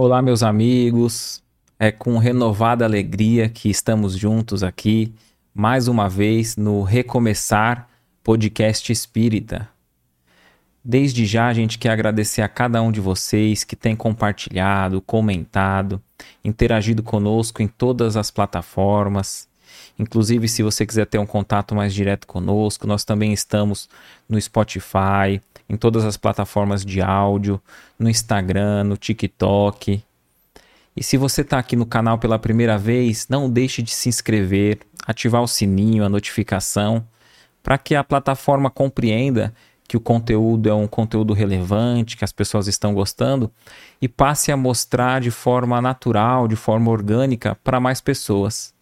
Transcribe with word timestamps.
Olá, 0.00 0.22
meus 0.22 0.44
amigos. 0.44 1.42
É 1.76 1.90
com 1.90 2.18
renovada 2.18 2.84
alegria 2.84 3.48
que 3.48 3.68
estamos 3.68 4.16
juntos 4.16 4.62
aqui, 4.62 5.12
mais 5.52 5.88
uma 5.88 6.08
vez, 6.08 6.56
no 6.56 6.84
Recomeçar 6.84 7.88
Podcast 8.22 8.92
Espírita. 8.92 9.68
Desde 10.84 11.26
já 11.26 11.48
a 11.48 11.52
gente 11.52 11.80
quer 11.80 11.90
agradecer 11.90 12.42
a 12.42 12.48
cada 12.48 12.80
um 12.80 12.92
de 12.92 13.00
vocês 13.00 13.64
que 13.64 13.74
tem 13.74 13.96
compartilhado, 13.96 15.00
comentado, 15.00 16.00
interagido 16.44 17.02
conosco 17.02 17.60
em 17.60 17.66
todas 17.66 18.16
as 18.16 18.30
plataformas. 18.30 19.47
Inclusive, 19.98 20.48
se 20.48 20.62
você 20.62 20.86
quiser 20.86 21.06
ter 21.06 21.18
um 21.18 21.26
contato 21.26 21.74
mais 21.74 21.92
direto 21.92 22.26
conosco, 22.26 22.86
nós 22.86 23.04
também 23.04 23.32
estamos 23.32 23.88
no 24.28 24.40
Spotify, 24.40 25.40
em 25.68 25.76
todas 25.76 26.04
as 26.04 26.16
plataformas 26.16 26.84
de 26.84 27.00
áudio, 27.00 27.60
no 27.98 28.08
Instagram, 28.08 28.84
no 28.84 28.96
TikTok. 28.96 30.02
E 30.96 31.02
se 31.02 31.16
você 31.16 31.42
está 31.42 31.58
aqui 31.58 31.76
no 31.76 31.86
canal 31.86 32.18
pela 32.18 32.38
primeira 32.38 32.78
vez, 32.78 33.26
não 33.28 33.48
deixe 33.48 33.82
de 33.82 33.90
se 33.90 34.08
inscrever, 34.08 34.80
ativar 35.06 35.42
o 35.42 35.48
sininho, 35.48 36.04
a 36.04 36.08
notificação, 36.08 37.06
para 37.62 37.78
que 37.78 37.94
a 37.94 38.02
plataforma 38.02 38.70
compreenda 38.70 39.54
que 39.88 39.96
o 39.96 40.00
conteúdo 40.00 40.68
é 40.68 40.74
um 40.74 40.86
conteúdo 40.86 41.32
relevante, 41.32 42.16
que 42.16 42.24
as 42.24 42.32
pessoas 42.32 42.68
estão 42.68 42.92
gostando 42.92 43.50
e 44.02 44.06
passe 44.06 44.52
a 44.52 44.56
mostrar 44.56 45.20
de 45.20 45.30
forma 45.30 45.80
natural, 45.80 46.46
de 46.46 46.56
forma 46.56 46.90
orgânica 46.90 47.56
para 47.64 47.80
mais 47.80 48.00
pessoas. 48.00 48.74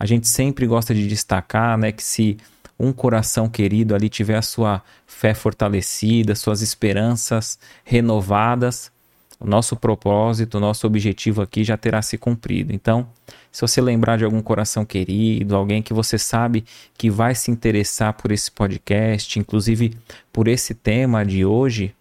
A 0.00 0.06
gente 0.06 0.26
sempre 0.26 0.66
gosta 0.66 0.94
de 0.94 1.06
destacar 1.06 1.76
né, 1.76 1.92
que 1.92 2.02
se 2.02 2.38
um 2.78 2.90
coração 2.90 3.50
querido 3.50 3.94
ali 3.94 4.08
tiver 4.08 4.36
a 4.36 4.42
sua 4.42 4.82
fé 5.06 5.34
fortalecida, 5.34 6.34
suas 6.34 6.62
esperanças 6.62 7.58
renovadas, 7.84 8.90
o 9.38 9.46
nosso 9.46 9.76
propósito, 9.76 10.56
o 10.56 10.60
nosso 10.60 10.86
objetivo 10.86 11.42
aqui 11.42 11.62
já 11.62 11.76
terá 11.76 12.00
se 12.00 12.16
cumprido. 12.16 12.72
Então, 12.72 13.06
se 13.52 13.60
você 13.60 13.78
lembrar 13.82 14.16
de 14.16 14.24
algum 14.24 14.40
coração 14.40 14.86
querido, 14.86 15.54
alguém 15.54 15.82
que 15.82 15.92
você 15.92 16.16
sabe 16.16 16.64
que 16.96 17.10
vai 17.10 17.34
se 17.34 17.50
interessar 17.50 18.14
por 18.14 18.32
esse 18.32 18.50
podcast, 18.50 19.38
inclusive 19.38 19.94
por 20.32 20.48
esse 20.48 20.72
tema 20.74 21.26
de 21.26 21.44
hoje, 21.44 21.94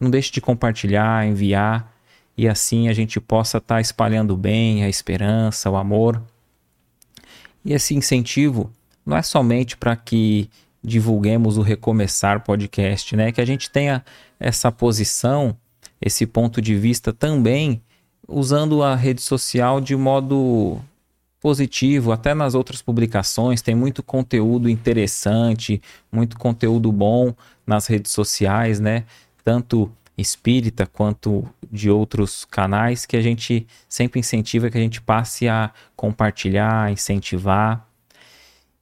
não 0.00 0.08
deixe 0.08 0.32
de 0.32 0.40
compartilhar, 0.40 1.26
enviar 1.26 1.92
e 2.36 2.48
assim 2.48 2.88
a 2.88 2.94
gente 2.94 3.20
possa 3.20 3.58
estar 3.58 3.74
tá 3.74 3.80
espalhando 3.80 4.34
bem, 4.36 4.84
a 4.84 4.88
esperança, 4.88 5.68
o 5.68 5.76
amor. 5.76 6.22
E 7.64 7.72
esse 7.72 7.94
incentivo 7.94 8.70
não 9.04 9.16
é 9.16 9.22
somente 9.22 9.76
para 9.76 9.96
que 9.96 10.48
divulguemos 10.82 11.58
o 11.58 11.62
Recomeçar 11.62 12.42
podcast, 12.42 13.14
né? 13.14 13.30
Que 13.30 13.40
a 13.40 13.44
gente 13.44 13.70
tenha 13.70 14.04
essa 14.38 14.72
posição, 14.72 15.56
esse 16.00 16.26
ponto 16.26 16.60
de 16.60 16.74
vista 16.74 17.12
também 17.12 17.80
usando 18.26 18.82
a 18.82 18.94
rede 18.94 19.22
social 19.22 19.80
de 19.80 19.94
modo 19.94 20.80
positivo, 21.40 22.12
até 22.12 22.34
nas 22.34 22.54
outras 22.54 22.80
publicações 22.80 23.60
tem 23.60 23.74
muito 23.74 24.02
conteúdo 24.02 24.68
interessante, 24.68 25.82
muito 26.10 26.38
conteúdo 26.38 26.92
bom 26.92 27.34
nas 27.66 27.88
redes 27.88 28.12
sociais, 28.12 28.78
né? 28.78 29.04
Tanto 29.44 29.90
espírita 30.16 30.86
quanto 30.86 31.48
de 31.70 31.90
outros 31.90 32.44
canais 32.44 33.06
que 33.06 33.16
a 33.16 33.22
gente 33.22 33.66
sempre 33.88 34.20
incentiva 34.20 34.70
que 34.70 34.78
a 34.78 34.80
gente 34.80 35.00
passe 35.00 35.48
a 35.48 35.70
compartilhar, 35.96 36.90
incentivar. 36.92 37.86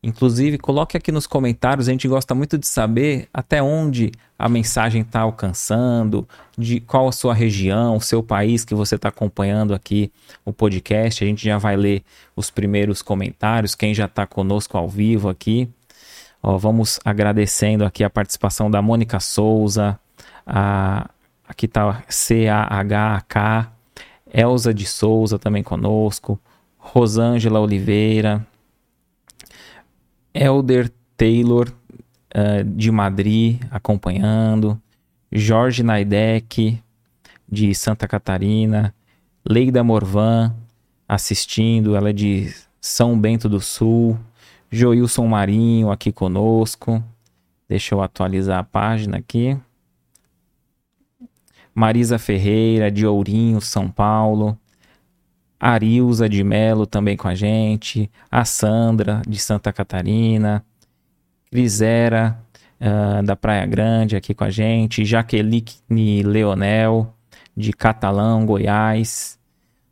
Inclusive, 0.02 0.56
coloque 0.56 0.96
aqui 0.96 1.12
nos 1.12 1.26
comentários, 1.26 1.86
a 1.86 1.92
gente 1.92 2.08
gosta 2.08 2.34
muito 2.34 2.56
de 2.56 2.66
saber 2.66 3.28
até 3.34 3.62
onde 3.62 4.10
a 4.38 4.48
mensagem 4.48 5.02
está 5.02 5.20
alcançando, 5.20 6.26
de 6.56 6.80
qual 6.80 7.06
a 7.06 7.12
sua 7.12 7.34
região, 7.34 7.96
o 7.96 8.00
seu 8.00 8.22
país 8.22 8.64
que 8.64 8.74
você 8.74 8.94
está 8.94 9.10
acompanhando 9.10 9.74
aqui 9.74 10.10
o 10.42 10.54
podcast. 10.54 11.22
A 11.22 11.26
gente 11.26 11.44
já 11.44 11.58
vai 11.58 11.76
ler 11.76 12.02
os 12.34 12.50
primeiros 12.50 13.02
comentários, 13.02 13.74
quem 13.74 13.92
já 13.92 14.06
está 14.06 14.26
conosco 14.26 14.78
ao 14.78 14.88
vivo 14.88 15.28
aqui. 15.28 15.68
Ó, 16.42 16.56
vamos 16.56 16.98
agradecendo 17.04 17.84
aqui 17.84 18.02
a 18.02 18.08
participação 18.08 18.70
da 18.70 18.80
Mônica 18.80 19.20
Souza, 19.20 20.00
a, 20.46 21.10
aqui 21.50 21.66
está 21.66 22.04
C-A-H-K, 22.08 23.72
Elza 24.32 24.72
de 24.72 24.86
Souza 24.86 25.36
também 25.36 25.64
conosco, 25.64 26.40
Rosângela 26.78 27.58
Oliveira, 27.58 28.46
Elder 30.32 30.88
Taylor 31.16 31.68
uh, 31.68 32.64
de 32.64 32.92
Madrid 32.92 33.60
acompanhando, 33.68 34.80
Jorge 35.32 35.82
Naidec 35.82 36.80
de 37.50 37.74
Santa 37.74 38.06
Catarina, 38.06 38.94
Leida 39.44 39.82
Morvan 39.82 40.54
assistindo, 41.08 41.96
ela 41.96 42.10
é 42.10 42.12
de 42.12 42.54
São 42.80 43.18
Bento 43.18 43.48
do 43.48 43.60
Sul, 43.60 44.16
Joilson 44.70 45.26
Marinho 45.26 45.90
aqui 45.90 46.12
conosco. 46.12 47.02
Deixa 47.68 47.92
eu 47.94 48.00
atualizar 48.00 48.60
a 48.60 48.64
página 48.64 49.18
aqui. 49.18 49.58
Marisa 51.74 52.18
Ferreira, 52.18 52.90
de 52.90 53.06
Ourinho, 53.06 53.60
São 53.60 53.90
Paulo. 53.90 54.58
Arilza 55.58 56.26
de 56.26 56.42
Melo 56.42 56.86
também 56.86 57.18
com 57.18 57.28
a 57.28 57.34
gente, 57.34 58.10
a 58.30 58.46
Sandra 58.46 59.20
de 59.28 59.38
Santa 59.38 59.70
Crisera 61.50 62.40
uh, 62.80 63.22
da 63.22 63.36
Praia 63.36 63.66
Grande 63.66 64.16
aqui 64.16 64.32
com 64.32 64.44
a 64.44 64.50
gente, 64.50 65.04
Jaqueline 65.04 66.22
Leonel 66.24 67.14
de 67.54 67.72
Catalão, 67.72 68.46
Goiás. 68.46 69.38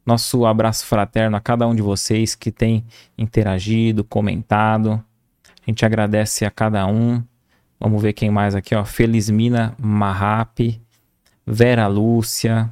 Nosso 0.06 0.46
abraço 0.46 0.86
fraterno 0.86 1.36
a 1.36 1.40
cada 1.40 1.66
um 1.66 1.74
de 1.74 1.82
vocês 1.82 2.34
que 2.34 2.50
tem 2.50 2.82
interagido, 3.18 4.02
comentado. 4.02 5.04
A 5.44 5.70
gente 5.70 5.84
agradece 5.84 6.46
a 6.46 6.50
cada 6.50 6.86
um. 6.86 7.22
Vamos 7.78 8.00
ver 8.00 8.14
quem 8.14 8.30
mais 8.30 8.54
aqui, 8.54 8.74
ó. 8.74 8.86
Felizmina 8.86 9.74
Marrap, 9.78 10.80
Vera 11.50 11.86
Lúcia, 11.86 12.70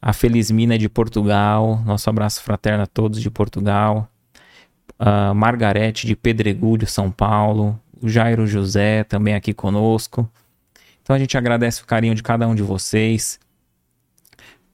a 0.00 0.12
Felizmina 0.12 0.78
de 0.78 0.88
Portugal, 0.88 1.82
nosso 1.84 2.08
abraço 2.08 2.40
fraterno 2.40 2.84
a 2.84 2.86
todos 2.86 3.20
de 3.20 3.28
Portugal, 3.28 4.08
a 4.96 5.34
Margarete 5.34 6.06
de 6.06 6.14
Pedregulho, 6.14 6.86
São 6.86 7.10
Paulo, 7.10 7.78
o 8.00 8.08
Jairo 8.08 8.46
José 8.46 9.02
também 9.02 9.34
aqui 9.34 9.52
conosco. 9.52 10.30
Então 11.02 11.16
a 11.16 11.18
gente 11.18 11.36
agradece 11.36 11.82
o 11.82 11.86
carinho 11.86 12.14
de 12.14 12.22
cada 12.22 12.46
um 12.46 12.54
de 12.54 12.62
vocês. 12.62 13.40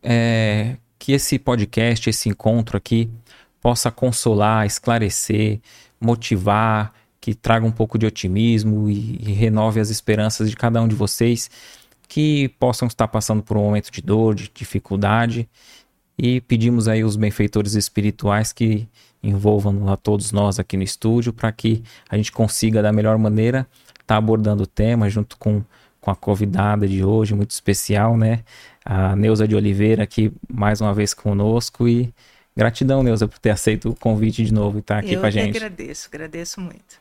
É, 0.02 0.76
que 0.98 1.12
esse 1.12 1.38
podcast, 1.38 2.10
esse 2.10 2.28
encontro 2.28 2.76
aqui, 2.76 3.10
possa 3.62 3.90
consolar, 3.90 4.66
esclarecer, 4.66 5.60
motivar, 5.98 6.92
que 7.18 7.34
traga 7.34 7.64
um 7.64 7.70
pouco 7.70 7.96
de 7.96 8.04
otimismo 8.04 8.90
e, 8.90 9.18
e 9.22 9.32
renove 9.32 9.80
as 9.80 9.88
esperanças 9.88 10.50
de 10.50 10.56
cada 10.56 10.82
um 10.82 10.88
de 10.88 10.94
vocês 10.94 11.48
que 12.12 12.50
possam 12.58 12.88
estar 12.88 13.08
passando 13.08 13.42
por 13.42 13.56
um 13.56 13.62
momento 13.62 13.90
de 13.90 14.02
dor, 14.02 14.34
de 14.34 14.50
dificuldade, 14.52 15.48
e 16.18 16.42
pedimos 16.42 16.86
aí 16.86 17.02
os 17.02 17.16
benfeitores 17.16 17.72
espirituais 17.72 18.52
que 18.52 18.86
envolvam 19.22 19.90
a 19.90 19.96
todos 19.96 20.30
nós 20.30 20.58
aqui 20.58 20.76
no 20.76 20.82
estúdio 20.82 21.32
para 21.32 21.50
que 21.50 21.82
a 22.10 22.18
gente 22.18 22.30
consiga 22.30 22.82
da 22.82 22.92
melhor 22.92 23.16
maneira 23.16 23.66
estar 23.92 24.04
tá 24.04 24.16
abordando 24.16 24.64
o 24.64 24.66
tema 24.66 25.08
junto 25.08 25.38
com, 25.38 25.64
com 26.02 26.10
a 26.10 26.14
convidada 26.14 26.86
de 26.86 27.02
hoje, 27.02 27.34
muito 27.34 27.52
especial, 27.52 28.14
né? 28.14 28.44
A 28.84 29.16
Neuza 29.16 29.48
de 29.48 29.56
Oliveira 29.56 30.02
aqui 30.02 30.30
mais 30.52 30.82
uma 30.82 30.92
vez 30.92 31.14
conosco 31.14 31.88
e 31.88 32.12
gratidão, 32.54 33.02
Neuza, 33.02 33.26
por 33.26 33.38
ter 33.38 33.48
aceito 33.48 33.88
o 33.88 33.94
convite 33.94 34.44
de 34.44 34.52
novo 34.52 34.76
e 34.76 34.80
estar 34.80 34.96
tá 34.96 35.00
aqui 35.00 35.14
Eu 35.14 35.20
com 35.20 35.26
a 35.26 35.30
gente. 35.30 35.58
Eu 35.58 35.64
agradeço, 35.64 36.08
agradeço 36.08 36.60
muito. 36.60 37.00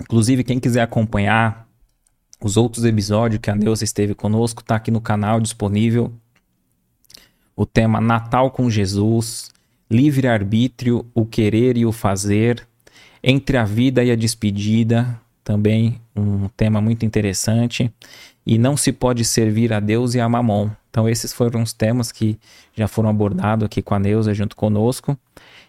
Inclusive, 0.00 0.42
quem 0.42 0.58
quiser 0.58 0.80
acompanhar 0.80 1.70
os 2.42 2.56
outros 2.56 2.84
episódios 2.84 3.40
que 3.40 3.50
a 3.50 3.54
Neuza 3.54 3.84
esteve 3.84 4.14
conosco, 4.14 4.62
tá 4.62 4.76
aqui 4.76 4.90
no 4.90 5.00
canal 5.00 5.40
disponível. 5.40 6.12
O 7.54 7.64
tema 7.64 8.00
Natal 8.00 8.50
com 8.50 8.68
Jesus, 8.68 9.50
livre-arbítrio, 9.90 11.06
o 11.14 11.24
querer 11.24 11.76
e 11.76 11.86
o 11.86 11.92
fazer, 11.92 12.66
entre 13.22 13.56
a 13.56 13.64
vida 13.64 14.02
e 14.02 14.10
a 14.10 14.16
despedida, 14.16 15.20
também 15.44 16.00
um 16.16 16.48
tema 16.56 16.80
muito 16.80 17.04
interessante. 17.04 17.92
E 18.44 18.58
não 18.58 18.76
se 18.76 18.92
pode 18.92 19.24
servir 19.24 19.72
a 19.72 19.78
Deus 19.78 20.14
e 20.14 20.20
a 20.20 20.28
Mamon. 20.28 20.70
Então, 20.90 21.08
esses 21.08 21.32
foram 21.32 21.62
os 21.62 21.72
temas 21.72 22.10
que 22.10 22.38
já 22.74 22.88
foram 22.88 23.08
abordados 23.08 23.64
aqui 23.64 23.80
com 23.80 23.94
a 23.94 23.98
Neuza 23.98 24.34
junto 24.34 24.56
conosco. 24.56 25.16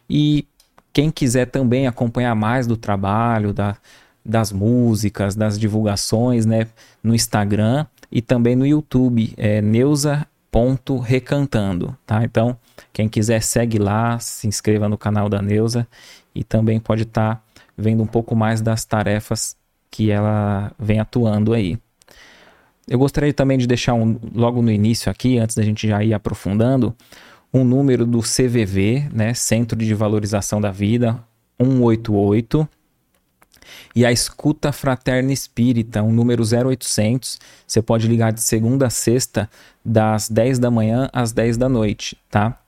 E 0.10 0.48
quem 0.92 1.10
quiser 1.12 1.46
também 1.46 1.88
acompanhar 1.88 2.36
mais 2.36 2.68
do 2.68 2.76
trabalho, 2.76 3.54
da, 3.54 3.78
das 4.26 4.52
músicas, 4.52 5.36
das 5.36 5.60
divulgações, 5.60 6.46
né, 6.46 6.68
no 7.04 7.14
Instagram 7.14 7.86
e 8.12 8.22
também 8.22 8.56
no 8.56 8.66
YouTube, 8.66 9.34
é 9.38 9.62
neuza.recantando, 9.62 11.98
tá? 12.06 12.24
Então, 12.24 12.58
quem 12.92 13.10
quiser 13.10 13.42
segue 13.42 13.78
lá, 13.78 14.18
se 14.20 14.48
inscreva 14.48 14.88
no 14.88 14.98
canal 14.98 15.28
da 15.28 15.42
Neuza 15.42 15.86
e 16.34 16.44
também 16.44 16.80
pode 16.80 17.04
estar 17.04 17.36
tá 17.36 17.42
vendo 17.78 18.04
um 18.04 18.08
pouco 18.08 18.36
mais 18.36 18.62
das 18.62 18.86
tarefas 18.86 19.56
que 19.90 20.12
ela 20.12 20.72
vem 20.80 21.00
atuando 21.00 21.54
aí. 21.54 21.78
Eu 22.88 23.00
gostaria 23.00 23.34
também 23.34 23.58
de 23.58 23.66
deixar 23.66 23.94
um, 23.94 24.20
logo 24.34 24.62
no 24.62 24.72
início 24.72 25.12
aqui, 25.12 25.38
antes 25.38 25.56
da 25.56 25.64
gente 25.64 25.88
já 25.88 26.04
ir 26.04 26.14
aprofundando, 26.14 26.94
um 27.54 27.64
número 27.64 28.06
do 28.06 28.20
CVV, 28.20 29.10
né, 29.14 29.34
Centro 29.34 29.78
de 29.78 29.94
Valorização 29.94 30.60
da 30.60 30.72
Vida, 30.72 31.24
188, 31.62 32.68
e 33.96 34.06
a 34.06 34.12
Escuta 34.12 34.72
Fraterna 34.72 35.32
Espírita, 35.32 36.02
um 36.04 36.12
número 36.12 36.44
0800. 36.44 37.40
Você 37.66 37.82
pode 37.82 38.08
ligar 38.08 38.32
de 38.32 38.42
segunda 38.42 38.88
a 38.88 38.90
sexta, 38.90 39.50
das 39.84 40.30
10 40.30 40.60
da 40.60 40.72
manhã 40.72 41.10
às 41.12 41.32
10 41.32 41.58
da 41.58 41.68
noite, 41.68 42.18
tá? 42.30 42.60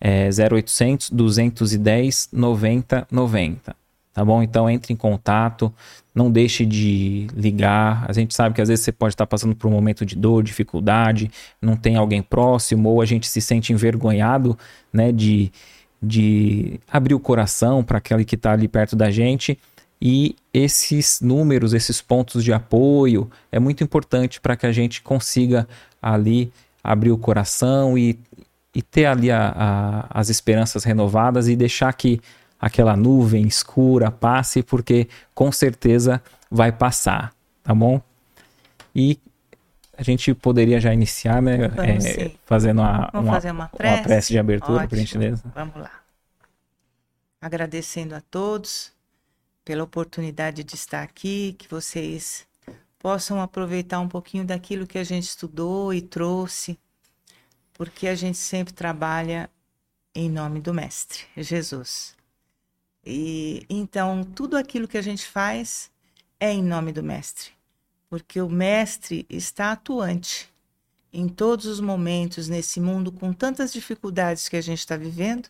É 0.00 0.28
0800 0.28 1.10
210 1.10 2.28
90 2.32 3.06
90 3.10 3.84
tá 4.14 4.24
bom? 4.24 4.42
Então 4.42 4.70
entre 4.70 4.92
em 4.92 4.96
contato, 4.96 5.74
não 6.14 6.30
deixe 6.30 6.64
de 6.64 7.26
ligar. 7.34 8.06
A 8.08 8.12
gente 8.12 8.32
sabe 8.32 8.54
que 8.54 8.62
às 8.62 8.68
vezes 8.68 8.84
você 8.84 8.92
pode 8.92 9.12
estar 9.12 9.26
passando 9.26 9.56
por 9.56 9.66
um 9.66 9.72
momento 9.72 10.06
de 10.06 10.14
dor, 10.14 10.42
dificuldade, 10.42 11.30
não 11.60 11.76
tem 11.76 11.96
alguém 11.96 12.22
próximo, 12.22 12.88
ou 12.88 13.02
a 13.02 13.04
gente 13.04 13.26
se 13.26 13.40
sente 13.40 13.72
envergonhado, 13.72 14.56
né, 14.92 15.10
de, 15.10 15.50
de 16.00 16.78
abrir 16.90 17.14
o 17.14 17.20
coração 17.20 17.82
para 17.82 17.98
aquele 17.98 18.24
que 18.24 18.36
está 18.36 18.52
ali 18.52 18.68
perto 18.68 18.94
da 18.94 19.10
gente. 19.10 19.58
E 20.06 20.36
esses 20.52 21.22
números, 21.22 21.72
esses 21.72 22.02
pontos 22.02 22.44
de 22.44 22.52
apoio, 22.52 23.30
é 23.50 23.58
muito 23.58 23.82
importante 23.82 24.38
para 24.38 24.54
que 24.54 24.66
a 24.66 24.72
gente 24.72 25.00
consiga 25.00 25.66
ali 26.00 26.52
abrir 26.82 27.10
o 27.10 27.16
coração 27.16 27.96
e, 27.96 28.20
e 28.74 28.82
ter 28.82 29.06
ali 29.06 29.30
a, 29.30 29.48
a, 29.56 30.20
as 30.20 30.28
esperanças 30.28 30.84
renovadas 30.84 31.48
e 31.48 31.56
deixar 31.56 31.90
que 31.94 32.20
aquela 32.60 32.94
nuvem 32.94 33.46
escura 33.46 34.10
passe, 34.10 34.62
porque 34.62 35.08
com 35.34 35.50
certeza 35.50 36.22
vai 36.50 36.70
passar, 36.70 37.32
tá 37.62 37.74
bom? 37.74 37.98
E 38.94 39.18
a 39.96 40.02
gente 40.02 40.34
poderia 40.34 40.78
já 40.82 40.92
iniciar, 40.92 41.40
né? 41.40 41.64
É, 41.78 42.30
fazendo 42.44 42.82
uma, 42.82 43.08
Vamos 43.10 43.28
uma, 43.28 43.32
fazer 43.32 43.50
uma 43.50 43.68
prece, 43.68 43.96
uma 43.96 44.02
prece 44.02 44.32
de 44.34 44.38
abertura, 44.38 44.74
Ótimo. 44.74 44.88
por 44.90 44.98
gentileza. 44.98 45.42
Vamos 45.54 45.76
lá. 45.76 45.90
Agradecendo 47.40 48.14
a 48.14 48.20
todos 48.20 48.93
pela 49.64 49.84
oportunidade 49.84 50.62
de 50.62 50.74
estar 50.74 51.02
aqui, 51.02 51.54
que 51.58 51.68
vocês 51.68 52.46
possam 52.98 53.40
aproveitar 53.40 54.00
um 54.00 54.08
pouquinho 54.08 54.44
daquilo 54.44 54.86
que 54.86 54.98
a 54.98 55.04
gente 55.04 55.24
estudou 55.24 55.92
e 55.92 56.00
trouxe, 56.00 56.78
porque 57.72 58.06
a 58.06 58.14
gente 58.14 58.38
sempre 58.38 58.72
trabalha 58.72 59.50
em 60.14 60.30
nome 60.30 60.60
do 60.60 60.72
Mestre, 60.72 61.24
Jesus. 61.36 62.14
E 63.04 63.66
então 63.68 64.24
tudo 64.24 64.56
aquilo 64.56 64.88
que 64.88 64.96
a 64.96 65.02
gente 65.02 65.26
faz 65.26 65.90
é 66.40 66.50
em 66.50 66.62
nome 66.62 66.92
do 66.92 67.02
mestre, 67.02 67.50
porque 68.08 68.40
o 68.40 68.48
mestre 68.48 69.26
está 69.28 69.72
atuante 69.72 70.48
em 71.12 71.28
todos 71.28 71.66
os 71.66 71.80
momentos 71.80 72.48
nesse 72.48 72.80
mundo 72.80 73.12
com 73.12 73.32
tantas 73.32 73.72
dificuldades 73.72 74.48
que 74.48 74.56
a 74.56 74.60
gente 74.60 74.80
está 74.80 74.96
vivendo. 74.96 75.48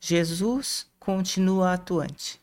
Jesus 0.00 0.86
continua 0.98 1.74
atuante, 1.74 2.40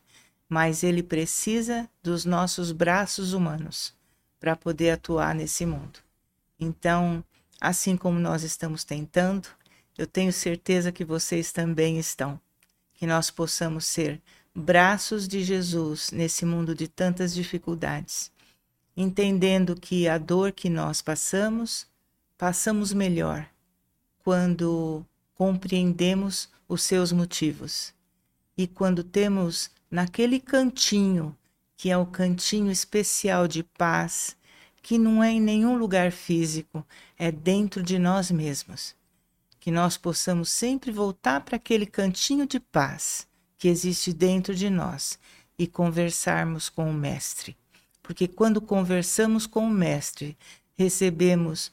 mas 0.52 0.84
ele 0.84 1.02
precisa 1.02 1.90
dos 2.04 2.26
nossos 2.26 2.74
braços 2.74 3.32
humanos 3.32 3.96
para 4.38 4.54
poder 4.54 4.90
atuar 4.90 5.34
nesse 5.34 5.66
mundo. 5.66 6.00
Então, 6.60 7.24
assim 7.62 7.96
como 7.96 8.20
nós 8.20 8.44
estamos 8.44 8.84
tentando, 8.84 9.48
eu 9.98 10.06
tenho 10.06 10.34
certeza 10.34 10.92
que 10.92 11.06
vocês 11.06 11.54
também 11.54 11.98
estão. 11.98 12.38
Que 12.96 13.08
nós 13.08 13.32
possamos 13.32 13.86
ser 13.86 14.22
braços 14.54 15.26
de 15.26 15.42
Jesus 15.42 16.12
nesse 16.12 16.46
mundo 16.46 16.76
de 16.76 16.86
tantas 16.86 17.34
dificuldades, 17.34 18.30
entendendo 18.96 19.74
que 19.74 20.06
a 20.06 20.18
dor 20.18 20.52
que 20.52 20.70
nós 20.70 21.02
passamos, 21.02 21.88
passamos 22.38 22.92
melhor 22.92 23.48
quando 24.20 25.06
compreendemos 25.34 26.50
os 26.68 26.84
seus 26.84 27.14
motivos 27.14 27.94
e 28.62 28.68
quando 28.68 29.04
temos 29.04 29.72
naquele 29.90 30.40
cantinho, 30.40 31.36
que 31.76 31.90
é 31.90 31.98
o 31.98 32.06
cantinho 32.06 32.72
especial 32.72 33.48
de 33.48 33.64
paz, 33.64 34.38
que 34.84 35.00
não 35.00 35.24
é 35.24 35.32
em 35.32 35.42
nenhum 35.42 35.76
lugar 35.76 36.12
físico, 36.12 36.86
é 37.18 37.32
dentro 37.32 37.82
de 37.82 37.98
nós 37.98 38.30
mesmos. 38.30 38.96
Que 39.60 39.72
nós 39.72 39.98
possamos 39.98 40.52
sempre 40.52 40.92
voltar 40.92 41.42
para 41.42 41.56
aquele 41.56 41.88
cantinho 41.88 42.46
de 42.46 42.60
paz 42.60 43.28
que 43.58 43.68
existe 43.68 44.14
dentro 44.14 44.54
de 44.54 44.70
nós 44.70 45.18
e 45.58 45.66
conversarmos 45.66 46.70
com 46.70 46.88
o 46.88 46.94
Mestre. 46.94 47.58
Porque 48.04 48.28
quando 48.28 48.62
conversamos 48.62 49.48
com 49.48 49.66
o 49.66 49.72
Mestre, 49.72 50.38
recebemos 50.76 51.72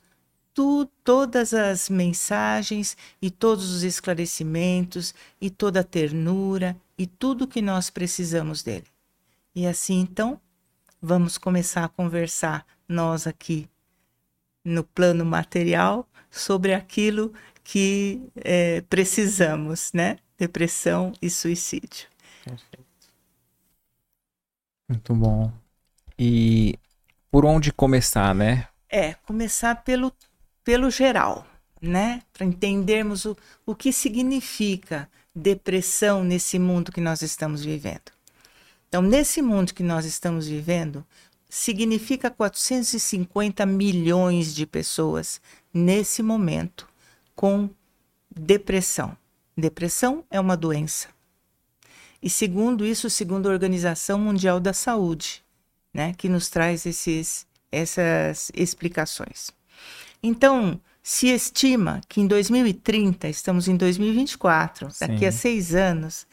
tu, 0.58 0.90
todas 1.04 1.54
as 1.54 1.88
mensagens 1.88 2.96
e 3.22 3.30
todos 3.30 3.70
os 3.70 3.84
esclarecimentos 3.84 5.14
e 5.40 5.50
toda 5.50 5.78
a 5.78 5.84
ternura 5.84 6.76
e 6.98 7.06
tudo 7.06 7.46
que 7.46 7.62
nós 7.62 7.90
precisamos 7.90 8.60
dele. 8.60 8.88
E 9.54 9.68
assim 9.68 10.00
então, 10.00 10.40
vamos 11.00 11.38
começar 11.38 11.84
a 11.84 11.88
conversar 11.88 12.66
nós 12.88 13.24
aqui 13.24 13.70
no 14.64 14.82
plano 14.82 15.24
material 15.24 16.08
sobre 16.28 16.74
aquilo 16.74 17.32
que 17.62 18.20
é, 18.34 18.80
precisamos, 18.80 19.92
né? 19.92 20.18
depressão 20.36 21.12
e 21.22 21.30
suicídio. 21.30 22.08
Perfeito. 22.44 22.84
Muito 24.88 25.14
bom. 25.14 25.52
E 26.18 26.76
por 27.30 27.44
onde 27.44 27.72
começar, 27.72 28.34
né? 28.34 28.66
É, 28.90 29.14
começar 29.14 29.84
pelo, 29.84 30.12
pelo 30.68 30.90
geral, 30.90 31.46
né? 31.80 32.20
Para 32.30 32.44
entendermos 32.44 33.24
o, 33.24 33.34
o 33.64 33.74
que 33.74 33.90
significa 33.90 35.08
depressão 35.34 36.22
nesse 36.22 36.58
mundo 36.58 36.92
que 36.92 37.00
nós 37.00 37.22
estamos 37.22 37.64
vivendo. 37.64 38.12
Então, 38.86 39.00
nesse 39.00 39.40
mundo 39.40 39.72
que 39.72 39.82
nós 39.82 40.04
estamos 40.04 40.46
vivendo, 40.46 41.02
significa 41.48 42.30
450 42.30 43.64
milhões 43.64 44.54
de 44.54 44.66
pessoas 44.66 45.40
nesse 45.72 46.22
momento 46.22 46.86
com 47.34 47.70
depressão. 48.30 49.16
Depressão 49.56 50.22
é 50.30 50.38
uma 50.38 50.54
doença. 50.54 51.08
E 52.22 52.28
segundo 52.28 52.84
isso, 52.84 53.08
segundo 53.08 53.48
a 53.48 53.52
Organização 53.52 54.18
Mundial 54.18 54.60
da 54.60 54.74
Saúde, 54.74 55.42
né, 55.94 56.12
que 56.12 56.28
nos 56.28 56.50
traz 56.50 56.84
esses, 56.84 57.46
essas 57.72 58.52
explicações. 58.54 59.56
Então, 60.22 60.80
se 61.02 61.28
estima 61.28 62.00
que 62.08 62.20
em 62.20 62.26
2030, 62.26 63.28
estamos 63.28 63.68
em 63.68 63.76
2024, 63.76 64.90
Sim. 64.90 65.06
daqui 65.06 65.26
a 65.26 65.32
seis 65.32 65.74
anos, 65.74 66.26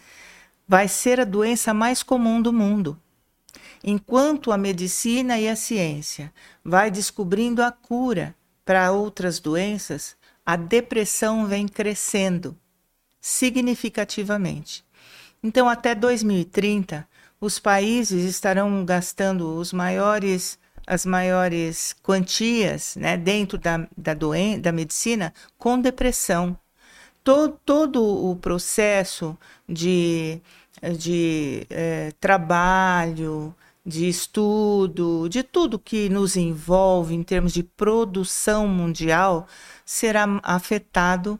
vai 0.67 0.87
ser 0.87 1.19
a 1.19 1.25
doença 1.25 1.73
mais 1.73 2.03
comum 2.03 2.41
do 2.41 2.51
mundo. 2.51 2.99
Enquanto 3.83 4.51
a 4.51 4.57
medicina 4.57 5.39
e 5.39 5.47
a 5.47 5.55
ciência 5.55 6.33
vai 6.63 6.89
descobrindo 6.89 7.61
a 7.61 7.71
cura 7.71 8.35
para 8.65 8.91
outras 8.91 9.39
doenças, 9.39 10.17
a 10.45 10.55
depressão 10.55 11.45
vem 11.45 11.67
crescendo 11.67 12.57
significativamente. 13.21 14.83
Então, 15.41 15.69
até 15.69 15.93
2030, 15.93 17.07
os 17.39 17.59
países 17.59 18.23
estarão 18.23 18.83
gastando 18.83 19.55
os 19.57 19.71
maiores, 19.71 20.57
as 20.87 21.05
maiores 21.05 21.95
quantias 22.03 22.95
né, 22.95 23.17
dentro 23.17 23.57
da, 23.57 23.87
da, 23.97 24.13
doen 24.13 24.59
da 24.59 24.71
medicina 24.71 25.33
com 25.57 25.79
depressão. 25.79 26.57
Todo, 27.23 27.59
todo 27.65 28.03
o 28.03 28.35
processo 28.35 29.37
de, 29.67 30.39
de 30.97 31.65
é, 31.69 32.11
trabalho, 32.19 33.55
de 33.85 34.07
estudo, 34.07 35.27
de 35.29 35.43
tudo 35.43 35.79
que 35.79 36.09
nos 36.09 36.35
envolve 36.35 37.13
em 37.13 37.23
termos 37.23 37.53
de 37.53 37.63
produção 37.63 38.67
mundial, 38.67 39.47
será 39.83 40.25
afetado 40.43 41.39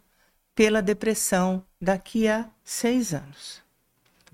pela 0.54 0.82
depressão 0.82 1.64
daqui 1.82 2.28
a 2.28 2.48
seis 2.64 3.14
anos. 3.14 3.65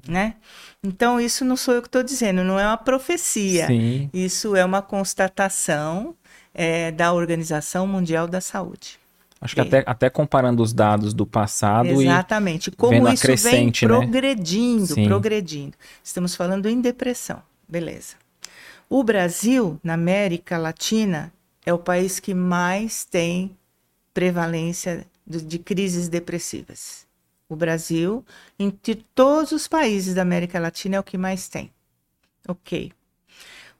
Né? 0.07 0.35
Então, 0.83 1.19
isso 1.19 1.45
não 1.45 1.55
sou 1.55 1.75
eu 1.75 1.81
que 1.81 1.87
estou 1.87 2.01
dizendo, 2.01 2.43
não 2.43 2.59
é 2.59 2.65
uma 2.65 2.77
profecia. 2.77 3.67
Sim. 3.67 4.09
Isso 4.11 4.55
é 4.55 4.65
uma 4.65 4.81
constatação 4.81 6.15
é, 6.53 6.91
da 6.91 7.13
Organização 7.13 7.85
Mundial 7.85 8.27
da 8.27 8.41
Saúde. 8.41 8.99
Acho 9.39 9.55
que 9.55 9.61
até, 9.61 9.83
até 9.87 10.09
comparando 10.09 10.61
os 10.61 10.71
dados 10.71 11.15
do 11.15 11.25
passado 11.25 11.87
Exatamente. 11.87 12.67
e 12.67 12.71
como 12.71 13.09
isso 13.09 13.25
vem 13.37 13.67
né? 13.67 13.71
progredindo, 13.81 14.95
né? 14.95 15.05
progredindo. 15.07 15.73
Estamos 16.03 16.35
falando 16.35 16.69
em 16.69 16.79
depressão. 16.79 17.41
Beleza. 17.67 18.15
O 18.87 19.03
Brasil, 19.03 19.79
na 19.83 19.93
América 19.93 20.59
Latina, 20.59 21.33
é 21.65 21.73
o 21.73 21.79
país 21.79 22.19
que 22.19 22.35
mais 22.35 23.03
tem 23.03 23.57
prevalência 24.13 25.07
de, 25.25 25.41
de 25.41 25.57
crises 25.57 26.07
depressivas. 26.07 27.07
O 27.51 27.55
Brasil, 27.57 28.25
entre 28.57 28.95
todos 29.13 29.51
os 29.51 29.67
países 29.67 30.13
da 30.13 30.21
América 30.21 30.57
Latina, 30.57 30.95
é 30.95 30.99
o 31.01 31.03
que 31.03 31.17
mais 31.17 31.49
tem. 31.49 31.69
Ok. 32.47 32.93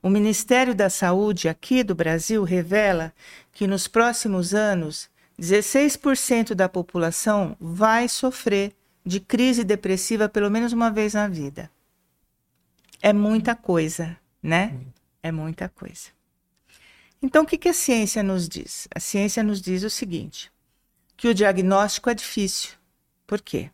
O 0.03 0.09
Ministério 0.09 0.75
da 0.75 0.89
Saúde 0.89 1.47
aqui 1.47 1.81
do 1.81 1.95
Brasil 1.95 2.43
revela 2.43 3.13
que 3.49 3.65
nos 3.65 3.87
próximos 3.87 4.53
anos 4.53 5.09
16% 5.39 6.53
da 6.53 6.67
população 6.67 7.55
vai 7.61 8.09
sofrer 8.09 8.75
de 9.05 9.21
crise 9.21 9.63
depressiva 9.63 10.27
pelo 10.27 10.51
menos 10.51 10.73
uma 10.73 10.91
vez 10.91 11.13
na 11.13 11.29
vida. 11.29 11.71
É 13.01 13.13
muita 13.13 13.55
coisa, 13.55 14.17
né? 14.43 14.77
É 15.23 15.31
muita 15.31 15.69
coisa. 15.69 16.09
Então, 17.21 17.43
o 17.43 17.45
que, 17.45 17.57
que 17.57 17.69
a 17.69 17.73
ciência 17.73 18.21
nos 18.21 18.49
diz? 18.49 18.89
A 18.93 18.99
ciência 18.99 19.41
nos 19.41 19.61
diz 19.61 19.83
o 19.83 19.89
seguinte: 19.89 20.51
que 21.15 21.29
o 21.29 21.33
diagnóstico 21.33 22.09
é 22.09 22.13
difícil. 22.13 22.80
Por 23.31 23.39
quê? 23.39 23.71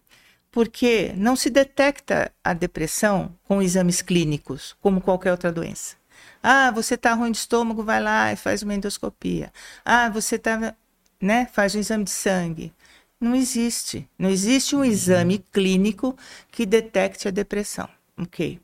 Porque 0.51 1.13
não 1.17 1.35
se 1.35 1.49
detecta 1.49 2.31
a 2.43 2.53
depressão 2.53 3.35
com 3.43 3.59
exames 3.59 4.03
clínicos, 4.03 4.75
como 4.79 5.01
qualquer 5.01 5.31
outra 5.31 5.51
doença. 5.51 5.95
Ah, 6.43 6.69
você 6.69 6.93
está 6.93 7.11
ruim 7.15 7.31
de 7.31 7.39
estômago, 7.39 7.81
vai 7.81 7.99
lá 7.99 8.31
e 8.31 8.35
faz 8.35 8.61
uma 8.61 8.75
endoscopia. 8.75 9.51
Ah, 9.83 10.09
você 10.09 10.35
está, 10.35 10.75
né, 11.19 11.47
faz 11.51 11.73
um 11.73 11.79
exame 11.79 12.03
de 12.03 12.11
sangue. 12.11 12.71
Não 13.19 13.33
existe. 13.33 14.07
Não 14.15 14.29
existe 14.29 14.75
um 14.75 14.85
exame 14.85 15.39
clínico 15.51 16.15
que 16.51 16.63
detecte 16.63 17.27
a 17.27 17.31
depressão. 17.31 17.89
Ok. 18.15 18.59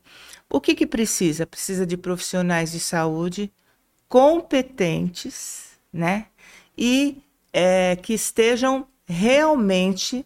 O 0.48 0.60
que, 0.60 0.76
que 0.76 0.86
precisa? 0.86 1.44
Precisa 1.44 1.84
de 1.84 1.96
profissionais 1.96 2.70
de 2.70 2.78
saúde 2.78 3.52
competentes, 4.08 5.70
né? 5.92 6.26
E 6.78 7.20
é, 7.52 7.96
que 7.96 8.12
estejam 8.12 8.86
realmente 9.04 10.24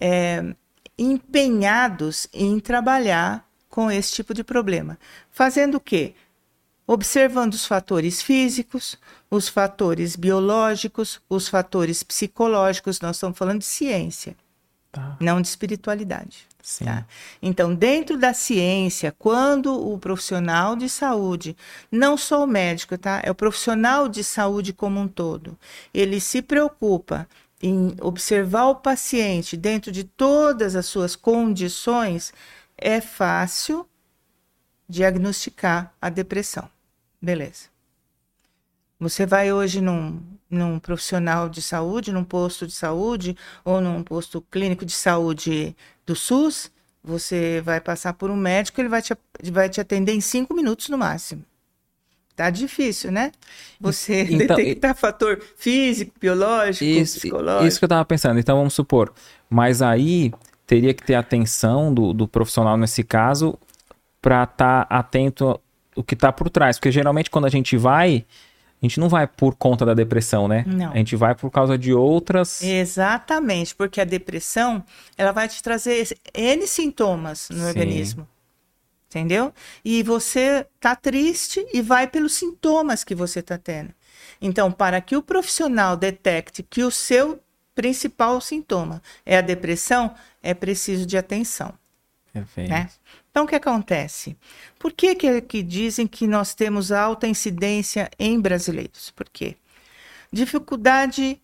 é, 0.00 0.54
empenhados 0.98 2.26
em 2.32 2.58
trabalhar 2.60 3.48
com 3.68 3.90
esse 3.90 4.12
tipo 4.12 4.32
de 4.32 4.44
problema. 4.44 4.98
Fazendo 5.30 5.76
o 5.76 5.80
quê? 5.80 6.14
Observando 6.86 7.54
os 7.54 7.66
fatores 7.66 8.22
físicos, 8.22 8.96
os 9.30 9.48
fatores 9.48 10.16
biológicos, 10.16 11.20
os 11.28 11.48
fatores 11.48 12.02
psicológicos, 12.02 13.00
nós 13.00 13.16
estamos 13.16 13.38
falando 13.38 13.60
de 13.60 13.64
ciência, 13.64 14.36
tá. 14.92 15.16
não 15.18 15.40
de 15.40 15.48
espiritualidade. 15.48 16.46
Tá? 16.82 17.06
Então, 17.42 17.74
dentro 17.74 18.16
da 18.16 18.32
ciência, 18.32 19.14
quando 19.18 19.74
o 19.74 19.98
profissional 19.98 20.74
de 20.74 20.88
saúde, 20.88 21.54
não 21.92 22.16
só 22.16 22.42
o 22.42 22.46
médico, 22.46 22.96
tá? 22.96 23.20
É 23.22 23.30
o 23.30 23.34
profissional 23.34 24.08
de 24.08 24.24
saúde 24.24 24.72
como 24.72 24.98
um 24.98 25.06
todo, 25.06 25.58
ele 25.92 26.20
se 26.20 26.40
preocupa 26.40 27.28
em 27.66 27.96
observar 28.00 28.66
o 28.66 28.76
paciente 28.76 29.56
dentro 29.56 29.90
de 29.90 30.04
todas 30.04 30.76
as 30.76 30.86
suas 30.86 31.16
condições, 31.16 32.32
é 32.76 33.00
fácil 33.00 33.88
diagnosticar 34.88 35.92
a 36.00 36.10
depressão. 36.10 36.68
Beleza. 37.20 37.68
Você 39.00 39.24
vai 39.24 39.52
hoje 39.52 39.80
num, 39.80 40.22
num 40.48 40.78
profissional 40.78 41.48
de 41.48 41.62
saúde, 41.62 42.12
num 42.12 42.24
posto 42.24 42.66
de 42.66 42.72
saúde 42.72 43.36
ou 43.64 43.80
num 43.80 44.02
posto 44.02 44.42
clínico 44.42 44.84
de 44.84 44.92
saúde 44.92 45.74
do 46.04 46.14
SUS, 46.14 46.70
você 47.02 47.60
vai 47.62 47.80
passar 47.80 48.12
por 48.14 48.30
um 48.30 48.36
médico, 48.36 48.80
ele 48.80 48.88
vai 48.88 49.02
te, 49.02 49.16
vai 49.50 49.68
te 49.68 49.80
atender 49.80 50.12
em 50.12 50.20
cinco 50.20 50.54
minutos 50.54 50.88
no 50.88 50.96
máximo. 50.96 51.44
Tá 52.36 52.50
difícil, 52.50 53.12
né? 53.12 53.30
Você 53.80 54.22
então, 54.22 54.56
detectar 54.56 54.94
fator 54.96 55.40
físico, 55.56 56.12
biológico, 56.20 56.84
isso, 56.84 57.20
psicológico. 57.20 57.66
Isso 57.66 57.78
que 57.78 57.84
eu 57.84 57.86
estava 57.86 58.04
pensando. 58.04 58.40
Então, 58.40 58.56
vamos 58.56 58.74
supor, 58.74 59.12
mas 59.48 59.80
aí 59.80 60.32
teria 60.66 60.92
que 60.92 61.02
ter 61.02 61.14
atenção 61.14 61.94
do, 61.94 62.12
do 62.12 62.26
profissional 62.26 62.76
nesse 62.76 63.04
caso 63.04 63.56
para 64.20 64.44
estar 64.44 64.86
tá 64.86 64.96
atento 64.98 65.60
o 65.94 66.02
que 66.02 66.14
está 66.14 66.32
por 66.32 66.50
trás. 66.50 66.76
Porque 66.76 66.90
geralmente 66.90 67.30
quando 67.30 67.44
a 67.44 67.50
gente 67.50 67.76
vai, 67.76 68.24
a 68.82 68.86
gente 68.86 68.98
não 68.98 69.08
vai 69.08 69.26
por 69.26 69.54
conta 69.54 69.86
da 69.86 69.94
depressão, 69.94 70.48
né? 70.48 70.64
Não. 70.66 70.92
A 70.92 70.96
gente 70.96 71.14
vai 71.14 71.34
por 71.34 71.50
causa 71.50 71.78
de 71.78 71.92
outras. 71.92 72.62
Exatamente, 72.62 73.74
porque 73.74 74.00
a 74.00 74.04
depressão 74.04 74.84
ela 75.16 75.30
vai 75.30 75.48
te 75.48 75.62
trazer 75.62 76.08
N 76.34 76.66
sintomas 76.66 77.48
no 77.50 77.60
Sim. 77.60 77.66
organismo. 77.66 78.28
Entendeu? 79.14 79.54
E 79.84 80.02
você 80.02 80.66
tá 80.80 80.96
triste 80.96 81.64
e 81.72 81.80
vai 81.80 82.08
pelos 82.08 82.34
sintomas 82.34 83.04
que 83.04 83.14
você 83.14 83.40
tá 83.40 83.56
tendo. 83.56 83.94
Então, 84.40 84.72
para 84.72 85.00
que 85.00 85.16
o 85.16 85.22
profissional 85.22 85.96
detecte 85.96 86.64
que 86.64 86.82
o 86.82 86.90
seu 86.90 87.40
principal 87.76 88.40
sintoma 88.40 89.00
é 89.24 89.36
a 89.36 89.40
depressão, 89.40 90.12
é 90.42 90.52
preciso 90.52 91.06
de 91.06 91.16
atenção. 91.16 91.72
Perfeito. 92.32 92.68
Né? 92.68 92.90
Então, 93.30 93.44
o 93.44 93.46
que 93.46 93.54
acontece? 93.54 94.36
Por 94.80 94.92
que, 94.92 95.14
que, 95.14 95.40
que 95.42 95.62
dizem 95.62 96.08
que 96.08 96.26
nós 96.26 96.52
temos 96.52 96.90
alta 96.90 97.28
incidência 97.28 98.10
em 98.18 98.40
brasileiros? 98.40 99.10
Por 99.10 99.28
quê? 99.28 99.56
Dificuldade 100.32 101.40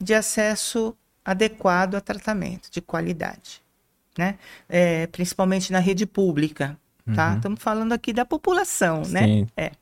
de 0.00 0.14
acesso 0.14 0.96
adequado 1.24 1.96
a 1.96 2.00
tratamento 2.00 2.70
de 2.70 2.80
qualidade, 2.80 3.60
né? 4.16 4.38
É, 4.68 5.08
principalmente 5.08 5.72
na 5.72 5.80
rede 5.80 6.06
pública, 6.06 6.78
tá? 7.14 7.30
Uhum. 7.30 7.36
Estamos 7.36 7.62
falando 7.62 7.92
aqui 7.92 8.12
da 8.12 8.24
população, 8.24 9.02
né? 9.08 9.24
Sim. 9.24 9.40
né? 9.42 9.46
É. 9.56 9.72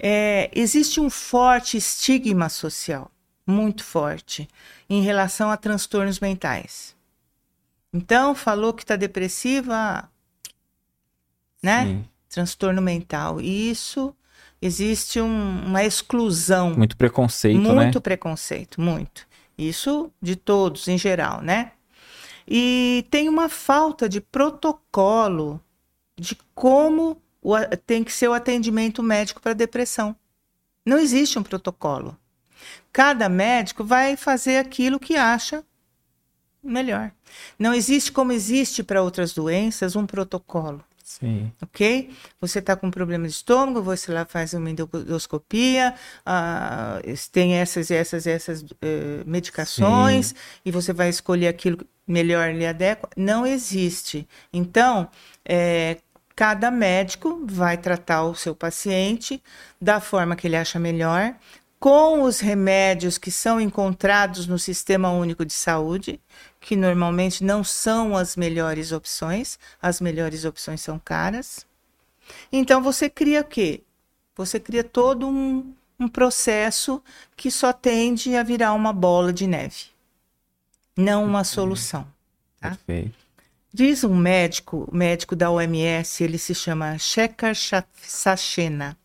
É, 0.00 0.50
existe 0.54 1.00
um 1.00 1.10
forte 1.10 1.76
estigma 1.76 2.48
social, 2.48 3.10
muito 3.46 3.82
forte, 3.82 4.48
em 4.88 5.02
relação 5.02 5.50
a 5.50 5.56
transtornos 5.56 6.20
mentais. 6.20 6.96
Então, 7.92 8.34
falou 8.34 8.72
que 8.72 8.82
está 8.84 8.94
depressiva, 8.94 10.08
né? 11.62 11.86
Sim. 11.86 12.04
Transtorno 12.28 12.80
mental. 12.80 13.40
E 13.40 13.70
isso 13.70 14.14
existe 14.60 15.20
um, 15.20 15.64
uma 15.66 15.82
exclusão. 15.82 16.74
Muito 16.76 16.96
preconceito, 16.96 17.56
muito 17.56 17.74
né? 17.74 17.82
Muito 17.82 18.00
preconceito, 18.00 18.80
muito. 18.80 19.26
Isso 19.56 20.12
de 20.22 20.36
todos 20.36 20.86
em 20.86 20.96
geral, 20.96 21.42
né? 21.42 21.72
E 22.46 23.04
tem 23.10 23.28
uma 23.28 23.48
falta 23.48 24.08
de 24.08 24.20
protocolo 24.20 25.60
de 26.18 26.36
como 26.54 27.22
o, 27.40 27.54
tem 27.86 28.02
que 28.02 28.12
ser 28.12 28.28
o 28.28 28.32
atendimento 28.32 29.02
médico 29.02 29.40
para 29.40 29.52
depressão. 29.52 30.16
Não 30.84 30.98
existe 30.98 31.38
um 31.38 31.42
protocolo. 31.42 32.16
Cada 32.92 33.28
médico 33.28 33.84
vai 33.84 34.16
fazer 34.16 34.58
aquilo 34.58 34.98
que 34.98 35.16
acha 35.16 35.64
melhor. 36.62 37.12
Não 37.58 37.72
existe 37.72 38.10
como 38.10 38.32
existe 38.32 38.82
para 38.82 39.02
outras 39.02 39.32
doenças 39.32 39.94
um 39.94 40.06
protocolo. 40.06 40.84
Sim. 41.08 41.50
Ok? 41.62 42.10
Você 42.38 42.58
está 42.58 42.76
com 42.76 42.90
problema 42.90 43.26
de 43.26 43.32
estômago, 43.32 43.82
você 43.82 44.12
lá 44.12 44.26
faz 44.26 44.52
uma 44.52 44.68
endoscopia, 44.68 45.94
ah, 46.24 47.00
tem 47.32 47.54
essas 47.54 47.88
e 47.88 47.94
essas 47.94 48.26
essas 48.26 48.62
uh, 48.62 49.24
medicações, 49.24 50.28
Sim. 50.28 50.34
e 50.66 50.70
você 50.70 50.92
vai 50.92 51.08
escolher 51.08 51.48
aquilo 51.48 51.78
que 51.78 51.86
melhor 52.06 52.52
lhe 52.52 52.66
adequa. 52.66 53.08
Não 53.16 53.46
existe. 53.46 54.28
Então, 54.52 55.08
é, 55.44 55.96
cada 56.38 56.70
médico 56.70 57.44
vai 57.44 57.76
tratar 57.76 58.22
o 58.22 58.32
seu 58.32 58.54
paciente 58.54 59.42
da 59.82 59.98
forma 59.98 60.36
que 60.36 60.46
ele 60.46 60.54
acha 60.54 60.78
melhor, 60.78 61.34
com 61.80 62.22
os 62.22 62.38
remédios 62.38 63.18
que 63.18 63.28
são 63.28 63.60
encontrados 63.60 64.46
no 64.46 64.56
Sistema 64.56 65.10
Único 65.10 65.44
de 65.44 65.52
Saúde, 65.52 66.20
que 66.60 66.76
normalmente 66.76 67.42
não 67.42 67.64
são 67.64 68.16
as 68.16 68.36
melhores 68.36 68.92
opções, 68.92 69.58
as 69.82 70.00
melhores 70.00 70.44
opções 70.44 70.80
são 70.80 70.96
caras. 70.96 71.66
Então 72.52 72.80
você 72.80 73.10
cria 73.10 73.40
o 73.40 73.44
quê? 73.44 73.82
Você 74.36 74.60
cria 74.60 74.84
todo 74.84 75.26
um, 75.26 75.74
um 75.98 76.06
processo 76.06 77.02
que 77.36 77.50
só 77.50 77.72
tende 77.72 78.36
a 78.36 78.44
virar 78.44 78.74
uma 78.74 78.92
bola 78.92 79.32
de 79.32 79.48
neve, 79.48 79.86
não 80.96 81.24
uma 81.24 81.42
solução. 81.42 82.06
Tá? 82.60 82.78
Perfeito. 82.86 83.27
Diz 83.72 84.04
um 84.04 84.16
médico, 84.16 84.88
médico 84.92 85.36
da 85.36 85.50
OMS, 85.50 86.24
ele 86.24 86.38
se 86.38 86.54
chama 86.54 86.98
Shekhar 86.98 87.54
Sachena, 88.02 88.96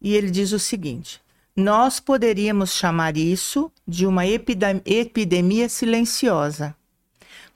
e 0.00 0.14
ele 0.14 0.30
diz 0.30 0.52
o 0.52 0.58
seguinte: 0.58 1.20
nós 1.56 2.00
poderíamos 2.00 2.72
chamar 2.72 3.16
isso 3.16 3.72
de 3.86 4.06
uma 4.06 4.26
epidemia 4.26 5.68
silenciosa 5.68 6.76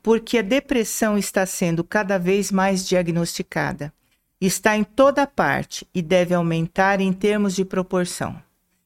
porque 0.03 0.39
a 0.39 0.43
depressão 0.43 1.19
está 1.19 1.45
sendo 1.45 1.85
cada 1.85 2.19
vez 2.19 2.51
mais 2.51 2.87
diagnosticada. 2.87 3.93
Está 4.41 4.77
em 4.77 4.85
toda 4.85 5.27
parte 5.27 5.87
e 5.95 6.01
deve 6.01 6.35
aumentar 6.35 7.01
em 7.01 7.13
termos 7.13 7.55
de 7.55 7.65
proporção, 7.65 8.41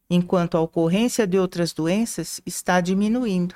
enquanto 0.08 0.56
a 0.56 0.60
ocorrência 0.60 1.26
de 1.26 1.38
outras 1.38 1.72
doenças 1.72 2.40
está 2.46 2.80
diminuindo. 2.80 3.54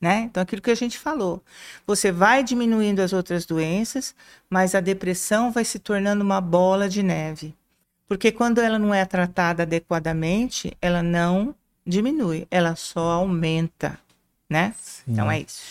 Né? 0.00 0.28
Então, 0.30 0.42
aquilo 0.42 0.62
que 0.62 0.70
a 0.70 0.76
gente 0.76 0.96
falou, 0.96 1.42
você 1.84 2.12
vai 2.12 2.44
diminuindo 2.44 3.00
as 3.00 3.12
outras 3.12 3.44
doenças, 3.44 4.14
mas 4.48 4.74
a 4.74 4.80
depressão 4.80 5.50
vai 5.50 5.64
se 5.64 5.80
tornando 5.80 6.22
uma 6.22 6.40
bola 6.40 6.88
de 6.88 7.02
neve. 7.02 7.52
Porque 8.06 8.30
quando 8.30 8.60
ela 8.60 8.78
não 8.78 8.94
é 8.94 9.04
tratada 9.04 9.64
adequadamente, 9.64 10.72
ela 10.80 11.02
não 11.02 11.54
diminui, 11.84 12.46
ela 12.50 12.76
só 12.76 13.10
aumenta, 13.10 13.98
né? 14.48 14.72
Sim. 14.78 15.12
Então 15.12 15.30
é 15.30 15.40
isso. 15.40 15.62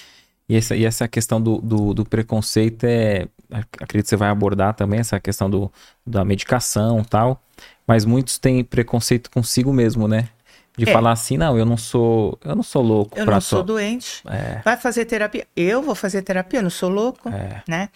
E 0.49 0.55
essa, 0.55 0.75
e 0.75 0.85
essa 0.85 1.07
questão 1.07 1.41
do, 1.41 1.59
do, 1.59 1.93
do 1.93 2.05
preconceito 2.05 2.83
é, 2.85 3.27
acredito 3.51 4.05
que 4.05 4.09
você 4.09 4.15
vai 4.15 4.29
abordar 4.29 4.73
também 4.73 4.99
essa 4.99 5.19
questão 5.19 5.49
do, 5.49 5.71
da 6.05 6.23
medicação 6.23 7.03
tal, 7.03 7.41
mas 7.85 8.05
muitos 8.05 8.37
têm 8.37 8.63
preconceito 8.63 9.29
consigo 9.31 9.73
mesmo, 9.73 10.07
né? 10.07 10.29
De 10.77 10.87
É. 10.87 10.93
falar 10.93 11.11
assim, 11.11 11.37
não, 11.37 11.57
eu 11.57 11.65
não 11.65 11.75
sou, 11.75 12.37
eu 12.45 12.55
não 12.55 12.61
sou 12.61 12.83
louco 12.83 13.17
Eu 13.17 13.25
não 13.25 13.41
sou 13.41 13.63
doente. 13.63 14.21
É, 14.29 14.61
Vai 14.63 14.77
fazer 14.77 15.05
terapia. 15.05 15.47
Eu 15.55 15.81
vou 15.81 15.95
fazer 15.95 16.21
terapia, 16.21 16.59
eu 16.59 16.63
não 16.63 16.69
sou 16.69 16.87
louco, 16.89 17.27
é, 17.29 17.63
né? 17.67 17.89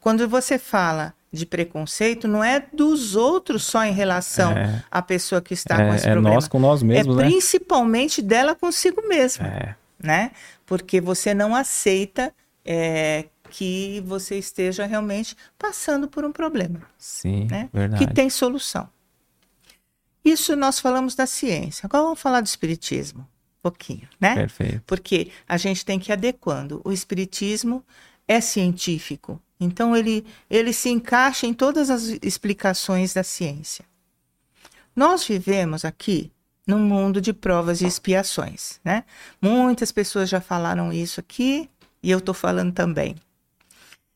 Quando 0.00 0.26
você 0.28 0.58
fala 0.58 1.12
de 1.30 1.44
preconceito, 1.44 2.26
não 2.26 2.42
é 2.42 2.64
dos 2.72 3.14
outros 3.16 3.64
só 3.64 3.84
em 3.84 3.92
relação 3.92 4.52
É. 4.52 4.82
à 4.90 5.02
pessoa 5.02 5.42
que 5.42 5.52
está 5.52 5.76
com 5.76 5.82
é, 5.92 5.96
esse 5.96 6.08
é 6.08 6.12
problema. 6.12 6.34
nós 6.36 6.48
com 6.48 6.58
nós 6.58 6.82
mesmos, 6.82 7.18
é 7.18 7.22
né? 7.22 7.28
principalmente 7.28 8.22
dela 8.22 8.54
consigo 8.54 9.06
mesma, 9.06 9.46
É, 9.46 9.74
né? 10.02 10.30
Porque 10.64 11.00
você 11.02 11.34
não 11.34 11.54
aceita 11.54 12.32
é, 12.64 13.26
que 13.50 14.02
você 14.06 14.36
esteja 14.38 14.86
realmente 14.86 15.36
passando 15.58 16.08
por 16.08 16.24
um 16.24 16.32
problema, 16.32 16.80
sim, 16.98 17.46
né? 17.50 17.68
verdade. 17.72 18.06
Que 18.06 18.12
tem 18.12 18.30
solução. 18.30 18.88
Isso 20.26 20.56
nós 20.56 20.80
falamos 20.80 21.14
da 21.14 21.24
ciência. 21.24 21.86
Agora 21.86 22.02
vamos 22.02 22.20
falar 22.20 22.40
do 22.40 22.46
espiritismo, 22.46 23.20
um 23.20 23.62
pouquinho, 23.62 24.08
né? 24.20 24.34
Perfeito. 24.34 24.82
Porque 24.84 25.30
a 25.48 25.56
gente 25.56 25.84
tem 25.84 26.00
que 26.00 26.10
ir 26.10 26.14
adequando. 26.14 26.82
O 26.84 26.90
espiritismo 26.90 27.84
é 28.26 28.40
científico, 28.40 29.40
então 29.60 29.96
ele, 29.96 30.26
ele 30.50 30.72
se 30.72 30.88
encaixa 30.88 31.46
em 31.46 31.54
todas 31.54 31.90
as 31.90 32.02
explicações 32.22 33.14
da 33.14 33.22
ciência. 33.22 33.84
Nós 34.96 35.24
vivemos 35.24 35.84
aqui 35.84 36.32
num 36.66 36.80
mundo 36.80 37.20
de 37.20 37.32
provas 37.32 37.80
e 37.80 37.86
expiações, 37.86 38.80
né? 38.84 39.04
Muitas 39.40 39.92
pessoas 39.92 40.28
já 40.28 40.40
falaram 40.40 40.92
isso 40.92 41.20
aqui 41.20 41.70
e 42.02 42.10
eu 42.10 42.18
estou 42.18 42.34
falando 42.34 42.72
também. 42.72 43.14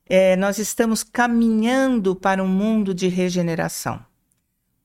É, 0.06 0.34
nós 0.34 0.58
estamos 0.58 1.04
caminhando 1.04 2.16
para 2.16 2.42
um 2.42 2.48
mundo 2.48 2.92
de 2.92 3.06
regeneração. 3.06 4.09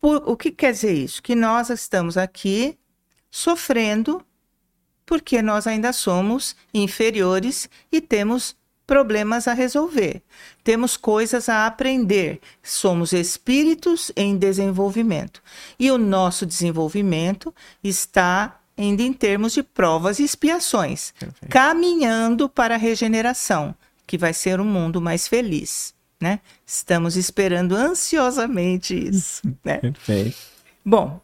Por- 0.05 0.21
o 0.29 0.37
que 0.37 0.51
quer 0.51 0.71
dizer 0.71 0.93
isso? 0.93 1.23
Que 1.23 1.33
nós 1.33 1.71
estamos 1.71 2.15
aqui 2.15 2.77
sofrendo 3.31 4.23
porque 5.03 5.41
nós 5.41 5.65
ainda 5.65 5.91
somos 5.91 6.55
inferiores 6.71 7.67
e 7.91 7.99
temos 7.99 8.55
problemas 8.85 9.47
a 9.47 9.53
resolver. 9.53 10.21
Temos 10.63 10.95
coisas 10.95 11.49
a 11.49 11.65
aprender. 11.65 12.39
Somos 12.61 13.13
espíritos 13.13 14.11
em 14.15 14.37
desenvolvimento. 14.37 15.41
E 15.79 15.89
o 15.89 15.97
nosso 15.97 16.45
desenvolvimento 16.45 17.51
está 17.83 18.59
ainda 18.77 19.01
em 19.01 19.11
termos 19.11 19.53
de 19.53 19.63
provas 19.63 20.19
e 20.19 20.23
expiações, 20.23 21.15
Perfeito. 21.19 21.51
caminhando 21.51 22.47
para 22.47 22.75
a 22.75 22.77
regeneração, 22.77 23.73
que 24.05 24.19
vai 24.19 24.35
ser 24.35 24.59
um 24.59 24.65
mundo 24.65 25.01
mais 25.01 25.27
feliz. 25.27 25.94
Né? 26.21 26.39
Estamos 26.65 27.15
esperando 27.15 27.75
ansiosamente 27.75 28.95
isso. 28.95 29.41
Né? 29.63 29.77
Perfeito. 29.79 30.37
Bom, 30.83 31.19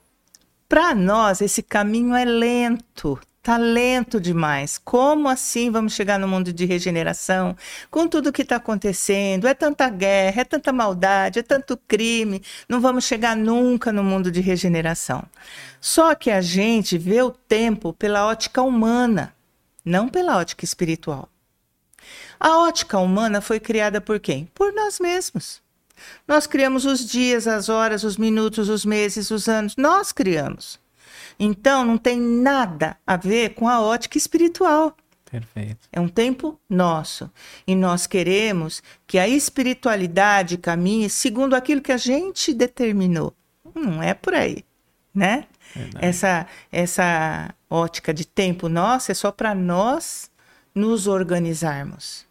para 0.68 0.96
nós 0.96 1.42
esse 1.42 1.62
caminho 1.62 2.16
é 2.16 2.26
lento, 2.26 3.20
tá 3.42 3.58
lento 3.58 4.20
demais. 4.20 4.78
Como 4.78 5.28
assim 5.28 5.70
vamos 5.70 5.94
chegar 5.94 6.20
no 6.20 6.28
mundo 6.28 6.54
de 6.54 6.66
regeneração 6.66 7.56
com 7.90 8.08
tudo 8.08 8.32
que 8.32 8.42
está 8.42 8.58
acontecendo? 8.58 9.48
É 9.48 9.54
tanta 9.54 9.90
guerra, 9.90 10.42
é 10.42 10.46
tanta 10.46 10.72
maldade, 10.72 11.40
é 11.40 11.44
tanto 11.44 11.76
crime. 11.76 12.42
Não 12.70 12.80
vamos 12.80 13.06
chegar 13.06 13.36
nunca 13.36 13.92
no 13.92 14.04
mundo 14.04 14.32
de 14.32 14.42
regeneração. 14.42 15.24
Só 15.80 16.16
que 16.16 16.30
a 16.30 16.42
gente 16.42 16.98
vê 16.98 17.22
o 17.22 17.32
tempo 17.32 17.94
pela 17.94 18.26
ótica 18.28 18.62
humana, 18.62 19.34
não 19.84 20.08
pela 20.08 20.38
ótica 20.38 20.64
espiritual. 20.64 21.31
A 22.44 22.58
ótica 22.58 22.98
humana 22.98 23.40
foi 23.40 23.60
criada 23.60 24.02
por 24.02 24.20
quem? 24.20 24.50
Por 24.56 24.74
nós 24.74 25.00
mesmos. 25.00 25.62
Nós 26.28 26.48
criamos 26.48 26.86
os 26.86 27.08
dias, 27.08 27.48
as 27.48 27.70
horas, 27.70 28.04
os 28.04 28.18
minutos, 28.18 28.68
os 28.68 28.84
meses, 28.84 29.30
os 29.30 29.48
anos. 29.48 29.76
Nós 29.76 30.12
criamos. 30.12 30.80
Então, 31.40 31.86
não 31.86 32.00
tem 32.00 32.20
nada 32.20 32.98
a 33.06 33.16
ver 33.16 33.54
com 33.54 33.70
a 33.70 33.80
ótica 33.80 34.18
espiritual. 34.18 34.98
Perfeito. 35.30 35.88
É 35.92 36.00
um 36.00 36.08
tempo 36.08 36.60
nosso. 36.68 37.30
E 37.68 37.76
nós 37.76 38.08
queremos 38.08 38.82
que 39.06 39.20
a 39.20 39.28
espiritualidade 39.28 40.58
caminhe 40.58 41.12
segundo 41.12 41.54
aquilo 41.54 41.80
que 41.80 41.92
a 41.92 41.98
gente 41.98 42.56
determinou. 42.56 43.36
Não 43.76 44.02
é 44.02 44.16
por 44.16 44.34
aí, 44.34 44.66
né? 45.14 45.46
Verdade. 45.76 46.04
Essa, 46.04 46.48
essa 46.72 47.54
ótica 47.70 48.12
de 48.12 48.26
tempo 48.26 48.68
nossa 48.68 49.12
é 49.12 49.16
só 49.16 49.32
para 49.32 49.54
nós 49.54 50.32
nos 50.74 51.06
organizarmos 51.06 52.31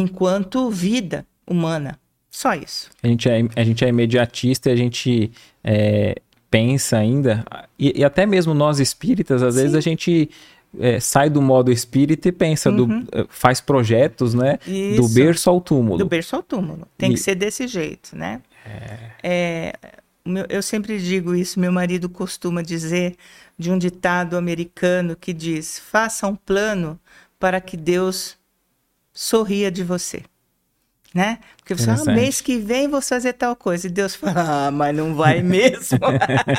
enquanto 0.00 0.70
vida 0.70 1.26
humana. 1.46 1.98
Só 2.30 2.54
isso. 2.54 2.90
A 3.02 3.06
gente 3.08 3.28
é, 3.28 3.42
a 3.56 3.64
gente 3.64 3.84
é 3.84 3.88
imediatista 3.88 4.68
e 4.68 4.72
a 4.72 4.76
gente 4.76 5.30
é, 5.64 6.16
pensa 6.50 6.98
ainda, 6.98 7.44
e, 7.78 8.00
e 8.00 8.04
até 8.04 8.26
mesmo 8.26 8.52
nós 8.54 8.78
espíritas, 8.78 9.42
às 9.42 9.54
vezes 9.56 9.72
Sim. 9.72 9.78
a 9.78 9.80
gente 9.80 10.30
é, 10.78 11.00
sai 11.00 11.30
do 11.30 11.40
modo 11.40 11.72
espírita 11.72 12.28
e 12.28 12.32
pensa, 12.32 12.70
do, 12.70 12.86
é, 13.12 13.24
faz 13.30 13.60
projetos, 13.60 14.34
né? 14.34 14.58
Do 14.66 14.70
Uhum. 14.70 15.06
Isso. 15.06 15.14
berço 15.14 15.48
ao 15.50 15.60
túmulo. 15.60 15.98
Do 15.98 16.06
berço 16.06 16.36
ao 16.36 16.42
túmulo. 16.42 16.86
Tem 16.98 17.10
E- 17.10 17.14
que 17.14 17.20
ser 17.20 17.34
desse 17.34 17.66
jeito, 17.66 18.14
né? 18.14 18.42
É, 19.22 19.72
o 20.24 20.28
meu- 20.28 20.46
eu 20.48 20.62
sempre 20.62 20.98
digo 20.98 21.34
isso, 21.34 21.58
meu 21.58 21.72
marido 21.72 22.08
costuma 22.08 22.60
dizer 22.62 23.16
de 23.58 23.70
um 23.70 23.78
ditado 23.78 24.36
americano 24.36 25.16
que 25.16 25.32
diz: 25.32 25.78
faça 25.78 26.26
um 26.26 26.34
plano 26.36 26.98
para 27.38 27.60
que 27.60 27.76
Deus 27.76 28.36
sorria 29.16 29.70
de 29.70 29.82
você. 29.82 30.22
Né? 31.14 31.38
Porque 31.56 31.74
você, 31.74 31.88
ah, 31.88 32.12
mês 32.12 32.42
que 32.42 32.58
vem 32.58 32.88
vou 32.88 33.00
fazer 33.00 33.32
tal 33.32 33.56
coisa. 33.56 33.86
E 33.86 33.90
Deus 33.90 34.14
fala, 34.14 34.66
ah, 34.66 34.70
mas 34.70 34.94
não 34.94 35.14
vai 35.14 35.40
mesmo. 35.42 35.98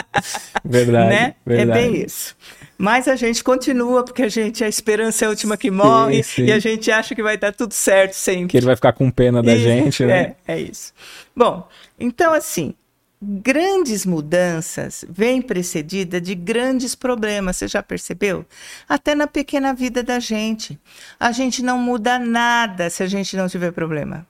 Verdade, 0.65 1.09
né? 1.09 1.35
verdade. 1.45 1.79
É 1.79 1.89
bem 1.89 2.03
isso. 2.03 2.35
Mas 2.75 3.07
a 3.07 3.15
gente 3.15 3.43
continua, 3.43 4.03
porque 4.03 4.23
a 4.23 4.29
gente, 4.29 4.63
a 4.63 4.67
esperança 4.67 5.25
é 5.25 5.27
a 5.27 5.29
última 5.29 5.57
que 5.57 5.69
morre, 5.69 6.23
sim. 6.23 6.45
e 6.45 6.51
a 6.51 6.59
gente 6.59 6.91
acha 6.91 7.13
que 7.13 7.21
vai 7.21 7.37
dar 7.37 7.53
tudo 7.53 7.73
certo 7.73 8.13
sempre. 8.13 8.47
Que 8.47 8.57
ele 8.57 8.65
vai 8.65 8.75
ficar 8.75 8.93
com 8.93 9.09
pena 9.11 9.43
da 9.43 9.53
Isso, 9.53 9.63
gente, 9.63 10.05
né? 10.05 10.35
É, 10.47 10.55
é 10.55 10.59
isso. 10.59 10.91
Bom, 11.35 11.67
então 11.99 12.33
assim, 12.33 12.73
grandes 13.21 14.05
mudanças 14.05 15.03
vêm 15.09 15.41
precedida 15.41 16.21
de 16.21 16.35
grandes 16.35 16.93
problemas, 16.95 17.57
você 17.57 17.67
já 17.67 17.81
percebeu? 17.81 18.45
Até 18.87 19.15
na 19.15 19.27
pequena 19.27 19.73
vida 19.73 20.03
da 20.03 20.19
gente. 20.19 20.79
A 21.19 21.31
gente 21.31 21.63
não 21.63 21.77
muda 21.77 22.19
nada 22.19 22.89
se 22.89 23.01
a 23.03 23.07
gente 23.07 23.35
não 23.35 23.47
tiver 23.47 23.71
problema. 23.71 24.25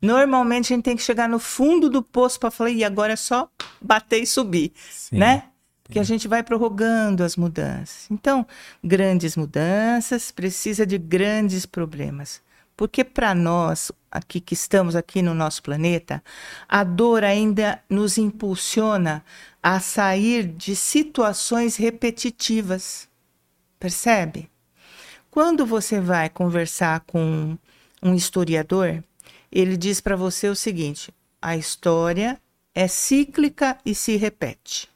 Normalmente 0.00 0.72
a 0.72 0.76
gente 0.76 0.84
tem 0.84 0.96
que 0.96 1.02
chegar 1.02 1.28
no 1.28 1.38
fundo 1.38 1.88
do 1.88 2.02
poço 2.02 2.38
para 2.38 2.50
falar, 2.50 2.70
e 2.70 2.82
agora 2.82 3.12
é 3.12 3.16
só 3.16 3.48
bater 3.80 4.20
e 4.20 4.26
subir, 4.26 4.72
Sim. 4.90 5.18
né? 5.18 5.44
Porque 5.84 5.98
a 5.98 6.02
gente 6.02 6.26
vai 6.26 6.42
prorrogando 6.42 7.22
as 7.22 7.36
mudanças. 7.36 8.10
Então, 8.10 8.46
grandes 8.82 9.36
mudanças 9.36 10.30
precisa 10.30 10.84
de 10.84 10.98
grandes 10.98 11.66
problemas. 11.66 12.40
Porque 12.82 13.04
para 13.04 13.32
nós, 13.32 13.92
aqui 14.10 14.40
que 14.40 14.54
estamos 14.54 14.96
aqui 14.96 15.22
no 15.22 15.34
nosso 15.34 15.62
planeta, 15.62 16.20
a 16.68 16.82
dor 16.82 17.22
ainda 17.22 17.80
nos 17.88 18.18
impulsiona 18.18 19.24
a 19.62 19.78
sair 19.78 20.48
de 20.48 20.74
situações 20.74 21.76
repetitivas. 21.76 23.08
Percebe? 23.78 24.50
Quando 25.30 25.64
você 25.64 26.00
vai 26.00 26.28
conversar 26.28 27.04
com 27.06 27.56
um 28.02 28.14
historiador, 28.16 29.00
ele 29.52 29.76
diz 29.76 30.00
para 30.00 30.16
você 30.16 30.48
o 30.48 30.56
seguinte: 30.56 31.14
a 31.40 31.56
história 31.56 32.36
é 32.74 32.88
cíclica 32.88 33.78
e 33.86 33.94
se 33.94 34.16
repete. 34.16 34.91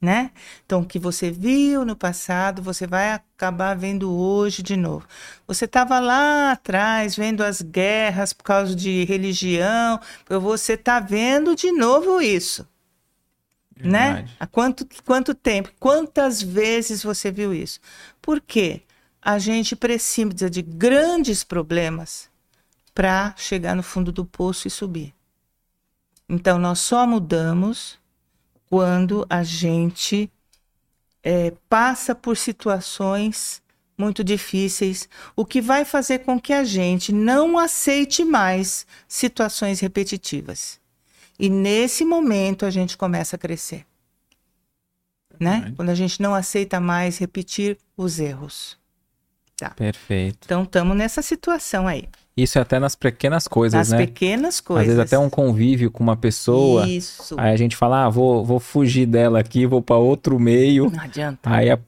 Né? 0.00 0.30
Então, 0.64 0.82
o 0.82 0.86
que 0.86 0.98
você 0.98 1.30
viu 1.30 1.84
no 1.84 1.96
passado, 1.96 2.62
você 2.62 2.86
vai 2.86 3.12
acabar 3.12 3.74
vendo 3.74 4.12
hoje 4.12 4.62
de 4.62 4.76
novo. 4.76 5.06
Você 5.46 5.64
estava 5.64 5.98
lá 5.98 6.52
atrás 6.52 7.16
vendo 7.16 7.42
as 7.42 7.62
guerras 7.62 8.32
por 8.34 8.44
causa 8.44 8.76
de 8.76 9.04
religião, 9.04 9.98
você 10.28 10.74
está 10.74 11.00
vendo 11.00 11.56
de 11.56 11.72
novo 11.72 12.20
isso. 12.20 12.68
Né? 13.78 14.14
Verdade. 14.14 14.36
Há 14.38 14.46
quanto, 14.46 14.86
quanto 15.04 15.34
tempo? 15.34 15.70
Quantas 15.80 16.42
vezes 16.42 17.02
você 17.02 17.30
viu 17.30 17.54
isso? 17.54 17.80
Por 18.20 18.40
quê? 18.40 18.82
A 19.20 19.38
gente 19.38 19.74
precisa 19.74 20.48
de 20.48 20.62
grandes 20.62 21.42
problemas 21.42 22.30
para 22.94 23.34
chegar 23.36 23.74
no 23.74 23.82
fundo 23.82 24.12
do 24.12 24.24
poço 24.24 24.68
e 24.68 24.70
subir. 24.70 25.14
Então, 26.28 26.58
nós 26.58 26.78
só 26.78 27.06
mudamos 27.06 27.98
quando 28.68 29.26
a 29.28 29.42
gente 29.42 30.30
é, 31.22 31.52
passa 31.68 32.14
por 32.14 32.36
situações 32.36 33.62
muito 33.98 34.22
difíceis, 34.22 35.08
o 35.34 35.44
que 35.44 35.60
vai 35.60 35.84
fazer 35.84 36.20
com 36.20 36.38
que 36.38 36.52
a 36.52 36.64
gente 36.64 37.12
não 37.12 37.58
aceite 37.58 38.24
mais 38.24 38.86
situações 39.08 39.80
repetitivas. 39.80 40.78
E 41.38 41.48
nesse 41.48 42.04
momento 42.04 42.66
a 42.66 42.70
gente 42.70 42.96
começa 42.96 43.36
a 43.36 43.38
crescer. 43.38 43.86
Né? 45.38 45.52
Verdade. 45.52 45.76
Quando 45.76 45.90
a 45.90 45.94
gente 45.94 46.20
não 46.20 46.34
aceita 46.34 46.80
mais 46.80 47.18
repetir 47.18 47.78
os 47.96 48.18
erros. 48.18 48.78
Perfeito. 49.70 50.38
Então, 50.44 50.64
estamos 50.64 50.96
nessa 50.96 51.22
situação 51.22 51.88
aí. 51.88 52.08
Isso 52.36 52.58
é 52.58 52.60
até 52.62 52.78
nas 52.78 52.94
pequenas 52.94 53.48
coisas, 53.48 53.78
Nas 53.78 53.90
né? 53.90 53.98
pequenas 54.06 54.60
coisas. 54.60 54.90
Às 54.90 54.96
vezes 54.96 55.12
até 55.12 55.18
um 55.18 55.30
convívio 55.30 55.90
com 55.90 56.02
uma 56.04 56.16
pessoa. 56.16 56.86
Isso. 56.86 57.34
Aí 57.38 57.52
a 57.52 57.56
gente 57.56 57.74
fala, 57.74 58.04
ah, 58.04 58.08
vou, 58.10 58.44
vou 58.44 58.60
fugir 58.60 59.06
dela 59.06 59.40
aqui, 59.40 59.64
vou 59.66 59.80
para 59.80 59.96
outro 59.96 60.38
meio. 60.38 60.90
Não 60.90 61.02
adianta. 61.02 61.48
Aí 61.48 61.70
a- 61.70 61.78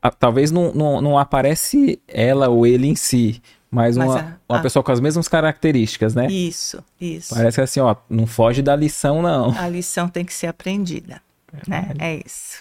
a- 0.00 0.10
talvez 0.10 0.50
não, 0.50 0.72
não, 0.72 1.00
não 1.02 1.18
aparece 1.18 2.00
ela 2.08 2.48
ou 2.48 2.66
ele 2.66 2.86
em 2.86 2.96
si, 2.96 3.42
mas, 3.70 3.98
Mas 3.98 4.08
uma, 4.08 4.18
a- 4.20 4.36
uma 4.48 4.62
pessoa 4.62 4.82
com 4.82 4.90
as 4.92 4.98
mesmas 5.00 5.28
características, 5.28 6.14
né? 6.14 6.26
Isso, 6.28 6.82
isso. 6.98 7.34
Parece 7.34 7.60
assim, 7.60 7.80
ó, 7.80 7.94
não 8.08 8.26
foge 8.26 8.62
da 8.62 8.74
lição, 8.74 9.20
não. 9.20 9.50
A 9.58 9.68
lição 9.68 10.08
tem 10.08 10.24
que 10.24 10.32
ser 10.32 10.46
aprendida, 10.46 11.20
né? 11.66 11.92
É 11.98 12.22
isso. 12.24 12.60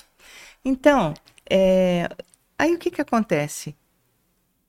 Então, 0.66 1.14
é, 1.50 2.10
aí 2.60 2.76
o 2.76 2.78
que 2.78 2.92
que 2.92 3.00
acontece? 3.02 3.74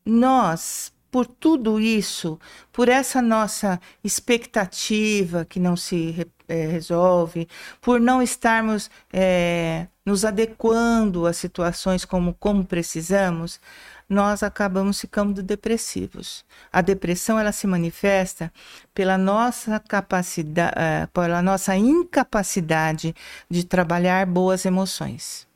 Nós, 0.07 0.93
por 1.11 1.27
tudo 1.27 1.81
isso, 1.81 2.38
por 2.73 2.88
essa 2.88 3.23
nossa 3.23 3.81
expectativa 4.05 5.44
que 5.44 5.59
não 5.61 5.77
se 5.77 6.11
re- 6.11 6.27
é, 6.49 6.66
resolve, 6.66 7.49
por 7.81 8.01
não 8.01 8.23
estarmos 8.23 8.90
é, 9.12 9.87
nos 10.05 10.25
adequando 10.25 11.27
às 11.27 11.37
situações 11.37 12.05
como, 12.05 12.35
como 12.35 12.64
precisamos, 12.64 13.61
nós 14.09 14.42
acabamos 14.42 15.01
ficando 15.01 15.42
depressivos. 15.42 16.44
A 16.73 16.81
depressão 16.81 17.38
ela 17.38 17.53
se 17.53 17.66
manifesta 17.66 18.51
pela 18.94 19.18
nossa 19.18 19.79
capacidade, 19.79 20.75
pela 21.12 21.42
nossa 21.42 21.77
incapacidade 21.77 23.14
de 23.51 23.64
trabalhar 23.64 24.27
boas 24.27 24.64
emoções. 24.64 25.47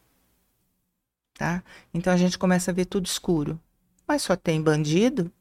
Tá? 1.34 1.62
Então 1.94 2.12
a 2.12 2.16
gente 2.16 2.38
começa 2.38 2.70
a 2.70 2.74
ver 2.74 2.84
tudo 2.84 3.06
escuro. 3.06 3.58
Mas 4.06 4.22
só 4.22 4.36
tem 4.36 4.60
bandido? 4.60 5.32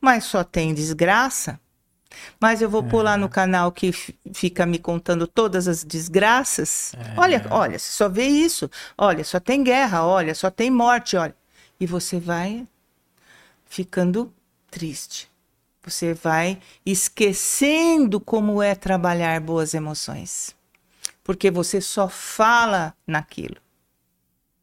Mas 0.00 0.24
só 0.24 0.44
tem 0.44 0.74
desgraça? 0.74 1.60
Mas 2.40 2.62
eu 2.62 2.70
vou 2.70 2.82
pôr 2.82 3.02
lá 3.02 3.16
no 3.16 3.28
canal 3.28 3.72
que 3.72 3.92
fica 4.32 4.64
me 4.64 4.78
contando 4.78 5.26
todas 5.26 5.66
as 5.66 5.82
desgraças. 5.82 6.92
Olha, 7.16 7.44
olha, 7.50 7.78
você 7.78 7.90
só 7.90 8.08
vê 8.08 8.26
isso. 8.26 8.70
Olha, 8.96 9.24
só 9.24 9.40
tem 9.40 9.64
guerra, 9.64 10.04
olha, 10.06 10.34
só 10.34 10.50
tem 10.50 10.70
morte, 10.70 11.16
olha. 11.16 11.34
E 11.78 11.86
você 11.86 12.20
vai 12.20 12.66
ficando 13.64 14.32
triste. 14.70 15.28
Você 15.82 16.14
vai 16.14 16.60
esquecendo 16.84 18.20
como 18.20 18.62
é 18.62 18.74
trabalhar 18.74 19.40
boas 19.40 19.74
emoções. 19.74 20.54
Porque 21.22 21.50
você 21.50 21.80
só 21.80 22.08
fala 22.08 22.94
naquilo. 23.06 23.56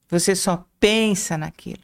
Você 0.09 0.35
só 0.35 0.65
pensa 0.79 1.37
naquilo. 1.37 1.81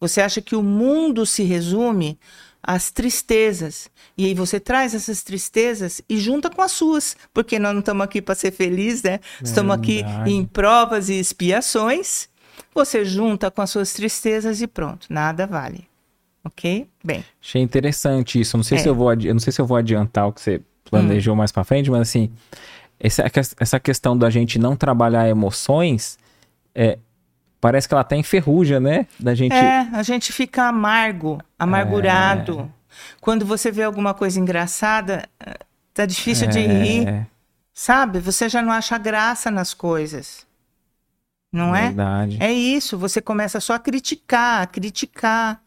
Você 0.00 0.20
acha 0.20 0.40
que 0.40 0.54
o 0.54 0.62
mundo 0.62 1.26
se 1.26 1.42
resume 1.42 2.18
às 2.62 2.90
tristezas. 2.90 3.88
E 4.16 4.26
aí 4.26 4.34
você 4.34 4.58
traz 4.60 4.94
essas 4.94 5.22
tristezas 5.22 6.00
e 6.08 6.18
junta 6.18 6.50
com 6.50 6.60
as 6.62 6.72
suas. 6.72 7.16
Porque 7.32 7.58
nós 7.58 7.72
não 7.72 7.80
estamos 7.80 8.04
aqui 8.04 8.20
para 8.20 8.34
ser 8.34 8.50
felizes, 8.52 9.02
né? 9.02 9.20
Estamos 9.42 9.74
aqui 9.74 10.04
em 10.26 10.44
provas 10.44 11.08
e 11.08 11.14
expiações. 11.18 12.28
Você 12.74 13.04
junta 13.04 13.50
com 13.50 13.62
as 13.62 13.70
suas 13.70 13.92
tristezas 13.92 14.60
e 14.60 14.66
pronto. 14.66 15.06
Nada 15.10 15.46
vale. 15.46 15.86
Ok? 16.44 16.88
Bem. 17.04 17.24
Achei 17.42 17.60
interessante 17.60 18.40
isso. 18.40 18.56
Não 18.56 18.64
sei 18.64 18.78
É. 18.78 18.80
Hum. 18.80 18.82
se 18.82 18.88
eu 18.88 18.94
vou, 18.94 19.12
eu 19.12 19.34
não 19.34 19.40
sei 19.40 19.52
se 19.52 19.60
eu 19.60 19.66
vou 19.66 19.76
adiantar 19.76 20.28
o 20.28 20.32
que 20.32 20.40
você 20.40 20.60
planejou 20.84 21.36
mais 21.36 21.52
pra 21.52 21.64
frente, 21.64 21.90
mas 21.90 22.00
assim, 22.02 22.30
essa, 22.98 23.24
essa 23.58 23.78
questão 23.78 24.16
da 24.16 24.30
gente 24.30 24.58
não 24.58 24.74
trabalhar 24.74 25.28
emoções, 25.28 26.18
é, 26.74 26.98
parece 27.60 27.88
que 27.88 27.94
ela 27.94 28.02
até 28.02 28.16
enferruja, 28.16 28.78
né? 28.80 29.06
Da 29.18 29.34
gente. 29.34 29.54
É, 29.54 29.88
a 29.92 30.02
gente 30.02 30.32
fica 30.32 30.64
amargo, 30.64 31.40
amargurado. 31.58 32.72
Quando 33.20 33.44
você 33.44 33.70
vê 33.70 33.82
alguma 33.82 34.14
coisa 34.14 34.40
engraçada, 34.40 35.28
tá 35.94 36.06
difícil 36.06 36.48
de 36.48 36.60
rir, 36.60 37.08
É, 37.08 37.26
sabe? 37.72 38.18
Você 38.20 38.48
já 38.48 38.62
não 38.62 38.72
acha 38.72 38.96
graça 38.98 39.50
nas 39.50 39.74
coisas. 39.74 40.46
Não 41.52 41.74
é? 41.74 41.86
Verdade. 41.86 42.38
É 42.40 42.52
isso, 42.52 42.98
você 42.98 43.20
começa 43.20 43.60
só 43.60 43.74
a 43.74 43.78
criticar, 43.78 44.62
a 44.62 44.66
criticar. 44.66 45.62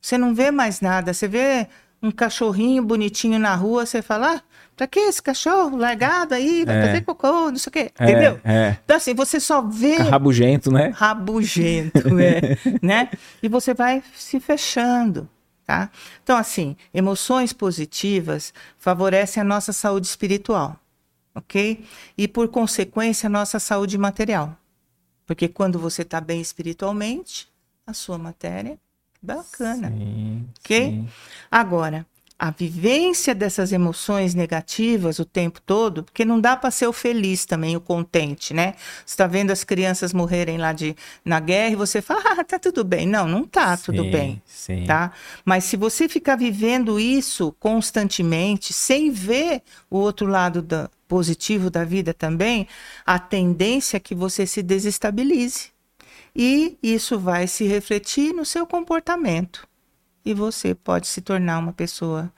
Você 0.00 0.16
não 0.16 0.34
vê 0.34 0.50
mais 0.50 0.80
nada. 0.80 1.12
Você 1.12 1.28
vê 1.28 1.68
um 2.02 2.10
cachorrinho 2.10 2.82
bonitinho 2.82 3.38
na 3.38 3.54
rua, 3.54 3.84
você 3.84 4.00
fala, 4.00 4.36
ah, 4.36 4.42
pra 4.78 4.86
que 4.86 5.00
esse 5.00 5.20
cachorro 5.22 5.76
largado 5.76 6.32
aí? 6.34 6.64
Vai 6.64 6.76
É. 6.78 6.86
fazer 6.86 7.00
cocô, 7.02 7.50
não 7.50 7.58
sei 7.58 7.68
o 7.68 7.72
quê. 7.72 7.90
É, 7.98 8.04
Entendeu? 8.04 8.40
É. 8.44 8.76
Então, 8.84 8.96
assim, 8.96 9.12
você 9.12 9.38
só 9.40 9.60
vê 9.60 9.96
rabugento, 9.96 10.70
né? 10.72 10.92
rabugento, 10.94 11.98
é, 12.18 12.40
né? 12.80 13.10
E 13.42 13.48
você 13.48 13.74
vai 13.74 14.02
se 14.16 14.38
fechando, 14.40 15.28
tá? 15.66 15.90
Então, 16.22 16.36
assim, 16.36 16.76
emoções 16.94 17.52
positivas 17.52 18.54
favorecem 18.78 19.40
a 19.40 19.44
nossa 19.44 19.72
saúde 19.72 20.06
espiritual, 20.06 20.76
ok? 21.34 21.84
E, 22.16 22.26
por 22.28 22.48
consequência, 22.48 23.26
a 23.26 23.30
nossa 23.30 23.58
saúde 23.58 23.98
material. 23.98 24.56
Porque 25.26 25.46
quando 25.48 25.78
você 25.78 26.02
está 26.02 26.20
bem 26.22 26.40
espiritualmente, 26.40 27.48
a 27.86 27.92
sua 27.92 28.16
matéria 28.16 28.72
é 28.72 28.78
bacana. 29.20 29.88
Sim, 29.90 30.46
Ok? 30.60 30.80
sim. 30.90 31.08
Agora, 31.50 32.06
a 32.38 32.52
vivência 32.52 33.34
dessas 33.34 33.72
emoções 33.72 34.32
negativas 34.32 35.18
o 35.18 35.24
tempo 35.24 35.60
todo, 35.60 36.04
porque 36.04 36.24
não 36.24 36.40
dá 36.40 36.56
para 36.56 36.70
ser 36.70 36.86
o 36.86 36.92
feliz 36.92 37.44
também, 37.44 37.76
o 37.76 37.80
contente, 37.80 38.54
né? 38.54 38.74
Você 39.04 39.14
está 39.14 39.26
vendo 39.26 39.50
as 39.50 39.64
crianças 39.64 40.12
morrerem 40.12 40.56
lá 40.56 40.72
de, 40.72 40.94
na 41.24 41.40
guerra 41.40 41.72
e 41.72 41.76
você 41.76 42.00
fala, 42.00 42.22
ah, 42.38 42.44
tá 42.44 42.56
tudo 42.56 42.84
bem. 42.84 43.08
Não, 43.08 43.26
não 43.26 43.44
tá 43.44 43.76
tudo 43.76 44.04
Sim, 44.04 44.10
bem, 44.10 44.42
Sim. 44.46 44.84
tá? 44.86 45.10
Mas 45.44 45.64
se 45.64 45.76
você 45.76 46.08
ficar 46.08 46.36
vivendo 46.36 47.00
isso 47.00 47.52
constantemente, 47.58 48.72
sem 48.72 49.10
ver 49.10 49.60
o 49.90 49.98
outro 49.98 50.28
lado 50.28 50.62
da, 50.62 50.88
positivo 51.08 51.68
da 51.68 51.84
vida 51.84 52.14
também, 52.14 52.68
a 53.04 53.18
tendência 53.18 53.96
é 53.96 54.00
que 54.00 54.14
você 54.14 54.46
se 54.46 54.62
desestabilize. 54.62 55.70
E 56.36 56.78
isso 56.80 57.18
vai 57.18 57.48
se 57.48 57.66
refletir 57.66 58.32
no 58.32 58.44
seu 58.44 58.64
comportamento 58.64 59.66
e 60.24 60.34
você 60.34 60.74
pode 60.74 61.06
se 61.06 61.20
tornar 61.20 61.58
uma 61.58 61.72
pessoa 61.72 62.32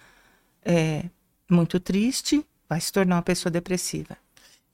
é, 0.64 1.04
muito 1.50 1.80
triste, 1.80 2.44
vai 2.68 2.80
se 2.80 2.92
tornar 2.92 3.16
uma 3.16 3.22
pessoa 3.22 3.50
depressiva. 3.50 4.16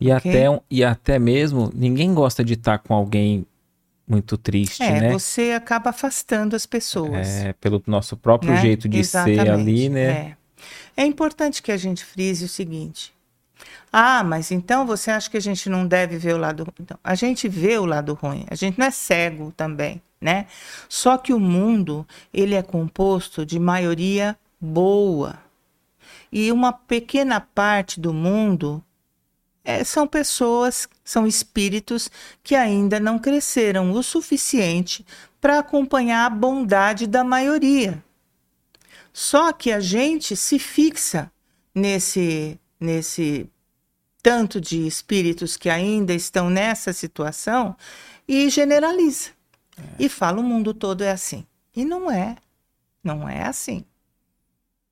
E, 0.00 0.12
Ok. 0.12 0.30
até, 0.30 0.62
e 0.70 0.84
até 0.84 1.18
mesmo, 1.18 1.70
ninguém 1.74 2.12
gosta 2.12 2.44
de 2.44 2.54
estar 2.54 2.78
com 2.78 2.94
alguém 2.94 3.46
muito 4.06 4.36
triste, 4.36 4.82
É, 4.82 5.00
né? 5.00 5.12
você 5.12 5.52
acaba 5.52 5.90
afastando 5.90 6.54
as 6.54 6.66
pessoas. 6.66 7.26
É, 7.26 7.52
pelo 7.54 7.82
nosso 7.86 8.16
próprio 8.16 8.52
né? 8.52 8.60
jeito 8.60 8.88
de 8.88 9.02
ser 9.04 9.30
Exatamente, 9.30 9.50
ali, 9.50 9.88
né? 9.88 10.02
É. 10.02 10.36
É 10.98 11.04
importante 11.04 11.62
que 11.62 11.72
a 11.72 11.76
gente 11.76 12.04
frise 12.04 12.44
o 12.44 12.48
seguinte. 12.48 13.12
Ah, 13.92 14.22
mas 14.22 14.50
então 14.50 14.86
você 14.86 15.10
acha 15.10 15.30
que 15.30 15.36
a 15.36 15.40
gente 15.40 15.68
não 15.68 15.86
deve 15.86 16.18
ver 16.18 16.34
o 16.34 16.38
lado 16.38 16.62
ruim? 16.64 16.74
Então, 16.80 16.98
a 17.02 17.14
gente 17.14 17.48
vê 17.48 17.78
o 17.78 17.84
lado 17.86 18.14
ruim, 18.14 18.44
a 18.50 18.54
gente 18.54 18.78
não 18.78 18.86
é 18.86 18.90
cego 18.90 19.52
também, 19.56 20.00
né? 20.20 20.46
Só 20.88 21.16
que 21.16 21.32
o 21.32 21.40
mundo, 21.40 22.06
ele 22.32 22.54
é 22.54 22.62
composto 22.62 23.44
de 23.44 23.58
maioria 23.58 24.36
boa. 24.60 25.38
E 26.30 26.50
uma 26.50 26.72
pequena 26.72 27.40
parte 27.40 28.00
do 28.00 28.12
mundo 28.12 28.82
é, 29.64 29.82
são 29.82 30.06
pessoas, 30.06 30.88
são 31.04 31.26
espíritos 31.26 32.08
que 32.42 32.54
ainda 32.54 33.00
não 33.00 33.18
cresceram 33.18 33.90
o 33.92 34.02
suficiente 34.02 35.04
para 35.40 35.58
acompanhar 35.58 36.24
a 36.26 36.30
bondade 36.30 37.06
da 37.06 37.24
maioria. 37.24 38.02
Só 39.12 39.52
que 39.52 39.72
a 39.72 39.80
gente 39.80 40.36
se 40.36 40.58
fixa 40.58 41.30
nesse, 41.74 42.60
nesse 42.78 43.50
tanto 44.22 44.60
de 44.60 44.86
espíritos 44.86 45.56
que 45.56 45.68
ainda 45.68 46.12
estão 46.12 46.50
nessa 46.50 46.92
situação 46.92 47.76
e 48.26 48.48
generaliza. 48.50 49.35
E 49.98 50.08
fala 50.08 50.40
o 50.40 50.44
mundo 50.44 50.72
todo 50.74 51.02
é 51.02 51.10
assim. 51.10 51.46
E 51.74 51.84
não 51.84 52.10
é. 52.10 52.36
Não 53.02 53.28
é 53.28 53.42
assim. 53.42 53.84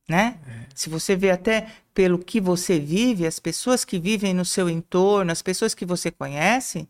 Né? 0.09 0.39
Se 0.75 0.91
você 0.91 1.17
vê 1.17 1.31
até 1.31 1.69
pelo 1.95 2.19
que 2.19 2.41
você 2.41 2.79
vive, 2.79 3.27
as 3.27 3.39
pessoas 3.39 3.85
que 3.85 3.99
vivem 3.99 4.35
no 4.35 4.45
seu 4.45 4.69
entorno, 4.69 5.33
as 5.33 5.41
pessoas 5.41 5.75
que 5.75 5.87
você 5.87 6.11
conhece, 6.11 6.89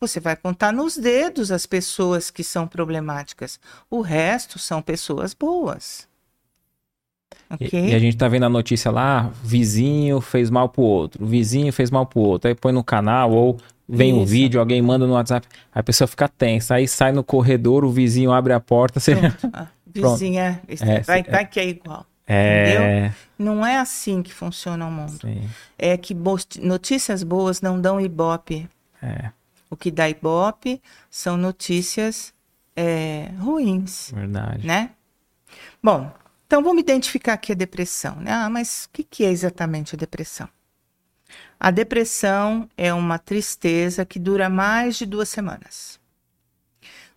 você 0.00 0.20
vai 0.20 0.36
contar 0.36 0.72
nos 0.72 0.96
dedos 0.96 1.50
as 1.50 1.66
pessoas 1.66 2.30
que 2.30 2.44
são 2.44 2.66
problemáticas. 2.66 3.58
O 3.90 4.00
resto 4.00 4.58
são 4.58 4.80
pessoas 4.80 5.34
boas. 5.34 6.08
E, 7.60 7.66
Ok? 7.66 7.88
e 7.90 7.94
a 7.94 7.98
gente 7.98 8.16
tá 8.16 8.28
vendo 8.28 8.46
a 8.46 8.48
notícia 8.48 8.90
lá, 8.90 9.30
vizinho 9.42 10.20
fez 10.20 10.50
mal 10.50 10.68
pro 10.68 10.82
outro, 10.82 11.26
vizinho 11.26 11.72
fez 11.72 11.90
mal 11.90 12.06
pro 12.06 12.20
outro. 12.20 12.48
Aí 12.48 12.54
põe 12.54 12.72
no 12.72 12.82
canal 12.82 13.30
ou 13.32 13.58
vem 13.88 14.12
um 14.12 14.22
Isso. 14.22 14.32
vídeo, 14.32 14.60
alguém 14.60 14.80
manda 14.82 15.06
no 15.06 15.14
WhatsApp, 15.14 15.46
a 15.72 15.82
pessoa 15.82 16.06
fica 16.08 16.28
tensa. 16.28 16.74
Aí 16.76 16.86
sai 16.88 17.12
no 17.12 17.22
corredor, 17.24 17.84
o 17.84 17.90
vizinho 17.90 18.32
abre 18.32 18.52
a 18.52 18.60
porta, 18.60 19.00
você... 19.00 19.14
Pronto. 19.16 19.50
A 19.96 20.10
vizinha 20.10 20.60
É, 20.68 21.00
vai, 21.00 21.24
sim, 21.24 21.30
vai 21.30 21.46
que 21.46 21.58
é 21.58 21.66
igual. 21.68 22.04
É... 22.26 23.10
Não 23.38 23.64
é 23.64 23.78
assim 23.78 24.22
que 24.22 24.34
funciona 24.34 24.84
o 24.86 24.90
mundo. 24.90 25.18
Sim, 25.22 25.48
É 25.78 25.96
que 25.96 26.14
notícias 26.60 27.22
boas 27.22 27.62
não 27.62 27.80
dão 27.80 27.98
ibope. 27.98 28.68
é, 29.02 29.30
O 29.70 29.76
que 29.76 29.90
dá 29.90 30.06
ibope 30.06 30.82
são 31.08 31.38
notícias 31.38 32.34
é, 32.76 33.30
ruins, 33.38 34.10
verdade. 34.14 34.66
né? 34.66 34.90
Bom, 35.82 36.12
Então 36.46 36.62
vamos 36.62 36.82
identificar 36.82 37.32
aqui 37.32 37.52
a 37.52 37.54
depressão, 37.54 38.16
né? 38.16 38.30
Ah, 38.32 38.50
mas 38.50 38.84
o 38.84 38.90
que, 38.92 39.02
que 39.02 39.24
é 39.24 39.30
exatamente 39.30 39.94
a 39.94 39.98
depressão? 39.98 40.46
A 41.58 41.70
depressão 41.70 42.68
é 42.76 42.92
uma 42.92 43.18
tristeza 43.18 44.04
que 44.04 44.18
dura 44.18 44.48
mais 44.48 44.96
de 44.96 45.06
duas 45.06 45.28
semanas. 45.28 45.98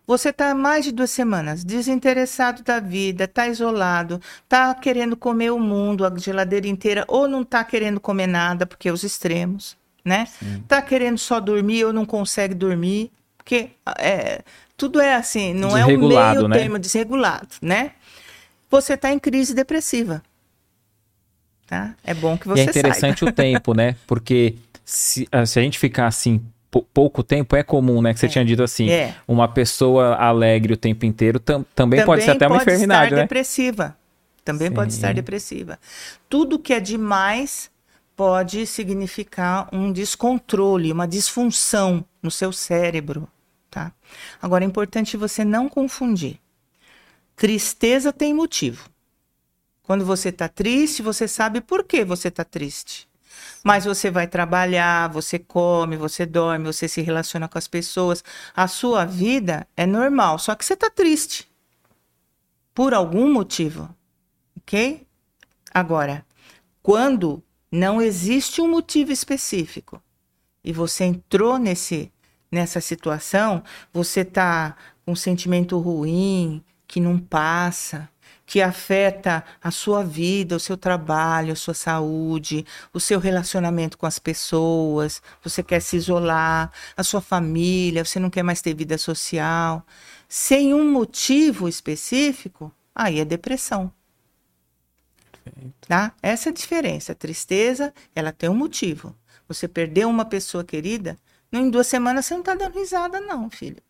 Você 0.06 0.30
está 0.30 0.54
mais 0.54 0.84
de 0.84 0.90
duas 0.90 1.10
semanas 1.10 1.62
desinteressado 1.62 2.64
da 2.64 2.80
vida, 2.80 3.24
está 3.24 3.46
isolado, 3.46 4.20
está 4.42 4.74
querendo 4.74 5.16
comer 5.16 5.52
o 5.52 5.58
mundo, 5.58 6.04
a 6.04 6.12
geladeira 6.16 6.66
inteira, 6.66 7.04
ou 7.06 7.28
não 7.28 7.42
está 7.42 7.62
querendo 7.62 8.00
comer 8.00 8.26
nada, 8.26 8.66
porque 8.66 8.88
é 8.88 8.92
os 8.92 9.04
extremos, 9.04 9.76
né? 10.04 10.26
Está 10.62 10.82
querendo 10.82 11.16
só 11.16 11.38
dormir 11.38 11.84
ou 11.84 11.92
não 11.92 12.04
consegue 12.04 12.54
dormir, 12.54 13.12
porque 13.36 13.70
é, 13.98 14.42
tudo 14.76 15.00
é 15.00 15.14
assim, 15.14 15.54
não 15.54 15.76
é 15.76 15.84
um 15.86 16.08
meio 16.08 16.48
né? 16.48 16.58
termo 16.58 16.76
desregulado, 16.76 17.48
né? 17.62 17.92
Você 18.68 18.94
está 18.94 19.12
em 19.12 19.18
crise 19.18 19.54
depressiva. 19.54 20.22
Tá? 21.70 21.94
É 22.02 22.12
bom 22.12 22.36
que 22.36 22.48
você 22.48 22.62
e 22.62 22.66
é 22.66 22.68
interessante 22.68 23.20
saiba. 23.20 23.30
o 23.30 23.32
tempo, 23.32 23.74
né? 23.74 23.94
Porque 24.04 24.56
se, 24.84 25.28
ah, 25.30 25.46
se 25.46 25.56
a 25.56 25.62
gente 25.62 25.78
ficar 25.78 26.08
assim 26.08 26.42
pouco 26.92 27.22
tempo 27.22 27.54
é 27.54 27.62
comum, 27.62 28.02
né? 28.02 28.12
Que 28.12 28.18
você 28.18 28.26
é. 28.26 28.28
tinha 28.28 28.44
dito 28.44 28.60
assim, 28.60 28.90
é. 28.90 29.14
uma 29.26 29.46
pessoa 29.46 30.16
alegre 30.16 30.72
o 30.72 30.76
tempo 30.76 31.06
inteiro 31.06 31.38
tam 31.38 31.64
também, 31.76 32.00
também 32.00 32.06
pode 32.06 32.24
ser 32.24 32.32
até 32.32 32.48
uma 32.48 32.56
enfermidade, 32.56 33.04
estar 33.04 33.16
né? 33.16 33.22
depressiva. 33.22 33.96
Também 34.44 34.66
Sim. 34.66 34.74
pode 34.74 34.92
estar 34.92 35.14
depressiva. 35.14 35.78
Tudo 36.28 36.58
que 36.58 36.74
é 36.74 36.80
demais 36.80 37.70
pode 38.16 38.66
significar 38.66 39.68
um 39.72 39.92
descontrole, 39.92 40.90
uma 40.90 41.06
disfunção 41.06 42.04
no 42.20 42.32
seu 42.32 42.52
cérebro, 42.52 43.28
tá? 43.70 43.92
Agora 44.42 44.64
é 44.64 44.66
importante 44.66 45.16
você 45.16 45.44
não 45.44 45.68
confundir. 45.68 46.40
Tristeza 47.36 48.12
tem 48.12 48.34
motivo. 48.34 48.90
Quando 49.82 50.04
você 50.04 50.28
está 50.28 50.48
triste, 50.48 51.02
você 51.02 51.26
sabe 51.26 51.60
por 51.60 51.84
que 51.84 52.04
você 52.04 52.28
está 52.28 52.44
triste. 52.44 53.08
Mas 53.62 53.84
você 53.84 54.10
vai 54.10 54.26
trabalhar, 54.26 55.08
você 55.08 55.38
come, 55.38 55.96
você 55.96 56.24
dorme, 56.24 56.66
você 56.66 56.88
se 56.88 57.00
relaciona 57.00 57.48
com 57.48 57.58
as 57.58 57.68
pessoas. 57.68 58.24
A 58.54 58.66
sua 58.68 59.04
vida 59.04 59.66
é 59.76 59.86
normal, 59.86 60.38
só 60.38 60.54
que 60.54 60.64
você 60.64 60.74
está 60.74 60.90
triste. 60.90 61.50
Por 62.74 62.94
algum 62.94 63.32
motivo. 63.32 63.94
Ok? 64.56 65.06
Agora, 65.72 66.24
quando 66.82 67.42
não 67.70 68.00
existe 68.00 68.60
um 68.60 68.68
motivo 68.68 69.12
específico 69.12 70.02
e 70.64 70.72
você 70.72 71.04
entrou 71.04 71.58
nesse, 71.58 72.12
nessa 72.50 72.80
situação, 72.80 73.62
você 73.92 74.20
está 74.20 74.76
com 75.04 75.12
um 75.12 75.16
sentimento 75.16 75.78
ruim, 75.78 76.64
que 76.86 77.00
não 77.00 77.18
passa, 77.18 78.08
que 78.50 78.60
afeta 78.60 79.44
a 79.62 79.70
sua 79.70 80.02
vida, 80.02 80.56
o 80.56 80.58
seu 80.58 80.76
trabalho, 80.76 81.52
a 81.52 81.56
sua 81.56 81.72
saúde, 81.72 82.66
o 82.92 82.98
seu 82.98 83.20
relacionamento 83.20 83.96
com 83.96 84.06
as 84.06 84.18
pessoas, 84.18 85.22
você 85.40 85.62
quer 85.62 85.78
se 85.78 85.96
isolar, 85.96 86.72
a 86.96 87.04
sua 87.04 87.20
família, 87.20 88.04
você 88.04 88.18
não 88.18 88.28
quer 88.28 88.42
mais 88.42 88.60
ter 88.60 88.74
vida 88.74 88.98
social, 88.98 89.86
sem 90.28 90.74
um 90.74 90.90
motivo 90.90 91.68
específico, 91.68 92.74
aí 92.92 93.20
é 93.20 93.24
depressão. 93.24 93.92
Tá? 95.86 96.12
Essa 96.20 96.48
é 96.48 96.50
a 96.50 96.54
diferença. 96.54 97.12
A 97.12 97.14
tristeza, 97.14 97.94
ela 98.16 98.32
tem 98.32 98.50
um 98.50 98.54
motivo. 98.54 99.14
Você 99.46 99.68
perdeu 99.68 100.08
uma 100.08 100.24
pessoa 100.24 100.64
querida, 100.64 101.16
em 101.52 101.70
duas 101.70 101.86
semanas 101.86 102.26
você 102.26 102.34
não 102.34 102.40
está 102.40 102.56
dando 102.56 102.76
risada, 102.76 103.20
não, 103.20 103.48
filho. 103.48 103.80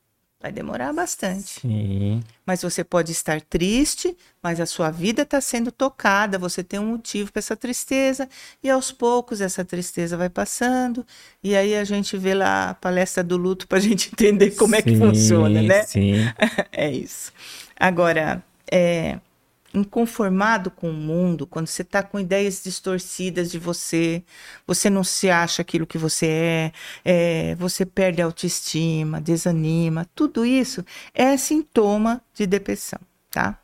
Vai 0.43 0.51
demorar 0.51 0.91
bastante. 0.95 1.61
Sim. 1.61 2.23
Mas 2.47 2.63
você 2.63 2.83
pode 2.83 3.13
estar 3.13 3.43
triste, 3.43 4.17
mas 4.43 4.59
a 4.59 4.65
sua 4.65 4.91
vida 4.91 5.21
está 5.21 5.39
sendo 5.39 5.71
tocada, 5.71 6.39
você 6.39 6.65
tem 6.65 6.81
um 6.81 6.93
motivo 6.93 7.31
para 7.31 7.41
essa 7.41 7.55
tristeza, 7.55 8.27
e 8.63 8.71
aos 8.71 8.91
poucos 8.91 9.43
essa 9.43 9.63
tristeza 9.67 10.17
vai 10.17 10.31
passando, 10.31 11.07
e 11.45 11.55
aí 11.55 11.77
a 11.77 11.85
gente 11.85 12.17
vê 12.17 12.33
lá 12.33 12.71
a 12.71 12.75
palestra 12.75 13.23
do 13.23 13.37
luto 13.37 13.69
para 13.69 13.77
a 13.77 13.81
gente 13.83 14.09
entender 14.11 14.53
como 14.53 14.75
sim, 14.75 14.81
é 14.81 14.83
que 14.83 14.97
funciona, 14.97 15.61
né? 15.61 15.83
Sim. 15.83 16.15
é 16.73 16.91
isso. 16.91 17.31
Agora, 17.79 18.43
é, 18.73 19.19
inconformado 19.73 20.71
com 20.71 20.91
o 20.91 20.93
mundo, 20.93 21.47
quando 21.47 21.69
você 21.69 21.83
está 21.83 22.03
com 22.03 22.19
ideias 22.19 22.63
distorcidas 22.63 23.51
de 23.51 23.59
você, 23.59 24.23
você 24.67 24.91
não 24.91 25.05
se 25.05 25.31
acha 25.31 25.63
aquilo 25.63 25.87
que 25.87 25.99
você 25.99 26.27
é, 26.27 26.73
é, 27.05 27.55
você 27.55 27.87
perde 27.87 28.21
a 28.21 28.25
autoestima, 28.25 29.21
desanima, 29.21 30.09
tudo 30.15 30.45
isso 30.45 30.85
é 31.15 31.37
sintoma 31.37 32.21
de 32.35 32.47
depressão, 32.47 32.99
tá? 33.31 33.59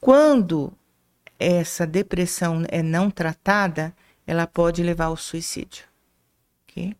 Quando 0.00 0.72
essa 1.38 1.86
depressão 1.86 2.64
é 2.68 2.82
não 2.82 3.10
tratada, 3.10 3.94
ela 4.26 4.46
pode 4.46 4.82
levar 4.82 5.06
ao 5.06 5.16
suicídio, 5.16 5.84
ok? 6.62 6.96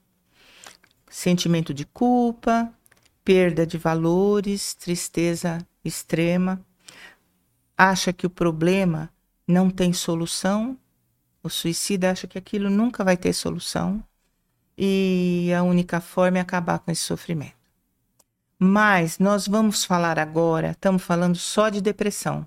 Sentimento 1.08 1.72
de 1.72 1.84
culpa, 1.86 2.72
perda 3.24 3.66
de 3.66 3.78
valores, 3.78 4.74
tristeza 4.74 5.58
extrema, 5.84 6.64
acha 7.76 8.12
que 8.12 8.26
o 8.26 8.30
problema 8.30 9.10
não 9.46 9.70
tem 9.70 9.92
solução, 9.92 10.76
o 11.42 11.48
suicida 11.48 12.10
acha 12.10 12.26
que 12.26 12.38
aquilo 12.38 12.70
nunca 12.70 13.02
vai 13.02 13.16
ter 13.16 13.32
solução 13.32 14.02
e 14.76 15.50
a 15.56 15.62
única 15.62 16.00
forma 16.00 16.38
é 16.38 16.40
acabar 16.40 16.78
com 16.78 16.90
esse 16.90 17.02
sofrimento. 17.02 17.54
Mas 18.58 19.18
nós 19.18 19.48
vamos 19.48 19.84
falar 19.84 20.18
agora, 20.18 20.70
estamos 20.70 21.02
falando 21.02 21.36
só 21.36 21.68
de 21.68 21.80
depressão, 21.80 22.46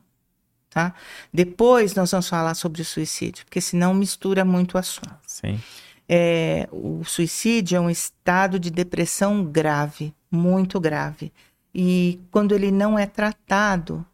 tá? 0.70 0.94
Depois 1.34 1.94
nós 1.94 2.12
vamos 2.12 2.30
falar 2.30 2.54
sobre 2.56 2.82
o 2.82 2.86
suicídio, 2.86 3.44
porque 3.46 3.60
senão 3.60 3.94
mistura 3.94 4.46
muito 4.46 4.76
o 4.76 4.78
assunto. 4.78 5.20
Sim. 5.28 5.60
É, 6.08 6.70
o 6.72 7.04
suicídio 7.04 7.76
é 7.76 7.82
um 7.82 7.90
estado 7.90 8.58
de 8.60 8.70
depressão 8.70 9.44
grave, 9.44 10.14
muito 10.32 10.80
grave. 10.80 11.34
E 11.74 12.20
quando 12.32 12.56
ele 12.56 12.72
não 12.72 12.98
é 12.98 13.06
tratado, 13.06 14.06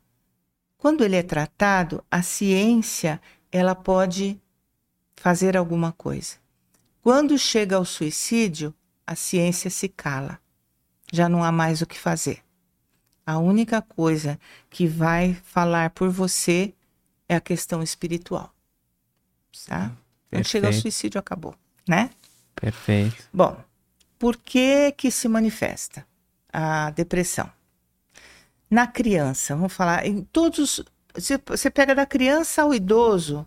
quando 0.82 1.04
ele 1.04 1.16
é 1.16 1.22
tratado, 1.22 2.04
a 2.10 2.24
ciência 2.24 3.22
ela 3.52 3.76
pode 3.76 4.42
fazer 5.16 5.56
alguma 5.56 5.92
coisa. 5.92 6.38
Quando 7.04 7.38
chega 7.38 7.76
ao 7.76 7.86
suicídio, 7.86 8.74
a 9.06 9.14
ciência 9.16 9.70
se 9.70 9.88
cala. 9.88 10.40
Já 11.14 11.30
não 11.30 11.44
há 11.44 11.52
mais 11.52 11.84
o 11.84 11.86
que 11.86 12.00
fazer. 12.00 12.44
A 13.24 13.38
única 13.38 13.80
coisa 13.80 14.40
que 14.72 14.88
vai 14.88 15.36
falar 15.44 15.92
por 15.92 16.10
você 16.10 16.74
é 17.30 17.36
a 17.36 17.42
questão 17.42 17.84
espiritual. 17.84 18.52
Tá? 19.68 19.92
Quando 20.32 20.48
chega 20.48 20.66
ao 20.66 20.74
suicídio, 20.74 21.20
acabou, 21.20 21.54
né? 21.88 22.10
Perfeito. 22.56 23.24
Bom, 23.32 23.56
por 24.18 24.36
que 24.36 24.92
que 24.94 25.12
se 25.12 25.28
manifesta 25.28 26.08
a 26.52 26.90
depressão? 26.90 27.48
Na 28.72 28.88
criança, 28.88 29.54
vamos 29.54 29.74
falar, 29.74 30.08
em 30.08 30.24
todos. 30.24 30.82
Você, 31.14 31.70
pega 31.70 31.94
da 31.94 32.06
criança 32.06 32.62
ao 32.62 32.74
idoso, 32.74 33.46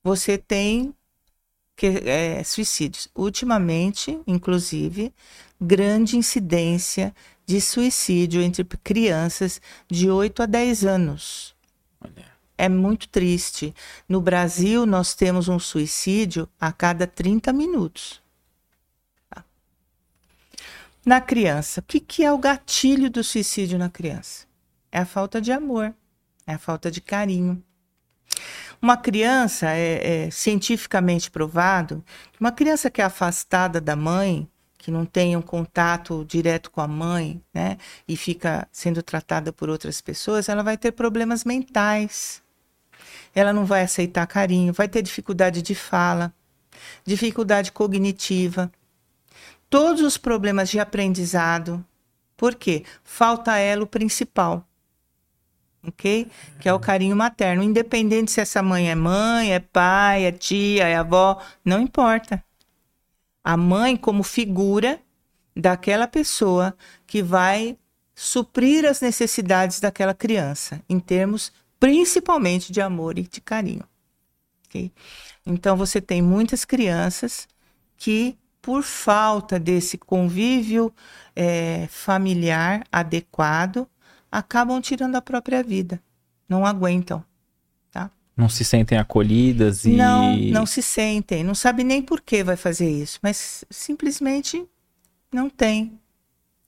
você 0.00 0.38
tem 0.38 0.94
que, 1.76 1.86
é, 1.86 2.44
suicídios. 2.44 3.08
Ultimamente, 3.12 4.20
inclusive, 4.28 5.12
grande 5.60 6.16
incidência 6.16 7.12
de 7.44 7.60
suicídio 7.60 8.40
entre 8.40 8.62
crianças 8.84 9.60
de 9.90 10.08
8 10.08 10.44
a 10.44 10.46
10 10.46 10.84
anos. 10.84 11.56
Olha. 12.00 12.30
É 12.56 12.68
muito 12.68 13.08
triste. 13.08 13.74
No 14.08 14.20
Brasil, 14.20 14.86
nós 14.86 15.14
temos 15.14 15.48
um 15.48 15.58
suicídio 15.58 16.48
a 16.60 16.70
cada 16.70 17.08
30 17.08 17.52
minutos. 17.52 18.22
Tá. 19.28 19.44
Na 21.04 21.20
criança, 21.20 21.80
o 21.80 21.82
que, 21.82 21.98
que 21.98 22.22
é 22.22 22.30
o 22.30 22.38
gatilho 22.38 23.10
do 23.10 23.24
suicídio 23.24 23.76
na 23.76 23.90
criança? 23.90 24.49
É 24.92 24.98
a 24.98 25.06
falta 25.06 25.40
de 25.40 25.52
amor, 25.52 25.94
é 26.46 26.54
a 26.54 26.58
falta 26.58 26.90
de 26.90 27.00
carinho. 27.00 27.62
Uma 28.80 28.96
criança, 28.96 29.70
é, 29.70 30.26
é 30.26 30.30
cientificamente 30.30 31.30
provado, 31.30 32.02
uma 32.38 32.50
criança 32.50 32.90
que 32.90 33.02
é 33.02 33.04
afastada 33.04 33.80
da 33.80 33.94
mãe, 33.94 34.48
que 34.78 34.90
não 34.90 35.04
tem 35.04 35.36
um 35.36 35.42
contato 35.42 36.24
direto 36.24 36.70
com 36.70 36.80
a 36.80 36.88
mãe, 36.88 37.42
né, 37.52 37.76
e 38.08 38.16
fica 38.16 38.66
sendo 38.72 39.02
tratada 39.02 39.52
por 39.52 39.68
outras 39.68 40.00
pessoas, 40.00 40.48
ela 40.48 40.62
vai 40.62 40.78
ter 40.78 40.92
problemas 40.92 41.44
mentais. 41.44 42.42
Ela 43.34 43.52
não 43.52 43.64
vai 43.66 43.82
aceitar 43.82 44.26
carinho, 44.26 44.72
vai 44.72 44.88
ter 44.88 45.02
dificuldade 45.02 45.60
de 45.62 45.74
fala, 45.74 46.32
dificuldade 47.04 47.70
cognitiva, 47.70 48.72
todos 49.68 50.02
os 50.02 50.16
problemas 50.16 50.70
de 50.70 50.80
aprendizado. 50.80 51.84
Por 52.36 52.54
quê? 52.54 52.84
Falta 53.04 53.58
ela 53.58 53.84
o 53.84 53.86
principal, 53.86 54.66
ok? 55.86 56.30
Que 56.58 56.68
é 56.68 56.72
o 56.72 56.80
carinho 56.80 57.16
materno, 57.16 57.62
independente 57.62 58.30
se 58.30 58.40
essa 58.40 58.62
mãe 58.62 58.90
é 58.90 58.94
mãe, 58.94 59.52
é 59.52 59.60
pai, 59.60 60.24
é 60.24 60.32
tia, 60.32 60.86
é 60.86 60.96
avó, 60.96 61.40
não 61.64 61.80
importa. 61.80 62.42
A 63.42 63.56
mãe 63.56 63.96
como 63.96 64.22
figura 64.22 65.00
daquela 65.56 66.06
pessoa 66.06 66.76
que 67.06 67.22
vai 67.22 67.76
suprir 68.14 68.84
as 68.84 69.00
necessidades 69.00 69.80
daquela 69.80 70.14
criança 70.14 70.82
em 70.88 71.00
termos 71.00 71.52
principalmente 71.78 72.70
de 72.70 72.80
amor 72.80 73.18
e 73.18 73.22
de 73.22 73.40
carinho. 73.40 73.84
Okay? 74.66 74.92
Então 75.46 75.76
você 75.76 76.00
tem 76.00 76.20
muitas 76.20 76.64
crianças 76.64 77.48
que, 77.96 78.36
por 78.60 78.82
falta 78.82 79.58
desse 79.58 79.96
convívio 79.96 80.92
é, 81.34 81.88
familiar 81.90 82.84
adequado, 82.92 83.88
acabam 84.30 84.80
tirando 84.80 85.16
a 85.16 85.22
própria 85.22 85.62
vida, 85.62 86.00
não 86.48 86.64
aguentam. 86.64 87.24
Tá? 87.90 88.10
Não 88.36 88.48
se 88.48 88.64
sentem 88.64 88.98
acolhidas 88.98 89.84
e. 89.84 89.90
Não, 89.90 90.36
não 90.36 90.66
se 90.66 90.82
sentem, 90.82 91.42
não 91.42 91.54
sabe 91.54 91.84
nem 91.84 92.02
por 92.02 92.20
que 92.20 92.44
vai 92.44 92.56
fazer 92.56 92.90
isso, 92.90 93.18
mas 93.22 93.64
simplesmente 93.70 94.66
não 95.32 95.48
tem, 95.48 95.98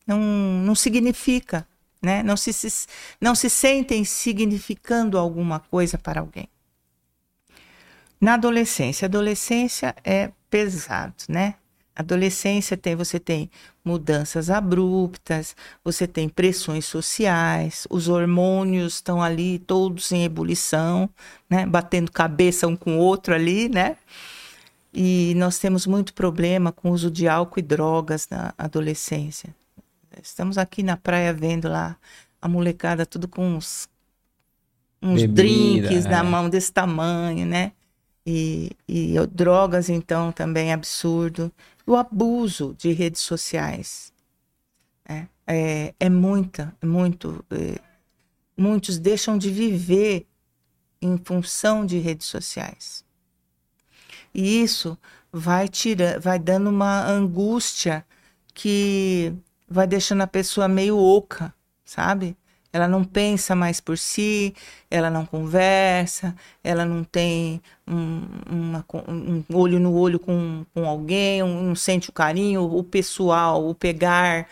não, 0.07 0.21
não 0.21 0.75
significa, 0.75 1.67
né? 2.01 2.23
Não 2.23 2.37
se, 2.37 2.53
se, 2.53 2.87
não 3.21 3.35
se 3.35 3.49
sentem 3.49 4.05
significando 4.05 5.19
alguma 5.19 5.61
coisa 5.61 5.99
para 5.99 6.21
alguém. 6.21 6.49
Na 8.21 8.35
adolescência, 8.35 9.07
adolescência 9.07 9.95
é 10.05 10.31
pesado, 10.49 11.15
né? 11.29 11.55
Adolescência 11.95 12.77
tem 12.77 12.97
você 12.97 13.21
tem 13.21 13.51
mudanças 13.85 14.49
abruptas, 14.49 15.55
você 15.85 16.07
tem 16.07 16.29
pressões 16.29 16.87
sociais, 16.87 17.87
os 17.91 18.09
hormônios 18.09 18.95
estão 18.95 19.23
ali 19.23 19.59
todos 19.59 20.11
em 20.11 20.25
ebulição, 20.25 21.09
né? 21.51 21.67
Batendo 21.67 22.11
cabeça 22.11 22.67
um 22.67 22.77
com 22.77 22.97
o 22.97 22.99
outro 22.99 23.35
ali, 23.35 23.69
né? 23.69 23.97
E 24.93 25.35
nós 25.37 25.59
temos 25.59 25.87
muito 25.87 26.15
problema 26.15 26.73
com 26.73 26.91
o 26.91 26.93
uso 26.93 27.11
de 27.11 27.29
álcool 27.29 27.61
e 27.61 27.63
drogas 27.63 28.29
na 28.31 28.55
adolescência. 28.57 29.55
Estamos 30.23 30.59
aqui 30.59 30.83
na 30.83 30.97
praia 30.97 31.33
vendo 31.33 31.69
lá 31.69 31.97
a 32.41 32.49
molecada 32.49 33.07
tudo 33.07 33.29
com 33.29 33.57
uns, 33.57 33.89
uns 35.01 35.23
Bebida, 35.23 35.35
drinks 35.89 36.07
é. 36.07 36.09
na 36.09 36.25
mão 36.25 36.49
desse 36.49 36.73
tamanho, 36.73 37.47
né? 37.47 37.73
E, 38.25 38.71
e 38.89 39.15
drogas, 39.27 39.89
então, 39.89 40.31
também 40.31 40.73
absurdo. 40.73 41.53
O 41.87 41.97
abuso 41.97 42.75
de 42.79 42.93
redes 42.93 43.21
sociais. 43.21 44.13
É, 45.05 45.27
é, 45.47 45.95
é 45.99 46.09
muita, 46.09 46.75
é 46.81 46.87
muito. 46.87 47.45
É, 47.51 47.81
muitos 48.57 48.99
deixam 48.99 49.37
de 49.37 49.51
viver 49.51 50.27
em 51.01 51.19
função 51.19 51.85
de 51.85 51.99
redes 51.99 52.27
sociais. 52.27 53.05
E 54.33 54.63
isso 54.63 54.97
vai 55.33 55.69
tira, 55.69 56.21
vai 56.21 56.39
dando 56.39 56.71
uma 56.71 57.05
angústia 57.05 58.07
que 58.55 59.35
vai 59.69 59.87
deixando 59.87 60.23
a 60.23 60.27
pessoa 60.27 60.69
meio 60.69 60.97
oca, 60.97 61.53
sabe? 61.85 62.37
Ela 62.73 62.89
não 62.89 63.05
pensa 63.05 63.55
mais 63.55 63.81
por 63.81 63.99
si, 63.99 64.55
ela 64.91 65.11
não 65.11 65.27
conversa, 65.27 66.35
ela 66.65 66.87
não 66.87 67.05
tem 67.05 67.61
um, 67.87 68.23
uma, 68.51 68.85
um 69.07 69.45
olho 69.53 69.79
no 69.79 69.95
olho 69.95 70.19
com, 70.19 70.65
com 70.75 70.87
alguém, 70.87 71.43
um, 71.43 71.63
não 71.63 71.75
sente 71.75 72.09
o 72.09 72.13
carinho, 72.13 72.63
o 72.63 72.83
pessoal, 72.83 73.69
o 73.69 73.75
pegar, 73.75 74.47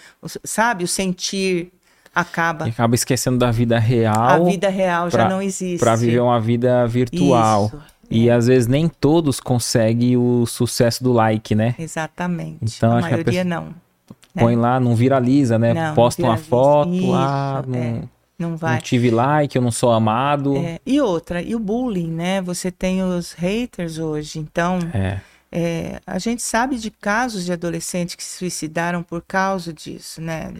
sabe? 0.44 0.84
O 0.84 0.88
sentir 0.88 1.72
acaba. 2.14 2.66
E 2.66 2.70
acaba 2.70 2.94
esquecendo 2.94 3.38
da 3.38 3.50
vida 3.50 3.78
real. 3.78 4.14
A 4.14 4.38
vida 4.50 4.68
real 4.68 5.08
pra, 5.08 5.22
já 5.22 5.28
não 5.28 5.40
existe. 5.40 5.78
Para 5.78 5.96
viver 5.96 6.20
uma 6.20 6.38
vida 6.38 6.86
virtual. 6.86 7.66
Isso. 7.66 7.82
E 8.10 8.28
é. 8.28 8.32
às 8.32 8.48
vezes 8.48 8.66
nem 8.66 8.86
todos 8.86 9.40
conseguem 9.40 10.16
o 10.18 10.44
sucesso 10.44 11.02
do 11.02 11.12
like, 11.12 11.54
né? 11.54 11.74
Exatamente. 11.78 12.76
Então, 12.76 12.98
a 12.98 13.00
maioria 13.00 13.24
pessoa... 13.24 13.44
não 13.44 13.89
põe 14.34 14.56
né? 14.56 14.62
lá, 14.62 14.80
não 14.80 14.94
viraliza, 14.94 15.58
né? 15.58 15.74
Não, 15.74 15.94
Posta 15.94 16.22
uma 16.22 16.36
foto, 16.36 16.92
Isso, 16.92 17.12
ah, 17.12 17.64
não, 17.66 17.78
é, 17.78 18.02
não 18.38 18.56
vai. 18.56 18.74
Não 18.74 18.80
tive 18.80 19.10
like, 19.10 19.56
eu 19.56 19.62
não 19.62 19.70
sou 19.70 19.90
amado. 19.90 20.56
É, 20.56 20.78
e 20.84 21.00
outra, 21.00 21.42
e 21.42 21.54
o 21.54 21.58
bullying, 21.58 22.10
né? 22.10 22.40
Você 22.42 22.70
tem 22.70 23.02
os 23.02 23.32
haters 23.32 23.98
hoje, 23.98 24.38
então 24.38 24.78
é. 24.94 25.20
é. 25.50 26.00
a 26.06 26.18
gente 26.18 26.42
sabe 26.42 26.76
de 26.76 26.90
casos 26.90 27.44
de 27.44 27.52
adolescentes 27.52 28.14
que 28.14 28.24
se 28.24 28.38
suicidaram 28.38 29.02
por 29.02 29.22
causa 29.22 29.72
disso, 29.72 30.20
né? 30.20 30.52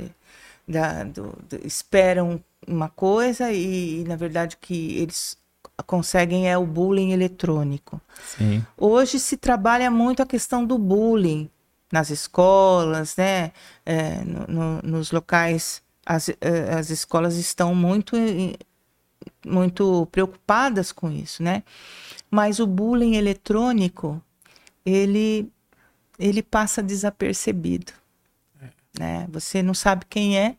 Da, 0.67 1.05
do, 1.05 1.37
do, 1.49 1.67
esperam 1.67 2.41
uma 2.67 2.89
coisa 2.89 3.51
e, 3.51 4.01
e, 4.01 4.05
na 4.05 4.15
verdade, 4.15 4.57
o 4.57 4.59
que 4.61 4.99
eles 4.99 5.37
conseguem 5.87 6.49
é 6.49 6.57
o 6.57 6.67
bullying 6.67 7.13
eletrônico. 7.13 8.01
Sim. 8.25 8.65
Hoje 8.77 9.19
se 9.19 9.37
trabalha 9.37 9.91
muito 9.91 10.23
a 10.23 10.27
questão 10.27 10.65
do 10.65 10.79
bullying 10.79 11.51
nas 11.93 12.11
escolas, 12.11 13.17
né? 13.17 13.53
É, 13.85 14.23
no, 14.25 14.47
no, 14.47 14.83
nos 14.83 15.11
locais, 15.11 15.83
as, 16.07 16.29
é, 16.29 16.75
as 16.79 16.91
escolas 16.91 17.37
estão 17.37 17.75
muito, 17.75 18.17
muito 19.45 20.07
preocupadas 20.13 20.93
com 20.93 21.11
isso, 21.11 21.43
né? 21.43 21.63
Mas 22.31 22.61
o 22.61 22.67
bullying 22.67 23.17
eletrônico, 23.17 24.23
ele, 24.85 25.51
ele 26.19 26.43
passa 26.43 26.83
desapercebido, 26.83 27.93
né? 28.99 29.27
Você 29.31 29.63
não 29.63 29.75
sabe 29.75 30.05
quem 30.09 30.39
é 30.39 30.57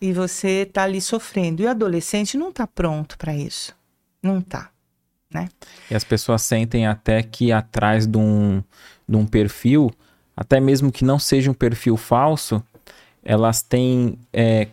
e 0.00 0.12
você 0.12 0.62
está 0.62 0.84
ali 0.84 1.00
sofrendo. 1.00 1.62
E 1.62 1.66
o 1.66 1.70
adolescente 1.70 2.36
não 2.36 2.48
está 2.48 2.66
pronto 2.66 3.18
para 3.18 3.34
isso, 3.34 3.76
não 4.22 4.38
está. 4.38 4.70
Né? 5.32 5.48
E 5.90 5.94
as 5.94 6.02
pessoas 6.02 6.42
sentem 6.42 6.86
até 6.86 7.22
que 7.22 7.52
atrás 7.52 8.06
de 8.06 8.18
um, 8.18 8.62
de 9.08 9.16
um 9.16 9.26
perfil 9.26 9.90
até 10.40 10.58
mesmo 10.58 10.90
que 10.90 11.04
não 11.04 11.18
seja 11.18 11.50
um 11.50 11.54
perfil 11.54 11.98
falso, 11.98 12.64
elas 13.22 13.60
têm, 13.60 14.18
é, 14.32 14.68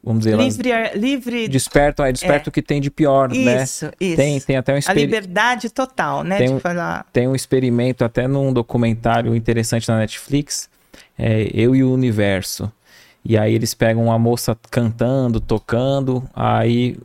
vamos 0.00 0.20
dizer, 0.20 0.36
livre, 0.36 0.70
livre 0.94 1.48
despertam, 1.48 2.06
é 2.06 2.12
desperto 2.12 2.48
é. 2.48 2.50
o 2.50 2.52
que 2.52 2.62
tem 2.62 2.80
de 2.80 2.88
pior, 2.88 3.32
isso, 3.32 3.44
né? 3.44 3.62
Isso, 3.64 3.90
isso. 4.00 4.16
Tem, 4.16 4.40
tem 4.40 4.56
até 4.56 4.72
um 4.72 4.76
exper... 4.78 4.96
a 4.96 5.00
liberdade 5.00 5.70
total, 5.70 6.22
né? 6.22 6.38
Tem, 6.38 6.60
falar... 6.60 7.04
tem 7.12 7.26
um 7.26 7.34
experimento 7.34 8.04
até 8.04 8.28
num 8.28 8.52
documentário 8.52 9.34
interessante 9.34 9.88
na 9.88 9.98
Netflix, 9.98 10.70
é, 11.18 11.50
eu 11.52 11.74
e 11.74 11.82
o 11.82 11.92
universo. 11.92 12.72
E 13.24 13.36
aí 13.36 13.52
eles 13.52 13.74
pegam 13.74 14.04
uma 14.04 14.18
moça 14.20 14.56
cantando, 14.70 15.40
tocando, 15.40 16.30
aí, 16.32 16.96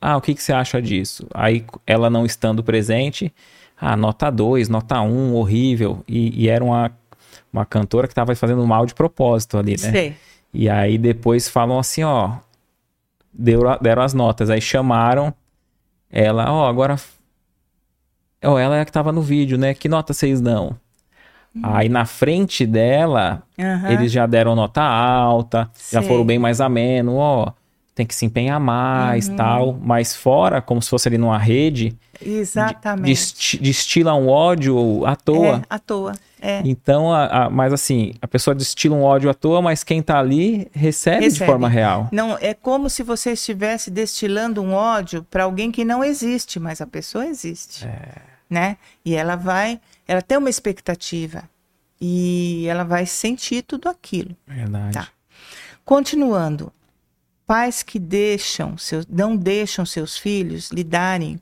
ah, 0.00 0.16
o 0.16 0.22
que, 0.22 0.34
que 0.34 0.42
você 0.42 0.54
acha 0.54 0.80
disso? 0.80 1.26
Aí 1.34 1.66
ela 1.86 2.08
não 2.08 2.24
estando 2.24 2.64
presente, 2.64 3.30
ah, 3.78 3.94
nota 3.94 4.30
2, 4.30 4.70
nota 4.70 5.02
1, 5.02 5.06
um, 5.06 5.34
horrível. 5.34 6.02
E, 6.08 6.44
e 6.44 6.48
era 6.48 6.64
uma 6.64 6.90
uma 7.58 7.66
cantora 7.66 8.06
que 8.06 8.12
estava 8.12 8.34
fazendo 8.34 8.66
mal 8.66 8.86
de 8.86 8.94
propósito 8.94 9.58
ali, 9.58 9.72
né? 9.72 9.90
Sei. 9.90 10.16
E 10.52 10.68
aí 10.68 10.96
depois 10.96 11.48
falam 11.48 11.78
assim, 11.78 12.02
ó, 12.02 12.36
deu, 13.32 13.62
deram 13.80 14.02
as 14.02 14.14
notas, 14.14 14.50
aí 14.50 14.60
chamaram 14.60 15.32
ela, 16.10 16.50
ó, 16.50 16.68
agora 16.68 16.96
ó, 18.44 18.58
ela 18.58 18.78
é 18.78 18.84
que 18.84 18.92
tava 18.92 19.12
no 19.12 19.20
vídeo, 19.20 19.58
né? 19.58 19.74
Que 19.74 19.88
nota 19.88 20.12
vocês 20.12 20.40
dão? 20.40 20.76
Uhum. 21.54 21.62
Aí 21.62 21.88
na 21.88 22.04
frente 22.04 22.66
dela, 22.66 23.42
uhum. 23.58 23.90
eles 23.90 24.12
já 24.12 24.26
deram 24.26 24.54
nota 24.54 24.82
alta, 24.82 25.68
Sei. 25.74 26.00
já 26.00 26.06
foram 26.06 26.24
bem 26.24 26.38
mais 26.38 26.60
ameno, 26.60 27.16
ó, 27.16 27.52
tem 27.98 28.06
que 28.06 28.14
se 28.14 28.24
empenhar 28.24 28.60
mais, 28.60 29.28
uhum. 29.28 29.34
tal, 29.34 29.78
mas 29.82 30.14
fora, 30.14 30.62
como 30.62 30.80
se 30.80 30.88
fosse 30.88 31.08
ali 31.08 31.18
numa 31.18 31.36
rede, 31.36 31.98
Exatamente. 32.24 33.58
destila 33.58 34.14
um 34.14 34.28
ódio 34.28 35.04
à 35.04 35.16
toa. 35.16 35.56
É, 35.56 35.62
à 35.68 35.78
toa. 35.80 36.12
É. 36.40 36.62
Então, 36.64 37.12
a, 37.12 37.46
a, 37.46 37.50
mas 37.50 37.72
assim, 37.72 38.14
a 38.22 38.28
pessoa 38.28 38.54
destila 38.54 38.94
um 38.94 39.02
ódio 39.02 39.28
à 39.28 39.34
toa, 39.34 39.60
mas 39.60 39.82
quem 39.82 40.00
tá 40.00 40.16
ali 40.16 40.68
recebe, 40.72 41.24
recebe. 41.24 41.40
de 41.40 41.44
forma 41.44 41.68
real. 41.68 42.08
Não, 42.12 42.38
é 42.40 42.54
como 42.54 42.88
se 42.88 43.02
você 43.02 43.32
estivesse 43.32 43.90
destilando 43.90 44.62
um 44.62 44.72
ódio 44.72 45.26
para 45.28 45.42
alguém 45.42 45.72
que 45.72 45.84
não 45.84 46.04
existe, 46.04 46.60
mas 46.60 46.80
a 46.80 46.86
pessoa 46.86 47.26
existe. 47.26 47.84
É. 47.84 48.22
Né? 48.48 48.76
E 49.04 49.16
ela 49.16 49.34
vai, 49.34 49.80
ela 50.06 50.22
tem 50.22 50.38
uma 50.38 50.48
expectativa 50.48 51.42
e 52.00 52.64
ela 52.68 52.84
vai 52.84 53.06
sentir 53.06 53.62
tudo 53.62 53.88
aquilo. 53.88 54.36
Verdade. 54.46 54.92
Tá. 54.94 55.08
Continuando, 55.84 56.72
pais 57.48 57.82
que 57.82 57.98
deixam 57.98 58.76
seus, 58.76 59.06
não 59.06 59.34
deixam 59.34 59.86
seus 59.86 60.18
filhos 60.18 60.70
lidarem 60.70 61.40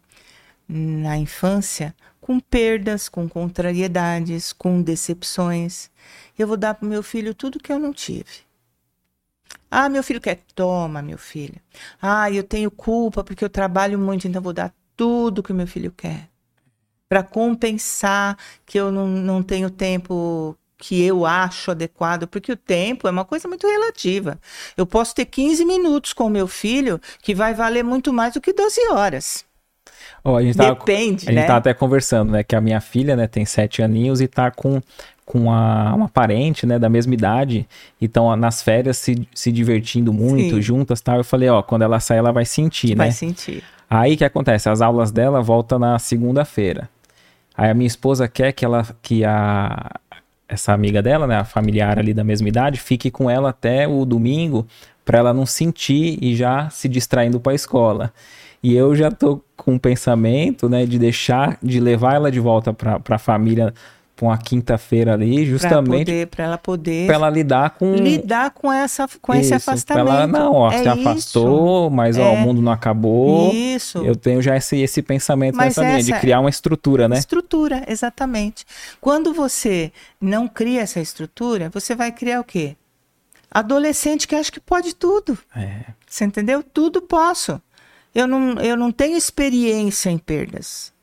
na 0.69 1.19
infância 1.19 1.93
com 2.21 2.39
perdas, 2.39 3.09
com 3.09 3.29
contrariedades, 3.29 4.53
com 4.53 4.81
decepções. 4.81 5.91
Eu 6.39 6.47
vou 6.47 6.57
dar 6.57 6.75
para 6.75 6.89
meu 6.89 7.03
filho 7.03 7.35
tudo 7.35 7.59
que 7.59 7.73
eu 7.73 7.79
não 7.81 7.93
tive. 7.93 8.47
Ah, 9.69 9.89
meu 9.89 10.03
filho 10.03 10.21
quer. 10.21 10.43
Toma, 10.55 11.03
meu 11.03 11.19
filho. 11.19 11.61
Ah, 12.01 12.31
eu 12.31 12.45
tenho 12.45 12.71
culpa 12.71 13.25
porque 13.25 13.45
eu 13.45 13.51
trabalho 13.51 13.99
muito, 13.99 14.29
então 14.29 14.41
vou 14.41 14.53
dar 14.53 14.73
tudo 14.97 15.43
que 15.43 15.53
meu 15.53 15.67
filho 15.67 15.91
quer. 15.91 16.29
Para 17.09 17.25
compensar 17.25 18.39
que 18.65 18.79
eu 18.79 18.93
não, 18.93 19.09
não 19.09 19.43
tenho 19.43 19.71
tempo 19.71 20.57
que 20.79 21.03
eu 21.03 21.25
acho 21.25 21.71
adequado, 21.71 22.27
porque 22.27 22.53
o 22.53 22.57
tempo 22.57 23.09
é 23.09 23.11
uma 23.11 23.25
coisa 23.25 23.49
muito 23.49 23.67
relativa. 23.67 24.39
Eu 24.77 24.87
posso 24.87 25.15
ter 25.15 25.25
15 25.25 25.65
minutos 25.65 26.13
com 26.13 26.29
meu 26.29 26.47
filho 26.47 27.01
que 27.23 27.35
vai 27.35 27.55
valer 27.55 27.83
muito 27.83 28.13
mais 28.13 28.35
do 28.35 28.41
que 28.41 28.53
12 28.53 28.81
horas. 28.91 29.45
Oh, 30.23 30.37
a 30.37 30.43
gente 30.43 30.57
tava, 30.57 30.75
Depende, 30.75 31.29
a 31.29 31.33
né? 31.33 31.41
gente 31.41 31.47
tá 31.47 31.57
até 31.57 31.73
conversando, 31.73 32.33
né? 32.33 32.43
Que 32.43 32.57
a 32.57 32.61
minha 32.61 32.81
filha, 32.81 33.15
né, 33.15 33.27
tem 33.27 33.45
sete 33.45 33.81
aninhos 33.81 34.21
e 34.21 34.27
tá 34.27 34.51
com, 34.51 34.83
com 35.25 35.53
a, 35.53 35.95
uma 35.95 36.09
parente, 36.09 36.67
né, 36.67 36.79
da 36.79 36.89
mesma 36.89 37.15
idade. 37.15 37.67
Então, 38.01 38.35
nas 38.37 38.61
férias, 38.61 38.97
se, 38.97 39.27
se 39.35 39.53
divertindo 39.53 40.13
muito, 40.13 40.57
Sim. 40.57 40.63
juntas 40.63 41.01
tal. 41.01 41.19
Eu 41.19 41.25
falei, 41.25 41.49
ó, 41.49 41.63
quando 41.63 41.83
ela 41.83 42.01
sair, 42.01 42.19
ela 42.19 42.33
vai 42.33 42.45
sentir, 42.45 42.89
vai 42.89 42.97
né? 42.97 43.05
Vai 43.05 43.13
sentir. 43.13 43.63
Aí 43.89 44.15
o 44.15 44.17
que 44.17 44.25
acontece? 44.25 44.69
As 44.69 44.81
aulas 44.81 45.13
dela 45.13 45.41
voltam 45.41 45.79
na 45.79 45.99
segunda-feira. 45.99 46.89
Aí 47.57 47.71
a 47.71 47.75
minha 47.75 47.87
esposa 47.87 48.29
quer 48.29 48.53
que 48.53 48.65
ela 48.65 48.87
que 49.01 49.25
a 49.25 49.91
essa 50.49 50.73
amiga 50.73 51.03
dela, 51.03 51.27
né, 51.27 51.37
a 51.37 51.45
familiar 51.45 51.99
ali 51.99 52.15
da 52.15 52.25
mesma 52.25 52.49
idade, 52.49 52.81
fique 52.81 53.11
com 53.11 53.29
ela 53.29 53.51
até 53.51 53.87
o 53.87 54.05
domingo 54.05 54.67
para 55.05 55.19
ela 55.19 55.33
não 55.33 55.47
sentir 55.47 56.19
e 56.21 56.35
já 56.35 56.69
se 56.71 56.89
distraindo 56.89 57.39
para 57.41 57.53
a 57.53 57.55
escola. 57.55 58.13
E 58.63 58.75
eu 58.75 58.95
já 58.97 59.11
tô 59.11 59.41
com 59.57 59.75
um 59.75 59.79
pensamento, 59.79 60.69
né, 60.69 60.85
de 60.85 60.99
deixar, 60.99 61.59
de 61.63 61.79
levar 61.79 62.15
ela 62.15 62.31
de 62.31 62.41
volta 62.41 62.73
para 62.73 63.01
a 63.09 63.19
família 63.19 63.73
para 64.17 64.27
uma 64.27 64.39
quinta-feira 64.39 65.13
ali, 65.13 65.45
justamente 65.45 66.27
para 66.27 66.45
ela 66.45 66.59
poder 66.59 67.07
para 67.07 67.17
ela 67.17 67.29
lidar 67.29 67.71
com 67.71 67.95
lidar 67.95 68.51
com 68.51 68.73
essa 68.73 69.07
com 69.21 69.35
isso, 69.35 69.43
esse 69.43 69.55
afastamento. 69.55 70.09
Ela 70.09 70.27
não, 70.27 70.55
ó, 70.55 70.73
é 70.73 70.83
se 70.83 70.89
afastou, 70.89 71.91
mas 71.91 72.17
é. 72.17 72.23
ó, 72.23 72.33
o 72.33 72.37
mundo 72.39 72.63
não 72.63 72.73
acabou. 72.73 73.53
Isso. 73.53 73.99
Eu 73.99 74.17
tenho 74.17 74.41
já 74.41 74.57
esse 74.57 74.79
esse 74.79 75.03
pensamento 75.03 75.55
mas 75.55 75.77
nessa 75.77 75.83
linha 75.83 76.03
de 76.03 76.19
criar 76.19 76.41
uma 76.41 76.49
estrutura, 76.49 77.07
né? 77.07 77.19
Estrutura, 77.19 77.85
exatamente. 77.87 78.65
Quando 79.03 79.35
você 79.35 79.93
não 80.19 80.49
cria 80.49 80.81
essa 80.81 80.99
estrutura, 80.99 81.69
você 81.69 81.95
vai 81.95 82.11
criar 82.11 82.41
o 82.41 82.45
quê? 82.45 82.75
Adolescente 83.51 84.27
que 84.27 84.35
acha 84.35 84.51
que 84.51 84.61
pode 84.61 84.95
tudo. 84.95 85.39
É. 85.55 85.81
Você 86.09 86.25
entendeu? 86.25 86.63
Tudo 86.63 87.03
posso. 87.03 87.61
Eu 88.15 88.27
não, 88.27 88.53
eu 88.61 88.79
não 88.79 88.91
tenho 88.91 89.15
experiência 89.15 90.09
em 90.09 90.17
perdas. 90.17 90.96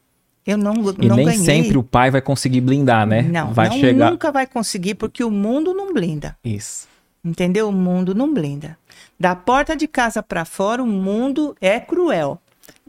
Eu 0.45 0.57
não, 0.57 0.73
e 0.99 1.07
não 1.07 1.15
nem 1.15 1.25
ganhei. 1.25 1.43
sempre 1.43 1.77
o 1.77 1.83
pai 1.83 2.11
vai 2.11 2.21
conseguir 2.21 2.61
blindar, 2.61 3.07
né? 3.07 3.21
Não, 3.21 3.53
vai 3.53 3.69
não, 3.69 3.79
chegar... 3.79 4.11
nunca 4.11 4.31
vai 4.31 4.45
conseguir, 4.45 4.95
porque 4.95 5.23
o 5.23 5.31
mundo 5.31 5.73
não 5.73 5.93
blinda. 5.93 6.37
Isso. 6.43 6.87
Entendeu? 7.23 7.69
O 7.69 7.71
mundo 7.71 8.13
não 8.13 8.33
blinda. 8.33 8.77
Da 9.17 9.35
porta 9.35 9.75
de 9.75 9.87
casa 9.87 10.21
para 10.21 10.43
fora, 10.43 10.83
o 10.83 10.87
mundo 10.87 11.55
é 11.61 11.79
cruel. 11.79 12.39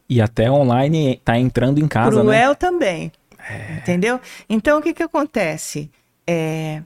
E 0.08 0.20
até 0.20 0.50
online 0.50 1.20
tá 1.24 1.38
entrando 1.38 1.78
em 1.78 1.86
casa, 1.86 2.10
cruel 2.10 2.24
né? 2.24 2.32
Cruel 2.32 2.54
também. 2.56 3.12
É... 3.48 3.76
Entendeu? 3.76 4.20
Então, 4.48 4.80
o 4.80 4.82
que 4.82 4.92
que 4.92 5.02
acontece? 5.02 5.88
É... 6.26 6.82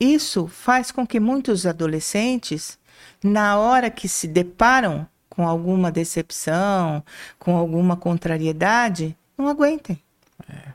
Isso 0.00 0.48
faz 0.48 0.90
com 0.90 1.06
que 1.06 1.20
muitos 1.20 1.64
adolescentes, 1.64 2.76
na 3.22 3.56
hora 3.56 3.88
que 3.88 4.08
se 4.08 4.26
deparam 4.26 5.06
com 5.30 5.46
alguma 5.48 5.92
decepção, 5.92 7.04
com 7.38 7.56
alguma 7.56 7.96
contrariedade, 7.96 9.16
não 9.36 9.48
aguentem. 9.48 10.02
É. 10.48 10.72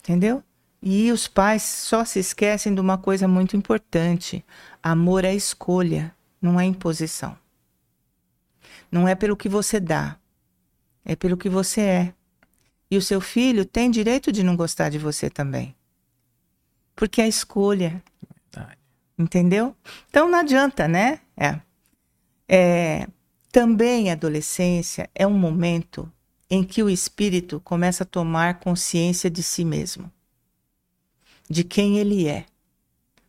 Entendeu? 0.00 0.42
E 0.82 1.10
os 1.10 1.26
pais 1.26 1.62
só 1.62 2.04
se 2.04 2.18
esquecem 2.18 2.74
de 2.74 2.80
uma 2.80 2.96
coisa 2.98 3.26
muito 3.26 3.56
importante: 3.56 4.44
amor 4.82 5.24
é 5.24 5.34
escolha, 5.34 6.14
não 6.40 6.60
é 6.60 6.64
imposição. 6.64 7.36
Não 8.90 9.08
é 9.08 9.14
pelo 9.14 9.36
que 9.36 9.48
você 9.48 9.80
dá, 9.80 10.16
é 11.04 11.16
pelo 11.16 11.36
que 11.36 11.48
você 11.48 11.80
é. 11.80 12.14
E 12.90 12.96
o 12.96 13.02
seu 13.02 13.20
filho 13.20 13.64
tem 13.64 13.90
direito 13.90 14.30
de 14.30 14.44
não 14.44 14.54
gostar 14.56 14.88
de 14.90 14.98
você 14.98 15.28
também. 15.28 15.74
Porque 16.94 17.20
é 17.20 17.26
escolha. 17.26 18.02
Verdade. 18.52 18.78
Entendeu? 19.18 19.74
Então 20.08 20.28
não 20.28 20.38
adianta, 20.38 20.86
né? 20.86 21.20
É. 21.36 21.60
é. 22.48 23.08
Também 23.50 24.10
a 24.10 24.12
adolescência 24.12 25.10
é 25.14 25.26
um 25.26 25.36
momento 25.36 26.10
em 26.50 26.62
que 26.62 26.82
o 26.82 26.90
espírito 26.90 27.60
começa 27.60 28.04
a 28.04 28.06
tomar 28.06 28.60
consciência 28.60 29.28
de 29.28 29.42
si 29.42 29.64
mesmo, 29.64 30.10
de 31.48 31.64
quem 31.64 31.98
ele 31.98 32.28
é. 32.28 32.46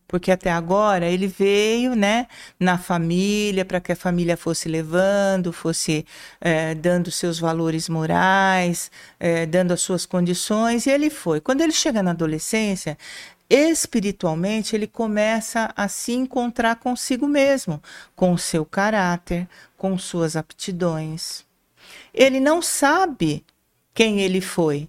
Porque 0.06 0.30
até 0.30 0.50
agora 0.50 1.06
ele 1.06 1.26
veio, 1.26 1.94
né, 1.94 2.26
na 2.58 2.78
família, 2.78 3.62
para 3.62 3.78
que 3.78 3.92
a 3.92 3.96
família 3.96 4.38
fosse 4.38 4.66
levando, 4.66 5.52
fosse 5.52 6.06
é, 6.40 6.74
dando 6.74 7.10
seus 7.10 7.38
valores 7.38 7.90
morais, 7.90 8.90
é, 9.20 9.44
dando 9.44 9.72
as 9.72 9.82
suas 9.82 10.06
condições, 10.06 10.86
e 10.86 10.90
ele 10.90 11.10
foi. 11.10 11.42
Quando 11.42 11.60
ele 11.60 11.72
chega 11.72 12.02
na 12.02 12.12
adolescência, 12.12 12.96
espiritualmente 13.50 14.74
ele 14.74 14.86
começa 14.86 15.70
a 15.76 15.88
se 15.88 16.12
encontrar 16.12 16.76
consigo 16.76 17.26
mesmo, 17.26 17.82
com 18.16 18.32
o 18.32 18.38
seu 18.38 18.64
caráter, 18.64 19.46
com 19.76 19.98
suas 19.98 20.36
aptidões. 20.36 21.47
Ele 22.18 22.40
não 22.40 22.60
sabe 22.60 23.44
quem 23.94 24.20
ele 24.20 24.40
foi, 24.40 24.88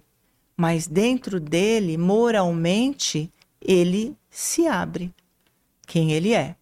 mas 0.56 0.88
dentro 0.88 1.38
dele, 1.38 1.96
moralmente, 1.96 3.32
ele 3.60 4.16
se 4.28 4.66
abre 4.66 5.14
quem 5.86 6.10
ele 6.10 6.34
é. 6.34 6.56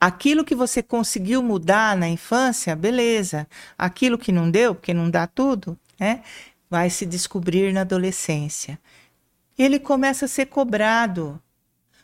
Aquilo 0.00 0.44
que 0.44 0.52
você 0.56 0.82
conseguiu 0.82 1.44
mudar 1.44 1.96
na 1.96 2.08
infância, 2.08 2.74
beleza. 2.74 3.46
Aquilo 3.78 4.18
que 4.18 4.32
não 4.32 4.50
deu, 4.50 4.74
porque 4.74 4.92
não 4.92 5.08
dá 5.08 5.28
tudo, 5.28 5.78
né? 5.96 6.24
Vai 6.68 6.90
se 6.90 7.06
descobrir 7.06 7.72
na 7.72 7.82
adolescência. 7.82 8.80
Ele 9.56 9.78
começa 9.78 10.24
a 10.24 10.28
ser 10.28 10.46
cobrado. 10.46 11.40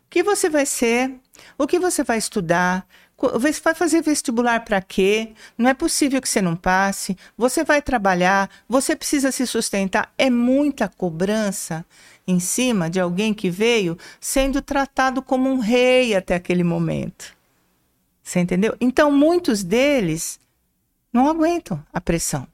O 0.07 0.09
que 0.09 0.23
você 0.23 0.49
vai 0.49 0.65
ser? 0.65 1.13
O 1.59 1.67
que 1.67 1.81
você 1.81 2.05
vai 2.05 2.19
estudar? 2.19 2.87
Você 3.19 3.61
vai 3.63 3.75
fazer 3.75 4.03
vestibular 4.03 4.65
para 4.65 4.83
quê? 4.83 5.33
Não 5.57 5.71
é 5.71 5.75
possível 5.75 6.21
que 6.21 6.29
você 6.29 6.43
não 6.43 6.55
passe. 6.55 7.17
Você 7.37 7.65
vai 7.65 7.81
trabalhar, 7.81 8.51
você 8.69 8.95
precisa 8.95 9.33
se 9.33 9.47
sustentar. 9.47 10.13
É 10.19 10.29
muita 10.29 10.87
cobrança 10.87 11.85
em 12.27 12.39
cima 12.39 12.91
de 12.91 13.01
alguém 13.01 13.33
que 13.33 13.49
veio 13.49 13.97
sendo 14.21 14.61
tratado 14.61 15.23
como 15.23 15.49
um 15.49 15.61
rei 15.61 16.15
até 16.15 16.35
aquele 16.35 16.63
momento. 16.63 17.35
Você 18.23 18.41
entendeu? 18.41 18.77
Então, 18.81 19.11
muitos 19.11 19.63
deles 19.63 20.39
não 21.11 21.29
aguentam 21.29 21.83
a 21.93 22.01
pressão. 22.01 22.47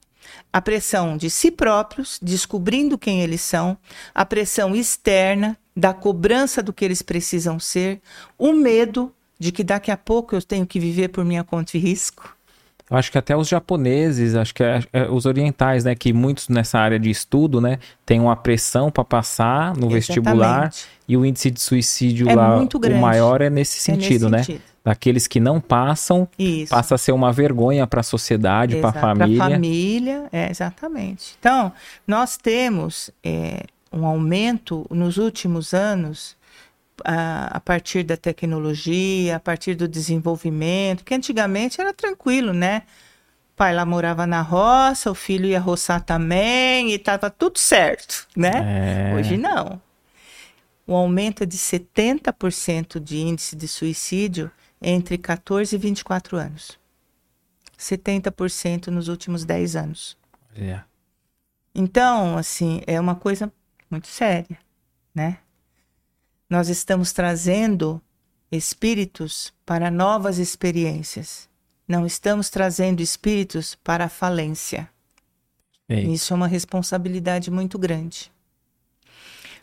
A 0.52 0.60
pressão 0.60 1.16
de 1.16 1.28
si 1.28 1.50
próprios, 1.50 2.18
descobrindo 2.22 2.96
quem 2.96 3.22
eles 3.22 3.40
são, 3.40 3.76
a 4.14 4.24
pressão 4.24 4.76
externa, 4.76 5.58
da 5.74 5.94
cobrança 5.94 6.62
do 6.62 6.72
que 6.72 6.84
eles 6.84 7.00
precisam 7.00 7.58
ser, 7.58 8.00
o 8.38 8.52
medo 8.52 9.12
de 9.42 9.50
que 9.50 9.64
daqui 9.64 9.90
a 9.90 9.96
pouco 9.96 10.36
eu 10.36 10.40
tenho 10.40 10.64
que 10.64 10.78
viver 10.78 11.08
por 11.08 11.24
minha 11.24 11.42
conta 11.42 11.76
e 11.76 11.80
risco. 11.80 12.36
Eu 12.88 12.96
acho 12.96 13.10
que 13.10 13.18
até 13.18 13.36
os 13.36 13.48
japoneses, 13.48 14.36
acho 14.36 14.54
que 14.54 14.62
é, 14.62 14.80
é, 14.92 15.08
os 15.10 15.26
orientais, 15.26 15.82
né, 15.82 15.94
que 15.94 16.12
muitos 16.12 16.48
nessa 16.48 16.78
área 16.78 16.98
de 16.98 17.10
estudo, 17.10 17.60
né, 17.60 17.78
tem 18.06 18.20
uma 18.20 18.36
pressão 18.36 18.88
para 18.88 19.04
passar 19.04 19.68
no 19.70 19.86
Exatamente. 19.86 19.94
vestibular 19.94 20.70
e 21.08 21.16
o 21.16 21.26
índice 21.26 21.50
de 21.50 21.60
suicídio 21.60 22.28
é 22.28 22.34
lá, 22.36 22.56
o 22.56 23.00
maior 23.00 23.40
é 23.40 23.50
nesse 23.50 23.80
sentido, 23.80 24.28
é 24.28 24.30
nesse 24.30 24.52
né? 24.52 24.58
Sentido. 24.58 24.72
Daqueles 24.84 25.26
que 25.26 25.40
não 25.40 25.60
passam, 25.60 26.28
Isso. 26.36 26.70
passa 26.70 26.96
a 26.96 26.98
ser 26.98 27.12
uma 27.12 27.32
vergonha 27.32 27.86
para 27.86 28.00
a 28.00 28.02
sociedade, 28.02 28.76
para 28.76 28.90
a 28.90 28.92
família. 28.92 29.38
Para 29.38 29.46
a 29.46 29.50
família, 29.50 30.28
é, 30.32 30.50
exatamente. 30.50 31.36
Então, 31.38 31.72
nós 32.04 32.36
temos 32.36 33.10
é, 33.22 33.64
um 33.92 34.04
aumento 34.04 34.84
nos 34.90 35.18
últimos 35.18 35.72
anos 35.72 36.36
a, 37.04 37.56
a, 37.56 37.60
partir 37.60 38.02
da 38.02 38.16
tecnologia, 38.16 39.36
a 39.36 39.40
partir 39.40 39.74
do 39.74 39.88
desenvolvimento, 39.88 41.04
que 41.04 41.14
antigamente 41.14 41.80
era 41.80 41.92
tranquilo, 41.92 42.52
né? 42.52 42.82
O 43.52 43.56
pai 43.56 43.74
lá 43.74 43.84
morava 43.84 44.26
na 44.26 44.40
roça, 44.40 45.10
o 45.10 45.14
filho 45.14 45.46
ia 45.46 45.60
roçar 45.60 46.02
também 46.02 46.90
e 46.90 46.94
estava 46.94 47.30
tudo 47.30 47.58
certo, 47.58 48.26
né? 48.36 49.10
É... 49.12 49.14
Hoje 49.14 49.36
não. 49.36 49.80
O 50.86 50.94
aumento 50.94 51.42
é 51.42 51.46
de 51.46 51.56
70% 51.56 52.98
de 52.98 53.18
índice 53.18 53.54
de 53.54 53.68
suicídio 53.68 54.50
entre 54.80 55.16
14 55.16 55.74
e 55.74 55.78
24 55.78 56.36
anos. 56.36 56.78
70% 57.78 58.88
nos 58.88 59.08
últimos 59.08 59.44
10 59.44 59.76
anos. 59.76 60.16
É. 60.54 60.80
Então, 61.74 62.36
assim, 62.36 62.80
é 62.86 63.00
uma 63.00 63.14
coisa 63.14 63.52
muito 63.90 64.06
séria, 64.06 64.58
né? 65.14 65.38
Nós 66.52 66.68
estamos 66.68 67.14
trazendo 67.14 67.98
espíritos 68.50 69.54
para 69.64 69.90
novas 69.90 70.36
experiências. 70.36 71.48
Não 71.88 72.04
estamos 72.04 72.50
trazendo 72.50 73.00
espíritos 73.00 73.74
para 73.74 74.04
a 74.04 74.08
falência. 74.10 74.86
Isso 75.88 76.34
é 76.34 76.36
uma 76.36 76.46
responsabilidade 76.46 77.50
muito 77.50 77.78
grande. 77.78 78.30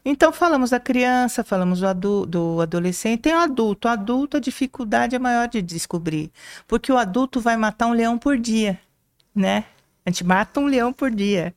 Então, 0.04 0.34
falamos 0.34 0.72
da 0.72 0.80
criança, 0.80 1.44
falamos 1.44 1.82
do, 1.82 1.88
adu 1.88 2.26
do 2.26 2.60
adolescente, 2.60 3.22
tem 3.22 3.36
o 3.36 3.38
adulto. 3.38 3.88
O 3.88 3.92
adulto, 3.92 4.38
a 4.38 4.40
dificuldade 4.40 5.16
é 5.16 5.20
maior 5.20 5.48
de 5.48 5.62
descobrir, 5.62 6.32
porque 6.68 6.92
o 6.92 6.98
adulto 6.98 7.40
vai 7.40 7.56
matar 7.56 7.86
um 7.86 7.94
leão 7.94 8.18
por 8.18 8.36
dia, 8.36 8.82
né? 9.36 9.66
A 10.04 10.10
gente 10.10 10.24
mata 10.24 10.60
um 10.60 10.66
leão 10.66 10.92
por 10.92 11.12
dia. 11.12 11.54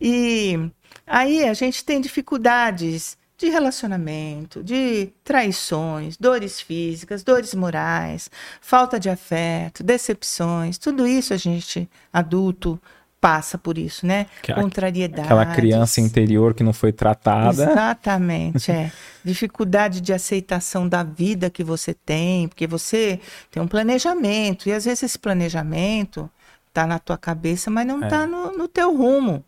E 0.00 0.58
aí 1.06 1.44
a 1.44 1.52
gente 1.52 1.84
tem 1.84 2.00
dificuldades 2.00 3.19
de 3.40 3.48
relacionamento, 3.48 4.62
de 4.62 5.10
traições, 5.24 6.16
dores 6.16 6.60
físicas, 6.60 7.22
dores 7.22 7.54
morais, 7.54 8.30
falta 8.60 9.00
de 9.00 9.08
afeto, 9.08 9.82
decepções, 9.82 10.78
tudo 10.78 11.06
isso 11.06 11.32
a 11.32 11.36
gente, 11.36 11.88
adulto, 12.12 12.80
passa 13.20 13.58
por 13.58 13.76
isso, 13.76 14.06
né? 14.06 14.26
Que 14.42 14.52
Contrariedade. 14.54 15.22
Aquela 15.22 15.46
criança 15.46 16.00
interior 16.00 16.54
que 16.54 16.62
não 16.62 16.72
foi 16.72 16.92
tratada. 16.92 17.70
Exatamente, 17.70 18.70
é. 18.70 18.92
Dificuldade 19.24 20.00
de 20.00 20.12
aceitação 20.12 20.88
da 20.88 21.02
vida 21.02 21.50
que 21.50 21.64
você 21.64 21.92
tem, 21.92 22.48
porque 22.48 22.66
você 22.66 23.20
tem 23.50 23.62
um 23.62 23.68
planejamento, 23.68 24.68
e 24.68 24.72
às 24.72 24.84
vezes 24.84 25.02
esse 25.02 25.18
planejamento 25.18 26.30
Tá 26.72 26.86
na 26.86 27.00
tua 27.00 27.18
cabeça, 27.18 27.68
mas 27.68 27.84
não 27.84 28.02
é. 28.04 28.08
tá 28.08 28.26
no, 28.26 28.56
no 28.56 28.68
teu 28.68 28.96
rumo, 28.96 29.44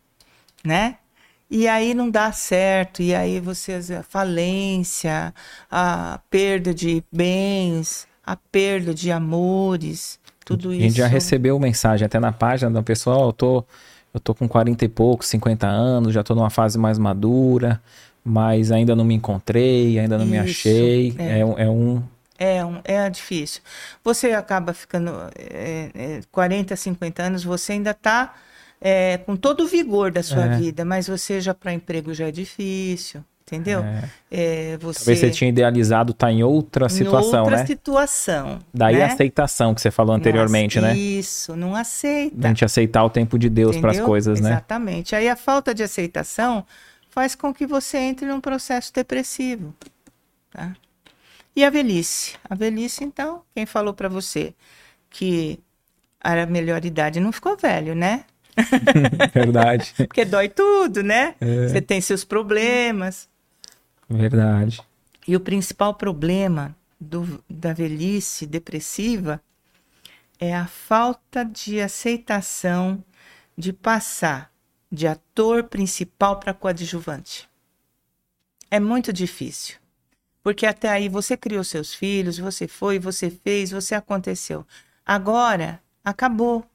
né? 0.63 0.97
E 1.49 1.67
aí 1.67 1.93
não 1.93 2.09
dá 2.09 2.31
certo, 2.31 3.01
e 3.01 3.13
aí 3.13 3.39
você 3.39 3.73
a 3.97 4.03
falência, 4.03 5.33
a 5.69 6.19
perda 6.29 6.73
de 6.73 7.03
bens, 7.11 8.07
a 8.25 8.35
perda 8.35 8.93
de 8.93 9.11
amores, 9.11 10.19
tudo 10.43 10.73
isso. 10.73 10.81
A 10.81 10.87
gente 10.87 10.97
já 10.97 11.07
recebeu 11.07 11.59
mensagem 11.59 12.05
até 12.05 12.19
na 12.19 12.31
página 12.31 12.71
do 12.71 12.83
pessoal, 12.83 13.27
eu 13.27 13.33
tô 13.33 13.63
eu 14.13 14.19
tô 14.19 14.35
com 14.35 14.47
40 14.47 14.85
e 14.85 14.87
poucos, 14.87 15.27
50 15.27 15.65
anos, 15.65 16.13
já 16.13 16.23
tô 16.23 16.35
numa 16.35 16.51
fase 16.51 16.77
mais 16.77 16.99
madura, 16.99 17.81
mas 18.23 18.71
ainda 18.71 18.95
não 18.95 19.03
me 19.03 19.15
encontrei, 19.15 19.97
ainda 19.97 20.19
não 20.19 20.25
isso, 20.25 20.31
me 20.31 20.39
achei. 20.39 21.15
É, 21.17 21.39
é, 21.39 21.45
um, 21.45 21.57
é 21.57 21.69
um 21.69 22.03
é, 22.37 22.65
um, 22.65 22.81
é 22.83 23.09
difícil. 23.09 23.61
Você 24.03 24.31
acaba 24.31 24.73
ficando 24.73 25.11
é, 25.37 25.89
é, 25.95 26.21
40, 26.31 26.75
50 26.75 27.23
anos, 27.23 27.43
você 27.43 27.73
ainda 27.73 27.91
está 27.91 28.33
é, 28.85 29.17
com 29.19 29.37
todo 29.37 29.63
o 29.63 29.67
vigor 29.67 30.11
da 30.11 30.21
sua 30.21 30.43
é. 30.43 30.57
vida, 30.57 30.83
mas 30.83 31.07
você 31.07 31.39
já 31.39 31.53
para 31.53 31.71
emprego 31.71 32.13
já 32.13 32.27
é 32.27 32.31
difícil, 32.31 33.23
entendeu? 33.43 33.81
É. 33.81 34.09
É, 34.29 34.77
você... 34.77 34.99
Talvez 34.99 35.19
você 35.19 35.31
tinha 35.31 35.49
idealizado 35.49 36.11
estar 36.11 36.27
tá 36.27 36.33
em 36.33 36.43
outra 36.43 36.89
situação, 36.89 37.39
em 37.39 37.43
outra 37.43 37.57
né? 37.59 37.65
situação. 37.65 38.59
Daí 38.73 38.97
né? 38.97 39.03
a 39.03 39.07
aceitação 39.07 39.73
que 39.73 39.79
você 39.79 39.89
falou 39.89 40.13
anteriormente, 40.13 40.81
não, 40.81 40.89
né? 40.89 40.97
Isso, 40.97 41.55
não 41.55 41.73
aceita. 41.73 42.45
A 42.45 42.47
gente 42.49 42.65
aceitar 42.65 43.05
o 43.05 43.09
tempo 43.09 43.39
de 43.39 43.47
Deus 43.47 43.77
para 43.77 43.91
as 43.91 44.01
coisas, 44.01 44.41
né? 44.41 44.49
Exatamente. 44.49 45.15
Aí 45.15 45.29
a 45.29 45.37
falta 45.37 45.73
de 45.73 45.81
aceitação 45.81 46.65
faz 47.09 47.35
com 47.35 47.53
que 47.53 47.65
você 47.65 47.97
entre 47.99 48.25
num 48.25 48.41
processo 48.41 48.91
depressivo, 48.93 49.73
tá? 50.51 50.73
E 51.55 51.63
a 51.63 51.69
velhice? 51.69 52.35
A 52.49 52.53
velhice, 52.53 53.05
então, 53.05 53.43
quem 53.55 53.65
falou 53.65 53.93
para 53.93 54.09
você 54.09 54.53
que 55.09 55.57
era 56.21 56.43
a 56.43 56.47
melhor 56.47 56.83
idade 56.83 57.21
não 57.21 57.31
ficou 57.31 57.55
velho, 57.55 57.95
né? 57.95 58.25
Verdade. 59.33 59.93
Porque 59.97 60.25
dói 60.25 60.49
tudo, 60.49 61.03
né? 61.03 61.35
É. 61.39 61.67
Você 61.67 61.81
tem 61.81 62.01
seus 62.01 62.23
problemas. 62.23 63.27
Verdade. 64.09 64.81
E 65.27 65.35
o 65.35 65.39
principal 65.39 65.93
problema 65.93 66.75
do, 66.99 67.43
da 67.49 67.73
velhice 67.73 68.45
depressiva 68.45 69.41
é 70.39 70.53
a 70.53 70.67
falta 70.67 71.43
de 71.43 71.79
aceitação 71.79 73.03
de 73.57 73.71
passar 73.71 74.51
de 74.91 75.07
ator 75.07 75.63
principal 75.63 76.39
para 76.39 76.53
coadjuvante. 76.53 77.49
É 78.69 78.79
muito 78.79 79.11
difícil. 79.11 79.77
Porque 80.43 80.65
até 80.65 80.89
aí 80.89 81.07
você 81.07 81.37
criou 81.37 81.63
seus 81.63 81.95
filhos, 81.95 82.37
você 82.37 82.67
foi, 82.67 82.99
você 82.99 83.29
fez, 83.29 83.71
você 83.71 83.95
aconteceu. 83.95 84.67
Agora, 85.05 85.81
acabou. 86.03 86.65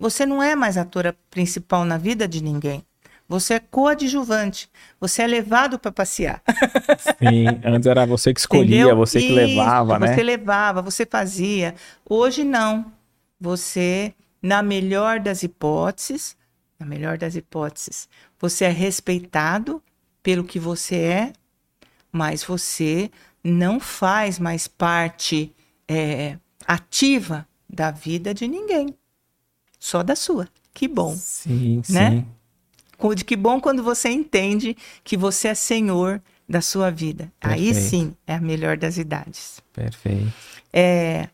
Você 0.00 0.26
não 0.26 0.42
é 0.42 0.56
mais 0.56 0.76
atora 0.76 1.14
principal 1.30 1.84
na 1.84 1.98
vida 1.98 2.26
de 2.26 2.42
ninguém. 2.42 2.82
Você 3.28 3.54
é 3.54 3.60
coadjuvante. 3.60 4.68
Você 4.98 5.22
é 5.22 5.26
levado 5.26 5.78
para 5.78 5.92
passear. 5.92 6.42
Sim, 7.18 7.46
antes 7.64 7.86
era 7.86 8.04
você 8.04 8.34
que 8.34 8.40
escolhia, 8.40 8.80
Entendeu? 8.80 8.96
você 8.96 9.20
que 9.20 9.26
Isso, 9.26 9.34
levava, 9.34 9.98
né? 9.98 10.14
Você 10.14 10.22
levava, 10.22 10.82
você 10.82 11.06
fazia. 11.06 11.74
Hoje 12.08 12.42
não. 12.42 12.92
Você, 13.38 14.12
na 14.42 14.62
melhor 14.62 15.20
das 15.20 15.42
hipóteses, 15.44 16.36
na 16.78 16.86
melhor 16.86 17.16
das 17.16 17.36
hipóteses, 17.36 18.08
você 18.38 18.64
é 18.64 18.70
respeitado 18.70 19.80
pelo 20.22 20.42
que 20.42 20.58
você 20.58 20.96
é 20.96 21.32
mas 22.12 22.42
você 22.42 23.10
não 23.42 23.78
faz 23.78 24.38
mais 24.38 24.66
parte 24.66 25.54
é, 25.88 26.36
ativa 26.66 27.46
da 27.68 27.90
vida 27.90 28.34
de 28.34 28.48
ninguém, 28.48 28.94
só 29.80 30.02
da 30.02 30.14
sua. 30.14 30.46
Que 30.72 30.86
bom. 30.86 31.16
Sim, 31.16 31.82
né? 31.88 32.10
sim. 32.10 33.14
De 33.14 33.24
que 33.24 33.34
bom 33.34 33.58
quando 33.58 33.82
você 33.82 34.10
entende 34.10 34.76
que 35.02 35.16
você 35.16 35.48
é 35.48 35.54
senhor 35.54 36.22
da 36.46 36.60
sua 36.60 36.90
vida. 36.90 37.32
Perfeito. 37.40 37.68
Aí 37.68 37.74
sim 37.74 38.14
é 38.26 38.34
a 38.34 38.40
melhor 38.40 38.76
das 38.76 38.98
idades. 38.98 39.62
Perfeito. 39.72 40.32
É, 40.70 41.28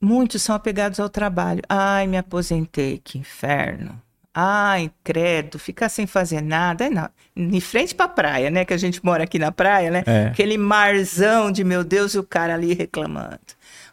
muitos 0.00 0.40
são 0.40 0.54
apegados 0.54 1.00
ao 1.00 1.08
trabalho. 1.08 1.62
Ai, 1.68 2.06
me 2.06 2.16
aposentei, 2.16 3.00
que 3.02 3.18
inferno. 3.18 4.00
Ai, 4.32 4.90
credo, 5.02 5.58
ficar 5.58 5.88
sem 5.88 6.06
fazer 6.06 6.42
nada. 6.42 6.90
Não. 6.90 7.08
Em 7.36 7.60
frente 7.60 7.94
pra 7.94 8.08
praia, 8.08 8.50
né? 8.50 8.64
Que 8.64 8.74
a 8.74 8.76
gente 8.76 9.04
mora 9.04 9.24
aqui 9.24 9.38
na 9.38 9.50
praia, 9.50 9.90
né? 9.90 10.02
É. 10.06 10.26
Aquele 10.26 10.58
marzão 10.58 11.50
de 11.50 11.64
meu 11.64 11.82
Deus 11.82 12.14
e 12.14 12.18
o 12.18 12.24
cara 12.24 12.54
ali 12.54 12.74
reclamando. 12.74 13.40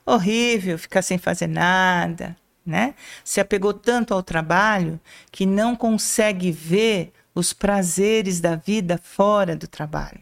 Horrível 0.05 0.77
ficar 0.79 1.01
sem 1.01 1.17
fazer 1.17 1.47
nada, 1.47 2.35
né? 2.65 2.93
Se 3.23 3.39
apegou 3.39 3.73
tanto 3.73 4.13
ao 4.13 4.23
trabalho 4.23 4.99
que 5.31 5.45
não 5.45 5.75
consegue 5.75 6.51
ver 6.51 7.11
os 7.33 7.53
prazeres 7.53 8.39
da 8.39 8.55
vida 8.55 8.99
fora 9.01 9.55
do 9.55 9.67
trabalho. 9.67 10.19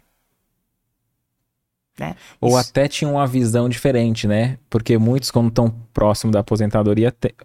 Né? 2.00 2.16
Ou 2.40 2.58
Isso. 2.58 2.70
até 2.70 2.88
tinha 2.88 3.10
uma 3.10 3.28
visão 3.28 3.68
diferente, 3.68 4.26
né? 4.26 4.58
Porque 4.70 4.98
muitos, 4.98 5.32
quando 5.32 5.50
estão 5.50 5.74
próximo 5.94 6.32
da 6.32 6.40
aposentadoria, 6.40 7.12
te... 7.12 7.36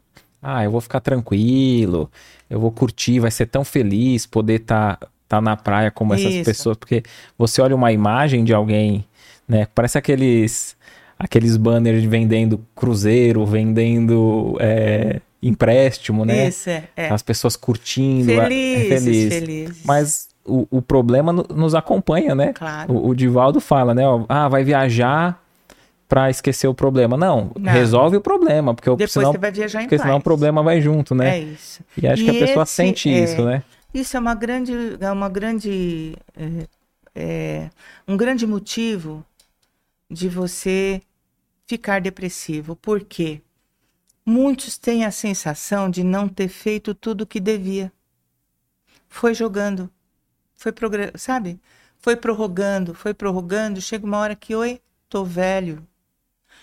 ah, 0.41 0.63
eu 0.63 0.71
vou 0.71 0.81
ficar 0.81 1.01
tranquilo, 1.01 2.11
eu 2.49 2.61
vou 2.61 2.71
curtir, 2.71 3.19
vai 3.19 3.33
ser 3.33 3.47
tão 3.47 3.65
feliz 3.65 4.27
poder 4.27 4.61
estar 4.61 4.97
tá, 4.97 5.09
tá 5.29 5.41
na 5.41 5.57
praia 5.57 5.91
como 5.91 6.15
essas 6.15 6.35
Isso. 6.35 6.45
pessoas, 6.45 6.77
porque 6.77 7.03
você 7.37 7.61
olha 7.61 7.75
uma 7.75 7.91
imagem 7.91 8.45
de 8.45 8.55
alguém, 8.55 9.05
né? 9.49 9.67
Parece 9.75 9.99
aqueles 9.99 10.77
aqueles 11.19 11.57
banners 11.57 12.05
vendendo 12.05 12.61
cruzeiro, 12.75 13.45
vendendo 13.47 14.57
é, 14.61 15.21
empréstimo, 15.43 16.25
né? 16.25 16.49
Isso, 16.49 16.71
é, 16.71 16.85
é. 16.97 17.09
As 17.09 17.23
pessoas 17.23 17.57
curtindo, 17.57 18.33
é 18.33 18.43
felizes, 18.43 18.91
é 18.91 19.01
feliz. 19.01 19.35
felizes. 19.35 19.83
Mas 19.85 20.29
o, 20.45 20.67
o 20.71 20.83
problema 20.83 21.33
nos 21.33 21.75
acompanha, 21.75 22.35
né? 22.35 22.53
Claro. 22.53 22.93
O, 22.93 23.09
o 23.09 23.15
Divaldo 23.15 23.61
fala, 23.61 23.95
né? 23.95 24.07
Ó, 24.07 24.25
ah, 24.29 24.49
vai 24.49 24.65
viajar 24.65 25.41
para 26.09 26.31
esquecer 26.31 26.69
o 26.69 26.75
problema. 26.75 27.17
Não, 27.17 27.51
Não, 27.59 27.73
resolve 27.73 28.17
o 28.17 28.21
problema, 28.21 28.75
porque 28.75 28.91
Depois 28.91 29.13
senão, 29.13 29.33
você 29.33 29.39
vai 29.39 29.51
viajar 29.51 29.83
em 29.83 29.85
porque 29.85 29.99
senão 29.99 30.17
o 30.17 30.23
problema 30.23 30.63
vai 30.63 30.81
junto, 30.81 31.15
né? 31.15 31.39
É 31.39 31.41
isso. 31.41 31.83
E 32.01 32.07
acho 32.07 32.23
e 32.23 32.25
que 32.25 32.31
a 32.31 32.47
pessoa 32.47 32.67
sente 32.67 33.09
é, 33.09 33.25
isso, 33.25 33.45
né? 33.45 33.63
Isso 33.93 34.17
é 34.17 34.21
uma 34.21 34.35
grande, 34.35 34.73
é 35.01 35.11
uma 35.11 35.29
grande, 35.29 36.17
é, 36.37 36.67
é, 37.15 37.71
um 38.07 38.17
grande 38.17 38.47
motivo 38.47 39.25
de 40.11 40.29
você 40.29 41.03
ficar 41.67 42.01
depressivo. 42.01 42.77
Por 42.77 43.05
quê? 43.05 43.43
Muitos 44.25 44.79
têm 44.79 45.05
a 45.05 45.11
sensação 45.11 45.91
de 45.91 46.03
não 46.03 46.29
ter 46.29 46.49
feito 46.49 46.95
tudo 46.95 47.23
o 47.23 47.27
que 47.27 47.41
devia. 47.41 47.93
Foi 49.09 49.35
jogando, 49.35 49.91
foi 50.55 50.73
sabe? 51.17 51.61
Foi 51.99 52.17
prorrogando, 52.17 52.95
foi 52.95 53.15
prorrogando. 53.15 53.81
Chega 53.81 54.07
uma 54.07 54.19
hora 54.19 54.35
que, 54.35 54.55
oi, 54.55 54.81
tô 55.09 55.25
velho, 55.25 55.87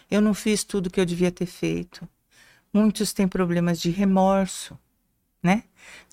eu 0.10 0.22
não 0.22 0.34
fiz 0.34 0.64
tudo 0.64 0.90
que 0.90 1.00
eu 1.00 1.06
devia 1.06 1.32
ter 1.32 1.46
feito. 1.46 2.08
Muitos 2.74 3.14
têm 3.14 3.28
problemas 3.28 3.80
de 3.80 3.90
remorso, 3.90 4.78
né? 5.42 5.64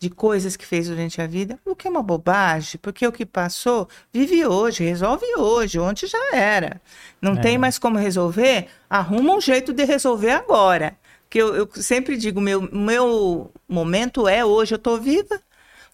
De 0.01 0.09
coisas 0.09 0.57
que 0.57 0.65
fez 0.65 0.89
durante 0.89 1.21
a 1.21 1.27
vida, 1.27 1.59
o 1.65 1.75
que 1.75 1.87
é 1.87 1.91
uma 1.91 2.03
bobagem, 2.03 2.79
porque 2.81 3.07
o 3.07 3.13
que 3.13 3.27
passou, 3.27 3.89
vive 4.13 4.45
hoje, 4.47 4.85
resolve 4.85 5.27
hoje, 5.37 5.79
ontem 5.79 6.07
já 6.07 6.35
era. 6.35 6.81
Não 7.21 7.33
é. 7.33 7.41
tem 7.41 7.59
mais 7.59 7.79
como 7.79 7.99
resolver, 7.99 8.69
arruma 8.89 9.35
um 9.35 9.41
jeito 9.41 9.73
de 9.73 9.85
resolver 9.85 10.31
agora. 10.31 10.97
Que 11.29 11.39
eu, 11.39 11.55
eu 11.55 11.69
sempre 11.75 12.17
digo, 12.17 12.41
meu, 12.41 12.63
meu 12.73 13.51
momento 13.69 14.27
é 14.27 14.45
hoje, 14.45 14.75
eu 14.75 14.77
estou 14.77 14.99
viva. 14.99 15.41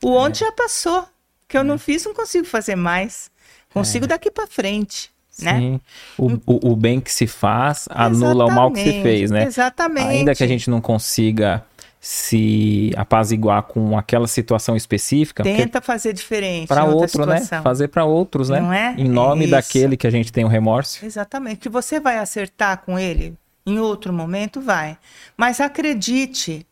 O 0.02 0.14
é. 0.14 0.18
ontem 0.18 0.44
é. 0.44 0.46
já 0.46 0.52
passou. 0.52 1.08
Que 1.48 1.58
eu 1.58 1.64
não 1.64 1.78
fiz, 1.78 2.04
não 2.04 2.14
consigo 2.14 2.46
fazer 2.46 2.76
mais. 2.76 3.30
Consigo 3.72 4.04
é. 4.04 4.08
daqui 4.08 4.30
para 4.30 4.46
frente. 4.46 5.12
Né? 5.40 5.58
Sim. 5.58 5.80
O, 6.16 6.32
o, 6.46 6.72
o, 6.72 6.76
bem 6.76 7.00
que 7.00 7.10
se 7.10 7.26
faz 7.26 7.88
anula 7.90 8.44
exatamente, 8.44 8.52
o 8.52 8.54
mal 8.54 8.70
que 8.70 8.84
se 8.84 9.02
fez, 9.02 9.30
né? 9.32 9.44
Exatamente. 9.44 10.08
Ainda 10.08 10.34
que 10.34 10.44
a 10.44 10.46
gente 10.46 10.70
não 10.70 10.80
consiga 10.80 11.64
se 12.04 12.92
apaziguar 12.96 13.62
com 13.62 13.96
aquela 13.96 14.26
situação 14.26 14.76
específica. 14.76 15.42
Tenta 15.42 15.80
fazer 15.80 16.12
diferente. 16.12 16.68
Para 16.68 16.84
outro, 16.84 17.24
né? 17.24 17.38
situação. 17.38 17.58
né? 17.58 17.62
Fazer 17.62 17.88
para 17.88 18.04
outros, 18.04 18.50
né? 18.50 18.60
Não 18.60 18.72
é? 18.72 18.94
Em 18.98 19.08
nome 19.08 19.46
é 19.46 19.48
daquele 19.48 19.96
que 19.96 20.06
a 20.06 20.10
gente 20.10 20.30
tem 20.30 20.44
o 20.44 20.48
remorso. 20.48 21.02
Exatamente. 21.02 21.60
Que 21.60 21.68
você 21.70 21.98
vai 21.98 22.18
acertar 22.18 22.82
com 22.84 22.98
ele 22.98 23.34
em 23.64 23.78
outro 23.78 24.12
momento, 24.12 24.60
vai. 24.60 24.98
Mas 25.34 25.60
acredite, 25.60 26.66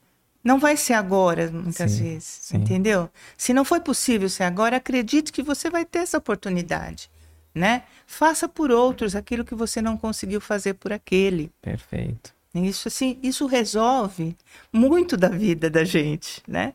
não 0.45 0.59
vai 0.59 0.77
ser 0.77 0.93
agora, 0.93 1.51
muitas 1.51 1.93
sim, 1.93 2.03
vezes. 2.03 2.39
Sim. 2.43 2.59
Entendeu? 2.59 3.09
Se 3.35 3.55
não 3.55 3.65
foi 3.65 3.81
possível 3.81 4.29
ser 4.29 4.43
agora, 4.43 4.77
acredite 4.77 5.33
que 5.33 5.43
você 5.43 5.71
vai 5.71 5.87
ter 5.87 6.01
essa 6.01 6.19
oportunidade 6.19 7.09
né? 7.55 7.83
Faça 8.07 8.49
por 8.49 8.71
outros 8.71 9.15
aquilo 9.15 9.45
que 9.45 9.55
você 9.55 9.83
não 9.83 9.97
conseguiu 9.97 10.41
fazer 10.41 10.75
por 10.75 10.93
aquele. 10.93 11.51
Perfeito. 11.61 12.35
Isso 12.55 12.89
assim, 12.89 13.19
isso 13.23 13.47
resolve 13.47 14.37
muito 14.73 15.17
da 15.17 15.29
vida 15.29 15.71
da 15.71 15.85
gente, 15.85 16.43
né? 16.47 16.75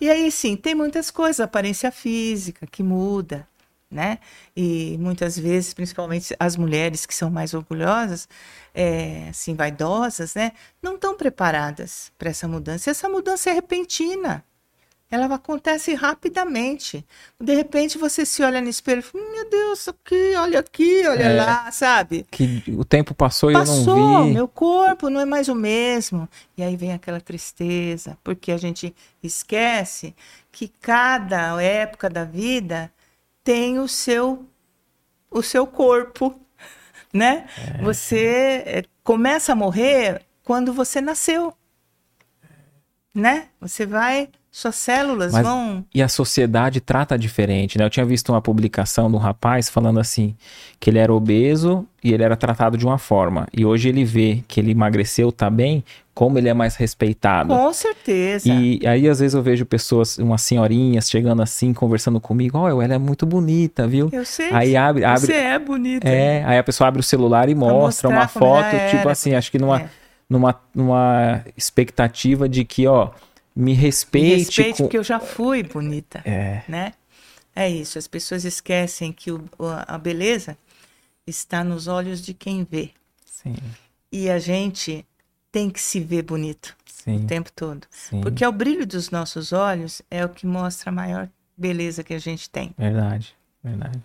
E 0.00 0.08
aí 0.08 0.30
sim, 0.30 0.56
tem 0.56 0.74
muitas 0.74 1.10
coisas, 1.10 1.40
aparência 1.40 1.90
física 1.90 2.66
que 2.66 2.82
muda, 2.82 3.46
né? 3.90 4.18
E 4.56 4.96
muitas 4.98 5.38
vezes, 5.38 5.74
principalmente 5.74 6.34
as 6.38 6.56
mulheres 6.56 7.06
que 7.06 7.14
são 7.14 7.30
mais 7.30 7.54
orgulhosas, 7.54 8.28
é, 8.74 9.28
assim, 9.30 9.54
vaidosas, 9.54 10.34
né? 10.34 10.52
Não 10.82 10.94
estão 10.94 11.16
preparadas 11.16 12.12
para 12.18 12.30
essa 12.30 12.46
mudança. 12.46 12.90
Essa 12.90 13.08
mudança 13.08 13.50
é 13.50 13.52
repentina. 13.52 14.44
Ela 15.08 15.32
acontece 15.36 15.94
rapidamente. 15.94 17.04
De 17.40 17.54
repente 17.54 17.96
você 17.96 18.26
se 18.26 18.42
olha 18.42 18.60
no 18.60 18.68
espelho 18.68 18.98
e 18.98 19.02
fala, 19.02 19.24
meu 19.30 19.48
Deus, 19.48 19.86
aqui, 19.86 20.34
olha 20.36 20.58
aqui, 20.58 21.06
olha 21.06 21.22
é, 21.22 21.36
lá, 21.36 21.70
sabe? 21.70 22.26
Que 22.28 22.64
o 22.76 22.84
tempo 22.84 23.14
passou 23.14 23.50
e 23.50 23.54
eu 23.54 23.64
não 23.64 24.24
vi. 24.24 24.34
Meu 24.34 24.48
corpo 24.48 25.08
não 25.08 25.20
é 25.20 25.24
mais 25.24 25.48
o 25.48 25.54
mesmo. 25.54 26.28
E 26.56 26.62
aí 26.62 26.76
vem 26.76 26.92
aquela 26.92 27.20
tristeza, 27.20 28.18
porque 28.24 28.50
a 28.50 28.56
gente 28.56 28.92
esquece 29.22 30.12
que 30.50 30.66
cada 30.66 31.62
época 31.62 32.10
da 32.10 32.24
vida 32.24 32.92
tem 33.44 33.78
o 33.78 33.86
seu 33.86 34.44
o 35.30 35.42
seu 35.42 35.66
corpo, 35.66 36.34
né? 37.12 37.46
É. 37.78 37.82
Você 37.82 38.62
eh, 38.66 38.84
começa 39.04 39.52
a 39.52 39.56
morrer 39.56 40.22
quando 40.42 40.72
você 40.72 41.00
nasceu, 41.00 41.52
né? 43.14 43.48
Você 43.60 43.86
vai 43.86 44.30
suas 44.56 44.76
células 44.76 45.34
Mas, 45.34 45.46
vão. 45.46 45.84
E 45.94 46.02
a 46.02 46.08
sociedade 46.08 46.80
trata 46.80 47.18
diferente, 47.18 47.76
né? 47.76 47.84
Eu 47.84 47.90
tinha 47.90 48.06
visto 48.06 48.30
uma 48.32 48.40
publicação 48.40 49.10
de 49.10 49.14
um 49.14 49.18
rapaz 49.18 49.68
falando 49.68 50.00
assim: 50.00 50.34
que 50.80 50.88
ele 50.88 50.98
era 50.98 51.12
obeso 51.12 51.86
e 52.02 52.14
ele 52.14 52.22
era 52.22 52.34
tratado 52.34 52.78
de 52.78 52.86
uma 52.86 52.96
forma. 52.96 53.46
E 53.52 53.66
hoje 53.66 53.90
ele 53.90 54.02
vê 54.02 54.42
que 54.48 54.58
ele 54.58 54.70
emagreceu, 54.70 55.30
tá 55.30 55.50
bem, 55.50 55.84
como 56.14 56.38
ele 56.38 56.48
é 56.48 56.54
mais 56.54 56.74
respeitado. 56.74 57.54
Com 57.54 57.70
certeza. 57.70 58.48
E 58.48 58.80
aí, 58.86 59.06
às 59.06 59.18
vezes, 59.18 59.34
eu 59.34 59.42
vejo 59.42 59.66
pessoas, 59.66 60.16
umas 60.16 60.40
senhorinhas, 60.40 61.10
chegando 61.10 61.42
assim, 61.42 61.74
conversando 61.74 62.18
comigo. 62.18 62.56
Olha, 62.56 62.82
ela 62.82 62.94
é 62.94 62.98
muito 62.98 63.26
bonita, 63.26 63.86
viu? 63.86 64.08
Eu 64.10 64.24
sei. 64.24 64.50
Aí 64.52 64.74
abre, 64.74 65.04
abre. 65.04 65.20
Você 65.20 65.34
é 65.34 65.58
bonita. 65.58 66.08
É, 66.08 66.42
aí 66.46 66.56
a 66.56 66.64
pessoa 66.64 66.88
abre 66.88 67.00
o 67.00 67.04
celular 67.04 67.50
e 67.50 67.54
mostra 67.54 68.08
uma 68.08 68.26
foto, 68.26 68.74
tipo 68.90 69.06
assim, 69.06 69.34
acho 69.34 69.50
que 69.50 69.58
numa, 69.58 69.82
é. 69.82 69.88
numa, 70.30 70.58
numa 70.74 71.44
expectativa 71.54 72.48
de 72.48 72.64
que, 72.64 72.86
ó 72.86 73.10
me 73.56 73.72
respeite. 73.72 74.26
Me 74.26 74.36
respeite, 74.36 74.76
com... 74.76 74.84
porque 74.84 74.98
eu 74.98 75.04
já 75.04 75.18
fui 75.18 75.62
bonita. 75.62 76.20
É. 76.24 76.62
Né? 76.68 76.92
É 77.54 77.68
isso. 77.68 77.98
As 77.98 78.06
pessoas 78.06 78.44
esquecem 78.44 79.10
que 79.12 79.32
o, 79.32 79.42
a 79.86 79.96
beleza 79.96 80.58
está 81.26 81.64
nos 81.64 81.88
olhos 81.88 82.20
de 82.20 82.34
quem 82.34 82.64
vê. 82.70 82.90
Sim. 83.24 83.56
E 84.12 84.28
a 84.28 84.38
gente 84.38 85.06
tem 85.50 85.70
que 85.70 85.80
se 85.80 85.98
ver 86.00 86.22
bonito 86.22 86.76
Sim. 86.84 87.24
o 87.24 87.26
tempo 87.26 87.50
todo. 87.50 87.86
Sim. 87.90 88.20
Porque 88.20 88.44
é 88.44 88.48
o 88.48 88.52
brilho 88.52 88.86
dos 88.86 89.10
nossos 89.10 89.52
olhos 89.52 90.02
é 90.10 90.22
o 90.22 90.28
que 90.28 90.46
mostra 90.46 90.90
a 90.90 90.92
maior 90.92 91.28
beleza 91.56 92.04
que 92.04 92.12
a 92.12 92.18
gente 92.18 92.50
tem. 92.50 92.74
Verdade, 92.76 93.34
verdade. 93.64 93.98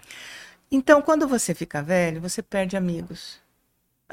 Então, 0.71 1.01
quando 1.01 1.27
você 1.27 1.53
fica 1.53 1.83
velho, 1.83 2.21
você 2.21 2.41
perde 2.41 2.77
amigos. 2.77 3.40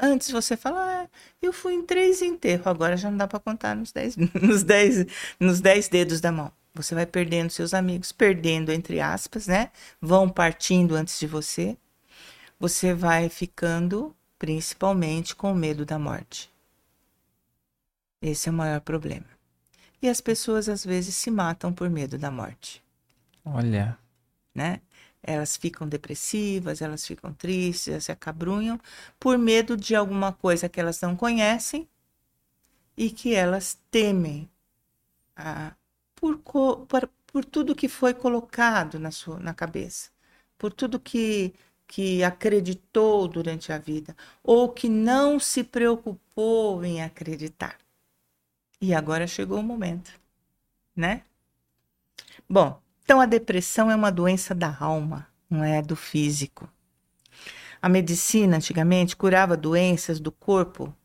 Antes 0.01 0.31
você 0.31 0.55
fala, 0.55 1.03
ah, 1.03 1.07
eu 1.41 1.51
fui 1.51 1.73
em 1.73 1.83
três 1.83 2.21
enterros, 2.21 2.67
agora 2.67 2.95
já 2.95 3.09
não 3.09 3.17
dá 3.17 3.27
para 3.27 3.39
contar 3.39 3.75
nos 3.75 3.91
dez, 3.91 4.15
nos, 4.41 4.63
dez, 4.63 5.05
nos 5.39 5.59
dez 5.59 5.87
dedos 5.87 6.21
da 6.21 6.31
mão. 6.31 6.51
Você 6.73 6.95
vai 6.95 7.05
perdendo 7.05 7.49
seus 7.49 7.73
amigos, 7.73 8.11
perdendo 8.11 8.71
entre 8.71 9.01
aspas, 9.01 9.47
né? 9.47 9.71
Vão 9.99 10.29
partindo 10.29 10.95
antes 10.95 11.19
de 11.19 11.27
você. 11.27 11.77
Você 12.59 12.93
vai 12.93 13.27
ficando 13.27 14.15
principalmente 14.37 15.35
com 15.35 15.53
medo 15.53 15.85
da 15.85 15.99
morte. 15.99 16.49
Esse 18.21 18.47
é 18.47 18.51
o 18.51 18.55
maior 18.55 18.79
problema. 18.81 19.25
E 20.01 20.07
as 20.07 20.21
pessoas 20.21 20.69
às 20.69 20.85
vezes 20.85 21.15
se 21.15 21.29
matam 21.29 21.73
por 21.73 21.89
medo 21.89 22.17
da 22.17 22.31
morte. 22.31 22.81
Olha. 23.43 23.97
Né? 24.55 24.81
Elas 25.21 25.57
ficam 25.57 25.87
depressivas, 25.87 26.81
elas 26.81 27.05
ficam 27.05 27.33
tristes, 27.33 27.89
elas 27.89 28.05
se 28.05 28.11
acabrunham 28.11 28.79
por 29.19 29.37
medo 29.37 29.75
de 29.77 29.95
alguma 29.95 30.33
coisa 30.33 30.69
que 30.69 30.79
elas 30.79 31.01
não 31.01 31.15
conhecem 31.15 31.87
e 32.97 33.09
que 33.09 33.33
elas 33.33 33.77
temem 33.91 34.49
ah, 35.35 35.73
por, 36.15 36.37
por, 36.37 37.09
por 37.27 37.45
tudo 37.45 37.75
que 37.75 37.87
foi 37.87 38.13
colocado 38.13 38.99
na, 38.99 39.11
sua, 39.11 39.39
na 39.39 39.53
cabeça, 39.53 40.09
por 40.57 40.73
tudo 40.73 40.99
que, 40.99 41.53
que 41.87 42.23
acreditou 42.23 43.27
durante 43.27 43.71
a 43.71 43.77
vida 43.77 44.15
ou 44.43 44.69
que 44.69 44.89
não 44.89 45.39
se 45.39 45.63
preocupou 45.63 46.83
em 46.83 47.01
acreditar. 47.01 47.77
E 48.81 48.93
agora 48.93 49.27
chegou 49.27 49.59
o 49.59 49.63
momento, 49.63 50.11
né? 50.95 51.23
Bom, 52.49 52.81
então, 53.09 53.19
a 53.19 53.25
depressão 53.25 53.89
é 53.89 53.95
uma 53.95 54.11
doença 54.11 54.53
da 54.53 54.77
alma, 54.79 55.27
não 55.49 55.63
é 55.63 55.81
do 55.81 55.95
físico. 55.95 56.69
A 57.81 57.89
medicina, 57.89 58.57
antigamente, 58.57 59.15
curava 59.15 59.57
doenças 59.57 60.19
do 60.19 60.31
corpo 60.31 60.95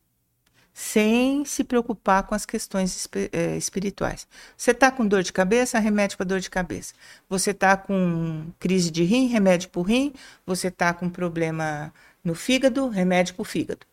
sem 0.71 1.47
se 1.47 1.65
preocupar 1.65 2.25
com 2.25 2.35
as 2.35 2.45
questões 2.45 3.09
é, 3.33 3.57
espirituais. 3.57 4.29
Você 4.55 4.73
está 4.73 4.91
com 4.91 5.09
dor 5.09 5.23
de 5.23 5.33
cabeça, 5.33 5.79
remédio 5.79 6.19
para 6.19 6.27
dor 6.27 6.41
de 6.41 6.51
cabeça. 6.51 6.93
Você 7.27 7.53
está 7.53 7.75
com 7.75 8.53
crise 8.59 8.91
de 8.91 9.03
rim, 9.03 9.29
remédio 9.29 9.71
para 9.71 9.81
o 9.81 9.83
rim. 9.83 10.13
Você 10.45 10.69
está 10.69 10.93
com 10.93 11.09
problema 11.09 11.91
no 12.23 12.35
fígado, 12.35 12.87
remédio 12.91 13.35
para 13.35 13.41
o 13.41 13.47
fígado. 13.47 13.87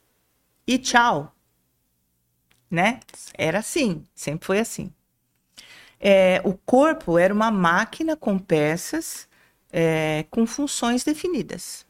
E 0.67 0.77
tchau. 0.77 1.33
Né? 2.69 2.99
Era 3.37 3.59
assim, 3.59 4.03
sempre 4.13 4.45
foi 4.45 4.59
assim. 4.59 4.91
É, 6.03 6.41
o 6.43 6.53
corpo 6.53 7.19
era 7.19 7.31
uma 7.31 7.51
máquina 7.51 8.17
com 8.17 8.39
peças 8.39 9.29
é, 9.71 10.25
com 10.31 10.47
funções 10.47 11.03
definidas. 11.03 11.85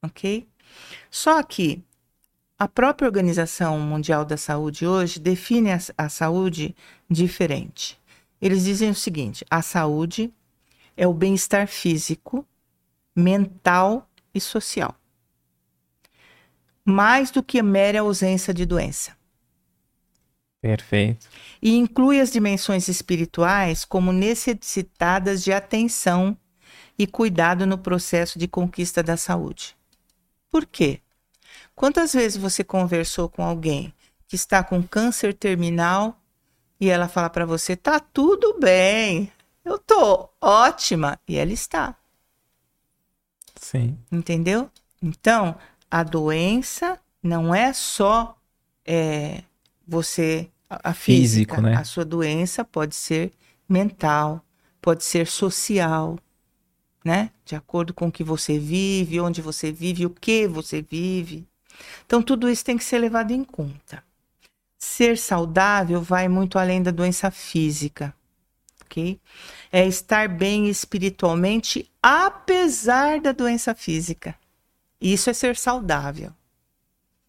Ok? 0.00 0.48
Só 1.10 1.42
que 1.42 1.82
a 2.56 2.68
própria 2.68 3.06
Organização 3.06 3.80
Mundial 3.80 4.24
da 4.24 4.36
Saúde 4.36 4.86
hoje 4.86 5.18
define 5.18 5.72
a, 5.72 5.78
a 5.98 6.08
saúde 6.08 6.74
diferente. 7.10 8.00
Eles 8.40 8.64
dizem 8.64 8.90
o 8.90 8.94
seguinte: 8.94 9.44
a 9.50 9.60
saúde 9.60 10.32
é 10.96 11.06
o 11.06 11.12
bem-estar 11.12 11.66
físico, 11.66 12.46
mental 13.14 14.08
e 14.32 14.40
social. 14.40 14.94
Mais 16.84 17.30
do 17.30 17.42
que 17.42 17.58
a 17.58 17.62
mera 17.62 18.00
ausência 18.00 18.54
de 18.54 18.64
doença. 18.64 19.16
Perfeito. 20.64 21.28
E 21.60 21.76
inclui 21.76 22.18
as 22.22 22.32
dimensões 22.32 22.88
espirituais 22.88 23.84
como 23.84 24.14
necessitadas 24.14 25.44
de 25.44 25.52
atenção 25.52 26.34
e 26.98 27.06
cuidado 27.06 27.66
no 27.66 27.76
processo 27.76 28.38
de 28.38 28.48
conquista 28.48 29.02
da 29.02 29.14
saúde. 29.14 29.76
Por 30.50 30.64
quê? 30.64 31.02
Quantas 31.74 32.14
vezes 32.14 32.38
você 32.38 32.64
conversou 32.64 33.28
com 33.28 33.44
alguém 33.44 33.92
que 34.26 34.36
está 34.36 34.64
com 34.64 34.82
câncer 34.82 35.34
terminal 35.34 36.18
e 36.80 36.88
ela 36.88 37.08
fala 37.08 37.28
para 37.28 37.44
você: 37.44 37.76
"Tá 37.76 38.00
tudo 38.00 38.58
bem. 38.58 39.30
Eu 39.62 39.78
tô 39.78 40.30
ótima" 40.40 41.20
e 41.28 41.36
ela 41.36 41.52
está. 41.52 41.94
Sim. 43.54 43.98
Entendeu? 44.10 44.70
Então, 45.02 45.58
a 45.90 46.02
doença 46.02 46.98
não 47.22 47.54
é 47.54 47.74
só 47.74 48.34
é, 48.86 49.42
você 49.86 50.50
a, 50.82 50.94
física, 50.94 51.56
Físico, 51.56 51.60
né? 51.60 51.76
A 51.76 51.84
sua 51.84 52.04
doença 52.04 52.64
pode 52.64 52.94
ser 52.94 53.32
mental, 53.68 54.44
pode 54.80 55.04
ser 55.04 55.26
social, 55.26 56.18
né? 57.04 57.30
De 57.44 57.54
acordo 57.54 57.92
com 57.92 58.08
o 58.08 58.12
que 58.12 58.24
você 58.24 58.58
vive, 58.58 59.20
onde 59.20 59.42
você 59.42 59.70
vive, 59.70 60.06
o 60.06 60.10
que 60.10 60.46
você 60.46 60.82
vive. 60.82 61.46
Então, 62.06 62.22
tudo 62.22 62.48
isso 62.48 62.64
tem 62.64 62.76
que 62.78 62.84
ser 62.84 62.98
levado 62.98 63.32
em 63.32 63.44
conta. 63.44 64.02
Ser 64.78 65.18
saudável 65.18 66.00
vai 66.00 66.28
muito 66.28 66.58
além 66.58 66.82
da 66.82 66.90
doença 66.90 67.30
física, 67.30 68.14
ok? 68.84 69.20
É 69.72 69.86
estar 69.86 70.28
bem 70.28 70.68
espiritualmente, 70.68 71.90
apesar 72.02 73.20
da 73.20 73.32
doença 73.32 73.74
física. 73.74 74.34
Isso 75.00 75.28
é 75.28 75.32
ser 75.32 75.56
saudável. 75.56 76.32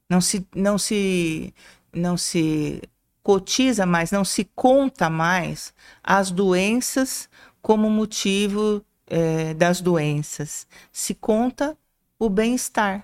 Não 0.10 0.22
se, 0.22 0.48
não 0.56 0.78
se, 0.78 1.54
não 1.92 2.16
se 2.16 2.82
cotiza 3.26 3.88
mais, 3.88 4.12
não 4.12 4.24
se 4.24 4.48
conta 4.56 5.10
mais 5.10 5.74
as 6.04 6.30
doenças 6.30 7.28
como 7.60 7.90
motivo 7.90 8.86
é, 9.08 9.56
das 9.56 9.82
doenças. 9.82 10.68
Se 10.92 11.16
conta 11.16 11.76
o 12.20 12.30
bem-estar. 12.30 13.04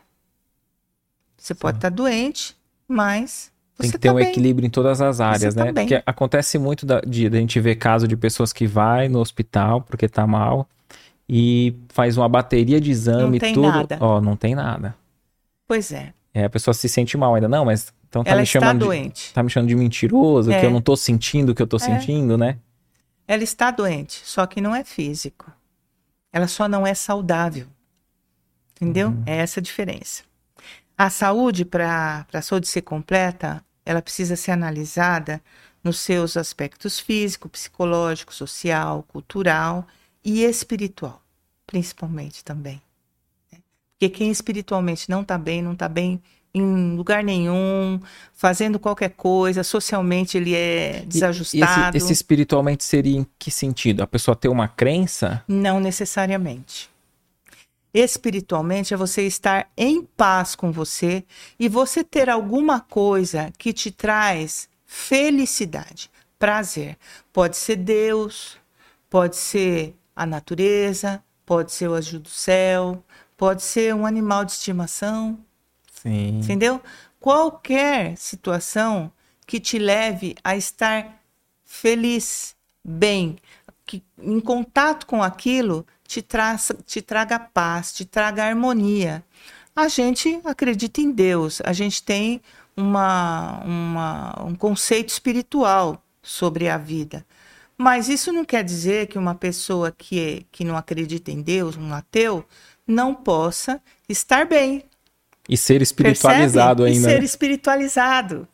Você 1.35 1.55
Sim. 1.55 1.59
pode 1.59 1.79
estar 1.79 1.89
tá 1.89 1.95
doente, 1.95 2.55
mas. 2.87 3.51
Tem 3.79 3.89
que 3.89 3.97
ter 3.97 4.09
tá 4.09 4.13
um 4.13 4.17
bem. 4.17 4.27
equilíbrio 4.27 4.67
em 4.67 4.69
todas 4.69 5.01
as 5.01 5.19
áreas, 5.19 5.55
tá 5.55 5.65
né? 5.65 5.71
Bem. 5.71 5.87
Porque 5.87 6.03
acontece 6.05 6.59
muito 6.59 6.85
da, 6.85 7.01
de, 7.01 7.27
de 7.27 7.35
a 7.35 7.39
gente 7.39 7.59
ver 7.59 7.77
caso 7.77 8.07
de 8.07 8.15
pessoas 8.15 8.53
que 8.53 8.67
vai 8.67 9.09
no 9.09 9.17
hospital 9.17 9.81
porque 9.81 10.07
tá 10.07 10.27
mal 10.27 10.69
e 11.27 11.75
faz 11.89 12.15
uma 12.15 12.29
bateria 12.29 12.79
de 12.79 12.91
exame 12.91 13.37
e 13.37 13.53
tudo. 13.53 13.63
Nada. 13.63 13.97
Ó, 13.99 14.21
não 14.21 14.35
tem 14.35 14.53
nada. 14.53 14.93
Pois 15.67 15.91
é. 15.91 16.13
É, 16.31 16.43
a 16.43 16.49
pessoa 16.49 16.75
se 16.75 16.87
sente 16.87 17.17
mal 17.17 17.33
ainda. 17.33 17.49
Não, 17.49 17.65
mas 17.65 17.91
então 18.11 18.25
tá 18.25 18.31
ela 18.31 18.41
me 18.41 18.45
chamando 18.45 18.81
está 18.81 18.85
doente. 18.85 19.27
De, 19.29 19.33
tá 19.33 19.41
me 19.41 19.49
chamando 19.49 19.69
de 19.69 19.75
mentiroso, 19.75 20.51
é. 20.51 20.59
que 20.59 20.65
eu 20.65 20.69
não 20.69 20.81
tô 20.81 20.97
sentindo 20.97 21.53
o 21.53 21.55
que 21.55 21.61
eu 21.61 21.67
tô 21.67 21.77
é. 21.77 21.79
sentindo, 21.79 22.37
né? 22.37 22.57
Ela 23.25 23.41
está 23.41 23.71
doente, 23.71 24.21
só 24.25 24.45
que 24.45 24.59
não 24.59 24.75
é 24.75 24.83
físico. 24.83 25.49
Ela 26.33 26.45
só 26.49 26.67
não 26.67 26.85
é 26.85 26.93
saudável. 26.93 27.67
Entendeu? 28.75 29.09
Uhum. 29.09 29.23
É 29.25 29.37
essa 29.37 29.61
a 29.61 29.63
diferença. 29.63 30.23
A 30.97 31.09
saúde, 31.09 31.63
para 31.63 32.25
a 32.33 32.41
saúde 32.41 32.67
ser 32.67 32.81
completa, 32.81 33.63
ela 33.85 34.01
precisa 34.01 34.35
ser 34.35 34.51
analisada 34.51 35.41
nos 35.81 35.97
seus 35.97 36.35
aspectos 36.35 36.99
físico, 36.99 37.47
psicológico, 37.47 38.33
social, 38.33 39.03
cultural 39.03 39.87
e 40.21 40.43
espiritual, 40.43 41.21
principalmente 41.65 42.43
também. 42.43 42.81
Porque 43.93 44.09
quem 44.09 44.29
espiritualmente 44.29 45.09
não 45.09 45.21
está 45.21 45.37
bem, 45.37 45.61
não 45.61 45.73
está 45.73 45.87
bem 45.87 46.21
em 46.53 46.95
lugar 46.95 47.23
nenhum, 47.23 47.99
fazendo 48.33 48.77
qualquer 48.77 49.11
coisa, 49.11 49.63
socialmente 49.63 50.37
ele 50.37 50.53
é 50.53 51.03
desajustado. 51.07 51.95
Esse, 51.95 52.05
esse, 52.05 52.13
espiritualmente 52.13 52.83
seria 52.83 53.17
em 53.17 53.25
que 53.39 53.49
sentido? 53.49 54.01
A 54.01 54.07
pessoa 54.07 54.35
ter 54.35 54.49
uma 54.49 54.67
crença? 54.67 55.43
Não 55.47 55.79
necessariamente. 55.79 56.89
Espiritualmente 57.93 58.93
é 58.93 58.97
você 58.97 59.23
estar 59.27 59.69
em 59.75 60.03
paz 60.03 60.55
com 60.55 60.71
você 60.71 61.25
e 61.59 61.67
você 61.67 62.03
ter 62.03 62.29
alguma 62.29 62.79
coisa 62.79 63.51
que 63.57 63.73
te 63.73 63.91
traz 63.91 64.69
felicidade, 64.85 66.09
prazer. 66.39 66.97
Pode 67.33 67.57
ser 67.57 67.77
Deus, 67.77 68.57
pode 69.09 69.35
ser 69.35 69.95
a 70.15 70.25
natureza, 70.25 71.21
pode 71.45 71.73
ser 71.73 71.89
o 71.89 71.93
anjo 71.93 72.19
do 72.19 72.29
céu, 72.29 73.03
pode 73.35 73.61
ser 73.61 73.93
um 73.93 74.05
animal 74.05 74.45
de 74.45 74.53
estimação. 74.53 75.37
Sim. 76.01 76.39
Entendeu? 76.39 76.81
Qualquer 77.19 78.17
situação 78.17 79.11
que 79.45 79.59
te 79.59 79.77
leve 79.77 80.35
a 80.43 80.55
estar 80.55 81.21
feliz, 81.63 82.55
bem, 82.83 83.37
que 83.85 84.03
em 84.17 84.39
contato 84.39 85.05
com 85.05 85.21
aquilo 85.21 85.85
te, 86.07 86.21
traz, 86.21 86.71
te 86.85 87.01
traga 87.01 87.37
paz, 87.37 87.93
te 87.93 88.05
traga 88.05 88.45
harmonia. 88.45 89.23
A 89.75 89.87
gente 89.87 90.41
acredita 90.43 91.01
em 91.01 91.11
Deus, 91.11 91.61
a 91.63 91.73
gente 91.73 92.03
tem 92.03 92.41
uma, 92.75 93.61
uma, 93.63 94.43
um 94.43 94.55
conceito 94.55 95.09
espiritual 95.09 96.03
sobre 96.21 96.69
a 96.69 96.77
vida. 96.77 97.25
Mas 97.77 98.09
isso 98.09 98.31
não 98.31 98.45
quer 98.45 98.63
dizer 98.63 99.07
que 99.07 99.17
uma 99.17 99.35
pessoa 99.35 99.91
que, 99.91 100.19
é, 100.19 100.43
que 100.51 100.63
não 100.63 100.77
acredita 100.77 101.31
em 101.31 101.41
Deus, 101.41 101.77
um 101.77 101.93
ateu, 101.93 102.45
não 102.85 103.13
possa 103.13 103.81
estar 104.07 104.45
bem. 104.45 104.83
E 105.47 105.57
ser 105.57 105.81
espiritualizado 105.81 106.83
Percebe? 106.83 106.97
ainda. 106.97 107.11
E 107.11 107.13
ser 107.13 107.23
espiritualizado. 107.23 108.47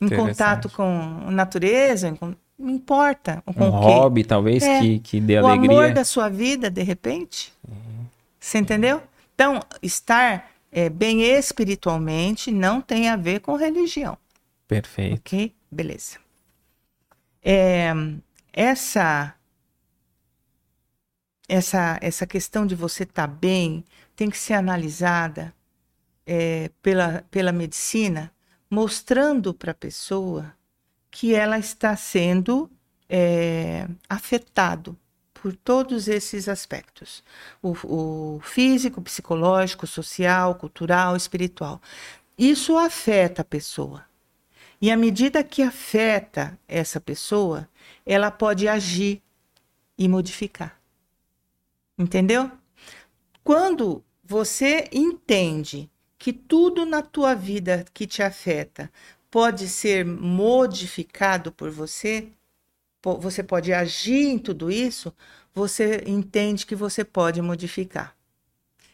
Em 0.00 0.08
contato 0.08 0.68
com 0.68 1.22
a 1.26 1.30
natureza, 1.30 2.16
não 2.20 2.36
importa. 2.68 3.42
Com 3.44 3.64
um 3.64 3.70
hobby, 3.70 4.24
talvez, 4.24 4.62
é. 4.62 4.80
que, 4.80 4.98
que 5.00 5.20
dê 5.20 5.40
o 5.40 5.46
alegria. 5.46 5.70
O 5.70 5.80
amor 5.80 5.92
da 5.92 6.04
sua 6.04 6.28
vida, 6.28 6.70
de 6.70 6.82
repente. 6.82 7.52
Uhum. 7.66 8.04
Você 8.38 8.58
entendeu? 8.58 9.02
Então, 9.34 9.60
estar 9.82 10.50
é, 10.70 10.88
bem 10.88 11.22
espiritualmente 11.22 12.52
não 12.52 12.80
tem 12.80 13.08
a 13.08 13.16
ver 13.16 13.40
com 13.40 13.56
religião. 13.56 14.18
Perfeito. 14.68 15.18
Ok? 15.18 15.54
Beleza. 15.70 16.18
É, 17.42 17.92
essa, 18.52 19.34
essa, 21.48 21.98
essa 22.02 22.26
questão 22.26 22.66
de 22.66 22.74
você 22.74 23.04
estar 23.04 23.26
tá 23.26 23.34
bem 23.34 23.84
tem 24.14 24.28
que 24.28 24.38
ser 24.38 24.54
analisada 24.54 25.54
é, 26.26 26.70
pela, 26.82 27.24
pela 27.30 27.52
medicina, 27.52 28.32
mostrando 28.68 29.54
para 29.54 29.70
a 29.70 29.74
pessoa 29.74 30.52
que 31.10 31.34
ela 31.34 31.58
está 31.58 31.96
sendo 31.96 32.70
é, 33.08 33.88
afetado 34.08 34.98
por 35.32 35.54
todos 35.54 36.08
esses 36.08 36.48
aspectos: 36.48 37.22
o, 37.62 37.76
o 37.84 38.40
físico, 38.40 39.00
psicológico, 39.00 39.86
social, 39.86 40.56
cultural, 40.56 41.16
espiritual. 41.16 41.80
Isso 42.36 42.76
afeta 42.76 43.42
a 43.42 43.44
pessoa. 43.44 44.04
E 44.80 44.90
à 44.90 44.96
medida 44.96 45.42
que 45.42 45.62
afeta 45.62 46.58
essa 46.68 47.00
pessoa, 47.00 47.66
ela 48.04 48.30
pode 48.30 48.68
agir 48.68 49.22
e 49.96 50.06
modificar. 50.06 50.78
Entendeu? 51.96 52.50
Quando 53.42 54.04
você 54.22 54.88
entende 54.92 55.88
que 56.18 56.32
tudo 56.32 56.86
na 56.86 57.02
tua 57.02 57.34
vida 57.34 57.84
que 57.92 58.06
te 58.06 58.22
afeta 58.22 58.90
pode 59.30 59.68
ser 59.68 60.04
modificado 60.04 61.52
por 61.52 61.70
você, 61.70 62.28
você 63.02 63.42
pode 63.42 63.72
agir 63.72 64.28
em 64.28 64.38
tudo 64.38 64.70
isso, 64.70 65.14
você 65.54 66.02
entende 66.06 66.66
que 66.66 66.74
você 66.74 67.04
pode 67.04 67.40
modificar. 67.40 68.16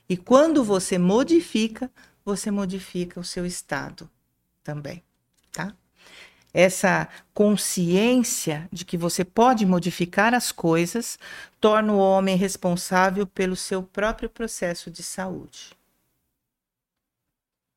E 0.09 0.17
quando 0.17 0.63
você 0.63 0.99
modifica, 0.99 1.91
você 2.25 2.51
modifica 2.51 3.19
o 3.19 3.25
seu 3.25 3.47
estado 3.47 4.11
também, 4.63 5.03
tá? 5.51 5.75
Essa 6.53 7.09
consciência 7.33 8.69
de 8.71 8.85
que 8.85 8.99
você 8.99 9.25
pode 9.25 9.65
modificar 9.65 10.35
as 10.35 10.53
coisas 10.53 11.19
torna 11.59 11.93
o 11.95 11.99
homem 11.99 12.37
responsável 12.37 13.27
pelo 13.27 13.57
seu 13.57 13.83
próprio 13.83 14.29
processo 14.29 14.91
de 14.91 15.03
saúde 15.03 15.82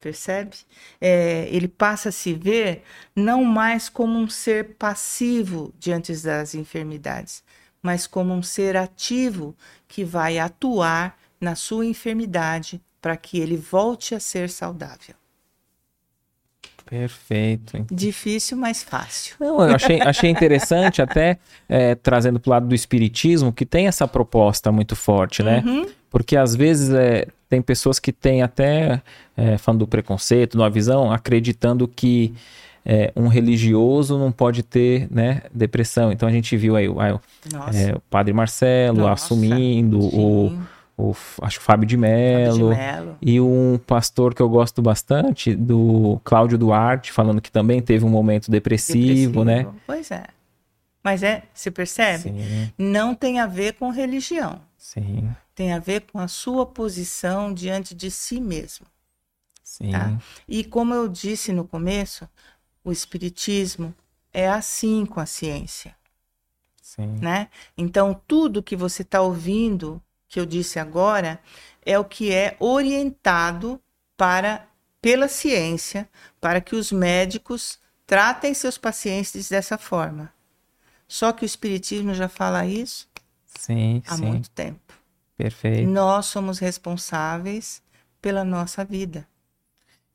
percebe? 0.05 0.55
É, 1.01 1.47
ele 1.49 1.67
passa 1.67 2.09
a 2.09 2.11
se 2.11 2.31
ver 2.31 2.83
não 3.15 3.43
mais 3.43 3.89
como 3.89 4.19
um 4.19 4.29
ser 4.29 4.75
passivo 4.75 5.73
diante 5.79 6.15
das 6.17 6.53
enfermidades, 6.53 7.43
mas 7.81 8.05
como 8.05 8.31
um 8.31 8.43
ser 8.43 8.77
ativo 8.77 9.55
que 9.87 10.03
vai 10.03 10.37
atuar 10.37 11.17
na 11.41 11.55
sua 11.55 11.87
enfermidade 11.87 12.79
para 13.01 13.17
que 13.17 13.39
ele 13.39 13.57
volte 13.57 14.13
a 14.13 14.19
ser 14.19 14.47
saudável. 14.47 15.15
Perfeito. 16.85 17.85
Difícil, 17.91 18.57
mas 18.57 18.83
fácil. 18.83 19.35
Não, 19.39 19.61
eu 19.67 19.75
achei, 19.75 20.01
achei 20.01 20.29
interessante, 20.29 21.01
até 21.01 21.37
é, 21.67 21.95
trazendo 21.95 22.39
para 22.39 22.49
o 22.49 22.51
lado 22.51 22.67
do 22.67 22.75
espiritismo, 22.75 23.51
que 23.51 23.65
tem 23.65 23.87
essa 23.87 24.07
proposta 24.07 24.71
muito 24.71 24.95
forte, 24.95 25.41
né? 25.41 25.63
Uhum. 25.65 25.87
Porque 26.09 26.37
às 26.37 26.55
vezes 26.55 26.91
é, 26.91 27.27
tem 27.49 27.61
pessoas 27.61 27.99
que 27.99 28.11
têm 28.11 28.41
até, 28.41 29.01
é, 29.35 29.57
falando 29.57 29.79
do 29.79 29.87
preconceito, 29.87 30.57
da 30.57 30.69
visão, 30.69 31.11
acreditando 31.11 31.87
que 31.87 32.33
é, 32.85 33.11
um 33.15 33.27
religioso 33.27 34.17
não 34.17 34.31
pode 34.31 34.61
ter 34.61 35.07
né, 35.09 35.41
depressão. 35.51 36.11
Então 36.11 36.29
a 36.29 36.31
gente 36.31 36.55
viu 36.55 36.75
aí, 36.75 36.85
aí 36.85 37.19
é, 37.73 37.95
o 37.95 37.99
padre 38.09 38.31
Marcelo 38.31 38.99
Nossa, 38.99 39.25
assumindo, 39.25 39.99
o, 39.99 40.57
o, 40.97 41.13
acho 41.41 41.57
que 41.57 41.63
o 41.63 41.65
Fábio 41.65 41.85
de 41.85 41.97
Mello, 41.97 42.71
e 43.21 43.39
um 43.41 43.77
pastor 43.77 44.33
que 44.33 44.41
eu 44.41 44.47
gosto 44.47 44.81
bastante, 44.81 45.53
do 45.55 46.19
Cláudio 46.23 46.57
Duarte, 46.57 47.11
falando 47.11 47.41
que 47.41 47.51
também 47.51 47.81
teve 47.81 48.05
um 48.05 48.09
momento 48.09 48.49
depressivo, 48.49 49.43
depressivo. 49.43 49.43
né? 49.43 49.67
Pois 49.85 50.09
é. 50.11 50.23
Mas 51.03 51.21
é, 51.21 51.43
se 51.53 51.69
percebe? 51.69 52.23
Sim. 52.23 52.71
Não 52.77 53.13
tem 53.13 53.39
a 53.39 53.45
ver 53.45 53.73
com 53.73 53.89
religião. 53.91 54.59
Sim. 54.77 55.29
Tem 55.53 55.71
a 55.71 55.79
ver 55.79 56.01
com 56.11 56.17
a 56.17 56.27
sua 56.27 56.65
posição 56.65 57.53
diante 57.53 57.93
de 57.93 58.09
si 58.09 58.39
mesmo. 58.41 58.87
Sim. 59.63 59.91
Tá? 59.91 60.17
E 60.47 60.63
como 60.63 60.93
eu 60.93 61.07
disse 61.07 61.51
no 61.51 61.67
começo, 61.67 62.27
o 62.83 62.91
espiritismo 62.91 63.93
é 64.33 64.49
assim 64.49 65.05
com 65.05 65.19
a 65.19 65.25
ciência. 65.25 65.95
Sim. 66.81 67.17
Né? 67.21 67.49
Então, 67.77 68.19
tudo 68.27 68.63
que 68.63 68.75
você 68.75 69.01
está 69.01 69.21
ouvindo, 69.21 70.01
que 70.27 70.39
eu 70.39 70.45
disse 70.45 70.79
agora, 70.79 71.39
é 71.85 71.97
o 71.97 72.05
que 72.05 72.31
é 72.31 72.55
orientado 72.59 73.79
para 74.17 74.67
pela 75.01 75.27
ciência, 75.27 76.09
para 76.41 76.59
que 76.59 76.75
os 76.75 76.91
médicos 76.91 77.77
tratem 78.07 78.53
seus 78.53 78.77
pacientes 78.77 79.49
dessa 79.49 79.77
forma. 79.77 80.33
Só 81.07 81.31
que 81.31 81.43
o 81.43 81.45
Espiritismo 81.45 82.13
já 82.13 82.27
fala 82.27 82.65
isso 82.65 83.07
sim, 83.45 84.01
há 84.07 84.15
sim. 84.15 84.25
muito 84.25 84.49
tempo. 84.49 84.79
Perfeito. 85.37 85.87
Nós 85.87 86.25
somos 86.27 86.59
responsáveis 86.59 87.83
pela 88.21 88.43
nossa 88.43 88.83
vida. 88.83 89.27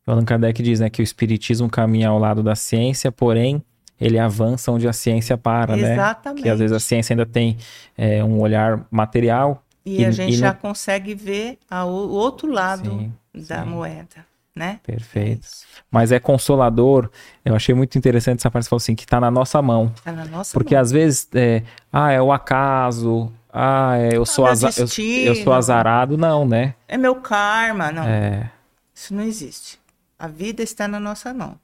Allan 0.06 0.24
Kardec 0.24 0.60
diz 0.62 0.80
né, 0.80 0.90
que 0.90 1.02
o 1.02 1.04
Espiritismo 1.04 1.68
caminha 1.68 2.08
ao 2.08 2.18
lado 2.18 2.42
da 2.42 2.56
ciência, 2.56 3.12
porém 3.12 3.62
ele 4.00 4.18
avança 4.18 4.72
onde 4.72 4.88
a 4.88 4.92
ciência 4.92 5.36
para, 5.36 5.76
Exatamente. 5.76 6.38
né? 6.38 6.42
Que 6.42 6.48
às 6.48 6.58
vezes 6.58 6.74
a 6.74 6.80
ciência 6.80 7.12
ainda 7.12 7.26
tem 7.26 7.58
é, 7.96 8.24
um 8.24 8.40
olhar 8.40 8.86
material. 8.90 9.62
E, 9.84 10.02
e 10.02 10.04
a 10.04 10.10
gente 10.10 10.34
e 10.34 10.36
já 10.36 10.52
no... 10.52 10.58
consegue 10.58 11.14
ver 11.14 11.58
o 11.70 12.14
outro 12.14 12.50
lado 12.50 12.90
sim, 12.90 13.12
da 13.48 13.64
sim. 13.64 13.70
moeda 13.70 14.30
né? 14.54 14.80
Perfeito. 14.82 15.46
É 15.46 15.82
Mas 15.90 16.12
é 16.12 16.18
consolador. 16.18 17.10
Eu 17.44 17.54
achei 17.54 17.74
muito 17.74 17.96
interessante 17.96 18.40
essa 18.40 18.50
parte 18.50 18.64
que 18.64 18.70
falou 18.70 18.78
assim, 18.78 18.94
que 18.94 19.04
está 19.04 19.20
na 19.20 19.30
nossa 19.30 19.62
mão. 19.62 19.92
Tá 20.04 20.12
na 20.12 20.24
nossa 20.26 20.52
Porque 20.52 20.74
mão. 20.74 20.82
às 20.82 20.90
vezes, 20.90 21.28
é, 21.34 21.62
ah, 21.92 22.10
é 22.12 22.20
o 22.20 22.32
acaso, 22.32 23.32
ah, 23.52 23.96
é, 23.96 24.16
eu, 24.16 24.26
sou 24.26 24.46
aza 24.46 24.68
eu, 24.76 24.86
eu, 25.24 25.34
sou 25.36 25.52
azarado. 25.52 26.16
Não, 26.16 26.46
né? 26.46 26.74
É 26.86 26.96
meu 26.96 27.16
karma, 27.16 27.90
não. 27.90 28.04
É. 28.04 28.50
Isso 28.94 29.14
não 29.14 29.22
existe. 29.22 29.80
A 30.18 30.28
vida 30.28 30.62
está 30.62 30.86
na 30.86 31.00
nossa 31.00 31.32
mão. 31.32 31.58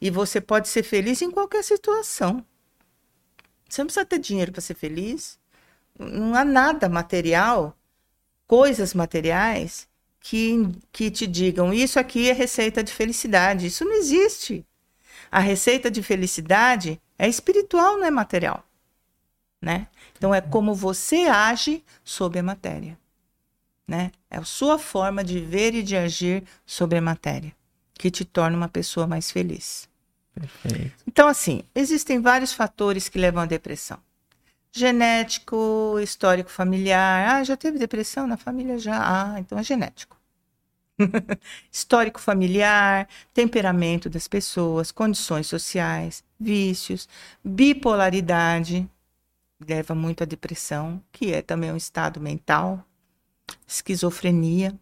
E 0.00 0.10
você 0.10 0.40
pode 0.40 0.68
ser 0.68 0.82
feliz 0.82 1.20
em 1.22 1.30
qualquer 1.30 1.62
situação. 1.62 2.44
Você 3.68 3.82
não 3.82 3.86
precisa 3.86 4.06
ter 4.06 4.18
dinheiro 4.18 4.52
para 4.52 4.60
ser 4.60 4.74
feliz. 4.74 5.37
Não 5.98 6.34
há 6.34 6.44
nada 6.44 6.88
material 6.88 7.76
coisas 8.46 8.94
materiais 8.94 9.86
que, 10.20 10.68
que 10.90 11.10
te 11.10 11.26
digam 11.26 11.72
isso 11.72 12.00
aqui 12.00 12.30
é 12.30 12.32
receita 12.32 12.82
de 12.82 12.92
felicidade. 12.92 13.66
Isso 13.66 13.84
não 13.84 13.92
existe. 13.92 14.64
A 15.30 15.40
receita 15.40 15.90
de 15.90 16.02
felicidade 16.02 17.00
é 17.18 17.28
espiritual, 17.28 17.98
não 17.98 18.06
é 18.06 18.10
material. 18.10 18.64
Né? 19.60 19.88
Então 20.16 20.34
é 20.34 20.40
como 20.40 20.74
você 20.74 21.26
age 21.26 21.84
sobre 22.04 22.38
a 22.38 22.42
matéria. 22.42 22.98
Né? 23.86 24.12
É 24.30 24.38
a 24.38 24.44
sua 24.44 24.78
forma 24.78 25.24
de 25.24 25.40
ver 25.40 25.74
e 25.74 25.82
de 25.82 25.96
agir 25.96 26.44
sobre 26.64 26.98
a 26.98 27.02
matéria 27.02 27.52
que 27.94 28.10
te 28.10 28.24
torna 28.24 28.56
uma 28.56 28.68
pessoa 28.68 29.06
mais 29.06 29.30
feliz. 29.30 29.88
Perfeito. 30.32 30.92
Então, 31.06 31.26
assim, 31.26 31.64
existem 31.74 32.20
vários 32.20 32.52
fatores 32.52 33.08
que 33.08 33.18
levam 33.18 33.42
à 33.42 33.46
depressão 33.46 33.98
genético, 34.72 35.98
histórico 36.00 36.50
familiar. 36.50 37.36
Ah, 37.36 37.44
já 37.44 37.56
teve 37.56 37.78
depressão 37.78 38.26
na 38.26 38.36
família? 38.36 38.78
Já. 38.78 39.34
Ah, 39.34 39.40
então 39.40 39.58
é 39.58 39.62
genético. 39.62 40.18
histórico 41.70 42.20
familiar, 42.20 43.08
temperamento 43.32 44.10
das 44.10 44.26
pessoas, 44.28 44.90
condições 44.90 45.46
sociais, 45.46 46.24
vícios, 46.38 47.08
bipolaridade, 47.44 48.88
leva 49.66 49.94
muito 49.94 50.22
à 50.22 50.26
depressão, 50.26 51.02
que 51.12 51.32
é 51.32 51.42
também 51.42 51.72
um 51.72 51.76
estado 51.76 52.20
mental, 52.20 52.84
esquizofrenia, 53.66 54.78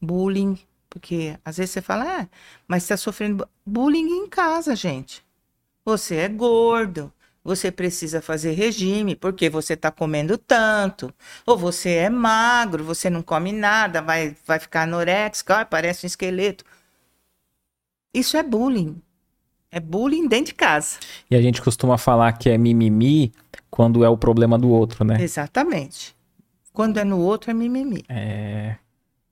bullying, 0.00 0.58
porque 0.88 1.38
às 1.44 1.56
vezes 1.56 1.72
você 1.72 1.82
fala, 1.82 2.22
ah, 2.22 2.28
mas 2.66 2.84
está 2.84 2.96
sofrendo 2.96 3.48
bullying 3.64 4.08
em 4.08 4.28
casa, 4.28 4.74
gente. 4.74 5.24
Você 5.84 6.16
é 6.16 6.28
gordo, 6.28 7.12
você 7.46 7.70
precisa 7.70 8.20
fazer 8.20 8.52
regime 8.52 9.14
porque 9.14 9.48
você 9.48 9.74
está 9.74 9.88
comendo 9.88 10.36
tanto, 10.36 11.14
ou 11.46 11.56
você 11.56 11.90
é 11.90 12.10
magro, 12.10 12.82
você 12.82 13.08
não 13.08 13.22
come 13.22 13.52
nada, 13.52 14.02
vai, 14.02 14.36
vai 14.44 14.58
ficar 14.58 14.82
anoréxico, 14.82 15.52
ah, 15.52 15.64
parece 15.64 16.04
um 16.04 16.08
esqueleto. 16.08 16.64
Isso 18.12 18.36
é 18.36 18.42
bullying. 18.42 19.00
É 19.70 19.78
bullying 19.78 20.26
dentro 20.26 20.46
de 20.46 20.54
casa. 20.54 20.98
E 21.30 21.36
a 21.36 21.40
gente 21.40 21.62
costuma 21.62 21.96
falar 21.96 22.32
que 22.32 22.50
é 22.50 22.58
mimimi 22.58 23.32
quando 23.70 24.04
é 24.04 24.08
o 24.08 24.16
problema 24.16 24.58
do 24.58 24.68
outro, 24.68 25.04
né? 25.04 25.22
Exatamente. 25.22 26.16
Quando 26.72 26.98
é 26.98 27.04
no 27.04 27.20
outro 27.20 27.52
é 27.52 27.54
mimimi. 27.54 28.02
É. 28.08 28.74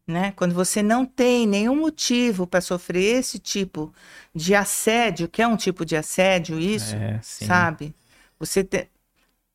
Né? 0.07 0.33
Quando 0.37 0.55
você 0.55 0.83
não 0.83 1.05
tem 1.05 1.49
nenhum 1.49 1.75
motivo 1.75 2.47
para 2.47 2.61
sofrer 2.61 3.19
esse 3.19 3.41
tipo 3.41 3.93
de 4.33 4.55
assédio, 4.55 5.29
que 5.29 5.43
é 5.43 5.49
um 5.49 5.57
tipo 5.57 5.85
de 5.85 5.97
assédio, 5.97 6.61
isso, 6.61 6.95
é, 6.95 7.19
sabe? 7.23 7.95
Você 8.39 8.65
te... 8.65 8.89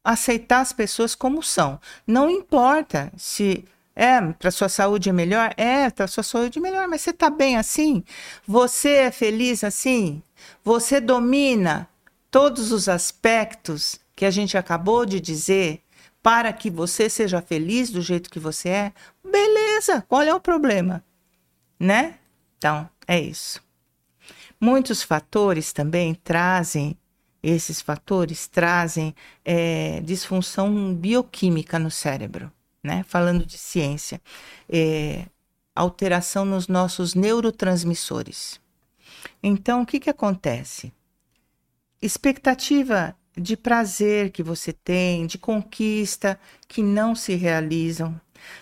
aceitar 0.03 0.61
as 0.61 0.73
pessoas 0.73 1.15
como 1.15 1.43
são. 1.43 1.79
Não 2.05 2.29
importa 2.29 3.11
se 3.17 3.65
é 3.95 4.21
para 4.33 4.49
sua 4.49 4.69
saúde 4.69 5.09
é 5.09 5.13
melhor, 5.13 5.53
é 5.57 5.89
para 5.89 6.07
sua 6.07 6.23
saúde 6.23 6.57
é 6.57 6.61
melhor, 6.61 6.87
mas 6.87 7.01
você 7.01 7.09
está 7.09 7.29
bem 7.29 7.57
assim? 7.57 8.03
Você 8.47 8.91
é 8.91 9.11
feliz 9.11 9.63
assim? 9.63 10.23
Você 10.63 11.01
domina 11.01 11.89
todos 12.31 12.71
os 12.71 12.87
aspectos 12.87 13.99
que 14.15 14.25
a 14.25 14.31
gente 14.31 14.57
acabou 14.57 15.05
de 15.05 15.19
dizer 15.19 15.81
para 16.21 16.51
que 16.53 16.69
você 16.69 17.09
seja 17.09 17.41
feliz 17.41 17.89
do 17.89 18.01
jeito 18.01 18.29
que 18.29 18.39
você 18.39 18.69
é? 18.69 18.93
Beleza, 19.23 20.03
qual 20.07 20.21
é 20.21 20.33
o 20.33 20.39
problema? 20.39 21.03
Né? 21.79 22.15
Então, 22.57 22.89
é 23.07 23.19
isso. 23.19 23.61
Muitos 24.61 25.01
fatores 25.01 25.71
também 25.71 26.13
trazem 26.13 26.97
esses 27.41 27.81
fatores 27.81 28.47
trazem 28.47 29.15
é, 29.43 30.01
disfunção 30.01 30.93
bioquímica 30.93 31.79
no 31.79 31.89
cérebro, 31.89 32.51
né? 32.83 33.03
Falando 33.07 33.45
de 33.45 33.57
ciência, 33.57 34.21
é, 34.67 35.25
alteração 35.75 36.43
nos 36.45 36.67
nossos 36.67 37.15
neurotransmissores. 37.15 38.59
Então, 39.41 39.81
o 39.81 39.85
que, 39.85 39.99
que 39.99 40.09
acontece? 40.09 40.91
Expectativa 42.01 43.15
de 43.35 43.55
prazer 43.55 44.31
que 44.31 44.43
você 44.43 44.73
tem, 44.73 45.25
de 45.25 45.37
conquista 45.37 46.39
que 46.67 46.81
não 46.83 47.15
se 47.15 47.35
realizam, 47.35 48.19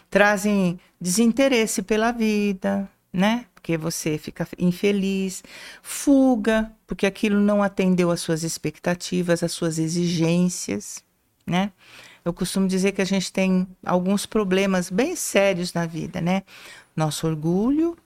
trazem 0.10 0.80
desinteresse 1.00 1.82
pela 1.82 2.12
vida, 2.12 2.90
né? 3.18 3.48
porque 3.68 3.78
você 3.78 4.18
fica 4.18 4.48
infeliz, 4.58 5.44
fuga, 5.82 6.72
porque 6.88 7.06
aquilo 7.06 7.38
não 7.42 7.62
atendeu 7.62 8.10
às 8.12 8.22
suas 8.22 8.44
expectativas, 8.44 9.44
às 9.44 9.52
suas 9.52 9.78
exigências, 9.78 11.04
né? 11.46 11.74
Eu 12.24 12.32
costumo 12.32 12.66
dizer 12.66 12.94
que 12.94 13.02
a 13.02 13.06
gente 13.06 13.30
tem 13.30 13.68
alguns 13.86 14.26
problemas 14.26 14.90
bem 14.90 15.18
sérios 15.18 15.74
na 15.74 15.86
vida, 15.86 16.22
né? 16.22 16.44
Nosso 16.96 17.28
orgulho, 17.28 17.98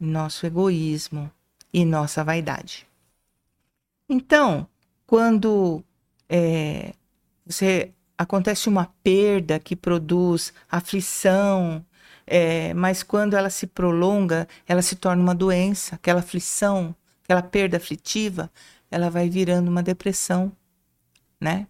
nosso 0.00 0.46
egoísmo 0.46 1.30
e 1.70 1.84
nossa 1.84 2.24
vaidade. 2.24 2.86
Então, 4.08 4.66
quando 5.06 5.84
é, 6.30 6.94
você 7.44 7.92
acontece 8.16 8.70
uma 8.70 8.90
perda 9.02 9.58
que 9.58 9.76
produz 9.76 10.50
aflição, 10.70 11.84
é, 12.26 12.72
mas 12.74 13.02
quando 13.02 13.34
ela 13.34 13.50
se 13.50 13.66
prolonga, 13.66 14.48
ela 14.66 14.82
se 14.82 14.96
torna 14.96 15.22
uma 15.22 15.34
doença, 15.34 15.96
aquela 15.96 16.20
aflição, 16.20 16.94
aquela 17.24 17.42
perda 17.42 17.76
aflitiva, 17.76 18.50
ela 18.90 19.10
vai 19.10 19.28
virando 19.28 19.68
uma 19.68 19.82
depressão, 19.82 20.52
né? 21.40 21.66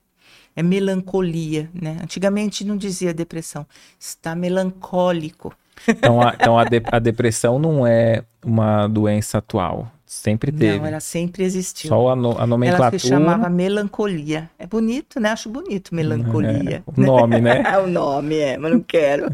É 0.56 0.62
melancolia, 0.62 1.68
né? 1.74 1.98
Antigamente 2.02 2.64
não 2.64 2.76
dizia 2.76 3.12
depressão, 3.12 3.66
está 3.98 4.34
melancólico. 4.34 5.52
Então, 5.88 6.20
a, 6.20 6.34
então 6.34 6.58
a, 6.58 6.64
de, 6.64 6.80
a 6.92 6.98
depressão 7.00 7.58
não 7.58 7.84
é 7.84 8.24
uma 8.44 8.86
doença 8.86 9.38
atual, 9.38 9.90
Sempre 10.14 10.52
teve. 10.52 10.78
Não, 10.78 10.86
ela 10.86 11.00
sempre 11.00 11.42
existiu. 11.42 11.88
Só 11.88 12.10
a, 12.10 12.16
no, 12.16 12.40
a 12.40 12.46
nomenclatura. 12.46 12.90
Ela 12.90 12.98
se 12.98 13.08
chamava 13.08 13.50
melancolia. 13.50 14.48
É 14.56 14.64
bonito, 14.64 15.18
né? 15.18 15.30
Acho 15.30 15.48
bonito 15.48 15.92
melancolia. 15.92 16.76
É, 16.76 16.82
o 16.86 17.04
nome, 17.04 17.40
né? 17.40 17.64
É 17.66 17.76
o 17.82 17.88
nome, 17.88 18.38
é, 18.38 18.56
mas 18.56 18.70
não 18.70 18.80
quero. 18.80 19.26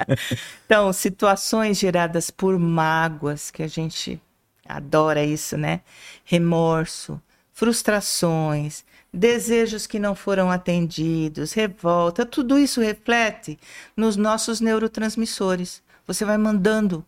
então, 0.64 0.90
situações 0.94 1.78
geradas 1.78 2.30
por 2.30 2.58
mágoas, 2.58 3.50
que 3.50 3.62
a 3.62 3.68
gente 3.68 4.18
adora 4.66 5.22
isso, 5.22 5.58
né? 5.58 5.82
Remorso, 6.24 7.20
frustrações, 7.52 8.82
desejos 9.12 9.86
que 9.86 9.98
não 9.98 10.14
foram 10.14 10.50
atendidos, 10.50 11.52
revolta, 11.52 12.24
tudo 12.24 12.58
isso 12.58 12.80
reflete 12.80 13.58
nos 13.94 14.16
nossos 14.16 14.58
neurotransmissores. 14.58 15.82
Você 16.06 16.24
vai 16.24 16.38
mandando 16.38 17.04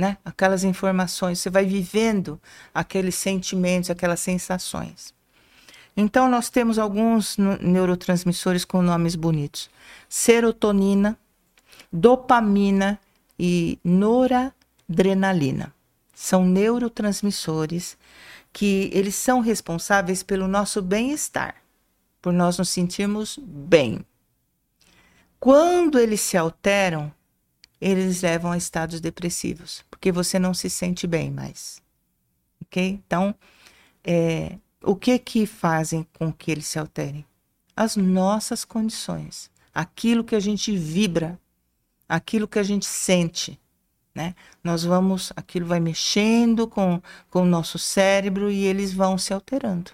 né? 0.00 0.16
Aquelas 0.24 0.64
informações, 0.64 1.38
você 1.38 1.50
vai 1.50 1.66
vivendo 1.66 2.40
aqueles 2.74 3.14
sentimentos, 3.14 3.90
aquelas 3.90 4.20
sensações. 4.20 5.14
Então 5.94 6.28
nós 6.28 6.48
temos 6.48 6.78
alguns 6.78 7.36
neurotransmissores 7.36 8.64
com 8.64 8.80
nomes 8.80 9.14
bonitos: 9.14 9.68
serotonina, 10.08 11.18
dopamina 11.92 12.98
e 13.38 13.78
noradrenalina. 13.84 15.72
São 16.14 16.44
neurotransmissores 16.44 17.98
que 18.52 18.90
eles 18.92 19.14
são 19.14 19.40
responsáveis 19.40 20.22
pelo 20.22 20.48
nosso 20.48 20.80
bem-estar, 20.80 21.56
por 22.22 22.32
nós 22.32 22.56
nos 22.56 22.70
sentirmos 22.70 23.38
bem. 23.38 24.04
Quando 25.38 25.98
eles 25.98 26.20
se 26.20 26.36
alteram, 26.36 27.12
eles 27.80 28.22
levam 28.22 28.52
a 28.52 28.58
estados 28.58 29.00
depressivos, 29.00 29.84
porque 29.90 30.12
você 30.12 30.38
não 30.38 30.52
se 30.52 30.68
sente 30.68 31.06
bem 31.06 31.30
mais. 31.30 31.80
Ok? 32.62 33.00
Então, 33.06 33.34
é, 34.04 34.56
o 34.82 34.94
que 34.94 35.18
que 35.18 35.46
fazem 35.46 36.06
com 36.18 36.32
que 36.32 36.50
eles 36.50 36.66
se 36.66 36.78
alterem? 36.78 37.24
As 37.74 37.96
nossas 37.96 38.64
condições, 38.64 39.50
aquilo 39.74 40.24
que 40.24 40.34
a 40.34 40.40
gente 40.40 40.76
vibra, 40.76 41.38
aquilo 42.08 42.46
que 42.46 42.58
a 42.58 42.62
gente 42.62 42.86
sente. 42.86 43.58
Né? 44.14 44.34
Nós 44.62 44.84
vamos, 44.84 45.32
aquilo 45.36 45.66
vai 45.66 45.80
mexendo 45.80 46.66
com, 46.66 47.00
com 47.30 47.42
o 47.42 47.46
nosso 47.46 47.78
cérebro 47.78 48.50
e 48.50 48.64
eles 48.64 48.92
vão 48.92 49.16
se 49.16 49.32
alterando. 49.32 49.92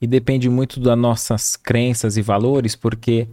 E 0.00 0.06
depende 0.06 0.48
muito 0.48 0.80
das 0.80 0.98
nossas 0.98 1.56
crenças 1.56 2.16
e 2.16 2.22
valores, 2.22 2.74
porque 2.74 3.28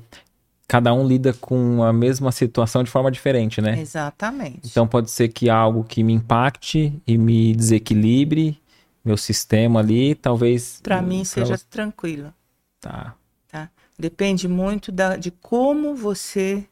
cada 0.71 0.93
um 0.93 1.05
lida 1.05 1.33
com 1.33 1.83
a 1.83 1.91
mesma 1.91 2.31
situação 2.31 2.81
de 2.81 2.89
forma 2.89 3.11
diferente, 3.11 3.59
né? 3.59 3.77
Exatamente. 3.77 4.61
Então 4.63 4.87
pode 4.87 5.11
ser 5.11 5.27
que 5.27 5.49
algo 5.49 5.83
que 5.83 6.01
me 6.01 6.13
impacte 6.13 6.97
e 7.05 7.17
me 7.17 7.53
desequilibre 7.53 8.57
meu 9.03 9.17
sistema 9.17 9.81
ali, 9.81 10.15
talvez. 10.15 10.79
Para 10.81 11.01
mim 11.01 11.25
seja 11.25 11.57
tranquilo. 11.57 12.33
Tá. 12.79 13.13
Tá. 13.49 13.69
Depende 13.99 14.47
muito 14.47 14.93
da, 14.93 15.17
de 15.17 15.29
como 15.29 15.93
você 15.93 16.65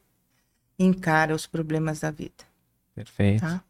encara 0.79 1.35
os 1.35 1.45
problemas 1.45 1.99
da 1.99 2.09
vida. 2.09 2.45
Perfeito. 2.95 3.41
Tá? 3.41 3.61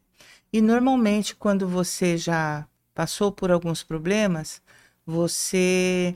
E 0.52 0.60
normalmente 0.60 1.34
quando 1.34 1.66
você 1.66 2.16
já 2.16 2.68
passou 2.94 3.32
por 3.32 3.50
alguns 3.50 3.82
problemas, 3.82 4.62
você 5.04 6.14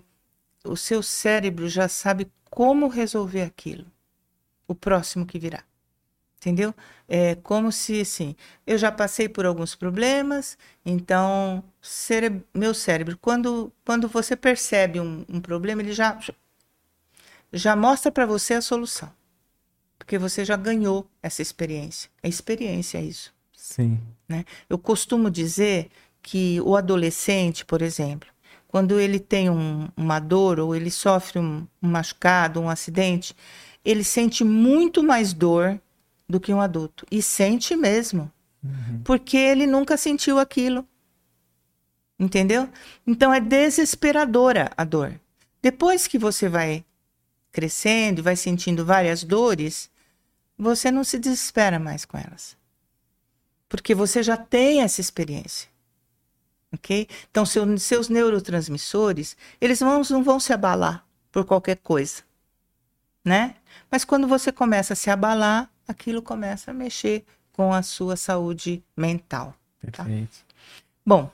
o 0.65 0.77
seu 0.77 1.03
cérebro 1.03 1.69
já 1.69 1.89
sabe 1.89 2.31
como 2.49 2.87
resolver 2.87 3.43
aquilo 3.43 3.93
o 4.67 4.75
próximo 4.75 5.27
que 5.27 5.39
virá. 5.39 5.63
Entendeu? 6.39 6.75
É 7.09 7.37
como 7.37 7.73
se, 7.73 8.03
assim, 8.03 8.37
eu 8.67 8.77
já 8.77 8.93
passei 8.93 9.29
por 9.29 9.47
alguns 9.47 9.75
problemas, 9.75 10.59
então, 10.85 11.65
cére 11.81 12.45
meu 12.53 12.75
cérebro, 12.75 13.17
quando, 13.19 13.73
quando 13.83 14.09
você 14.09 14.37
percebe 14.37 15.01
um, 15.01 15.25
um 15.27 15.41
problema, 15.41 15.81
ele 15.81 15.95
já, 15.95 16.19
já 17.51 17.75
mostra 17.75 18.13
para 18.13 18.27
você 18.27 18.55
a 18.55 18.61
solução. 18.61 19.11
Porque 19.99 20.19
você 20.19 20.45
já 20.45 20.55
ganhou 20.55 21.09
essa 21.23 21.41
experiência. 21.41 22.11
É 22.23 22.29
experiência 22.29 23.01
isso. 23.01 23.33
Sim. 23.57 23.99
Né? 24.29 24.45
Eu 24.69 24.79
costumo 24.79 25.31
dizer 25.31 25.89
que 26.21 26.61
o 26.61 26.77
adolescente, 26.77 27.65
por 27.65 27.81
exemplo, 27.81 28.29
quando 28.69 29.01
ele 29.01 29.19
tem 29.19 29.49
um, 29.49 29.89
uma 29.97 30.19
dor 30.19 30.61
ou 30.61 30.75
ele 30.75 30.91
sofre 30.91 31.39
um, 31.39 31.67
um 31.83 31.89
machucado, 31.89 32.61
um 32.61 32.69
acidente, 32.69 33.35
ele 33.85 34.03
sente 34.03 34.43
muito 34.43 35.03
mais 35.03 35.33
dor 35.33 35.81
do 36.29 36.41
que 36.41 36.53
um 36.53 36.61
adulto. 36.61 37.07
E 37.11 37.21
sente 37.21 37.77
mesmo. 37.77 38.31
Uhum. 38.63 39.03
Porque 39.05 39.37
ele 39.37 39.67
nunca 39.67 39.97
sentiu 39.97 40.39
aquilo. 40.39 40.87
Entendeu? 42.19 42.69
Então 43.07 43.33
é 43.33 43.41
desesperadora 43.41 44.71
a 44.77 44.85
dor. 44.85 45.21
Depois 45.61 46.07
que 46.07 46.19
você 46.19 46.49
vai 46.49 46.85
crescendo, 47.53 48.23
vai 48.23 48.37
sentindo 48.37 48.85
várias 48.85 49.23
dores, 49.23 49.91
você 50.59 50.91
não 50.91 51.05
se 51.05 51.19
desespera 51.19 51.79
mais 51.79 52.05
com 52.05 52.19
elas. 52.19 52.57
Porque 53.69 53.95
você 53.95 54.23
já 54.23 54.37
tem 54.37 54.83
essa 54.83 55.01
experiência. 55.01 55.69
Ok? 56.73 57.09
Então, 57.31 57.47
seu, 57.47 57.79
seus 57.79 58.09
neurotransmissores, 58.09 59.37
eles 59.61 59.79
vão, 59.79 60.03
não 60.11 60.25
vão 60.25 60.41
se 60.41 60.53
abalar 60.53 61.07
por 61.31 61.45
qualquer 61.45 61.77
coisa. 61.77 62.23
Né? 63.25 63.55
Mas 63.91 64.05
quando 64.05 64.29
você 64.29 64.53
começa 64.53 64.93
a 64.93 64.97
se 64.97 65.09
abalar, 65.11 65.71
aquilo 65.89 66.21
começa 66.21 66.71
a 66.71 66.75
mexer 66.75 67.25
com 67.53 67.73
a 67.73 67.83
sua 67.83 68.17
saúde 68.17 68.83
mental. 68.97 69.55
Tá? 69.93 70.05
Perfeito. 70.05 70.45
Bom, 71.07 71.31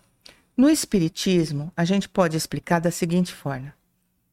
no 0.57 0.69
Espiritismo, 0.69 1.73
a 1.77 1.85
gente 1.85 2.09
pode 2.09 2.37
explicar 2.37 2.81
da 2.81 2.91
seguinte 2.91 3.33
forma: 3.33 3.75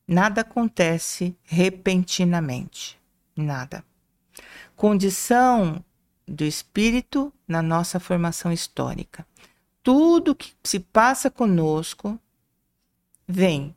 nada 0.08 0.42
acontece 0.42 1.36
repentinamente. 1.44 3.00
Nada. 3.36 3.84
Condição 4.76 5.84
do 6.28 6.44
espírito 6.44 7.32
na 7.48 7.62
nossa 7.62 8.00
formação 8.00 8.52
histórica. 8.52 9.26
Tudo 9.82 10.36
que 10.36 10.54
se 10.64 10.80
passa 10.80 11.32
conosco 11.32 12.20
vem, 13.28 13.74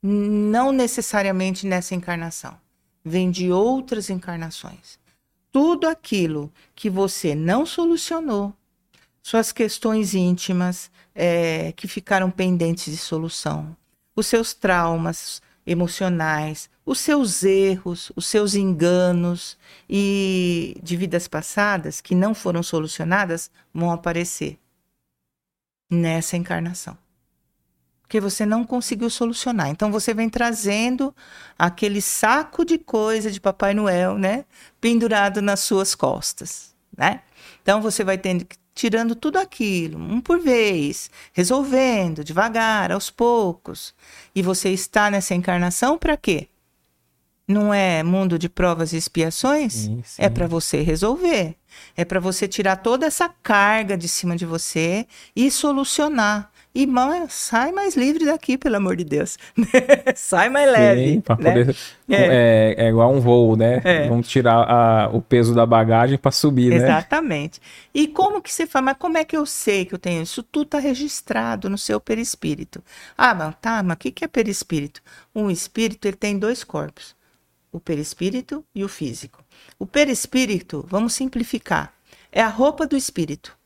não 0.00 0.70
necessariamente 0.70 1.66
nessa 1.66 1.94
encarnação, 1.94 2.56
vem 3.10 3.30
de 3.30 3.50
outras 3.50 4.08
encarnações. 4.08 4.98
Tudo 5.52 5.88
aquilo 5.88 6.50
que 6.74 6.88
você 6.88 7.34
não 7.34 7.66
solucionou, 7.66 8.54
suas 9.22 9.52
questões 9.52 10.14
íntimas 10.14 10.90
é, 11.14 11.72
que 11.72 11.88
ficaram 11.88 12.30
pendentes 12.30 12.92
de 12.92 12.96
solução, 12.96 13.76
os 14.14 14.26
seus 14.26 14.54
traumas 14.54 15.42
emocionais, 15.66 16.70
os 16.86 16.98
seus 17.00 17.42
erros, 17.42 18.10
os 18.16 18.26
seus 18.26 18.54
enganos 18.54 19.58
e 19.88 20.76
de 20.82 20.96
vidas 20.96 21.28
passadas 21.28 22.00
que 22.00 22.14
não 22.14 22.34
foram 22.34 22.62
solucionadas 22.62 23.50
vão 23.74 23.90
aparecer 23.90 24.58
nessa 25.90 26.36
encarnação 26.36 26.96
porque 28.10 28.20
você 28.20 28.44
não 28.44 28.64
conseguiu 28.64 29.08
solucionar. 29.08 29.68
Então 29.68 29.92
você 29.92 30.12
vem 30.12 30.28
trazendo 30.28 31.14
aquele 31.56 32.02
saco 32.02 32.64
de 32.64 32.76
coisa 32.76 33.30
de 33.30 33.40
Papai 33.40 33.72
Noel, 33.72 34.18
né, 34.18 34.44
pendurado 34.80 35.40
nas 35.40 35.60
suas 35.60 35.94
costas, 35.94 36.74
né? 36.98 37.20
Então 37.62 37.80
você 37.80 38.02
vai 38.02 38.18
tendo 38.18 38.44
tirando 38.74 39.14
tudo 39.14 39.38
aquilo, 39.38 39.96
um 39.96 40.20
por 40.20 40.40
vez, 40.40 41.08
resolvendo 41.32 42.24
devagar, 42.24 42.90
aos 42.90 43.10
poucos. 43.10 43.94
E 44.34 44.42
você 44.42 44.70
está 44.70 45.08
nessa 45.08 45.32
encarnação 45.32 45.96
para 45.96 46.16
quê? 46.16 46.48
Não 47.46 47.72
é 47.72 48.02
mundo 48.02 48.36
de 48.36 48.48
provas 48.48 48.92
e 48.92 48.96
expiações? 48.96 49.72
Sim, 49.72 50.02
sim. 50.04 50.20
É 50.20 50.28
para 50.28 50.48
você 50.48 50.82
resolver. 50.82 51.54
É 51.96 52.04
para 52.04 52.18
você 52.18 52.48
tirar 52.48 52.76
toda 52.76 53.06
essa 53.06 53.28
carga 53.40 53.96
de 53.96 54.08
cima 54.08 54.34
de 54.34 54.46
você 54.46 55.06
e 55.36 55.48
solucionar 55.48 56.50
e 56.72 56.86
mãe, 56.86 57.26
sai 57.28 57.72
mais 57.72 57.96
livre 57.96 58.24
daqui, 58.24 58.56
pelo 58.56 58.76
amor 58.76 58.94
de 58.94 59.02
Deus. 59.02 59.36
sai 60.14 60.48
mais 60.48 60.70
leve. 60.70 61.04
Sim, 61.04 61.16
né? 61.16 61.22
poder... 61.22 61.76
é. 62.08 62.14
É, 62.14 62.74
é. 62.86 62.88
igual 62.88 63.12
um 63.12 63.18
voo, 63.18 63.56
né? 63.56 63.80
É. 63.84 64.08
Vamos 64.08 64.28
tirar 64.28 64.70
a, 64.70 65.08
o 65.08 65.20
peso 65.20 65.52
da 65.52 65.66
bagagem 65.66 66.16
para 66.16 66.30
subir, 66.30 66.72
Exatamente. 66.72 66.88
né? 66.88 66.98
Exatamente. 66.98 67.60
E 67.92 68.06
como 68.06 68.40
que 68.40 68.52
você 68.52 68.68
fala? 68.68 68.86
Mas 68.86 68.96
como 68.98 69.18
é 69.18 69.24
que 69.24 69.36
eu 69.36 69.44
sei 69.44 69.84
que 69.84 69.94
eu 69.94 69.98
tenho 69.98 70.22
isso? 70.22 70.44
Tudo 70.44 70.66
está 70.66 70.78
registrado 70.78 71.68
no 71.68 71.76
seu 71.76 72.00
perispírito. 72.00 72.82
Ah, 73.18 73.34
mas 73.34 73.54
tá, 73.60 73.82
mas 73.82 73.96
o 73.96 73.98
que, 73.98 74.12
que 74.12 74.24
é 74.24 74.28
perispírito? 74.28 75.02
Um 75.34 75.50
espírito 75.50 76.06
ele 76.06 76.16
tem 76.16 76.38
dois 76.38 76.62
corpos: 76.62 77.16
o 77.72 77.80
perispírito 77.80 78.64
e 78.72 78.84
o 78.84 78.88
físico. 78.88 79.42
O 79.76 79.86
perispírito, 79.86 80.86
vamos 80.88 81.14
simplificar, 81.14 81.92
é 82.30 82.40
a 82.40 82.48
roupa 82.48 82.86
do 82.86 82.96
espírito 82.96 83.58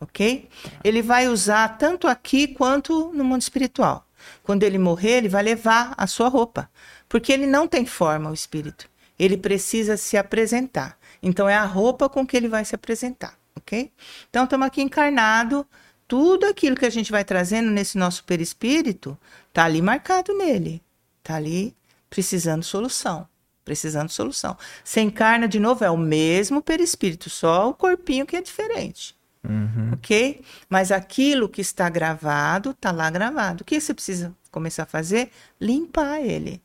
ok? 0.00 0.48
Ele 0.82 1.02
vai 1.02 1.28
usar 1.28 1.76
tanto 1.78 2.06
aqui 2.06 2.48
quanto 2.48 3.10
no 3.12 3.24
mundo 3.24 3.42
espiritual. 3.42 4.06
Quando 4.42 4.62
ele 4.62 4.78
morrer, 4.78 5.18
ele 5.18 5.28
vai 5.28 5.42
levar 5.42 5.94
a 5.96 6.06
sua 6.06 6.28
roupa, 6.28 6.70
porque 7.08 7.32
ele 7.32 7.46
não 7.46 7.66
tem 7.66 7.86
forma, 7.86 8.30
o 8.30 8.34
espírito. 8.34 8.88
Ele 9.18 9.36
precisa 9.36 9.96
se 9.96 10.16
apresentar. 10.16 10.98
Então 11.22 11.48
é 11.48 11.56
a 11.56 11.64
roupa 11.64 12.08
com 12.08 12.26
que 12.26 12.36
ele 12.36 12.48
vai 12.48 12.64
se 12.64 12.74
apresentar, 12.74 13.36
ok? 13.56 13.90
Então 14.30 14.44
estamos 14.44 14.66
aqui 14.66 14.80
encarnado. 14.82 15.66
Tudo 16.06 16.46
aquilo 16.46 16.76
que 16.76 16.86
a 16.86 16.90
gente 16.90 17.10
vai 17.10 17.24
trazendo 17.24 17.70
nesse 17.70 17.98
nosso 17.98 18.24
perispírito 18.24 19.18
tá 19.52 19.64
ali 19.64 19.82
marcado 19.82 20.36
nele, 20.36 20.82
tá 21.22 21.34
ali 21.34 21.76
precisando 22.08 22.62
solução, 22.62 23.28
precisando 23.64 24.08
solução. 24.08 24.56
Você 24.82 25.00
encarna 25.00 25.46
de 25.46 25.60
novo 25.60 25.84
é 25.84 25.90
o 25.90 25.98
mesmo 25.98 26.62
perispírito, 26.62 27.28
só 27.28 27.68
o 27.68 27.74
corpinho 27.74 28.24
que 28.24 28.36
é 28.36 28.40
diferente. 28.40 29.17
Uhum. 29.46 29.92
Ok? 29.92 30.42
Mas 30.68 30.90
aquilo 30.90 31.48
que 31.48 31.60
está 31.60 31.88
gravado, 31.88 32.70
está 32.70 32.90
lá 32.90 33.10
gravado. 33.10 33.62
O 33.62 33.64
que 33.64 33.80
você 33.80 33.94
precisa 33.94 34.34
começar 34.50 34.84
a 34.84 34.86
fazer? 34.86 35.30
Limpar 35.60 36.20
ele. 36.20 36.62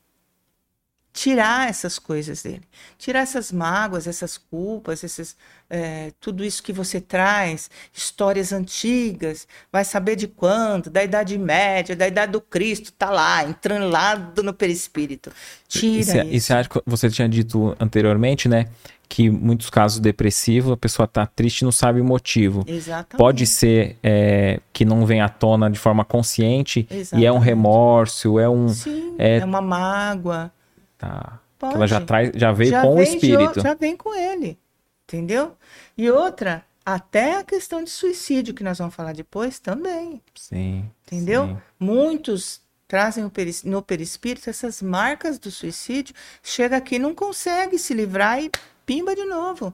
Tirar 1.13 1.69
essas 1.69 1.99
coisas 1.99 2.41
dele. 2.41 2.63
Tirar 2.97 3.19
essas 3.19 3.51
mágoas, 3.51 4.07
essas 4.07 4.35
culpas, 4.35 5.03
esses, 5.03 5.37
é, 5.69 6.11
tudo 6.19 6.43
isso 6.43 6.63
que 6.63 6.73
você 6.73 6.99
traz, 6.99 7.69
histórias 7.93 8.51
antigas, 8.51 9.47
vai 9.71 9.85
saber 9.85 10.15
de 10.15 10.27
quando, 10.27 10.89
da 10.89 11.03
Idade 11.03 11.37
Média, 11.37 11.95
da 11.95 12.07
Idade 12.07 12.31
do 12.31 12.41
Cristo, 12.41 12.91
tá 12.91 13.11
lá, 13.11 13.43
entrando 13.43 13.89
lá 13.89 14.15
no 14.43 14.55
perispírito. 14.55 15.31
Tira 15.67 15.93
e, 15.93 15.99
isso. 15.99 16.17
E 16.17 16.41
você 16.41 16.53
acha 16.53 16.69
que 16.69 16.81
você 16.83 17.07
tinha 17.11 17.29
dito 17.29 17.75
anteriormente, 17.79 18.49
né? 18.49 18.69
Que 19.07 19.29
muitos 19.29 19.69
casos 19.69 19.99
depressivos 19.99 20.71
a 20.71 20.77
pessoa 20.77 21.05
está 21.05 21.25
triste 21.25 21.61
e 21.61 21.65
não 21.65 21.71
sabe 21.71 22.01
o 22.01 22.05
motivo. 22.05 22.63
Exatamente. 22.67 23.17
Pode 23.17 23.45
ser 23.45 23.97
é, 24.01 24.59
que 24.71 24.83
não 24.83 25.05
vem 25.05 25.21
à 25.21 25.29
tona 25.29 25.69
de 25.69 25.77
forma 25.77 26.03
consciente 26.03 26.87
Exatamente. 26.89 27.23
e 27.23 27.25
é 27.25 27.31
um 27.31 27.39
remorso, 27.39 28.39
é 28.39 28.49
um 28.49 28.69
Sim, 28.69 29.15
é, 29.17 29.37
é 29.37 29.45
uma 29.45 29.61
mágoa. 29.61 30.51
Tá. 30.97 31.39
Pode. 31.59 31.75
ela 31.75 31.87
já 31.87 32.01
traz, 32.01 32.31
já 32.35 32.51
veio 32.51 32.71
já 32.71 32.81
com 32.81 32.95
o 32.95 33.01
espírito. 33.01 33.61
já 33.61 33.73
vem 33.73 33.95
com 33.95 34.13
ele, 34.13 34.57
entendeu? 35.05 35.53
E 35.97 36.09
outra, 36.11 36.65
até 36.85 37.37
a 37.37 37.43
questão 37.43 37.83
de 37.83 37.89
suicídio 37.89 38.53
que 38.53 38.63
nós 38.63 38.77
vamos 38.77 38.93
falar 38.93 39.13
depois 39.13 39.59
também. 39.59 40.21
Sim. 40.35 40.89
Entendeu? 41.05 41.47
Sim. 41.47 41.57
Muitos 41.79 42.61
trazem 42.87 43.23
no 43.63 43.81
perispírito 43.81 44.49
essas 44.49 44.81
marcas 44.81 45.39
do 45.39 45.49
suicídio, 45.49 46.13
chega 46.43 46.77
aqui 46.77 46.99
não 46.99 47.15
consegue 47.15 47.79
se 47.79 47.93
livrar 47.93 48.39
e 48.43 48.51
pimba 48.85 49.15
de 49.15 49.25
novo. 49.25 49.73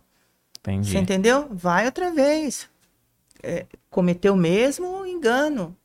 Entendi. 0.59 0.91
Você 0.91 0.97
entendeu? 0.97 1.47
Vai 1.51 1.85
outra 1.85 2.11
vez. 2.11 2.69
É, 3.41 3.65
cometeu 3.89 4.33
o 4.33 4.37
mesmo 4.37 5.05
engano, 5.05 5.75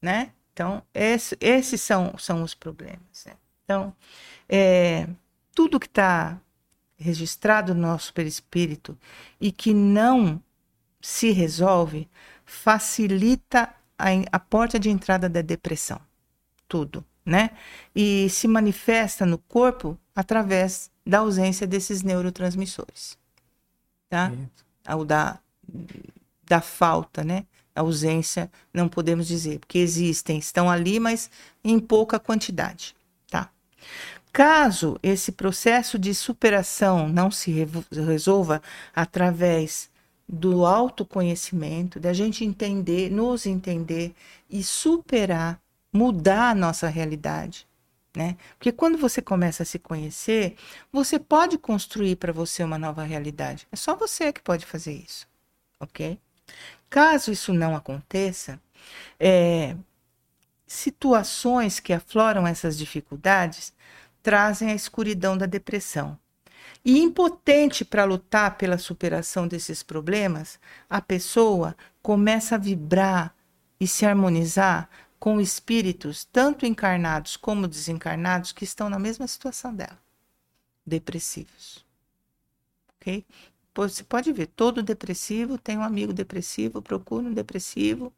né? 0.00 0.32
Então, 0.52 0.82
esse, 0.94 1.36
esses 1.40 1.80
são, 1.80 2.14
são 2.18 2.42
os 2.42 2.54
problemas. 2.54 3.24
Né? 3.26 3.32
Então, 3.64 3.94
é, 4.48 5.06
tudo 5.54 5.80
que 5.80 5.86
está 5.86 6.38
registrado 6.96 7.74
no 7.74 7.82
nosso 7.82 8.12
perispírito 8.14 8.96
e 9.40 9.50
que 9.50 9.74
não 9.74 10.40
se 11.00 11.30
resolve 11.30 12.08
facilita 12.44 13.74
a, 13.98 14.08
a 14.30 14.38
porta 14.38 14.78
de 14.78 14.88
entrada 14.88 15.28
da 15.28 15.42
depressão. 15.42 16.00
Tudo, 16.68 17.04
né? 17.24 17.50
E 17.94 18.28
se 18.30 18.48
manifesta 18.48 19.24
no 19.24 19.38
corpo 19.38 19.98
através 20.14 20.90
da 21.06 21.18
ausência 21.18 21.66
desses 21.66 22.02
neurotransmissores, 22.02 23.16
tá? 24.08 24.32
Ou 24.94 25.04
da, 25.04 25.38
da 26.44 26.60
falta, 26.60 27.24
né? 27.24 27.44
Ausência, 27.74 28.50
não 28.72 28.88
podemos 28.88 29.26
dizer, 29.26 29.58
porque 29.58 29.78
existem, 29.78 30.38
estão 30.38 30.70
ali, 30.70 31.00
mas 31.00 31.30
em 31.64 31.78
pouca 31.78 32.18
quantidade, 32.18 32.94
tá? 33.30 33.48
Caso 34.30 34.98
esse 35.02 35.32
processo 35.32 35.98
de 35.98 36.14
superação 36.14 37.08
não 37.08 37.30
se 37.30 37.66
resolva 37.90 38.60
através 38.94 39.90
do 40.28 40.64
autoconhecimento, 40.64 42.00
da 42.00 42.12
gente 42.12 42.44
entender, 42.44 43.10
nos 43.10 43.44
entender 43.44 44.14
e 44.48 44.62
superar, 44.62 45.60
mudar 45.92 46.50
a 46.50 46.54
nossa 46.54 46.88
realidade, 46.88 47.66
né? 48.16 48.36
Porque 48.58 48.72
quando 48.72 48.96
você 48.98 49.20
começa 49.20 49.62
a 49.62 49.66
se 49.66 49.78
conhecer, 49.78 50.56
você 50.92 51.18
pode 51.18 51.58
construir 51.58 52.16
para 52.16 52.32
você 52.32 52.64
uma 52.64 52.78
nova 52.78 53.02
realidade. 53.02 53.66
É 53.70 53.76
só 53.76 53.94
você 53.94 54.32
que 54.32 54.40
pode 54.40 54.64
fazer 54.64 54.92
isso, 54.92 55.26
ok? 55.78 56.18
Caso 56.88 57.30
isso 57.30 57.52
não 57.52 57.74
aconteça, 57.74 58.60
é, 59.18 59.76
situações 60.66 61.80
que 61.80 61.92
afloram 61.92 62.46
essas 62.46 62.76
dificuldades 62.76 63.72
trazem 64.22 64.70
a 64.70 64.74
escuridão 64.74 65.36
da 65.36 65.46
depressão. 65.46 66.18
E 66.84 66.98
impotente 66.98 67.84
para 67.84 68.04
lutar 68.04 68.56
pela 68.56 68.78
superação 68.78 69.46
desses 69.46 69.82
problemas, 69.82 70.58
a 70.90 71.00
pessoa 71.00 71.76
começa 72.02 72.56
a 72.56 72.58
vibrar 72.58 73.34
e 73.78 73.86
se 73.86 74.04
harmonizar 74.04 74.88
com 75.22 75.40
espíritos, 75.40 76.24
tanto 76.24 76.66
encarnados 76.66 77.36
como 77.36 77.68
desencarnados, 77.68 78.50
que 78.50 78.64
estão 78.64 78.90
na 78.90 78.98
mesma 78.98 79.24
situação 79.28 79.72
dela, 79.72 79.96
depressivos. 80.84 81.86
Ok? 82.96 83.24
Você 83.72 84.02
pode 84.02 84.32
ver, 84.32 84.48
todo 84.48 84.82
depressivo 84.82 85.58
tem 85.58 85.78
um 85.78 85.84
amigo 85.84 86.12
depressivo, 86.12 86.82
procura 86.82 87.28
um 87.28 87.32
depressivo, 87.32 88.12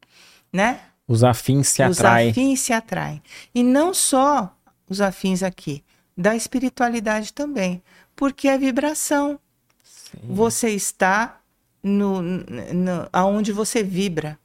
né? 0.51 0.81
Os 1.07 1.23
afins 1.23 1.67
se 1.67 1.83
atraem. 1.83 2.31
Os 2.31 2.31
afins 2.31 2.59
se 2.61 2.73
atraem. 2.73 3.21
E 3.53 3.61
não 3.61 3.93
só 3.93 4.57
os 4.89 4.99
afins 4.99 5.43
aqui, 5.43 5.83
da 6.17 6.35
espiritualidade 6.35 7.33
também, 7.33 7.83
porque 8.15 8.47
é 8.47 8.57
vibração. 8.57 9.39
Sim. 9.83 10.17
Você 10.23 10.71
está 10.71 11.39
no, 11.83 12.19
no, 12.23 13.07
aonde 13.13 13.51
você 13.51 13.83
vibra. 13.83 14.39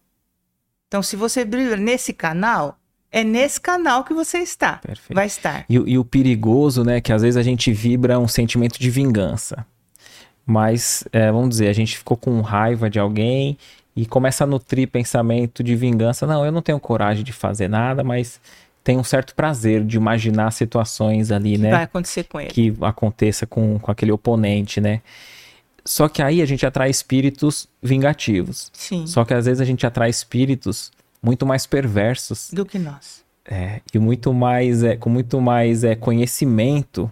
Então, 0.91 1.05
se 1.05 1.15
você 1.15 1.45
vibra 1.45 1.77
nesse 1.77 2.13
canal, 2.13 2.77
é 3.13 3.23
nesse 3.23 3.61
canal 3.61 4.03
que 4.03 4.13
você 4.13 4.39
está. 4.39 4.79
Perfeito. 4.79 5.15
Vai 5.15 5.27
estar. 5.27 5.65
E, 5.69 5.75
e, 5.75 5.97
o 5.97 6.05
perigoso, 6.05 6.83
né, 6.83 7.01
que 7.01 7.13
às 7.13 7.23
vezes 7.23 7.37
a 7.37 7.45
gente 7.45 7.73
vibra 7.73 8.19
um 8.19 8.27
sentimento 8.27 8.77
de 8.77 8.91
vingança. 8.91 9.65
Mas, 10.45 11.05
é, 11.13 11.31
vamos 11.31 11.51
dizer, 11.51 11.69
a 11.69 11.73
gente 11.73 11.97
ficou 11.97 12.17
com 12.17 12.41
raiva 12.41 12.91
de 12.91 12.99
alguém 12.99 13.57
e 13.95 14.05
começa 14.05 14.43
a 14.43 14.47
nutrir 14.49 14.89
pensamento 14.89 15.63
de 15.63 15.77
vingança. 15.77 16.27
Não, 16.27 16.45
eu 16.45 16.51
não 16.51 16.61
tenho 16.61 16.81
coragem 16.81 17.23
de 17.23 17.33
fazer 17.33 17.69
nada, 17.69 18.03
mas 18.03 18.41
tem 18.83 18.99
um 18.99 19.05
certo 19.05 19.33
prazer 19.37 19.85
de 19.85 19.97
imaginar 19.97 20.51
situações 20.51 21.31
ali, 21.31 21.53
que 21.53 21.59
né? 21.59 21.71
Vai 21.71 21.85
acontecer 21.85 22.25
com 22.25 22.41
ele. 22.41 22.51
Que 22.51 22.75
aconteça 22.81 23.47
com, 23.47 23.79
com 23.79 23.93
aquele 23.93 24.11
oponente, 24.11 24.81
né? 24.81 25.03
Só 25.85 26.09
que 26.09 26.23
aí 26.23 26.43
a 26.43 26.47
gente 26.47 26.65
atrai 26.67 26.91
espíritos 26.91 27.69
vingativos. 27.83 28.71
Sim. 28.73 29.07
Só 29.07 29.25
que 29.25 29.35
às 29.35 29.47
vezes 29.47 29.61
a 29.61 29.65
gente 29.65 29.87
atrai 29.87 30.11
espíritos 30.11 30.93
muito 31.23 31.47
mais 31.47 31.67
perversos. 31.67 32.51
Do 32.53 32.65
que 32.65 32.79
nós. 32.79 33.25
É, 33.45 33.81
e 33.93 33.99
muito 33.99 34.33
mais, 34.33 34.83
é, 34.83 34.97
com 34.97 35.11
muito 35.11 35.41
mais 35.41 35.83
é, 35.83 35.95
conhecimento 35.95 37.11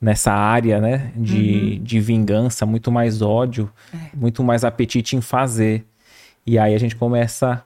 nessa 0.00 0.32
área, 0.32 0.80
né? 0.80 1.12
De, 1.14 1.76
uhum. 1.78 1.84
de 1.84 2.00
vingança, 2.00 2.64
muito 2.64 2.90
mais 2.90 3.20
ódio, 3.20 3.70
é. 3.94 4.16
muito 4.16 4.42
mais 4.42 4.64
apetite 4.64 5.16
em 5.16 5.20
fazer. 5.20 5.84
E 6.46 6.58
aí 6.58 6.74
a 6.74 6.78
gente 6.78 6.96
começa 6.96 7.62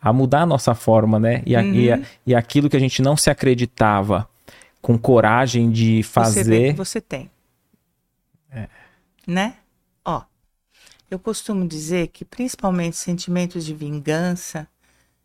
a 0.00 0.12
mudar 0.12 0.42
a 0.42 0.46
nossa 0.46 0.74
forma, 0.74 1.18
né? 1.18 1.42
E, 1.44 1.54
a, 1.54 1.60
uhum. 1.60 1.74
e, 1.74 1.92
a, 1.92 2.00
e 2.26 2.34
aquilo 2.34 2.70
que 2.70 2.76
a 2.76 2.80
gente 2.80 3.02
não 3.02 3.16
se 3.16 3.30
acreditava 3.30 4.28
com 4.80 4.96
coragem 4.96 5.70
de 5.70 6.02
fazer. 6.02 6.44
Você, 6.44 6.50
vê 6.50 6.70
que 6.70 6.78
você 6.78 7.00
tem. 7.00 7.30
É. 8.50 8.68
Né? 9.28 9.58
Ó, 10.06 10.22
eu 11.10 11.18
costumo 11.18 11.68
dizer 11.68 12.08
que 12.08 12.24
principalmente 12.24 12.96
sentimentos 12.96 13.62
de 13.62 13.74
vingança 13.74 14.66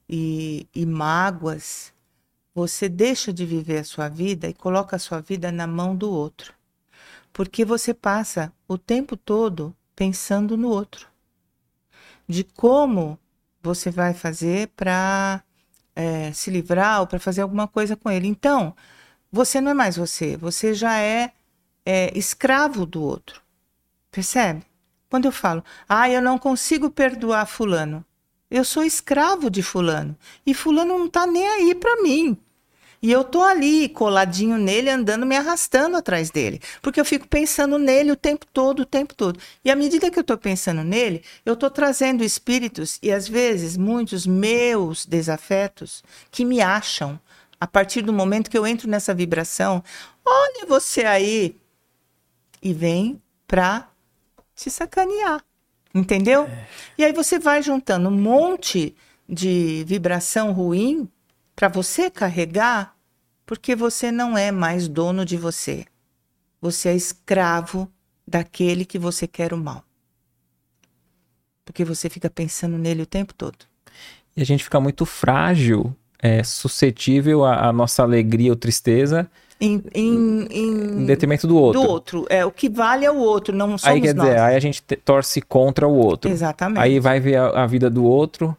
e, 0.10 0.68
e 0.76 0.86
mágoas, 0.86 1.94
você 2.54 2.90
deixa 2.90 3.32
de 3.32 3.46
viver 3.46 3.78
a 3.78 3.84
sua 3.86 4.10
vida 4.10 4.50
e 4.50 4.54
coloca 4.54 4.98
a 4.98 5.00
sua 5.00 5.22
vida 5.22 5.54
na 5.54 5.66
mão 5.66 5.96
do 5.96 6.12
outro. 6.12 6.54
Porque 7.32 7.64
você 7.64 7.94
passa 7.94 8.52
o 8.68 8.78
tempo 8.78 9.16
todo 9.16 9.74
pensando 9.96 10.58
no 10.58 10.68
outro. 10.68 11.08
De 12.28 12.44
como 12.44 13.18
você 13.62 13.90
vai 13.90 14.14
fazer 14.14 14.68
para 14.76 15.42
é, 15.96 16.34
se 16.34 16.52
livrar 16.52 17.00
ou 17.00 17.08
para 17.08 17.20
fazer 17.20 17.42
alguma 17.42 17.70
coisa 17.70 17.96
com 17.96 18.12
ele. 18.12 18.28
Então, 18.28 18.76
você 19.32 19.62
não 19.62 19.72
é 19.72 19.74
mais 19.74 19.96
você, 19.96 20.36
você 20.36 20.74
já 20.74 21.00
é, 21.00 21.32
é 21.86 22.18
escravo 22.18 22.86
do 22.86 23.02
outro. 23.02 23.43
Percebe? 24.14 24.62
Quando 25.10 25.26
eu 25.26 25.32
falo, 25.32 25.64
ah, 25.90 26.08
eu 26.08 26.22
não 26.22 26.38
consigo 26.38 26.90
perdoar 26.90 27.48
Fulano, 27.48 28.06
eu 28.50 28.64
sou 28.64 28.84
escravo 28.84 29.50
de 29.50 29.64
Fulano 29.64 30.16
e 30.46 30.54
Fulano 30.54 31.00
não 31.00 31.08
está 31.08 31.26
nem 31.26 31.48
aí 31.48 31.74
para 31.74 32.02
mim. 32.02 32.38
E 33.02 33.12
eu 33.12 33.24
tô 33.24 33.42
ali, 33.42 33.90
coladinho 33.90 34.58
nele, 34.58 34.90
andando, 34.90 35.26
me 35.26 35.36
arrastando 35.36 35.98
atrás 35.98 36.30
dele. 36.30 36.62
Porque 36.82 37.02
eu 37.02 37.04
fico 37.04 37.28
pensando 37.28 37.78
nele 37.78 38.12
o 38.12 38.16
tempo 38.16 38.46
todo, 38.54 38.84
o 38.84 38.86
tempo 38.86 39.14
todo. 39.14 39.40
E 39.66 39.70
à 39.70 39.76
medida 39.76 40.10
que 40.10 40.18
eu 40.18 40.24
tô 40.24 40.38
pensando 40.38 40.84
nele, 40.84 41.22
eu 41.46 41.56
tô 41.56 41.70
trazendo 41.70 42.24
espíritos 42.24 43.00
e 43.02 43.12
às 43.12 43.28
vezes 43.28 43.76
muitos 43.76 44.26
meus 44.26 45.06
desafetos 45.06 46.04
que 46.32 46.46
me 46.46 46.62
acham 46.62 47.20
a 47.60 47.68
partir 47.68 48.04
do 48.04 48.14
momento 48.14 48.50
que 48.50 48.58
eu 48.58 48.66
entro 48.66 48.88
nessa 48.88 49.14
vibração. 49.14 49.84
Olha 50.24 50.66
você 50.68 51.04
aí! 51.04 51.58
E 52.62 52.74
vem 52.74 53.22
pra 53.46 53.90
te 54.64 54.70
sacanear. 54.70 55.44
Entendeu? 55.94 56.44
É. 56.46 56.68
E 56.98 57.06
aí 57.06 57.14
você 57.14 57.38
vai 57.38 57.62
juntando 57.62 58.10
um 58.10 58.12
monte 58.12 58.96
de 59.28 59.84
vibração 59.86 60.52
ruim 60.52 61.08
para 61.56 61.68
você 61.68 62.10
carregar, 62.10 62.96
porque 63.46 63.76
você 63.76 64.12
não 64.12 64.38
é 64.38 64.52
mais 64.52 64.88
dono 64.88 65.26
de 65.26 65.38
você. 65.38 65.86
Você 66.62 66.90
é 66.90 66.96
escravo 66.96 67.92
daquele 68.28 68.86
que 68.86 68.98
você 68.98 69.28
quer 69.28 69.54
o 69.54 69.58
mal. 69.58 69.84
Porque 71.66 71.86
você 71.86 72.10
fica 72.10 72.30
pensando 72.30 72.78
nele 72.78 73.04
o 73.04 73.06
tempo 73.06 73.34
todo. 73.34 73.66
E 74.36 74.42
a 74.42 74.46
gente 74.46 74.64
fica 74.64 74.80
muito 74.80 75.06
frágil, 75.06 75.96
é, 76.18 76.44
suscetível 76.44 77.46
à, 77.46 77.68
à 77.68 77.74
nossa 77.74 78.02
alegria 78.02 78.52
ou 78.52 78.56
tristeza 78.56 79.30
em, 79.60 79.84
em, 79.94 80.48
em, 80.50 81.06
detrimento 81.06 81.48
do 81.48 81.58
outro. 81.58 81.82
Do 81.82 81.90
outro. 81.90 82.26
É, 82.30 82.46
o 82.46 82.52
que 82.52 82.70
vale 82.70 83.06
é 83.06 83.12
o 83.12 83.18
outro, 83.18 83.56
não 83.56 83.78
somos 83.78 83.86
aí, 83.86 84.02
quer 84.02 84.14
nós. 84.14 84.28
Dizer, 84.28 84.40
aí 84.40 84.56
a 84.56 84.60
gente 84.60 84.82
torce 84.82 85.42
contra 85.42 85.88
o 85.88 85.96
outro. 85.96 86.30
Exatamente. 86.30 86.80
Aí 86.80 87.00
vai 87.00 87.20
ver 87.20 87.38
a, 87.38 87.64
a 87.64 87.68
vida 87.68 87.90
do 87.90 88.04
outro, 88.04 88.56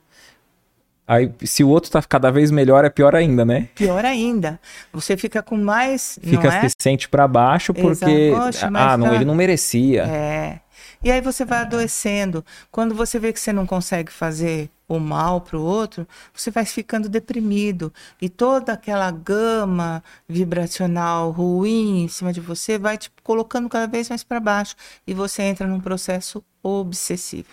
Aí, 1.07 1.31
se 1.45 1.62
o 1.62 1.69
outro 1.69 1.91
tá 1.91 2.03
cada 2.03 2.31
vez 2.31 2.51
melhor, 2.51 2.83
é 2.83 2.89
pior 2.89 3.15
ainda, 3.15 3.45
né? 3.45 3.69
Pior 3.75 4.03
ainda. 4.05 4.59
Você 4.91 5.16
fica 5.19 5.43
com 5.43 5.57
mais. 5.57 6.19
Fica 6.23 6.49
é? 6.49 6.69
se 6.69 6.77
sente 6.79 7.11
para 7.11 7.29
baixo 7.29 7.75
porque. 7.75 8.33
Poxa, 8.35 8.71
ah, 8.73 8.97
não, 8.97 9.15
ele 9.15 9.25
não 9.25 9.35
merecia. 9.35 10.05
É. 10.05 10.61
E 11.03 11.12
aí 11.12 11.21
você 11.21 11.45
vai 11.45 11.59
adoecendo. 11.59 12.43
Quando 12.71 12.95
você 12.95 13.19
vê 13.19 13.35
que 13.35 13.41
você 13.41 13.53
não 13.53 13.66
consegue 13.66 14.11
fazer 14.11 14.71
o 14.89 14.98
mal 14.98 15.40
para 15.40 15.59
o 15.59 15.62
outro, 15.62 16.06
você 16.32 16.51
vai 16.51 16.65
ficando 16.65 17.09
deprimido. 17.09 17.93
E 18.20 18.28
toda 18.28 18.73
aquela 18.73 19.11
gama 19.11 20.02
vibracional 20.28 21.31
ruim 21.31 22.05
em 22.05 22.09
cima 22.09 22.32
de 22.32 22.40
você 22.40 22.78
vai 22.78 22.98
te 22.98 23.11
colocando 23.23 23.69
cada 23.69 23.86
vez 23.86 24.09
mais 24.09 24.23
para 24.23 24.40
baixo. 24.40 24.77
E 25.06 25.15
você 25.15 25.43
entra 25.43 25.66
num 25.66 25.81
processo 25.81 26.44
obsessivo. 26.62 27.48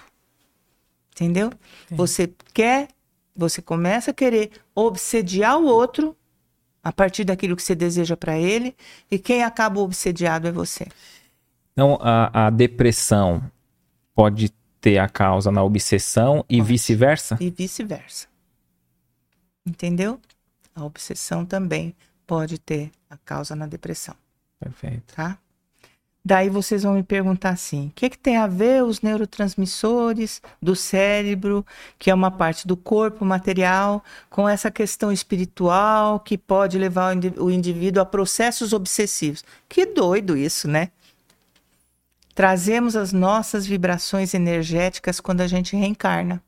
Entendeu? 1.12 1.52
Sim. 1.88 1.96
Você 1.96 2.34
quer 2.54 2.90
você 3.36 3.62
começa 3.62 4.12
a 4.12 4.14
querer 4.14 4.52
obsediar 4.76 5.58
o 5.58 5.66
outro 5.66 6.16
a 6.84 6.92
partir 6.92 7.24
daquilo 7.24 7.56
que 7.56 7.64
você 7.64 7.76
deseja 7.76 8.18
para 8.18 8.38
ele, 8.38 8.76
e 9.10 9.20
quem 9.20 9.44
acaba 9.44 9.80
obsediado 9.80 10.48
é 10.48 10.52
você. 10.52 10.88
Então, 11.74 11.98
a, 12.02 12.48
a 12.48 12.50
depressão 12.50 13.44
pode 14.16 14.52
ter 14.82 14.98
a 14.98 15.08
causa 15.08 15.52
na 15.52 15.64
obsessão 15.64 16.44
e 16.50 16.60
vice-versa? 16.60 17.38
E 17.40 17.52
vice-versa. 17.52 18.28
Entendeu? 19.66 20.20
A 20.76 20.84
obsessão 20.84 21.46
também 21.46 21.96
pode 22.26 22.58
ter 22.58 22.92
a 23.10 23.16
causa 23.18 23.56
na 23.56 23.68
depressão. 23.68 24.16
Perfeito. 24.60 25.14
Tá? 25.16 25.38
Daí 26.24 26.50
vocês 26.50 26.84
vão 26.84 26.94
me 26.94 27.04
perguntar 27.04 27.50
assim: 27.50 27.88
o 27.88 27.92
que, 27.92 28.10
que 28.10 28.18
tem 28.18 28.38
a 28.38 28.48
ver 28.48 28.84
os 28.84 29.02
neurotransmissores 29.02 30.42
do 30.62 30.76
cérebro, 30.76 31.66
que 31.98 32.12
é 32.12 32.14
uma 32.14 32.32
parte 32.32 32.68
do 32.68 32.78
corpo 32.78 33.26
material, 33.26 34.04
com 34.30 34.48
essa 34.48 34.70
questão 34.70 35.12
espiritual 35.12 36.20
que 36.20 36.38
pode 36.38 36.78
levar 36.78 37.16
o 37.38 37.50
indivíduo 37.50 38.02
a 38.02 38.06
processos 38.06 38.72
obsessivos? 38.72 39.44
Que 39.68 39.86
doido 39.86 40.38
isso, 40.38 40.68
né? 40.68 40.90
Trazemos 42.42 42.96
as 42.96 43.14
nossas 43.14 43.68
vibrações 43.68 44.34
energéticas 44.34 45.20
quando 45.20 45.42
a 45.42 45.48
gente 45.48 45.76
reencarna. 45.76 46.42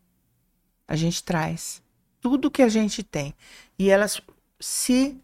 A 0.87 0.95
gente 0.95 1.23
traz 1.23 1.83
tudo 2.19 2.49
que 2.49 2.63
a 2.63 2.67
gente 2.67 3.03
tem. 3.03 3.35
E 3.77 3.91
elas 3.91 4.19
se 4.59 5.21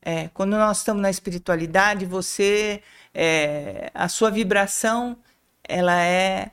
É, 0.00 0.30
quando 0.32 0.52
nós 0.56 0.78
estamos 0.78 1.02
na 1.02 1.10
espiritualidade, 1.10 2.06
você, 2.06 2.80
é, 3.12 3.90
a 3.92 4.08
sua 4.08 4.30
vibração, 4.30 5.18
ela 5.64 6.00
é 6.00 6.52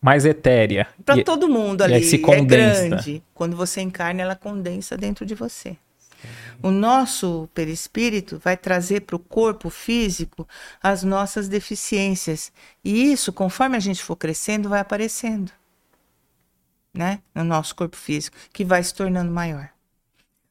mais 0.00 0.24
etérea. 0.26 0.86
Para 1.04 1.24
todo 1.24 1.48
mundo 1.48 1.82
ali. 1.82 2.04
Se 2.04 2.18
condensa. 2.18 2.84
É 2.84 2.88
grande. 2.90 3.22
Quando 3.34 3.56
você 3.56 3.80
encarna, 3.80 4.22
ela 4.22 4.36
condensa 4.36 4.96
dentro 4.96 5.26
de 5.26 5.34
você. 5.34 5.76
O 6.62 6.70
nosso 6.70 7.48
perispírito 7.54 8.38
vai 8.38 8.56
trazer 8.56 9.00
para 9.02 9.16
o 9.16 9.18
corpo 9.18 9.70
físico 9.70 10.46
as 10.82 11.02
nossas 11.02 11.48
deficiências. 11.48 12.52
E 12.84 13.12
isso, 13.12 13.32
conforme 13.32 13.76
a 13.76 13.80
gente 13.80 14.02
for 14.02 14.16
crescendo, 14.16 14.68
vai 14.68 14.80
aparecendo. 14.80 15.50
Né? 16.92 17.20
No 17.34 17.44
nosso 17.44 17.74
corpo 17.74 17.96
físico, 17.96 18.36
que 18.52 18.64
vai 18.64 18.82
se 18.82 18.92
tornando 18.92 19.30
maior. 19.30 19.70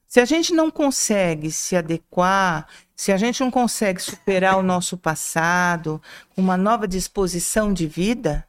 Se 0.07 0.19
a 0.19 0.25
gente 0.25 0.53
não 0.53 0.71
consegue 0.71 1.51
se 1.51 1.75
adequar, 1.75 2.67
se 2.95 3.11
a 3.11 3.17
gente 3.17 3.39
não 3.41 3.51
consegue 3.51 4.01
superar 4.01 4.57
o 4.57 4.63
nosso 4.63 4.97
passado, 4.97 6.01
uma 6.35 6.57
nova 6.57 6.87
disposição 6.87 7.71
de 7.71 7.85
vida, 7.85 8.47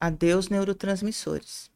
adeus 0.00 0.48
neurotransmissores. 0.48 1.70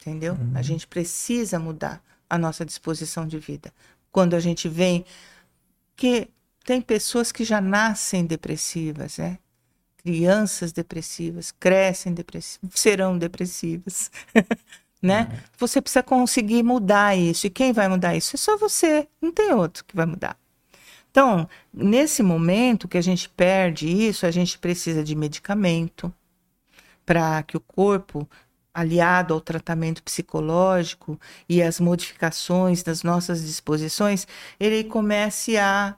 Entendeu? 0.00 0.34
Uhum. 0.34 0.52
A 0.54 0.62
gente 0.62 0.86
precisa 0.86 1.58
mudar 1.58 2.00
a 2.28 2.38
nossa 2.38 2.64
disposição 2.64 3.26
de 3.26 3.38
vida. 3.38 3.72
Quando 4.10 4.34
a 4.34 4.40
gente 4.40 4.68
vem 4.68 5.04
que 5.96 6.28
tem 6.64 6.80
pessoas 6.80 7.32
que 7.32 7.44
já 7.44 7.60
nascem 7.60 8.26
depressivas, 8.26 9.18
né? 9.18 9.38
Crianças 9.96 10.72
depressivas, 10.72 11.50
crescem 11.50 12.12
depressivas, 12.12 12.70
serão 12.78 13.18
depressivas. 13.18 14.10
né? 15.02 15.28
Uhum. 15.30 15.38
Você 15.58 15.80
precisa 15.80 16.02
conseguir 16.02 16.62
mudar 16.62 17.16
isso. 17.16 17.46
E 17.46 17.50
quem 17.50 17.72
vai 17.72 17.88
mudar 17.88 18.16
isso? 18.16 18.36
É 18.36 18.38
só 18.38 18.56
você, 18.56 19.08
não 19.20 19.32
tem 19.32 19.52
outro 19.52 19.84
que 19.84 19.96
vai 19.96 20.06
mudar. 20.06 20.36
Então, 21.10 21.48
nesse 21.72 22.22
momento 22.22 22.86
que 22.86 22.98
a 22.98 23.02
gente 23.02 23.28
perde 23.28 23.88
isso, 23.88 24.26
a 24.26 24.30
gente 24.30 24.58
precisa 24.58 25.02
de 25.02 25.14
medicamento 25.14 26.12
para 27.04 27.42
que 27.42 27.56
o 27.56 27.60
corpo, 27.60 28.28
aliado 28.78 29.34
ao 29.34 29.40
tratamento 29.40 30.02
psicológico 30.02 31.20
e 31.48 31.60
às 31.62 31.80
modificações 31.80 32.82
das 32.82 33.02
nossas 33.02 33.42
disposições, 33.44 34.26
ele 34.58 34.84
comece 34.84 35.56
a, 35.56 35.96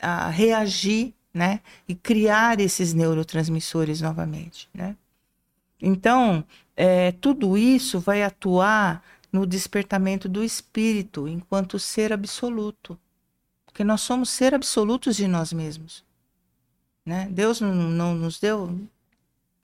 a 0.00 0.28
reagir, 0.28 1.12
né? 1.34 1.60
E 1.88 1.94
criar 1.94 2.60
esses 2.60 2.94
neurotransmissores 2.94 4.00
novamente, 4.00 4.68
né? 4.72 4.96
Então, 5.80 6.44
é, 6.76 7.10
tudo 7.12 7.58
isso 7.58 7.98
vai 7.98 8.22
atuar 8.22 9.02
no 9.32 9.44
despertamento 9.44 10.28
do 10.28 10.44
espírito 10.44 11.26
enquanto 11.26 11.78
ser 11.78 12.12
absoluto. 12.12 12.96
Porque 13.66 13.82
nós 13.82 14.02
somos 14.02 14.30
ser 14.30 14.54
absolutos 14.54 15.16
de 15.16 15.26
nós 15.26 15.52
mesmos. 15.52 16.04
Né? 17.04 17.26
Deus 17.32 17.60
não, 17.60 17.74
não 17.74 18.14
nos 18.14 18.38
deu, 18.38 18.78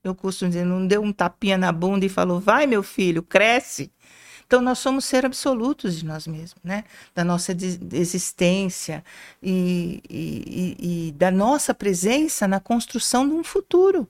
eu 0.02 0.14
costumo 0.14 0.50
dizer, 0.50 0.64
não 0.64 0.86
deu 0.86 1.02
um 1.02 1.12
tapinha 1.12 1.58
na 1.58 1.72
bunda 1.72 2.06
e 2.06 2.08
falou: 2.08 2.40
vai, 2.40 2.66
meu 2.66 2.82
filho, 2.82 3.22
cresce. 3.22 3.90
Então, 4.46 4.62
nós 4.62 4.78
somos 4.78 5.04
ser 5.04 5.26
absolutos 5.26 5.98
de 5.98 6.06
nós 6.06 6.26
mesmos, 6.26 6.56
né? 6.64 6.84
Da 7.14 7.22
nossa 7.22 7.54
existência 7.92 9.04
e, 9.42 10.02
e, 10.08 11.08
e 11.08 11.12
da 11.12 11.30
nossa 11.30 11.74
presença 11.74 12.48
na 12.48 12.58
construção 12.58 13.28
de 13.28 13.34
um 13.34 13.44
futuro. 13.44 14.08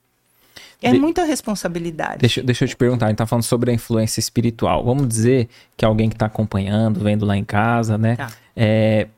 É 0.81 0.93
de... 0.93 0.99
muita 0.99 1.25
responsabilidade. 1.25 2.19
Deixa, 2.19 2.41
deixa 2.41 2.65
eu 2.65 2.69
te 2.69 2.77
perguntar, 2.77 3.07
a 3.07 3.09
gente 3.09 3.17
está 3.17 3.27
falando 3.27 3.43
sobre 3.43 3.73
a 3.73 3.75
influência 3.75 4.21
espiritual. 4.21 4.85
Vamos 4.85 5.09
dizer 5.09 5.49
que 5.77 5.85
alguém 5.85 6.09
que 6.09 6.15
está 6.15 6.27
acompanhando, 6.27 7.01
vendo 7.01 7.27
lá 7.27 7.37
em 7.37 7.45
casa, 7.45 7.99
né? 7.99 8.15
Tá. 8.15 8.31
É, 8.55 9.09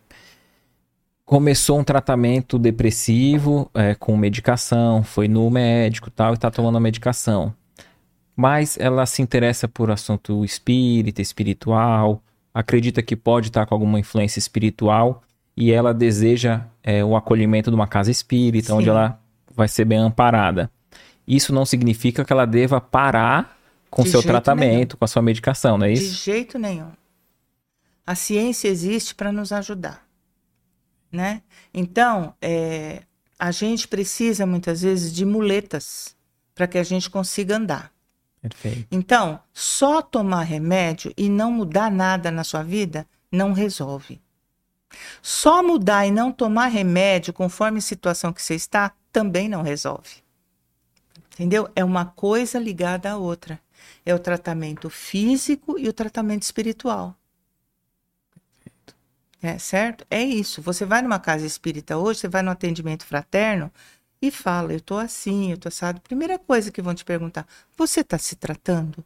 começou 1.30 1.78
um 1.78 1.84
tratamento 1.84 2.58
depressivo 2.58 3.70
é, 3.72 3.94
com 3.94 4.16
medicação, 4.16 5.04
foi 5.04 5.28
no 5.28 5.48
médico 5.48 6.10
tal, 6.10 6.32
e 6.32 6.34
está 6.34 6.50
tomando 6.50 6.76
a 6.76 6.80
medicação. 6.80 7.54
Mas 8.34 8.76
ela 8.80 9.06
se 9.06 9.22
interessa 9.22 9.68
por 9.68 9.90
assunto 9.90 10.44
espírita, 10.44 11.22
espiritual, 11.22 12.20
acredita 12.52 13.00
que 13.00 13.14
pode 13.14 13.48
estar 13.48 13.60
tá 13.60 13.66
com 13.66 13.74
alguma 13.74 14.00
influência 14.00 14.40
espiritual 14.40 15.22
e 15.56 15.70
ela 15.70 15.94
deseja 15.94 16.62
é, 16.82 17.04
o 17.04 17.14
acolhimento 17.14 17.70
de 17.70 17.76
uma 17.76 17.86
casa 17.86 18.10
espírita, 18.10 18.68
Sim. 18.68 18.72
onde 18.74 18.88
ela 18.88 19.20
vai 19.54 19.68
ser 19.68 19.84
bem 19.84 19.98
amparada 19.98 20.70
isso 21.30 21.52
não 21.52 21.64
significa 21.64 22.24
que 22.24 22.32
ela 22.32 22.44
deva 22.44 22.80
parar 22.80 23.56
com 23.88 24.02
o 24.02 24.06
seu 24.06 24.22
tratamento, 24.22 24.68
nenhum. 24.72 24.98
com 24.98 25.04
a 25.04 25.08
sua 25.08 25.22
medicação, 25.22 25.78
não 25.78 25.86
é 25.86 25.92
isso? 25.92 26.02
De 26.02 26.10
jeito 26.10 26.58
nenhum. 26.58 26.90
A 28.04 28.14
ciência 28.16 28.68
existe 28.68 29.14
para 29.14 29.30
nos 29.30 29.52
ajudar, 29.52 30.04
né? 31.10 31.42
Então, 31.72 32.34
é, 32.40 33.02
a 33.38 33.50
gente 33.50 33.88
precisa 33.88 34.46
muitas 34.46 34.82
vezes 34.82 35.12
de 35.12 35.24
muletas 35.24 36.14
para 36.54 36.66
que 36.66 36.78
a 36.78 36.82
gente 36.82 37.08
consiga 37.08 37.56
andar. 37.56 37.92
Perfeito. 38.40 38.86
Então, 38.90 39.40
só 39.52 40.00
tomar 40.00 40.42
remédio 40.42 41.12
e 41.16 41.28
não 41.28 41.52
mudar 41.52 41.90
nada 41.90 42.30
na 42.30 42.44
sua 42.44 42.62
vida 42.62 43.06
não 43.30 43.52
resolve. 43.52 44.20
Só 45.22 45.62
mudar 45.62 46.06
e 46.06 46.10
não 46.10 46.32
tomar 46.32 46.66
remédio 46.66 47.32
conforme 47.32 47.78
a 47.78 47.82
situação 47.82 48.32
que 48.32 48.42
você 48.42 48.54
está 48.54 48.92
também 49.12 49.48
não 49.48 49.62
resolve. 49.62 50.22
Entendeu? 51.32 51.68
É 51.74 51.84
uma 51.84 52.04
coisa 52.04 52.58
ligada 52.58 53.10
à 53.10 53.16
outra. 53.16 53.60
É 54.04 54.14
o 54.14 54.18
tratamento 54.18 54.90
físico 54.90 55.78
e 55.78 55.88
o 55.88 55.92
tratamento 55.92 56.42
espiritual. 56.42 57.16
É 59.42 59.58
certo? 59.58 60.06
É 60.10 60.22
isso. 60.22 60.60
Você 60.62 60.84
vai 60.84 61.02
numa 61.02 61.18
casa 61.18 61.46
espírita 61.46 61.96
hoje, 61.96 62.20
você 62.20 62.28
vai 62.28 62.42
no 62.42 62.50
atendimento 62.50 63.04
fraterno 63.04 63.72
e 64.20 64.30
fala: 64.30 64.72
Eu 64.72 64.80
tô 64.80 64.96
assim, 64.98 65.50
eu 65.50 65.58
tô 65.58 65.68
assado. 65.68 66.00
Primeira 66.00 66.38
coisa 66.38 66.70
que 66.70 66.82
vão 66.82 66.94
te 66.94 67.04
perguntar: 67.04 67.46
Você 67.76 68.00
está 68.00 68.18
se 68.18 68.36
tratando? 68.36 69.04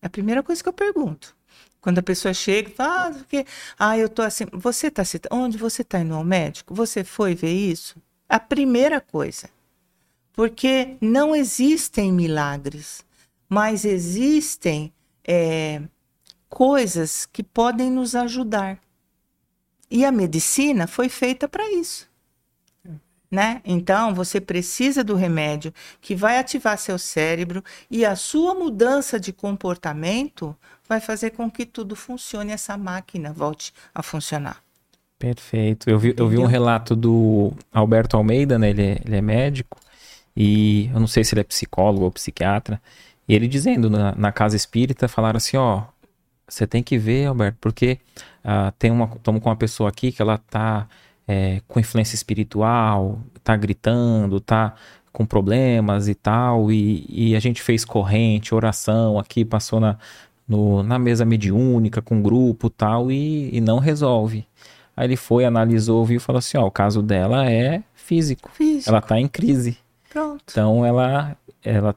É 0.00 0.06
a 0.06 0.10
primeira 0.10 0.42
coisa 0.42 0.62
que 0.62 0.68
eu 0.68 0.72
pergunto. 0.72 1.36
Quando 1.80 1.98
a 1.98 2.02
pessoa 2.02 2.32
chega 2.32 2.70
e 2.70 2.72
fala: 2.74 3.08
Ah, 3.08 3.12
porque... 3.12 3.46
ah 3.78 3.98
eu 3.98 4.08
tô 4.08 4.22
assim. 4.22 4.46
Você 4.52 4.86
está 4.86 5.04
se. 5.04 5.20
Onde 5.30 5.58
você 5.58 5.82
está 5.82 6.00
indo 6.00 6.14
ao 6.14 6.24
médico? 6.24 6.74
Você 6.74 7.04
foi 7.04 7.34
ver 7.34 7.52
isso? 7.52 7.96
A 8.28 8.40
primeira 8.40 9.00
coisa. 9.00 9.50
Porque 10.32 10.96
não 11.00 11.36
existem 11.36 12.12
milagres, 12.12 13.04
mas 13.48 13.84
existem 13.84 14.92
é, 15.22 15.80
coisas 16.48 17.24
que 17.26 17.42
podem 17.42 17.90
nos 17.90 18.16
ajudar. 18.16 18.80
E 19.94 20.04
a 20.04 20.10
medicina 20.10 20.88
foi 20.88 21.08
feita 21.08 21.46
para 21.46 21.70
isso. 21.70 22.08
Né? 23.30 23.60
Então, 23.64 24.12
você 24.12 24.40
precisa 24.40 25.04
do 25.04 25.14
remédio 25.14 25.72
que 26.00 26.16
vai 26.16 26.36
ativar 26.36 26.76
seu 26.78 26.98
cérebro 26.98 27.62
e 27.88 28.04
a 28.04 28.16
sua 28.16 28.56
mudança 28.56 29.20
de 29.20 29.32
comportamento 29.32 30.56
vai 30.88 31.00
fazer 31.00 31.30
com 31.30 31.48
que 31.48 31.64
tudo 31.64 31.94
funcione, 31.94 32.50
essa 32.50 32.76
máquina 32.76 33.32
volte 33.32 33.72
a 33.94 34.02
funcionar. 34.02 34.60
Perfeito. 35.16 35.88
Eu 35.88 35.96
vi, 36.00 36.12
eu 36.16 36.28
vi 36.28 36.38
um 36.38 36.46
relato 36.46 36.96
do 36.96 37.52
Alberto 37.72 38.16
Almeida, 38.16 38.58
né? 38.58 38.70
ele, 38.70 38.82
é, 38.82 39.00
ele 39.04 39.16
é 39.16 39.22
médico, 39.22 39.78
e 40.36 40.90
eu 40.92 40.98
não 40.98 41.06
sei 41.06 41.22
se 41.22 41.34
ele 41.34 41.42
é 41.42 41.44
psicólogo 41.44 42.04
ou 42.04 42.10
psiquiatra. 42.10 42.82
E 43.28 43.34
ele 43.34 43.46
dizendo 43.46 43.88
na, 43.88 44.12
na 44.16 44.32
casa 44.32 44.56
espírita, 44.56 45.06
falaram 45.06 45.36
assim: 45.36 45.56
ó, 45.56 45.84
você 46.48 46.66
tem 46.66 46.82
que 46.82 46.98
ver, 46.98 47.26
Alberto, 47.26 47.58
porque 47.60 47.98
uh, 48.44 48.72
tem 48.78 48.90
uma, 48.90 49.10
estamos 49.16 49.42
com 49.42 49.48
uma 49.48 49.56
pessoa 49.56 49.88
aqui 49.88 50.12
que 50.12 50.20
ela 50.20 50.38
tá 50.38 50.86
é, 51.26 51.60
com 51.66 51.80
influência 51.80 52.14
espiritual, 52.14 53.18
tá 53.42 53.56
gritando, 53.56 54.40
tá 54.40 54.74
com 55.12 55.24
problemas 55.24 56.08
e 56.08 56.14
tal, 56.14 56.72
e, 56.72 57.06
e 57.08 57.36
a 57.36 57.40
gente 57.40 57.62
fez 57.62 57.84
corrente, 57.84 58.54
oração 58.54 59.18
aqui, 59.18 59.44
passou 59.44 59.78
na, 59.80 59.96
no, 60.46 60.82
na 60.82 60.98
mesa 60.98 61.24
mediúnica 61.24 62.02
com 62.02 62.20
grupo 62.20 62.68
tal, 62.68 63.10
e, 63.10 63.48
e 63.56 63.60
não 63.60 63.78
resolve. 63.78 64.46
Aí 64.96 65.06
ele 65.06 65.16
foi, 65.16 65.44
analisou, 65.44 66.04
viu 66.04 66.16
e 66.16 66.20
falou 66.20 66.38
assim: 66.38 66.56
ó, 66.56 66.66
o 66.66 66.70
caso 66.70 67.02
dela 67.02 67.50
é 67.50 67.82
físico. 67.94 68.50
físico. 68.52 68.88
Ela 68.88 69.00
tá 69.00 69.18
em 69.18 69.26
crise. 69.26 69.76
Pronto. 70.10 70.44
Então 70.48 70.84
ela, 70.84 71.36
ela 71.64 71.96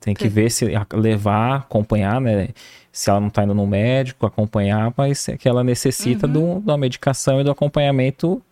tem 0.00 0.14
que 0.14 0.28
ver 0.28 0.50
se 0.50 0.64
levar, 0.92 1.56
acompanhar, 1.56 2.20
né? 2.20 2.48
Se 2.96 3.10
ela 3.10 3.20
não 3.20 3.28
está 3.28 3.44
indo 3.44 3.52
no 3.52 3.66
médico, 3.66 4.24
acompanhar, 4.24 4.90
mas 4.96 5.28
é 5.28 5.36
que 5.36 5.46
ela 5.46 5.62
necessita 5.62 6.26
uhum. 6.26 6.32
de 6.32 6.38
uma 6.38 6.78
medicação 6.78 7.38
e 7.38 7.44
do 7.44 7.50
acompanhamento. 7.50 8.42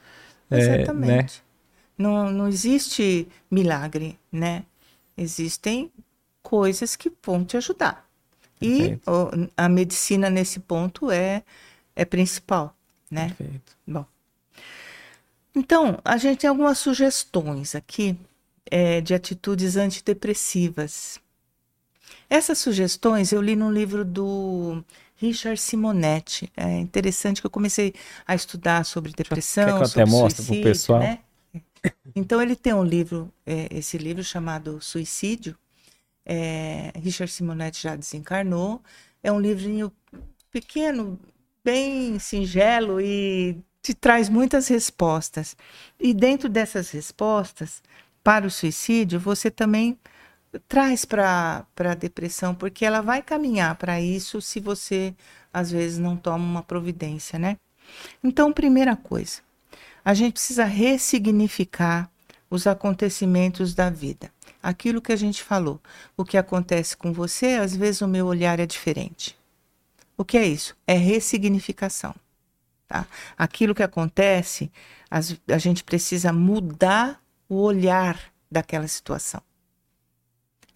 Exatamente. 0.51 1.09
É, 1.09 1.17
né? 1.17 1.27
não, 1.97 2.31
não 2.31 2.47
existe 2.47 3.27
milagre, 3.51 4.19
né? 4.31 4.65
Existem 5.17 5.91
coisas 6.43 6.95
que 6.95 7.11
vão 7.25 7.43
te 7.43 7.57
ajudar. 7.57 8.07
E 8.61 8.99
o, 9.07 9.49
a 9.57 9.67
medicina 9.67 10.29
nesse 10.29 10.61
ponto 10.61 11.11
é, 11.11 11.43
é 11.97 12.05
principal, 12.05 12.77
né? 13.11 13.29
Perfeito. 13.39 13.73
Bom. 13.87 14.05
Então, 15.55 15.99
a 16.05 16.19
gente 16.19 16.41
tem 16.41 16.51
algumas 16.51 16.77
sugestões 16.77 17.75
aqui 17.75 18.15
é, 18.71 19.01
de 19.01 19.15
atitudes 19.15 19.79
antidepressivas. 19.79 21.19
Essas 22.35 22.59
sugestões 22.59 23.31
eu 23.31 23.41
li 23.41 23.55
no 23.55 23.71
livro 23.71 24.05
do 24.05 24.85
Richard 25.15 25.57
Simonetti. 25.57 26.51
É 26.57 26.81
interessante 26.81 27.41
que 27.41 27.47
eu 27.47 27.51
comecei 27.51 27.95
a 28.27 28.35
estudar 28.35 28.85
sobre 28.85 29.13
depressão, 29.13 29.65
Quer 29.65 29.77
que 29.77 29.83
eu 29.83 29.87
sobre 29.87 30.03
até 30.03 30.11
mostre 30.11 30.35
pro 30.35 30.45
suicídio, 30.47 30.65
pessoal? 30.65 30.99
né? 30.99 31.19
Então 32.17 32.43
ele 32.43 32.57
tem 32.57 32.73
um 32.73 32.83
livro, 32.83 33.33
é, 33.47 33.69
esse 33.71 33.97
livro 33.99 34.25
chamado 34.25 34.81
Suicídio. 34.81 35.57
É, 36.27 36.91
Richard 36.97 37.31
Simonetti 37.31 37.81
já 37.81 37.95
desencarnou. 37.95 38.83
É 39.23 39.31
um 39.31 39.39
livrinho 39.39 39.93
pequeno, 40.51 41.21
bem 41.65 42.19
singelo 42.19 43.01
e 43.01 43.59
te 43.81 43.95
traz 43.95 44.29
muitas 44.29 44.67
respostas. 44.67 45.57
E 46.01 46.13
dentro 46.13 46.49
dessas 46.49 46.91
respostas 46.91 47.81
para 48.25 48.45
o 48.45 48.51
suicídio, 48.51 49.21
você 49.21 49.53
também 49.53 49.97
traz 50.69 51.05
para 51.05 51.67
a 51.79 51.95
depressão, 51.95 52.55
porque 52.55 52.85
ela 52.85 53.01
vai 53.01 53.23
caminhar 53.23 53.75
para 53.77 54.01
isso 54.01 54.41
se 54.41 54.61
você 54.61 55.15
às 55.53 55.71
vezes 55.71 55.99
não 55.99 56.17
toma 56.17 56.45
uma 56.45 56.63
providência, 56.63 57.39
né? 57.39 57.57
Então, 58.23 58.53
primeira 58.53 58.97
coisa, 58.97 59.41
a 60.05 60.15
gente 60.15 60.35
precisa 60.35 60.65
ressignificar 60.65 62.11
os 62.51 62.67
acontecimentos 62.67 63.75
da 63.75 63.91
vida. 63.91 64.31
Aquilo 64.63 65.03
que 65.03 65.13
a 65.13 65.17
gente 65.17 65.43
falou, 65.43 65.81
o 66.17 66.25
que 66.25 66.37
acontece 66.37 66.97
com 66.97 67.13
você, 67.13 67.55
às 67.55 67.77
vezes 67.77 68.01
o 68.01 68.09
meu 68.09 68.27
olhar 68.27 68.59
é 68.59 68.67
diferente. 68.67 69.37
O 70.17 70.25
que 70.25 70.39
é 70.39 70.47
isso? 70.47 70.77
É 70.87 70.95
ressignificação. 70.95 72.15
Tá? 72.89 73.07
Aquilo 73.37 73.75
que 73.75 73.83
acontece, 73.83 74.71
a 75.11 75.59
gente 75.59 75.85
precisa 75.85 76.33
mudar 76.33 77.21
o 77.49 77.57
olhar 77.57 78.19
daquela 78.51 78.89
situação. 78.89 79.43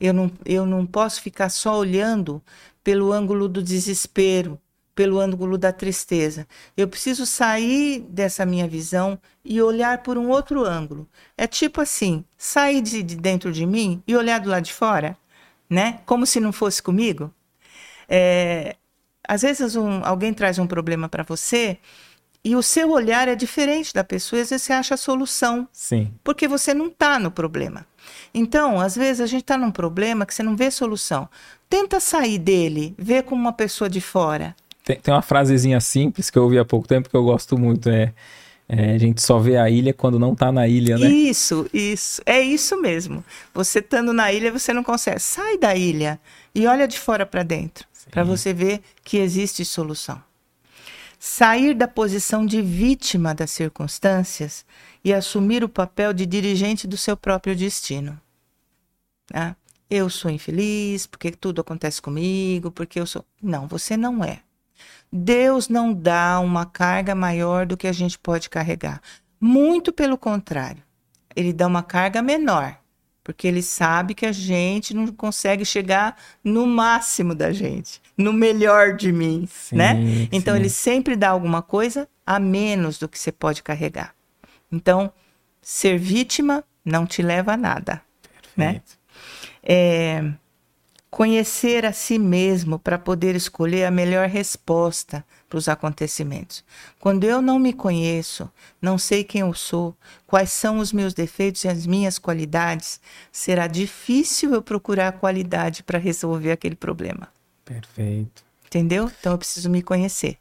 Eu 0.01 0.12
não, 0.12 0.31
eu 0.45 0.65
não 0.65 0.87
posso 0.87 1.20
ficar 1.20 1.49
só 1.49 1.77
olhando 1.77 2.43
pelo 2.85 3.12
ângulo 3.12 3.49
do 3.49 3.62
desespero, 3.62 4.59
pelo 4.95 5.20
ângulo 5.20 5.57
da 5.57 5.73
tristeza. 5.73 6.47
Eu 6.77 6.89
preciso 6.89 7.25
sair 7.27 8.01
dessa 8.01 8.45
minha 8.45 8.66
visão 8.66 9.19
e 9.45 9.61
olhar 9.62 10.03
por 10.03 10.19
um 10.19 10.29
outro 10.29 10.65
ângulo. 10.65 11.09
É 11.37 11.47
tipo 11.47 11.81
assim, 11.81 12.25
sair 12.37 12.81
de, 12.81 13.03
de 13.03 13.16
dentro 13.16 13.53
de 13.53 13.65
mim 13.65 14.03
e 14.07 14.16
olhar 14.16 14.41
do 14.41 14.49
lado 14.49 14.65
de 14.65 14.73
fora, 14.73 15.16
né? 15.70 16.01
Como 16.05 16.27
se 16.27 16.41
não 16.41 16.53
fosse 16.53 16.83
comigo. 16.83 17.33
É, 18.09 18.77
às 19.27 19.43
vezes 19.43 19.77
um, 19.77 20.05
alguém 20.05 20.33
traz 20.33 20.59
um 20.59 20.66
problema 20.66 21.09
para 21.09 21.23
você 21.23 21.79
e 22.45 22.57
o 22.57 22.62
seu 22.62 22.91
olhar 22.91 23.29
é 23.29 23.35
diferente 23.35 23.93
da 23.93 24.03
pessoa, 24.03 24.39
e 24.39 24.43
às 24.43 24.51
vezes 24.51 24.65
você 24.65 24.73
acha 24.73 24.95
a 24.95 24.97
solução, 24.97 25.69
Sim. 25.73 26.15
porque 26.25 26.49
você 26.49 26.73
não 26.73 26.87
está 26.87 27.19
no 27.19 27.31
problema. 27.31 27.87
Então, 28.33 28.81
às 28.81 28.97
vezes 28.97 29.21
a 29.21 29.27
gente 29.27 29.43
está 29.43 29.57
num 29.57 29.71
problema 29.71 30.27
que 30.27 30.35
você 30.35 30.43
não 30.43 30.57
vê 30.57 30.71
solução. 30.71 31.29
Tenta 31.69 32.01
sair 32.01 32.39
dele, 32.39 32.95
ver 32.99 33.25
como 33.25 33.41
uma 33.41 33.53
pessoa 33.53 33.89
de 33.89 34.01
fora. 34.01 34.55
Tem, 34.85 34.97
tem 34.97 35.13
uma 35.13 35.23
frasezinha 35.23 35.81
simples 35.81 36.31
que 36.31 36.39
eu 36.39 36.45
ouvi 36.45 36.59
há 36.59 36.65
pouco 36.65 36.89
tempo 36.89 37.11
que 37.11 37.17
eu 37.17 37.23
gosto 37.23 37.59
muito. 37.59 37.89
É, 37.91 38.13
é, 38.69 38.95
a 38.95 38.99
gente 38.99 39.23
só 39.23 39.39
vê 39.39 39.57
a 39.57 39.69
ilha 39.71 39.95
quando 39.95 40.19
não 40.19 40.35
tá 40.35 40.53
na 40.53 40.69
ilha, 40.69 40.99
né? 40.99 41.09
Isso, 41.09 41.69
isso. 41.73 42.21
É 42.27 42.41
isso 42.41 42.81
mesmo. 42.81 43.25
Você 43.55 43.79
estando 43.79 44.13
na 44.13 44.31
ilha, 44.33 44.53
você 44.53 44.73
não 44.73 44.85
consegue. 44.85 45.21
Sai 45.21 45.57
da 45.57 45.75
ilha 45.75 46.21
e 46.55 46.67
olha 46.67 46.87
de 46.87 46.99
fora 46.99 47.25
para 47.25 47.43
dentro, 47.43 47.87
para 48.11 48.25
você 48.25 48.53
ver 48.53 48.81
que 49.03 49.17
existe 49.17 49.65
solução. 49.65 50.21
Sair 51.19 51.75
da 51.75 51.89
posição 51.89 52.47
de 52.47 52.63
vítima 52.63 53.35
das 53.35 53.51
circunstâncias 53.51 54.65
e 55.05 55.12
assumir 55.12 55.65
o 55.65 55.69
papel 55.69 56.12
de 56.12 56.27
dirigente 56.27 56.87
do 56.87 56.97
seu 56.97 57.16
próprio 57.16 57.55
destino. 57.55 58.20
Tá? 59.27 59.57
Eu 59.91 60.11
sou 60.11 60.31
infeliz 60.31 61.07
porque 61.07 61.31
tudo 61.31 61.61
acontece 61.61 62.01
comigo, 62.01 62.70
porque 62.70 63.01
eu 63.01 63.07
sou. 63.07 63.25
Não, 63.43 63.66
você 63.66 63.97
não 63.97 64.23
é. 64.23 64.41
Deus 65.11 65.69
não 65.69 65.93
dá 65.95 66.39
uma 66.41 66.66
carga 66.66 67.15
maior 67.15 67.65
do 67.65 67.77
que 67.77 67.87
a 67.87 67.93
gente 67.93 68.19
pode 68.19 68.51
carregar. 68.51 69.01
Muito 69.41 69.93
pelo 69.93 70.19
contrário, 70.19 70.83
ele 71.35 71.53
dá 71.53 71.66
uma 71.66 71.83
carga 71.83 72.20
menor, 72.20 72.77
porque 73.25 73.47
ele 73.47 73.62
sabe 73.62 74.15
que 74.15 74.27
a 74.27 74.33
gente 74.33 74.93
não 74.93 75.07
consegue 75.07 75.65
chegar 75.65 76.16
no 76.45 76.66
máximo 76.66 77.35
da 77.35 77.53
gente, 77.53 78.03
no 78.16 78.33
melhor 78.33 78.97
de 78.97 79.12
mim, 79.12 79.49
Sim, 79.51 79.77
né? 79.77 79.95
Então 80.31 80.55
sim. 80.55 80.61
ele 80.61 80.69
sempre 80.69 81.16
dá 81.16 81.31
alguma 81.31 81.62
coisa 81.62 82.09
a 82.27 82.39
menos 82.39 82.99
do 82.99 83.09
que 83.09 83.19
você 83.19 83.33
pode 83.33 83.62
carregar. 83.62 84.18
Então, 84.70 85.12
ser 85.61 85.99
vítima 85.99 86.65
não 86.85 87.07
te 87.07 87.23
leva 87.23 87.53
a 87.53 87.57
nada, 87.57 88.03
né? 88.57 88.74
Perfeito. 88.74 88.99
É, 89.62 90.32
conhecer 91.11 91.85
a 91.86 91.93
si 91.93 92.19
mesmo 92.19 92.78
para 92.78 92.99
poder 92.99 93.35
escolher 93.35 93.85
a 93.85 93.90
melhor 93.90 94.28
resposta 94.28 95.24
para 95.49 95.59
os 95.59 95.69
acontecimentos. 95.69 96.65
Quando 97.01 97.24
eu 97.24 97.40
não 97.40 97.59
me 97.59 97.73
conheço, 97.73 98.51
não 98.81 98.99
sei 98.99 99.24
quem 99.24 99.40
eu 99.40 99.55
sou, 99.55 99.97
quais 100.27 100.53
são 100.53 100.78
os 100.78 100.93
meus 100.93 101.15
defeitos 101.15 101.65
e 101.65 101.69
as 101.69 101.86
minhas 101.86 102.19
qualidades, 102.19 103.01
será 103.32 103.66
difícil 103.66 104.55
eu 104.55 104.62
procurar 104.62 105.12
qualidade 105.12 105.82
para 105.82 105.99
resolver 105.99 106.53
aquele 106.53 106.77
problema. 106.77 107.28
Perfeito. 107.65 108.45
Entendeu? 108.66 109.11
Então 109.19 109.32
eu 109.32 109.39
preciso 109.39 109.70
me 109.70 109.82
conhecer. 109.82 110.39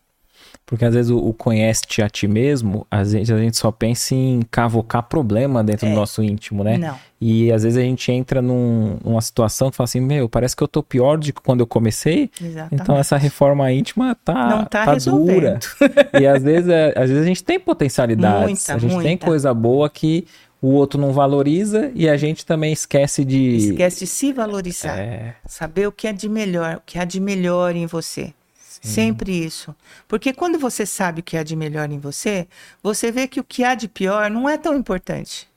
Porque 0.70 0.84
às 0.84 0.94
vezes 0.94 1.10
o, 1.10 1.18
o 1.18 1.34
conhece-te 1.34 2.02
a 2.02 2.10
ti 2.10 2.28
mesmo, 2.28 2.86
às 2.92 3.14
vezes 3.14 3.32
a 3.32 3.38
gente 3.40 3.56
só 3.56 3.72
pensa 3.72 4.14
em 4.14 4.42
cavocar 4.52 5.02
problema 5.04 5.64
dentro 5.64 5.88
do 5.88 5.96
nosso 5.96 6.22
íntimo, 6.22 6.62
né? 6.62 6.78
Não. 6.78 6.96
E 7.22 7.50
às 7.54 7.64
vezes 7.64 7.78
a 7.80 7.82
gente 7.82 8.12
entra 8.12 8.42
num- 8.42 8.98
numa 9.02 9.22
situação 9.22 9.72
que 9.72 9.78
fala 9.78 9.86
assim, 9.86 10.02
meu, 10.02 10.28
parece 10.28 10.56
que 10.58 10.62
eu 10.62 10.68
tô 10.68 10.84
pior 10.84 11.18
do 11.18 11.26
que 11.26 11.32
quando 11.42 11.62
eu 11.62 11.66
comecei. 11.68 12.30
Exatamente. 12.42 12.82
Então 12.84 12.98
essa 12.98 13.16
reforma 13.16 13.72
íntima 13.72 14.14
tá, 14.26 14.50
Não 14.50 14.66
tá 14.66 14.94
dura. 14.96 15.58
E 16.20 16.28
às 16.28 16.44
vezes, 16.44 16.70
é- 16.70 16.94
às 16.98 17.10
vezes 17.10 17.24
a 17.24 17.28
gente 17.28 17.44
tem 17.46 17.58
potencialidades, 17.58 18.42
Muita, 18.44 18.74
a 18.74 18.78
gente 18.78 18.92
tem 18.92 19.00
muita. 19.12 19.26
coisa 19.26 19.54
boa 19.54 19.90
que 19.90 20.28
o 20.62 20.68
outro 20.72 21.00
não 21.00 21.14
valoriza 21.14 21.90
e 21.96 22.10
a 22.10 22.18
gente 22.18 22.46
também 22.46 22.74
esquece 22.74 23.24
de... 23.24 23.56
Esquece 23.56 24.00
de 24.00 24.08
se 24.08 24.34
valorizar. 24.34 24.98
É, 25.00 25.36
Saber 25.46 25.88
o 25.88 25.92
que 25.94 26.08
é 26.08 26.12
de 26.14 26.28
melhor, 26.28 26.76
o 26.78 26.82
que 26.86 27.00
há 27.00 27.06
de 27.06 27.20
melhor 27.22 27.74
em 27.76 27.86
você. 27.86 28.34
Sempre 28.88 29.46
isso. 29.46 29.76
Porque 30.08 30.34
quando 30.34 30.58
você 30.58 30.86
sabe 30.86 31.22
o 31.22 31.24
que 31.24 31.38
há 31.38 31.44
de 31.44 31.56
melhor 31.56 31.92
em 31.92 32.00
você, 32.00 32.48
você 32.82 33.12
vê 33.12 33.28
que 33.28 33.40
o 33.40 33.44
que 33.44 33.64
há 33.64 33.76
de 33.76 33.88
pior 33.88 34.30
não 34.30 34.48
é 34.48 34.58
tão 34.58 34.76
importante. 34.76 35.50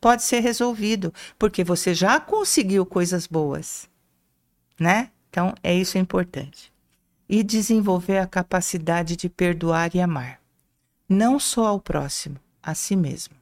Pode 0.00 0.22
ser 0.22 0.40
resolvido, 0.40 1.12
porque 1.38 1.64
você 1.64 1.92
já 1.92 2.20
conseguiu 2.20 2.86
coisas 2.86 3.26
boas, 3.26 3.88
né? 4.78 5.10
Então, 5.28 5.54
é 5.62 5.74
isso 5.74 5.98
importante. 5.98 6.72
E 7.28 7.42
desenvolver 7.42 8.18
a 8.18 8.26
capacidade 8.26 9.16
de 9.16 9.28
perdoar 9.28 9.94
e 9.94 10.00
amar. 10.00 10.40
Não 11.08 11.38
só 11.38 11.66
ao 11.66 11.80
próximo, 11.80 12.36
a 12.62 12.74
si 12.74 12.94
mesmo 12.94 13.38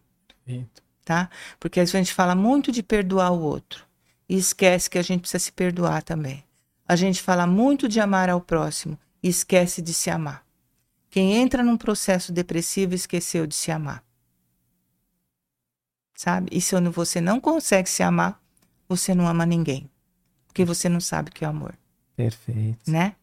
perfeito. 0.46 0.82
tá? 1.04 1.28
Porque 1.58 1.80
às 1.80 1.90
vezes 1.90 1.94
a 1.94 1.98
gente 1.98 2.14
fala 2.14 2.34
muito 2.34 2.70
de 2.70 2.82
perdoar 2.82 3.32
o 3.32 3.40
outro 3.40 3.84
e 4.28 4.36
esquece 4.36 4.88
que 4.88 4.98
a 4.98 5.02
gente 5.02 5.20
precisa 5.20 5.42
se 5.44 5.52
perdoar 5.52 6.02
também. 6.02 6.44
A 6.88 6.94
gente 6.94 7.20
fala 7.20 7.46
muito 7.46 7.88
de 7.88 7.98
amar 8.00 8.30
ao 8.30 8.40
próximo 8.40 8.98
e 9.26 9.28
esquece 9.28 9.82
de 9.82 9.92
se 9.92 10.08
amar. 10.08 10.46
Quem 11.10 11.34
entra 11.34 11.62
num 11.62 11.76
processo 11.76 12.32
depressivo 12.32 12.94
esqueceu 12.94 13.44
de 13.44 13.56
se 13.56 13.72
amar. 13.72 14.04
Sabe? 16.14 16.48
E 16.52 16.60
se 16.60 16.74
você 16.90 17.20
não 17.20 17.40
consegue 17.40 17.90
se 17.90 18.04
amar, 18.04 18.40
você 18.88 19.14
não 19.14 19.26
ama 19.26 19.44
ninguém. 19.44 19.90
Porque 20.46 20.64
você 20.64 20.88
não 20.88 21.00
sabe 21.00 21.30
o 21.30 21.32
que 21.32 21.44
é 21.44 21.48
amor 21.48 21.76
Perfeito. 22.14 22.88
né? 22.88 23.16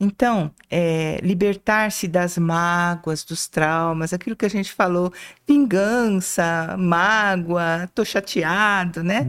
Então, 0.00 0.52
é, 0.70 1.18
libertar-se 1.22 2.06
das 2.06 2.38
mágoas, 2.38 3.24
dos 3.24 3.48
traumas, 3.48 4.12
aquilo 4.12 4.36
que 4.36 4.46
a 4.46 4.50
gente 4.50 4.72
falou, 4.72 5.12
vingança, 5.46 6.76
mágoa, 6.78 7.90
tô 7.92 8.04
chateado, 8.04 9.02
né? 9.02 9.26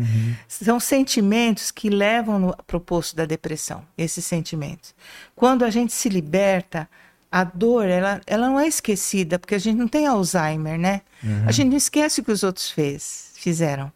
São 0.47 0.79
sentimentos 0.79 1.71
que 1.71 1.89
levam 1.89 2.55
para 2.67 2.77
o 2.77 2.79
poço 2.79 3.15
da 3.15 3.25
depressão, 3.25 3.83
esses 3.97 4.23
sentimentos. 4.23 4.93
Quando 5.35 5.65
a 5.65 5.71
gente 5.71 5.91
se 5.91 6.07
liberta, 6.07 6.87
a 7.31 7.43
dor, 7.43 7.85
ela, 7.87 8.21
ela 8.25 8.47
não 8.47 8.59
é 8.59 8.67
esquecida, 8.67 9.37
porque 9.37 9.55
a 9.55 9.59
gente 9.59 9.77
não 9.77 9.87
tem 9.87 10.07
Alzheimer, 10.07 10.79
né? 10.79 11.01
A 11.47 11.51
gente 11.51 11.69
não 11.69 11.77
esquece 11.77 12.21
o 12.21 12.23
que 12.23 12.31
os 12.31 12.43
outros 12.43 12.71
fez, 12.71 13.33
fizeram. 13.35 13.91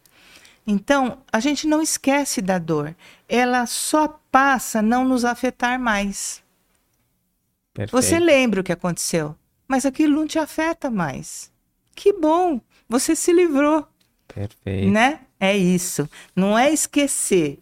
Então, 0.66 1.18
a 1.32 1.40
gente 1.40 1.66
não 1.66 1.82
esquece 1.82 2.40
da 2.40 2.58
dor. 2.58 2.94
Ela 3.28 3.66
só 3.66 4.20
passa 4.30 4.78
a 4.78 4.82
não 4.82 5.04
nos 5.04 5.24
afetar 5.24 5.78
mais. 5.78 6.43
Perfeito. 7.74 8.00
Você 8.00 8.20
lembra 8.20 8.60
o 8.60 8.64
que 8.64 8.72
aconteceu, 8.72 9.34
mas 9.66 9.84
aquilo 9.84 10.14
não 10.14 10.26
te 10.26 10.38
afeta 10.38 10.90
mais. 10.90 11.52
Que 11.94 12.12
bom, 12.12 12.60
você 12.88 13.16
se 13.16 13.32
livrou, 13.32 13.86
Perfeito. 14.32 14.90
né? 14.90 15.20
É 15.40 15.56
isso. 15.56 16.08
Não 16.34 16.56
é 16.56 16.72
esquecer, 16.72 17.58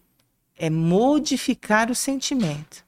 é 0.57 0.69
modificar 0.71 1.91
o 1.91 1.95
sentimento. 1.95 2.85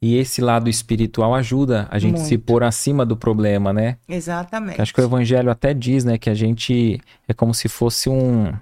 E 0.00 0.16
esse 0.16 0.42
lado 0.42 0.68
espiritual 0.68 1.34
ajuda 1.34 1.86
a 1.90 1.98
gente 1.98 2.20
se 2.20 2.36
Muito. 2.36 2.44
pôr 2.44 2.62
acima 2.62 3.06
do 3.06 3.16
problema, 3.16 3.72
né? 3.72 3.96
Exatamente. 4.06 4.80
Acho 4.80 4.92
que 4.92 5.00
o 5.00 5.04
evangelho 5.04 5.50
até 5.50 5.72
diz, 5.72 6.04
né, 6.04 6.18
que 6.18 6.28
a 6.28 6.34
gente 6.34 7.00
é 7.26 7.32
como 7.32 7.54
se 7.54 7.68
fosse 7.68 8.10
um 8.10 8.52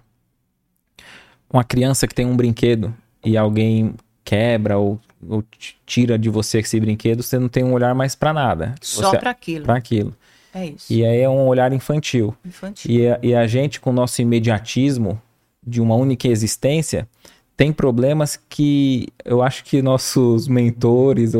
uma 1.51 1.65
criança 1.65 2.07
que 2.07 2.15
tem 2.15 2.25
um 2.25 2.37
brinquedo 2.37 2.95
e 3.25 3.37
alguém 3.37 3.95
quebra 4.25 4.79
ou 4.79 5.01
ou 5.29 5.45
tira 5.87 6.19
de 6.19 6.29
você 6.29 6.59
esse 6.59 6.79
brinquedo, 6.81 7.23
você 7.23 7.39
não 7.39 7.49
tem 7.49 7.65
um 7.65 7.73
olhar 7.73 7.95
mais 7.95 8.15
para 8.15 8.33
nada. 8.33 8.75
Só 8.81 9.17
para 9.17 9.31
aquilo. 9.31 9.65
Pra 9.65 9.77
aquilo. 9.77 10.15
É 10.55 10.67
isso. 10.67 10.93
E 10.93 11.05
aí 11.05 11.21
é 11.21 11.29
um 11.29 11.47
olhar 11.47 11.73
infantil. 11.73 12.35
Infantil. 12.45 12.91
E 12.91 13.09
a, 13.09 13.19
e 13.23 13.35
a 13.35 13.47
gente, 13.47 13.81
com 13.81 13.91
o 13.91 13.93
nosso 13.93 14.21
imediatismo 14.21 15.21
de 15.67 15.81
uma 15.81 15.95
única 15.95 16.29
existência, 16.29 17.09
tem 17.57 17.73
problemas 17.73 18.39
que 18.49 19.09
eu 19.25 19.43
acho 19.43 19.65
que 19.65 19.81
nossos 19.81 20.49
mentores, 20.49 21.33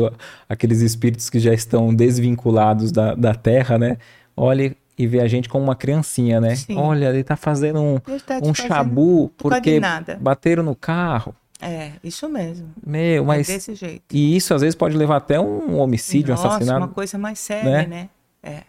aqueles 0.47 0.81
espíritos 0.81 1.29
que 1.29 1.39
já 1.39 1.53
estão 1.53 1.93
desvinculados 1.93 2.91
da, 2.91 3.13
da 3.13 3.35
Terra, 3.35 3.77
né? 3.77 3.97
Olha 4.35 4.75
e 4.97 5.07
vê 5.07 5.19
a 5.21 5.27
gente 5.27 5.49
como 5.49 5.63
uma 5.63 5.75
criancinha, 5.75 6.39
né? 6.39 6.55
Sim. 6.55 6.77
Olha, 6.77 7.09
ele 7.09 7.23
tá 7.23 7.35
fazendo 7.35 7.81
um, 7.81 7.97
Ele 8.07 8.19
tá 8.19 8.35
um 8.37 8.53
fazendo 8.53 8.55
chabu 8.55 9.31
porque 9.37 9.79
nada. 9.79 10.17
bateram 10.21 10.63
no 10.63 10.75
carro. 10.75 11.35
É, 11.61 11.93
isso 12.03 12.27
mesmo. 12.27 12.73
Meu, 12.85 13.23
mas. 13.23 13.49
É 13.49 13.53
desse 13.53 13.75
jeito. 13.75 14.03
E 14.11 14.35
isso 14.35 14.53
às 14.53 14.61
vezes 14.61 14.75
pode 14.75 14.97
levar 14.97 15.17
até 15.17 15.39
um 15.39 15.77
homicídio, 15.77 16.33
um 16.33 16.35
Nossa, 16.35 16.47
assassinato. 16.47 16.79
uma 16.79 16.87
coisa 16.87 17.17
mais 17.17 17.39
séria, 17.39 17.69
né? 17.69 17.85
né? 17.87 18.09
É. 18.41 18.63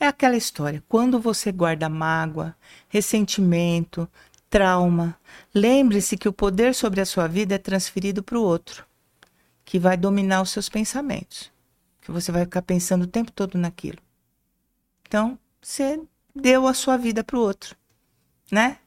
É 0.00 0.06
aquela 0.06 0.36
história. 0.36 0.82
Quando 0.88 1.20
você 1.20 1.52
guarda 1.52 1.88
mágoa, 1.88 2.56
ressentimento, 2.88 4.08
trauma, 4.50 5.16
lembre-se 5.54 6.16
que 6.16 6.28
o 6.28 6.32
poder 6.32 6.74
sobre 6.74 7.00
a 7.00 7.06
sua 7.06 7.28
vida 7.28 7.54
é 7.54 7.58
transferido 7.58 8.22
para 8.22 8.36
o 8.36 8.42
outro, 8.42 8.84
que 9.64 9.78
vai 9.78 9.96
dominar 9.96 10.42
os 10.42 10.50
seus 10.50 10.68
pensamentos. 10.68 11.52
Que 12.00 12.10
você 12.10 12.32
vai 12.32 12.42
ficar 12.42 12.62
pensando 12.62 13.02
o 13.02 13.06
tempo 13.06 13.30
todo 13.30 13.56
naquilo. 13.56 13.98
Então, 15.06 15.38
você 15.60 16.00
deu 16.34 16.66
a 16.66 16.74
sua 16.74 16.96
vida 16.96 17.22
para 17.22 17.36
o 17.36 17.40
outro, 17.40 17.76
né? 18.50 18.78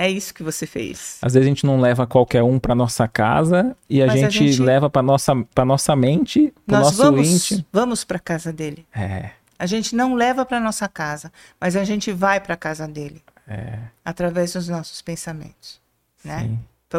É 0.00 0.08
isso 0.08 0.32
que 0.32 0.44
você 0.44 0.64
fez. 0.64 1.18
Às 1.20 1.34
vezes 1.34 1.44
a 1.44 1.48
gente 1.48 1.66
não 1.66 1.80
leva 1.80 2.06
qualquer 2.06 2.40
um 2.44 2.56
pra 2.60 2.72
nossa 2.72 3.08
casa 3.08 3.76
e 3.90 4.00
a, 4.00 4.06
Mas 4.06 4.14
a 4.22 4.30
gente, 4.30 4.52
gente- 4.52 4.62
leva 4.62 4.88
pra 4.88 5.02
nossa, 5.02 5.34
pra 5.52 5.64
nossa 5.64 5.96
mente, 5.96 6.54
Nós 6.64 6.84
nosso 6.84 6.96
vamos, 6.98 7.26
íntimo. 7.28 7.64
vamos 7.72 8.04
para 8.04 8.20
casa 8.20 8.52
dele. 8.52 8.86
É, 8.94 9.30
A 9.58 9.66
gente 9.66 9.96
não 9.96 10.14
leva 10.14 10.46
para 10.46 10.60
nossa 10.60 10.86
casa, 10.88 11.32
mas 11.60 11.74
a 11.74 11.82
gente 11.82 12.12
vai 12.12 12.38
para 12.40 12.56
casa 12.56 12.86
dele 12.86 13.20
é, 13.48 13.76
através 14.04 14.52
dos 14.52 14.68
nossos 14.68 15.02
pensamentos, 15.02 15.80
né? 16.22 16.42
sim, 16.42 16.58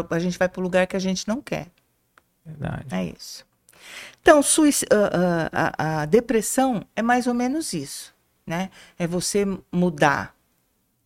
A 0.10 0.20
gente 0.20 0.38
vai 0.38 0.50
para 0.50 0.60
o 0.60 0.64
lugar 0.64 0.86
que 0.86 0.98
a 0.98 1.00
gente 1.00 1.26
não 1.26 1.42
quer. 1.42 1.68
verdade. 2.46 2.86
É 2.92 3.06
isso. 3.06 3.46
Então, 4.22 4.44
suic- 4.44 4.86
a, 4.92 5.48
a- 5.54 5.74
a- 5.78 6.02
a 6.02 6.06
depressão 6.06 6.84
é 6.98 7.02
mais 7.02 7.28
ou 7.28 7.34
menos 7.34 7.72
isso, 7.72 8.14
né? 8.46 8.70
É 9.00 9.08
você 9.08 9.46
mudar 9.72 10.36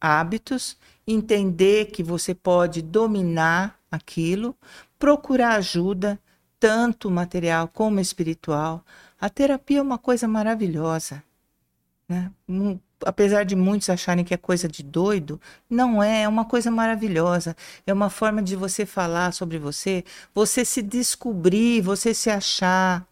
hábitos, 0.02 0.76
entender 1.08 1.86
que 1.92 2.04
você 2.04 2.34
pode 2.34 2.82
dominar 2.82 3.80
aquilo, 3.92 4.56
procurar 4.98 5.56
ajuda, 5.56 6.20
tanto 6.60 7.12
material 7.12 7.68
como 7.68 8.00
espiritual. 8.00 8.84
A 9.20 9.30
terapia 9.30 9.80
é 9.80 9.82
uma 9.82 9.98
coisa 9.98 10.28
maravilhosa, 10.28 11.24
né? 12.08 12.32
Apesar 13.06 13.44
de 13.44 13.56
muitos 13.56 13.90
acharem 13.90 14.24
que 14.24 14.34
é 14.34 14.38
coisa 14.38 14.68
de 14.68 14.82
doido, 14.82 15.40
não 15.70 16.02
é, 16.02 16.24
é 16.24 16.28
uma 16.28 16.46
coisa 16.46 16.72
maravilhosa. 16.72 17.56
É 17.86 17.92
uma 17.92 18.10
forma 18.10 18.42
de 18.42 18.56
você 18.56 18.86
falar 18.86 19.34
sobre 19.34 19.60
você, 19.60 20.06
você 20.34 20.64
se 20.64 20.82
descobrir, 20.82 21.82
você 21.82 22.14
se 22.14 22.30
achar, 22.30 23.06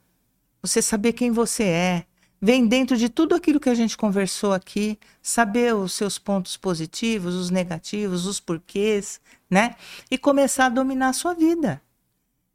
você 0.62 0.82
saber 0.82 1.12
quem 1.14 1.32
você 1.32 1.64
é. 1.64 2.06
Vem 2.42 2.66
dentro 2.66 2.98
de 2.98 3.08
tudo 3.08 3.36
aquilo 3.36 3.60
que 3.60 3.70
a 3.70 3.76
gente 3.76 3.96
conversou 3.96 4.52
aqui, 4.52 4.98
saber 5.22 5.76
os 5.76 5.94
seus 5.94 6.18
pontos 6.18 6.58
positivos, 6.58 7.36
os 7.36 7.52
negativos, 7.52 8.26
os 8.26 8.40
porquês, 8.40 9.22
né? 9.48 9.76
E 10.10 10.18
começar 10.18 10.66
a 10.66 10.70
dominar 10.70 11.10
a 11.10 11.14
sua 11.14 11.36
vida. 11.36 11.80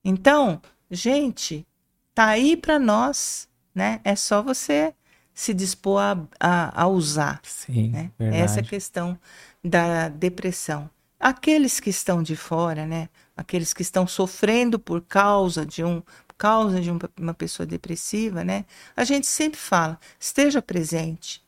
Então, 0.05 0.61
gente, 0.91 1.65
tá 2.13 2.27
aí 2.27 2.57
para 2.57 2.81
nós, 2.81 3.49
né? 3.73 4.01
É 4.03 4.17
só 4.17 4.43
você 4.43 4.93
se 5.33 5.55
dispor 5.55 6.01
a, 6.01 6.19
a, 6.41 6.83
a 6.83 6.89
usar 6.89 7.41
Sim, 7.45 7.91
né? 7.91 8.11
verdade. 8.19 8.43
Essa 8.43 8.63
questão 8.63 9.17
da 9.63 10.09
depressão. 10.09 10.91
Aqueles 11.21 11.79
que 11.79 11.91
estão 11.91 12.23
de 12.23 12.35
fora, 12.35 12.87
né? 12.87 13.09
Aqueles 13.37 13.73
que 13.73 13.83
estão 13.83 14.07
sofrendo 14.07 14.79
por 14.79 15.03
causa 15.03 15.65
de 15.65 15.85
um 15.85 16.03
causa 16.39 16.81
de 16.81 16.91
um- 16.91 16.99
uma 17.19 17.35
pessoa 17.35 17.67
depressiva, 17.67 18.45
né? 18.45 18.65
A 18.97 19.05
gente 19.05 19.27
sempre 19.27 19.59
fala: 19.59 19.99
esteja 20.19 20.61
presente, 20.63 21.43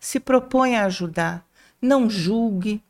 se 0.00 0.18
proponha 0.20 0.82
a 0.82 0.86
ajudar, 0.86 1.46
não 1.80 2.08
julgue, 2.08 2.82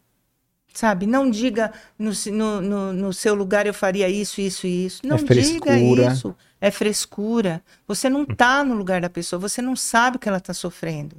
sabe? 0.72 1.06
Não 1.06 1.30
diga 1.30 1.72
no, 1.98 2.12
no, 2.60 2.92
no, 2.92 3.12
seu 3.12 3.34
lugar 3.34 3.66
eu 3.66 3.74
faria 3.74 4.08
isso, 4.08 4.40
isso 4.40 4.66
e 4.66 4.86
isso. 4.86 5.02
Não 5.04 5.16
diga 5.16 5.26
frescura. 5.34 6.12
isso. 6.12 6.36
É 6.60 6.70
frescura. 6.70 7.62
Você 7.86 8.08
não 8.08 8.22
está 8.22 8.62
no 8.64 8.74
lugar 8.74 9.00
da 9.00 9.10
pessoa, 9.10 9.38
você 9.40 9.60
não 9.60 9.74
sabe 9.76 10.16
o 10.16 10.20
que 10.20 10.28
ela 10.28 10.38
está 10.38 10.54
sofrendo. 10.54 11.16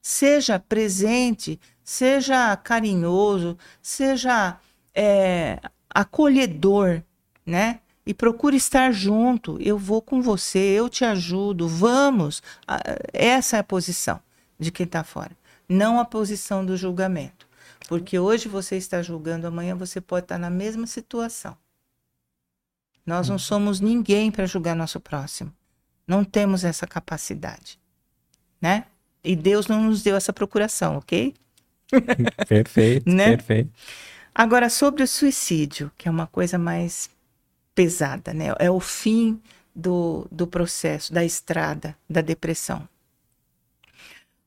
Seja 0.00 0.58
presente, 0.60 1.58
seja 1.82 2.56
carinhoso, 2.56 3.58
seja 3.82 4.56
é, 4.94 5.58
acolhedor, 5.90 7.02
né? 7.44 7.80
E 8.06 8.14
procure 8.14 8.56
estar 8.56 8.92
junto. 8.92 9.60
Eu 9.60 9.76
vou 9.76 10.00
com 10.00 10.22
você, 10.22 10.58
eu 10.58 10.88
te 10.88 11.04
ajudo, 11.04 11.66
vamos. 11.68 12.42
Ah, 12.66 12.80
Essa 13.12 13.56
é 13.56 13.60
a 13.60 13.64
posição 13.64 14.20
de 14.58 14.70
quem 14.70 14.84
está 14.86 15.02
fora, 15.04 15.32
não 15.68 15.98
a 16.00 16.04
posição 16.04 16.64
do 16.64 16.76
julgamento. 16.76 17.46
Porque 17.88 18.18
hoje 18.18 18.48
você 18.48 18.76
está 18.76 19.02
julgando, 19.02 19.46
amanhã 19.46 19.74
você 19.76 20.00
pode 20.00 20.24
estar 20.24 20.38
na 20.38 20.50
mesma 20.50 20.86
situação. 20.86 21.56
Nós 23.04 23.28
não 23.28 23.38
somos 23.38 23.80
ninguém 23.80 24.30
para 24.30 24.46
julgar 24.46 24.74
nosso 24.74 24.98
próximo. 24.98 25.52
Não 26.06 26.24
temos 26.24 26.64
essa 26.64 26.86
capacidade, 26.86 27.78
né? 28.60 28.86
E 29.22 29.34
Deus 29.36 29.66
não 29.66 29.82
nos 29.82 30.02
deu 30.02 30.16
essa 30.16 30.32
procuração, 30.32 30.96
ok? 30.98 31.34
Perfeito, 32.48 33.08
Né? 33.10 33.36
perfeito. 33.36 33.70
Agora, 34.34 34.68
sobre 34.68 35.02
o 35.02 35.08
suicídio, 35.08 35.90
que 35.96 36.08
é 36.08 36.10
uma 36.10 36.26
coisa 36.26 36.58
mais 36.58 37.08
pesada, 37.76 38.32
né? 38.34 38.46
É 38.58 38.68
o 38.70 38.80
fim 38.80 39.40
do, 39.74 40.26
do 40.32 40.46
processo, 40.46 41.12
da 41.12 41.22
estrada, 41.24 41.94
da 42.10 42.20
depressão. 42.22 42.88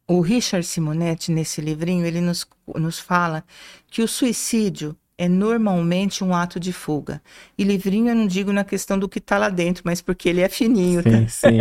O 0.08 0.22
Richard 0.22 0.66
Simonetti, 0.66 1.32
nesse 1.32 1.62
livrinho, 1.62 2.06
ele 2.06 2.20
nos, 2.20 2.46
nos 2.76 2.98
fala 2.98 3.44
que 3.88 4.02
o 4.02 4.08
suicídio 4.08 4.96
é 5.16 5.28
normalmente 5.28 6.24
um 6.24 6.34
ato 6.34 6.60
de 6.60 6.74
fuga. 6.74 7.22
E 7.58 7.64
livrinho 7.64 8.10
eu 8.10 8.16
não 8.16 8.26
digo 8.26 8.52
na 8.52 8.64
questão 8.64 8.98
do 8.98 9.08
que 9.08 9.20
está 9.20 9.38
lá 9.38 9.50
dentro, 9.50 9.84
mas 9.86 10.02
porque 10.02 10.28
ele 10.30 10.42
é 10.42 10.50
fininho, 10.50 11.04
tá? 11.04 11.10
Sim, 11.12 11.28
sim. 11.28 11.58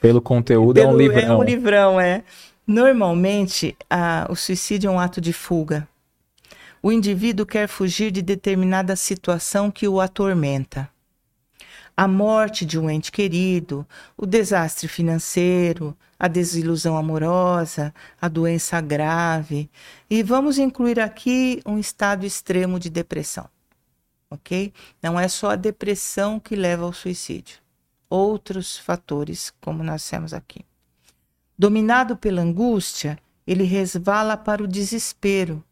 Pelo 0.00 0.20
conteúdo 0.22 0.78
é 0.78 0.82
um 0.86 0.96
Pelo- 0.96 0.98
livrão. 0.98 1.32
É 1.32 1.36
um 1.36 1.42
livrão, 1.42 2.00
é. 2.00 2.22
Normalmente, 2.66 3.76
a- 3.90 4.26
o 4.30 4.36
suicídio 4.36 4.88
é 4.88 4.90
um 4.92 5.00
ato 5.00 5.20
de 5.20 5.32
fuga. 5.32 5.88
O 6.84 6.92
indivíduo 6.92 7.46
quer 7.46 7.66
fugir 7.66 8.10
de 8.10 8.20
determinada 8.20 8.94
situação 8.94 9.70
que 9.70 9.88
o 9.88 10.02
atormenta. 10.02 10.86
A 11.96 12.06
morte 12.06 12.66
de 12.66 12.78
um 12.78 12.90
ente 12.90 13.10
querido, 13.10 13.88
o 14.18 14.26
desastre 14.26 14.86
financeiro, 14.86 15.96
a 16.18 16.28
desilusão 16.28 16.94
amorosa, 16.94 17.94
a 18.20 18.28
doença 18.28 18.82
grave. 18.82 19.70
E 20.10 20.22
vamos 20.22 20.58
incluir 20.58 21.00
aqui 21.00 21.62
um 21.64 21.78
estado 21.78 22.26
extremo 22.26 22.78
de 22.78 22.90
depressão. 22.90 23.48
Ok? 24.30 24.70
Não 25.02 25.18
é 25.18 25.26
só 25.26 25.52
a 25.52 25.56
depressão 25.56 26.38
que 26.38 26.54
leva 26.54 26.84
ao 26.84 26.92
suicídio. 26.92 27.60
Outros 28.10 28.76
fatores, 28.76 29.54
como 29.58 29.82
nós 29.82 30.02
dissemos 30.02 30.34
aqui. 30.34 30.66
Dominado 31.58 32.14
pela 32.14 32.42
angústia, 32.42 33.18
ele 33.46 33.64
resvala 33.64 34.36
para 34.36 34.62
o 34.62 34.68
desespero 34.68 35.64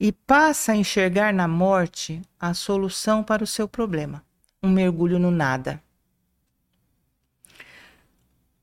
e 0.00 0.12
passa 0.12 0.72
a 0.72 0.76
enxergar 0.76 1.32
na 1.32 1.48
morte 1.48 2.22
a 2.38 2.54
solução 2.54 3.22
para 3.22 3.42
o 3.42 3.46
seu 3.46 3.66
problema, 3.66 4.24
um 4.62 4.70
mergulho 4.70 5.18
no 5.18 5.30
nada. 5.30 5.82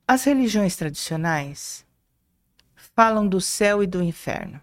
As 0.08 0.24
religiões 0.24 0.76
tradicionais 0.76 1.86
falam 2.76 3.28
do 3.28 3.42
céu 3.42 3.84
e 3.84 3.88
do 3.88 4.02
inferno. 4.02 4.62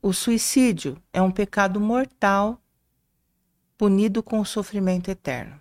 O 0.00 0.12
suicídio 0.12 1.00
é 1.12 1.22
um 1.22 1.30
pecado 1.30 1.78
mortal 1.78 2.60
punido 3.78 4.22
com 4.22 4.40
o 4.40 4.44
sofrimento 4.44 5.10
eterno, 5.10 5.60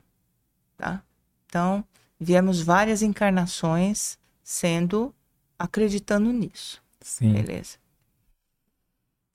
tá? 0.77 1.03
Então, 1.45 1.83
viemos 2.19 2.61
várias 2.61 3.01
encarnações 3.01 4.17
sendo 4.43 5.13
acreditando 5.59 6.31
nisso. 6.31 6.81
Sim. 7.01 7.33
Beleza. 7.33 7.80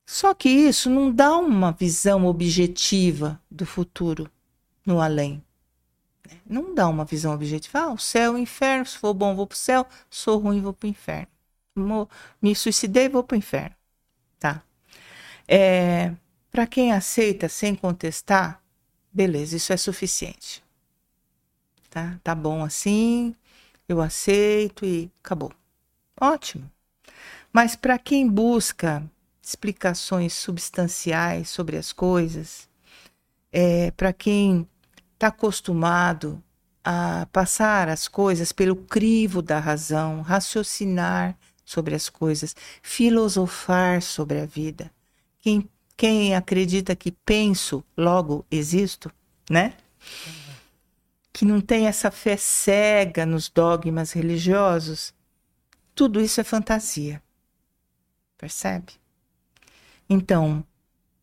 Só 0.06 0.34
que 0.34 0.48
isso 0.48 0.88
não 0.90 1.12
dá 1.12 1.36
uma 1.36 1.72
visão 1.72 2.26
objetiva 2.26 3.40
do 3.50 3.66
futuro 3.66 4.30
no 4.86 5.00
além. 5.00 5.42
né? 6.28 6.38
Não 6.46 6.74
dá 6.74 6.88
uma 6.88 7.04
visão 7.04 7.34
objetiva. 7.34 7.80
Ah, 7.80 7.92
o 7.92 7.98
céu, 7.98 8.34
o 8.34 8.38
inferno. 8.38 8.86
Se 8.86 8.98
for 8.98 9.14
bom, 9.14 9.34
vou 9.36 9.46
pro 9.46 9.58
céu. 9.58 9.86
Sou 10.10 10.38
ruim, 10.38 10.60
vou 10.62 10.72
pro 10.72 10.88
inferno. 10.88 11.28
Me 12.42 12.54
suicidei, 12.54 13.08
vou 13.08 13.22
pro 13.24 13.36
inferno. 13.36 13.74
Tá. 14.38 14.62
É, 15.48 16.12
Para 16.50 16.66
quem 16.66 16.92
aceita 16.92 17.48
sem 17.48 17.74
contestar, 17.74 18.62
beleza, 19.12 19.56
isso 19.56 19.72
é 19.72 19.76
suficiente. 19.76 20.62
tá? 21.90 22.18
Tá 22.22 22.34
bom 22.34 22.64
assim, 22.64 23.34
eu 23.88 24.00
aceito 24.00 24.84
e 24.84 25.10
acabou. 25.22 25.52
Ótimo. 26.20 26.70
Mas 27.52 27.76
para 27.76 27.98
quem 27.98 28.28
busca 28.28 29.04
explicações 29.47 30.32
substanciais 30.32 31.48
sobre 31.48 31.77
as 31.77 31.93
coisas, 31.93 32.68
é, 33.52 33.93
para 33.93 34.12
quem 34.12 34.68
está 35.14 35.28
acostumado 35.28 36.43
a 36.82 37.28
passar 37.31 37.89
as 37.89 38.09
coisas 38.09 38.51
pelo 38.51 38.74
crivo 38.74 39.40
da 39.40 39.60
razão, 39.60 40.20
raciocinar 40.20 41.39
sobre 41.64 41.94
as 41.94 42.09
coisas, 42.09 42.56
filosofar 42.82 44.02
sobre 44.02 44.40
a 44.40 44.47
vida. 44.47 44.90
Quem, 45.39 45.70
quem 45.97 46.35
acredita 46.35 46.97
que 46.97 47.12
penso, 47.12 47.85
logo 47.97 48.44
existo, 48.51 49.12
né? 49.48 49.74
Que 51.32 51.44
não 51.44 51.60
tem 51.60 51.86
essa 51.86 52.10
fé 52.10 52.36
cega 52.36 53.24
nos 53.24 53.48
dogmas 53.48 54.10
religiosos, 54.10 55.14
tudo 55.94 56.20
isso 56.20 56.40
é 56.40 56.44
fantasia. 56.44 57.23
Percebe? 58.36 59.05
Então, 60.08 60.64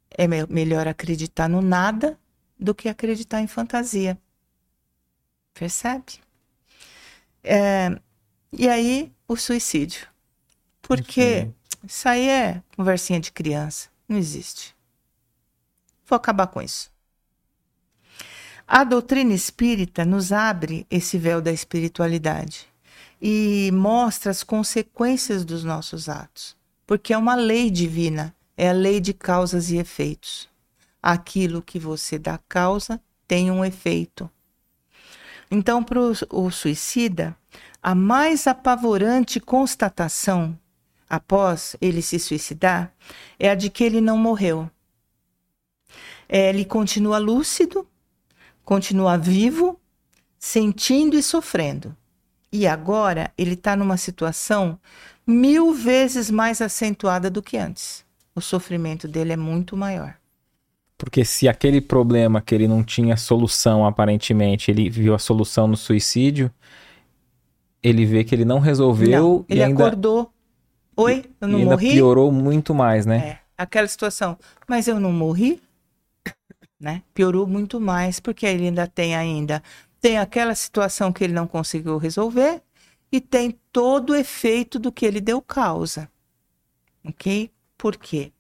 é 0.10 0.28
me 0.28 0.46
melhor 0.48 0.88
acreditar 0.88 1.48
no 1.48 1.62
nada 1.62 2.20
do 2.60 2.74
que 2.76 2.90
acreditar 2.90 3.42
em 3.42 3.48
fantasia. 3.48 4.18
Percebe? 5.54 6.20
É, 7.44 8.00
e 8.52 8.68
aí, 8.68 9.12
o 9.28 9.36
suicídio. 9.36 10.08
Porque 10.82 11.50
isso 11.88 12.08
aí 12.08 12.28
é 12.30 12.62
conversinha 12.76 13.20
de 13.20 13.32
criança. 13.32 13.90
Não 14.08 14.18
existe. 14.18 14.76
Vou 16.06 16.16
acabar 16.16 16.48
com 16.48 16.62
isso. 16.62 16.92
A 18.68 18.84
doutrina 18.84 19.34
espírita 19.34 20.06
nos 20.06 20.32
abre 20.32 20.88
esse 20.90 21.18
véu 21.18 21.42
da 21.42 21.52
espiritualidade 21.52 22.68
e 23.22 23.70
mostra 23.74 24.32
as 24.32 24.44
consequências 24.44 25.46
dos 25.46 25.64
nossos 25.64 26.10
atos, 26.10 26.56
porque 26.86 27.14
é 27.14 27.18
uma 27.18 27.36
lei 27.36 27.70
divina, 27.70 28.36
é 28.58 28.70
a 28.70 28.74
lei 28.74 29.00
de 29.00 29.14
causas 29.14 29.72
e 29.72 29.78
efeitos. 29.78 30.50
Aquilo 31.02 31.62
que 31.62 31.80
você 31.80 32.18
dá 32.18 32.40
causa 32.48 33.02
tem 33.28 33.52
um 33.52 33.64
efeito. 33.64 34.30
Então, 35.50 35.84
para 35.84 36.00
o 36.00 36.52
suicida, 36.52 37.36
a 37.82 37.94
mais 37.94 38.48
apavorante 38.48 39.40
constatação 39.40 40.58
após 41.10 41.76
ele 41.80 42.02
se 42.02 42.18
suicidar 42.18 42.92
é 43.38 43.50
a 43.50 43.56
de 43.56 43.70
que 43.70 43.84
ele 43.84 44.02
não 44.02 44.18
morreu. 44.18 44.70
É, 46.28 46.50
ele 46.50 46.66
continua 46.66 47.20
lúcido, 47.20 47.88
continua 48.64 49.18
vivo, 49.18 49.80
sentindo 50.40 51.16
e 51.16 51.22
sofrendo. 51.22 51.96
E 52.52 52.66
agora 52.66 53.32
ele 53.38 53.54
está 53.54 53.76
numa 53.76 53.98
situação 53.98 54.80
mil 55.26 55.74
vezes 55.74 56.32
mais 56.32 56.62
acentuada 56.62 57.30
do 57.30 57.42
que 57.42 57.58
antes. 57.58 58.03
O 58.36 58.42
sofrimento 58.42 59.08
dele 59.08 59.34
é 59.34 59.38
muito 59.38 59.78
maior. 59.78 60.16
Porque 60.98 61.26
se 61.26 61.48
aquele 61.48 61.82
problema 61.82 62.42
que 62.42 62.56
ele 62.56 62.68
não 62.68 62.84
tinha 62.84 63.18
solução, 63.18 63.86
aparentemente, 63.86 64.72
ele 64.72 64.90
viu 64.90 65.14
a 65.14 65.20
solução 65.20 65.68
no 65.68 65.76
suicídio, 65.76 66.52
ele 67.82 68.06
vê 68.06 68.24
que 68.24 68.34
ele 68.34 68.46
não 68.46 68.60
resolveu 68.60 69.22
não, 69.22 69.46
ele 69.50 69.60
e 69.60 69.64
ainda... 69.64 69.84
acordou. 69.88 70.32
Oi, 70.96 71.26
eu 71.42 71.48
não 71.48 71.60
e 71.60 71.62
ainda 71.64 71.76
morri? 71.76 71.92
piorou 71.92 72.32
muito 72.32 72.74
mais, 72.74 73.06
né? 73.06 73.18
É, 73.18 73.40
aquela 73.58 73.88
situação. 73.88 74.38
Mas 74.68 74.88
eu 74.88 75.00
não 75.00 75.12
morri? 75.12 75.62
Né? 76.80 77.02
Piorou 77.14 77.48
muito 77.48 77.80
mais, 77.80 78.20
porque 78.20 78.46
ele 78.46 78.66
ainda 78.66 78.88
tem 78.88 79.16
ainda 79.16 79.64
tem 80.04 80.18
aquela 80.18 80.54
situação 80.54 81.14
que 81.14 81.24
ele 81.24 81.32
não 81.32 81.48
conseguiu 81.48 81.98
resolver 81.98 82.62
e 83.10 83.22
tem 83.22 83.58
todo 83.72 84.10
o 84.10 84.16
efeito 84.18 84.78
do 84.78 84.92
que 84.92 85.06
ele 85.06 85.22
deu 85.22 85.42
causa. 85.42 86.12
Ok? 87.06 87.50
Por 87.84 87.98
quê? 87.98 88.32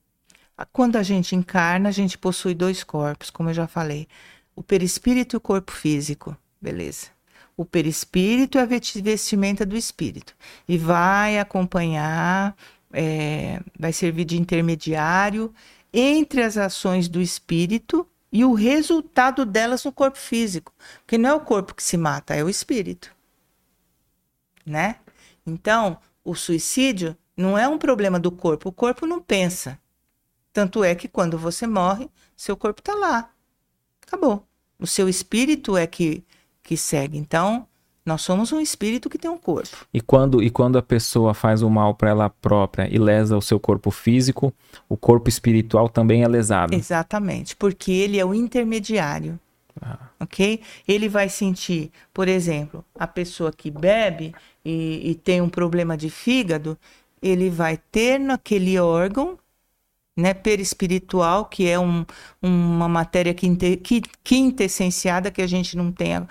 Quando 0.71 0.95
a 0.95 1.03
gente 1.03 1.35
encarna, 1.35 1.89
a 1.89 1.91
gente 1.91 2.17
possui 2.17 2.53
dois 2.53 2.81
corpos, 2.81 3.29
como 3.29 3.49
eu 3.49 3.53
já 3.53 3.67
falei: 3.67 4.07
o 4.55 4.63
perispírito 4.63 5.35
e 5.35 5.37
o 5.37 5.41
corpo 5.41 5.73
físico. 5.73 6.37
Beleza. 6.61 7.07
O 7.57 7.65
perispírito 7.65 8.57
é 8.57 8.61
a 8.61 8.65
vestimenta 8.65 9.65
do 9.65 9.75
espírito 9.75 10.33
e 10.65 10.77
vai 10.77 11.39
acompanhar, 11.39 12.55
é, 12.93 13.59
vai 13.77 13.91
servir 13.91 14.23
de 14.23 14.39
intermediário 14.39 15.53
entre 15.91 16.41
as 16.41 16.55
ações 16.55 17.09
do 17.09 17.19
espírito 17.19 18.07
e 18.31 18.45
o 18.45 18.53
resultado 18.53 19.45
delas 19.45 19.83
no 19.83 19.91
corpo 19.91 20.17
físico. 20.17 20.71
Porque 20.99 21.17
não 21.17 21.31
é 21.31 21.33
o 21.33 21.41
corpo 21.41 21.75
que 21.75 21.83
se 21.83 21.97
mata, 21.97 22.33
é 22.33 22.45
o 22.45 22.49
espírito. 22.49 23.13
Né? 24.65 24.95
Então, 25.45 25.97
o 26.23 26.33
suicídio 26.33 27.17
não 27.35 27.57
é 27.57 27.68
um 27.68 27.77
problema 27.77 28.19
do 28.19 28.31
corpo, 28.31 28.69
o 28.69 28.73
corpo 28.73 29.05
não 29.05 29.22
pensa. 29.22 29.80
Tanto 30.51 30.84
é 30.84 30.93
que 30.93 31.07
quando 31.07 31.38
você 31.38 31.65
morre, 31.65 32.10
seu 32.35 32.55
corpo 32.55 32.80
está 32.80 32.93
lá. 32.93 33.30
Acabou. 34.05 34.45
O 34.80 34.85
seu 34.85 35.10
espírito 35.10 35.76
é 35.76 35.88
que, 35.88 36.23
que 36.61 36.77
segue. 36.77 37.18
Então, 37.18 37.68
nós 38.05 38.22
somos 38.22 38.51
um 38.51 38.60
espírito 38.60 39.10
que 39.10 39.18
tem 39.18 39.31
um 39.31 39.38
corpo. 39.38 39.88
E 39.93 40.01
quando, 40.01 40.43
e 40.43 40.49
quando 40.49 40.77
a 40.77 40.81
pessoa 40.81 41.34
faz 41.34 41.61
o 41.61 41.69
mal 41.69 41.95
para 41.95 42.10
ela 42.10 42.30
própria 42.30 42.88
e 42.93 42.99
lesa 42.99 43.38
o 43.38 43.41
seu 43.41 43.60
corpo 43.60 43.89
físico, 43.89 44.53
o 44.89 44.97
corpo 44.97 45.30
espiritual 45.30 45.88
também 45.88 46.23
é 46.23 46.27
lesado. 46.27 46.76
Exatamente, 46.76 47.55
porque 47.55 47.91
ele 47.91 48.19
é 48.19 48.26
o 48.26 48.34
intermediário. 48.34 49.39
Ah. 49.81 49.97
Ok? 50.19 50.61
Ele 50.88 51.10
vai 51.10 51.30
sentir, 51.30 51.91
por 52.14 52.27
exemplo, 52.27 52.85
a 52.93 53.07
pessoa 53.07 53.51
que 53.51 53.72
bebe 53.72 54.35
e, 54.64 55.11
e 55.11 55.15
tem 55.15 55.41
um 55.41 55.49
problema 55.49 55.97
de 55.97 56.10
fígado, 56.10 56.77
ele 57.23 57.49
vai 57.49 57.77
ter 57.77 58.19
naquele 58.19 58.77
órgão 58.77 59.37
né, 60.15 60.33
perispiritual, 60.33 61.45
que 61.45 61.67
é 61.67 61.79
um, 61.79 62.05
uma 62.41 62.87
matéria 62.87 63.33
quinte, 63.33 63.81
quintessenciada 64.23 65.31
que 65.31 65.41
a 65.41 65.47
gente 65.47 65.75
não 65.75 65.91
tem 65.91 66.15
a, 66.15 66.27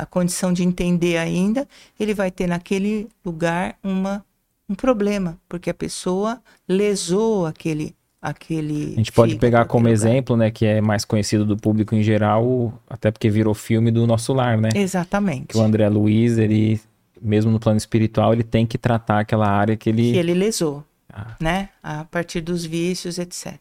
a, 0.00 0.06
condição 0.06 0.52
de 0.52 0.62
entender 0.62 1.18
ainda, 1.18 1.68
ele 2.00 2.14
vai 2.14 2.30
ter 2.30 2.46
naquele 2.46 3.08
lugar 3.24 3.76
uma, 3.82 4.24
um 4.66 4.74
problema, 4.74 5.38
porque 5.48 5.68
a 5.68 5.74
pessoa 5.74 6.40
lesou 6.66 7.46
aquele 7.46 7.94
aquele 8.20 8.92
A 8.92 8.98
gente 8.98 9.10
pode 9.10 9.34
pegar 9.34 9.64
como 9.64 9.86
lugar. 9.86 9.92
exemplo, 9.92 10.36
né, 10.36 10.50
que 10.50 10.64
é 10.64 10.80
mais 10.80 11.04
conhecido 11.04 11.44
do 11.44 11.56
público 11.56 11.94
em 11.94 12.02
geral, 12.02 12.72
até 12.88 13.10
porque 13.10 13.28
virou 13.28 13.52
filme 13.52 13.90
do 13.90 14.06
Nosso 14.06 14.32
Lar, 14.32 14.60
né? 14.60 14.68
Exatamente. 14.76 15.48
Que 15.48 15.58
o 15.58 15.60
André 15.60 15.88
Luiz, 15.88 16.38
ele 16.38 16.80
mesmo 17.22 17.50
no 17.50 17.60
plano 17.60 17.78
espiritual, 17.78 18.32
ele 18.32 18.42
tem 18.42 18.66
que 18.66 18.76
tratar 18.76 19.20
aquela 19.20 19.48
área 19.48 19.76
que 19.76 19.88
ele 19.88 20.12
que 20.12 20.18
ele 20.18 20.34
lesou 20.34 20.84
ah. 21.12 21.36
né? 21.38 21.68
A 21.82 22.04
partir 22.04 22.40
dos 22.40 22.64
vícios, 22.64 23.18
etc. 23.18 23.54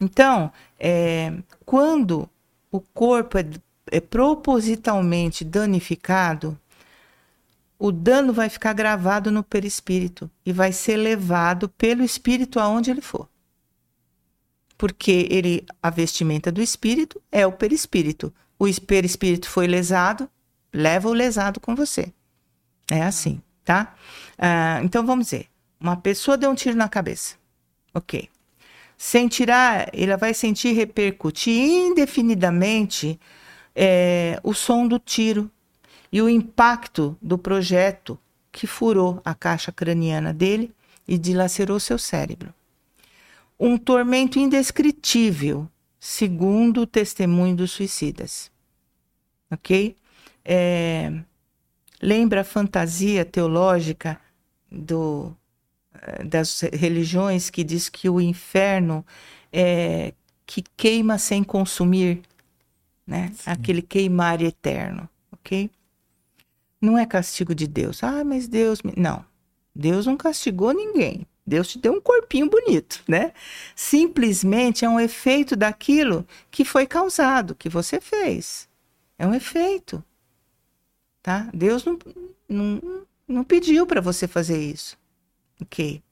Então, 0.00 0.50
é, 0.80 1.34
quando 1.66 2.28
o 2.72 2.80
corpo 2.80 3.38
é, 3.38 3.44
é 3.90 4.00
propositalmente 4.00 5.44
danificado, 5.44 6.58
o 7.78 7.92
dano 7.92 8.32
vai 8.32 8.48
ficar 8.48 8.72
gravado 8.72 9.30
no 9.30 9.44
perispírito 9.44 10.30
e 10.44 10.52
vai 10.52 10.72
ser 10.72 10.96
levado 10.96 11.68
pelo 11.68 12.02
espírito 12.02 12.58
aonde 12.58 12.90
ele 12.90 13.02
for. 13.02 13.28
Porque 14.76 15.28
ele, 15.30 15.66
a 15.82 15.90
vestimenta 15.90 16.50
do 16.50 16.62
espírito 16.62 17.20
é 17.30 17.46
o 17.46 17.52
perispírito. 17.52 18.32
O 18.58 18.66
perispírito 18.80 19.48
foi 19.48 19.66
lesado, 19.66 20.28
leva 20.72 21.08
o 21.08 21.12
lesado 21.12 21.60
com 21.60 21.74
você. 21.74 22.12
É 22.90 23.02
assim, 23.02 23.40
tá? 23.64 23.94
Ah, 24.38 24.80
então 24.82 25.04
vamos 25.04 25.26
dizer, 25.26 25.48
uma 25.80 25.96
pessoa 25.96 26.36
deu 26.36 26.50
um 26.50 26.54
tiro 26.54 26.76
na 26.76 26.88
cabeça. 26.88 27.36
Ok. 27.94 28.28
Sentirá, 28.96 29.86
ela 29.92 30.16
vai 30.16 30.34
sentir 30.34 30.72
repercutir 30.72 31.54
indefinidamente 31.54 33.18
é, 33.74 34.40
o 34.42 34.52
som 34.52 34.88
do 34.88 34.98
tiro 34.98 35.50
e 36.10 36.20
o 36.20 36.28
impacto 36.28 37.16
do 37.22 37.38
projeto 37.38 38.18
que 38.50 38.66
furou 38.66 39.20
a 39.24 39.34
caixa 39.34 39.70
craniana 39.70 40.32
dele 40.32 40.74
e 41.06 41.16
dilacerou 41.16 41.78
seu 41.78 41.98
cérebro. 41.98 42.52
Um 43.58 43.78
tormento 43.78 44.38
indescritível, 44.38 45.68
segundo 46.00 46.82
o 46.82 46.86
testemunho 46.86 47.54
dos 47.54 47.70
suicidas. 47.70 48.50
Ok? 49.50 49.96
É, 50.44 51.12
lembra 52.02 52.42
a 52.42 52.44
fantasia 52.44 53.24
teológica 53.24 54.20
do 54.70 55.34
das 56.24 56.60
religiões 56.72 57.50
que 57.50 57.64
diz 57.64 57.88
que 57.88 58.08
o 58.08 58.20
inferno 58.20 59.04
é 59.52 60.12
que 60.46 60.62
queima 60.76 61.18
sem 61.18 61.42
consumir, 61.42 62.22
né? 63.06 63.32
Sim. 63.34 63.50
Aquele 63.50 63.82
queimar 63.82 64.40
eterno, 64.40 65.08
ok? 65.32 65.70
Não 66.80 66.96
é 66.96 67.04
castigo 67.04 67.54
de 67.54 67.66
Deus. 67.66 68.02
Ah, 68.02 68.24
mas 68.24 68.46
Deus. 68.46 68.82
Me... 68.82 68.92
Não. 68.96 69.24
Deus 69.74 70.06
não 70.06 70.16
castigou 70.16 70.72
ninguém. 70.72 71.26
Deus 71.46 71.68
te 71.68 71.78
deu 71.78 71.94
um 71.94 72.00
corpinho 72.00 72.48
bonito, 72.48 73.02
né? 73.08 73.32
Simplesmente 73.74 74.84
é 74.84 74.88
um 74.88 75.00
efeito 75.00 75.56
daquilo 75.56 76.26
que 76.50 76.64
foi 76.64 76.86
causado, 76.86 77.54
que 77.54 77.68
você 77.68 78.00
fez. 78.00 78.68
É 79.18 79.26
um 79.26 79.34
efeito. 79.34 80.04
Tá? 81.28 81.46
Deus 81.52 81.84
não, 81.84 81.98
não, 82.48 82.80
não 83.28 83.44
pediu 83.44 83.86
para 83.86 84.00
você 84.00 84.26
fazer 84.26 84.58
isso, 84.58 84.96
ok? 85.60 86.02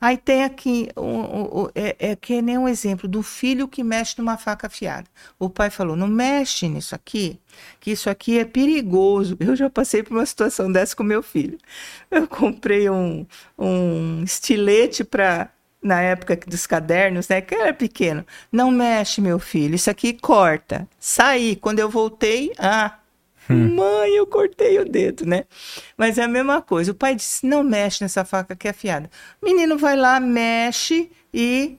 Aí 0.00 0.16
tem 0.16 0.44
aqui, 0.44 0.88
um, 0.96 1.62
um, 1.62 1.68
é, 1.74 1.96
é 2.10 2.14
que 2.14 2.40
nem 2.40 2.56
um 2.56 2.68
exemplo 2.68 3.08
do 3.08 3.24
filho 3.24 3.66
que 3.66 3.82
mexe 3.82 4.14
numa 4.18 4.36
faca 4.36 4.68
afiada. 4.68 5.08
O 5.36 5.50
pai 5.50 5.68
falou: 5.68 5.96
não 5.96 6.06
mexe 6.06 6.68
nisso 6.68 6.94
aqui, 6.94 7.40
que 7.80 7.90
isso 7.90 8.08
aqui 8.08 8.38
é 8.38 8.44
perigoso. 8.44 9.36
Eu 9.40 9.56
já 9.56 9.68
passei 9.68 10.02
por 10.04 10.16
uma 10.16 10.26
situação 10.26 10.70
dessa 10.70 10.94
com 10.94 11.02
meu 11.02 11.24
filho. 11.24 11.58
Eu 12.08 12.28
comprei 12.28 12.88
um, 12.88 13.26
um 13.58 14.22
estilete 14.22 15.02
para 15.02 15.50
na 15.82 16.00
época 16.02 16.38
dos 16.46 16.66
cadernos, 16.68 17.28
né? 17.28 17.40
Que 17.40 17.54
era 17.54 17.74
pequeno. 17.74 18.24
Não 18.52 18.70
mexe, 18.70 19.20
meu 19.20 19.40
filho, 19.40 19.74
isso 19.74 19.90
aqui 19.90 20.12
corta. 20.12 20.86
Saí. 21.00 21.56
Quando 21.56 21.80
eu 21.80 21.88
voltei, 21.88 22.52
ah, 22.58 22.98
Hum. 23.48 23.76
Mãe, 23.76 24.10
eu 24.16 24.26
cortei 24.26 24.78
o 24.78 24.84
dedo, 24.84 25.24
né? 25.26 25.44
Mas 25.96 26.18
é 26.18 26.24
a 26.24 26.28
mesma 26.28 26.60
coisa. 26.60 26.92
O 26.92 26.94
pai 26.94 27.14
disse: 27.14 27.46
não 27.46 27.62
mexe 27.62 28.02
nessa 28.02 28.24
faca 28.24 28.56
que 28.56 28.66
é 28.66 28.70
afiada. 28.70 29.10
O 29.40 29.46
menino 29.46 29.78
vai 29.78 29.96
lá, 29.96 30.18
mexe 30.18 31.10
e 31.32 31.76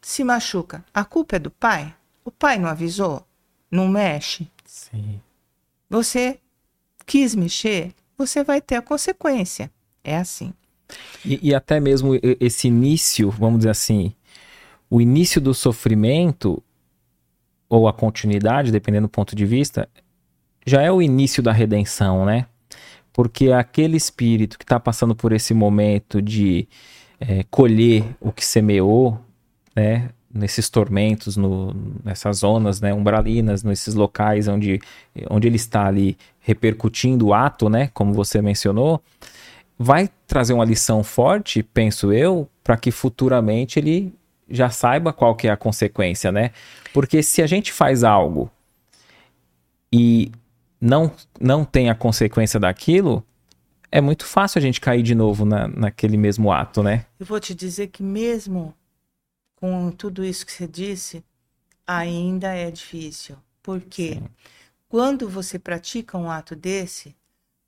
se 0.00 0.24
machuca. 0.24 0.84
A 0.92 1.04
culpa 1.04 1.36
é 1.36 1.38
do 1.38 1.50
pai? 1.50 1.94
O 2.24 2.30
pai 2.30 2.58
não 2.58 2.68
avisou? 2.68 3.24
Não 3.70 3.88
mexe? 3.88 4.48
Sim. 4.64 5.20
Você 5.88 6.38
quis 7.06 7.34
mexer, 7.34 7.94
você 8.16 8.44
vai 8.44 8.60
ter 8.60 8.76
a 8.76 8.82
consequência. 8.82 9.70
É 10.04 10.16
assim. 10.16 10.52
E, 11.24 11.48
e 11.48 11.54
até 11.54 11.80
mesmo 11.80 12.18
esse 12.40 12.68
início, 12.68 13.30
vamos 13.30 13.58
dizer 13.58 13.70
assim, 13.70 14.14
o 14.90 15.00
início 15.00 15.40
do 15.40 15.52
sofrimento, 15.52 16.62
ou 17.68 17.86
a 17.86 17.92
continuidade, 17.92 18.72
dependendo 18.72 19.06
do 19.06 19.10
ponto 19.10 19.36
de 19.36 19.44
vista, 19.44 19.88
já 20.68 20.82
é 20.82 20.90
o 20.90 21.02
início 21.02 21.42
da 21.42 21.52
redenção, 21.52 22.24
né? 22.24 22.46
Porque 23.12 23.50
aquele 23.50 23.96
espírito 23.96 24.58
que 24.58 24.64
está 24.64 24.78
passando 24.78 25.14
por 25.14 25.32
esse 25.32 25.52
momento 25.52 26.22
de 26.22 26.68
é, 27.18 27.44
colher 27.50 28.04
o 28.20 28.30
que 28.30 28.44
semeou, 28.44 29.18
né? 29.74 30.10
Nesses 30.32 30.68
tormentos, 30.68 31.36
no, 31.36 31.74
nessas 32.04 32.38
zonas 32.38 32.80
né, 32.82 32.92
umbralinas, 32.92 33.64
nesses 33.64 33.94
locais 33.94 34.46
onde, 34.46 34.78
onde 35.30 35.48
ele 35.48 35.56
está 35.56 35.86
ali 35.86 36.18
repercutindo 36.38 37.28
o 37.28 37.34
ato, 37.34 37.68
né? 37.68 37.90
Como 37.94 38.12
você 38.12 38.42
mencionou, 38.42 39.02
vai 39.78 40.08
trazer 40.26 40.52
uma 40.52 40.64
lição 40.64 41.02
forte, 41.02 41.62
penso 41.62 42.12
eu, 42.12 42.48
para 42.62 42.76
que 42.76 42.90
futuramente 42.90 43.78
ele 43.78 44.12
já 44.50 44.70
saiba 44.70 45.12
qual 45.12 45.34
que 45.34 45.48
é 45.48 45.50
a 45.50 45.56
consequência, 45.56 46.30
né? 46.30 46.50
Porque 46.92 47.22
se 47.22 47.42
a 47.42 47.46
gente 47.46 47.72
faz 47.72 48.04
algo 48.04 48.50
e 49.92 50.30
não, 50.80 51.12
não 51.40 51.64
tem 51.64 51.90
a 51.90 51.94
consequência 51.94 52.58
daquilo, 52.58 53.24
é 53.90 54.00
muito 54.00 54.24
fácil 54.24 54.58
a 54.58 54.62
gente 54.62 54.80
cair 54.80 55.02
de 55.02 55.14
novo 55.14 55.44
na, 55.44 55.66
naquele 55.68 56.16
mesmo 56.16 56.52
ato, 56.52 56.82
né? 56.82 57.06
Eu 57.18 57.26
vou 57.26 57.40
te 57.40 57.54
dizer 57.54 57.88
que 57.88 58.02
mesmo 58.02 58.74
com 59.56 59.90
tudo 59.90 60.24
isso 60.24 60.46
que 60.46 60.52
você 60.52 60.68
disse, 60.68 61.24
ainda 61.86 62.54
é 62.54 62.70
difícil. 62.70 63.36
Porque 63.62 64.14
Sim. 64.14 64.28
quando 64.88 65.28
você 65.28 65.58
pratica 65.58 66.16
um 66.16 66.30
ato 66.30 66.54
desse, 66.54 67.16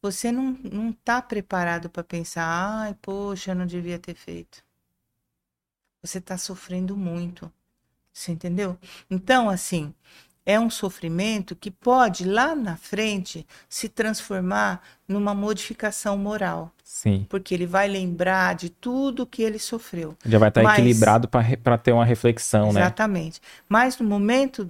você 0.01 0.31
não, 0.31 0.57
não 0.62 0.93
tá 0.93 1.20
preparado 1.20 1.91
para 1.91 2.05
pensar, 2.05 2.45
ai, 2.45 2.97
poxa, 3.03 3.51
eu 3.51 3.55
não 3.57 3.66
devia 3.66 3.99
ter 3.99 4.15
feito. 4.15 4.62
Você 6.03 6.19
está 6.19 6.39
sofrendo 6.39 6.97
muito. 6.97 7.53
Você 8.12 8.32
entendeu? 8.32 8.78
Então, 9.11 9.51
assim, 9.51 9.93
é 10.45 10.59
um 10.59 10.71
sofrimento 10.71 11.55
que 11.55 11.71
pode 11.71 12.25
lá 12.25 12.55
na 12.55 12.77
frente 12.77 13.47
se 13.69 13.89
transformar 13.89 14.83
numa 15.07 15.35
modificação 15.35 16.17
moral. 16.17 16.73
Sim. 16.83 17.27
Porque 17.29 17.55
ele 17.55 17.67
vai 17.67 17.87
lembrar 17.87 18.55
de 18.55 18.69
tudo 18.69 19.27
que 19.27 19.43
ele 19.43 19.59
sofreu. 19.59 20.17
Já 20.25 20.39
vai 20.39 20.49
estar 20.49 20.62
Mas, 20.62 20.79
equilibrado 20.79 21.29
para 21.29 21.79
ter 21.79 21.93
uma 21.93 22.05
reflexão, 22.05 22.71
exatamente. 22.71 22.75
né? 22.75 22.81
Exatamente. 22.81 23.41
Mas 23.69 23.99
no 23.99 24.09
momento 24.09 24.69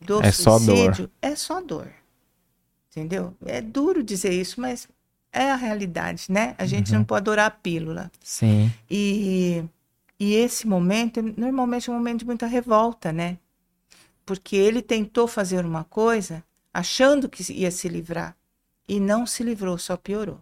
do 0.00 0.22
é 0.22 0.30
suicídio, 0.30 1.10
só 1.22 1.28
é 1.28 1.36
só 1.36 1.60
dor. 1.60 1.88
Entendeu? 2.90 3.34
É 3.46 3.60
duro 3.60 4.02
dizer 4.02 4.32
isso, 4.32 4.60
mas 4.60 4.86
é 5.32 5.50
a 5.50 5.56
realidade, 5.56 6.26
né? 6.28 6.54
A 6.58 6.66
gente 6.66 6.92
uhum. 6.92 6.98
não 6.98 7.04
pode 7.04 7.22
adorar 7.22 7.46
a 7.46 7.50
pílula. 7.50 8.10
Sim. 8.22 8.70
E, 8.90 9.64
e 10.20 10.34
esse 10.34 10.66
momento, 10.66 11.22
normalmente 11.36 11.88
é 11.88 11.92
um 11.92 11.96
momento 11.96 12.20
de 12.20 12.26
muita 12.26 12.46
revolta, 12.46 13.10
né? 13.12 13.38
Porque 14.24 14.56
ele 14.56 14.82
tentou 14.82 15.26
fazer 15.26 15.64
uma 15.64 15.84
coisa 15.84 16.44
achando 16.72 17.28
que 17.28 17.52
ia 17.52 17.70
se 17.70 17.88
livrar 17.88 18.36
e 18.88 18.98
não 18.98 19.26
se 19.26 19.42
livrou, 19.42 19.78
só 19.78 19.96
piorou. 19.96 20.40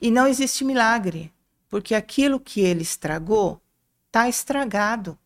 E 0.00 0.10
não 0.10 0.26
existe 0.26 0.64
milagre, 0.64 1.32
porque 1.68 1.94
aquilo 1.94 2.40
que 2.40 2.60
ele 2.60 2.82
estragou 2.82 3.60
está 4.06 4.28
estragado. 4.28 5.18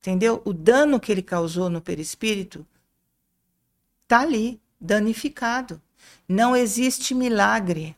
Entendeu? 0.00 0.40
O 0.44 0.52
dano 0.52 1.00
que 1.00 1.10
ele 1.10 1.22
causou 1.22 1.68
no 1.68 1.80
perispírito 1.80 2.66
está 4.04 4.20
ali, 4.20 4.60
danificado. 4.80 5.82
Não 6.28 6.56
existe 6.56 7.14
milagre. 7.14 7.96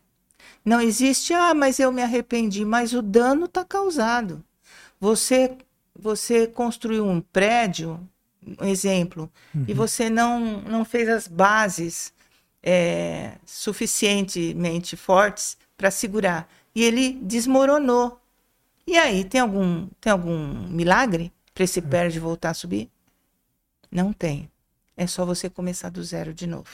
Não 0.64 0.80
existe, 0.80 1.32
ah, 1.32 1.54
mas 1.54 1.78
eu 1.78 1.92
me 1.92 2.02
arrependi, 2.02 2.64
mas 2.64 2.92
o 2.92 3.02
dano 3.02 3.44
está 3.44 3.64
causado. 3.64 4.44
Você 4.98 5.56
você 5.94 6.46
construiu 6.46 7.06
um 7.06 7.20
prédio, 7.20 8.00
um 8.60 8.66
exemplo, 8.66 9.30
uhum. 9.54 9.64
e 9.68 9.74
você 9.74 10.08
não, 10.08 10.60
não 10.62 10.84
fez 10.84 11.08
as 11.08 11.28
bases 11.28 12.12
é, 12.62 13.32
suficientemente 13.44 14.96
fortes 14.96 15.56
para 15.76 15.90
segurar. 15.90 16.48
E 16.74 16.82
ele 16.82 17.18
desmoronou. 17.22 18.20
E 18.86 18.96
aí, 18.96 19.24
tem 19.24 19.40
algum, 19.40 19.86
tem 20.00 20.12
algum 20.12 20.68
milagre 20.68 21.32
para 21.54 21.64
esse 21.64 21.80
uhum. 21.80 21.88
prédio 21.88 22.22
voltar 22.22 22.50
a 22.50 22.54
subir? 22.54 22.90
Não 23.90 24.12
tem. 24.12 24.50
É 24.96 25.06
só 25.06 25.24
você 25.24 25.48
começar 25.48 25.90
do 25.90 26.02
zero 26.02 26.32
de 26.32 26.46
novo. 26.46 26.68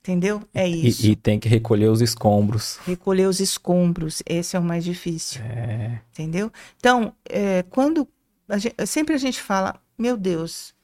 Entendeu? 0.00 0.42
É 0.52 0.68
isso. 0.68 1.06
E, 1.06 1.12
e, 1.12 1.16
tem 1.16 1.40
que 1.40 1.48
recolher 1.48 1.88
os 1.88 2.02
escombros. 2.02 2.78
Recolher 2.84 3.26
os 3.26 3.40
escombros, 3.40 4.22
esse 4.26 4.54
é 4.54 4.58
o 4.58 4.62
mais 4.62 4.84
difícil. 4.84 5.40
É. 5.42 5.98
Entendeu? 6.12 6.52
Então, 6.76 7.14
é, 7.24 7.62
quando. 7.70 8.06
A 8.46 8.58
gente, 8.58 8.74
sempre 8.86 9.14
a 9.14 9.18
gente 9.18 9.40
fala, 9.40 9.80
meu 9.98 10.16
Deus, 10.16 10.74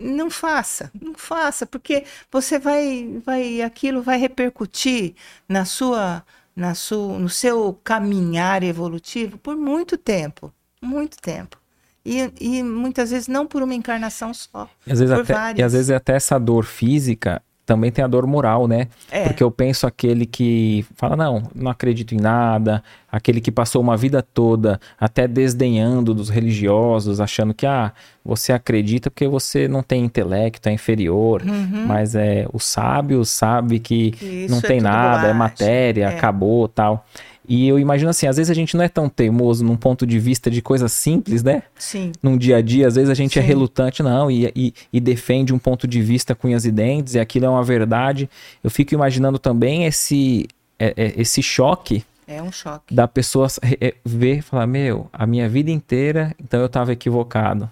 não 0.00 0.30
faça, 0.30 0.90
não 1.00 1.14
faça, 1.14 1.66
porque 1.66 2.04
você 2.30 2.58
vai, 2.58 3.20
vai, 3.24 3.62
aquilo 3.62 4.02
vai 4.02 4.18
repercutir 4.18 5.14
na 5.48 5.64
sua, 5.64 6.24
na 6.54 6.74
sua, 6.74 7.18
no 7.18 7.28
seu 7.28 7.78
caminhar 7.84 8.62
evolutivo 8.62 9.38
por 9.38 9.56
muito 9.56 9.96
tempo, 9.96 10.52
muito 10.82 11.16
tempo. 11.18 11.58
E, 12.04 12.30
e 12.38 12.62
muitas 12.62 13.10
vezes 13.10 13.28
não 13.28 13.46
por 13.46 13.62
uma 13.62 13.74
encarnação 13.74 14.34
só. 14.34 14.68
E 14.86 14.92
às 14.92 14.98
vezes, 14.98 15.14
até, 15.14 15.54
e 15.56 15.62
às 15.62 15.72
vezes 15.72 15.90
até 15.90 16.14
essa 16.14 16.38
dor 16.38 16.64
física 16.64 17.42
também 17.64 17.90
tem 17.90 18.04
a 18.04 18.08
dor 18.08 18.26
moral, 18.26 18.68
né? 18.68 18.88
É. 19.10 19.24
Porque 19.24 19.42
eu 19.42 19.50
penso 19.50 19.86
aquele 19.86 20.26
que 20.26 20.84
fala, 20.96 21.16
não, 21.16 21.42
não 21.54 21.70
acredito 21.70 22.14
em 22.14 22.20
nada, 22.20 22.82
aquele 23.10 23.40
que 23.40 23.50
passou 23.50 23.80
uma 23.80 23.96
vida 23.96 24.22
toda 24.22 24.80
até 25.00 25.26
desdenhando 25.26 26.12
dos 26.12 26.28
religiosos, 26.28 27.20
achando 27.20 27.54
que, 27.54 27.66
ah, 27.66 27.92
você 28.24 28.52
acredita 28.52 29.10
porque 29.10 29.26
você 29.26 29.66
não 29.66 29.82
tem 29.82 30.04
intelecto, 30.04 30.68
é 30.68 30.72
inferior, 30.72 31.42
uhum. 31.42 31.86
mas 31.86 32.14
é 32.14 32.46
o 32.52 32.58
sábio 32.58 33.24
sabe 33.24 33.78
que, 33.78 34.12
que 34.12 34.46
não 34.48 34.60
tem 34.60 34.78
é 34.78 34.82
nada, 34.82 35.28
é 35.28 35.32
matéria, 35.32 36.04
é. 36.04 36.16
acabou, 36.16 36.68
tal. 36.68 37.04
E 37.46 37.68
eu 37.68 37.78
imagino 37.78 38.10
assim, 38.10 38.26
às 38.26 38.36
vezes 38.36 38.50
a 38.50 38.54
gente 38.54 38.76
não 38.76 38.84
é 38.84 38.88
tão 38.88 39.08
teimoso 39.08 39.64
num 39.64 39.76
ponto 39.76 40.06
de 40.06 40.18
vista 40.18 40.50
de 40.50 40.62
coisas 40.62 40.92
simples, 40.92 41.42
né? 41.42 41.62
Sim. 41.78 42.12
Num 42.22 42.36
dia 42.36 42.56
a 42.56 42.62
dia, 42.62 42.86
às 42.86 42.94
vezes 42.94 43.10
a 43.10 43.14
gente 43.14 43.38
é 43.38 43.42
Sim. 43.42 43.46
é 43.46 43.48
relutante, 43.48 44.02
não, 44.02 44.30
e, 44.30 44.50
e, 44.56 44.74
e, 44.92 45.00
defende 45.00 45.52
um 45.52 45.58
ponto 45.58 45.86
de 45.86 46.00
vista 46.00 46.34
com 46.34 46.48
e 46.48 46.70
dentes, 46.70 47.14
e 47.14 47.20
aquilo 47.20 47.46
é 47.46 47.48
uma 47.48 47.62
verdade. 47.62 48.30
Eu 48.62 48.70
fico 48.70 48.94
imaginando 48.94 49.38
também 49.38 49.84
esse, 49.84 50.46
é, 50.78 50.94
é, 50.96 51.20
esse 51.20 51.42
choque. 51.42 52.04
É 52.26 52.42
um 52.42 52.50
choque. 52.50 52.94
Da 52.94 53.06
pessoa 53.06 53.48
é, 53.80 53.94
ver 54.04 54.38
e 54.38 54.42
falar, 54.42 54.66
meu, 54.66 55.08
a 55.12 55.26
minha 55.26 55.48
vida 55.48 55.70
inteira, 55.70 56.34
então 56.40 56.60
eu 56.60 56.66
estava 56.66 56.92
equivocado. 56.92 57.70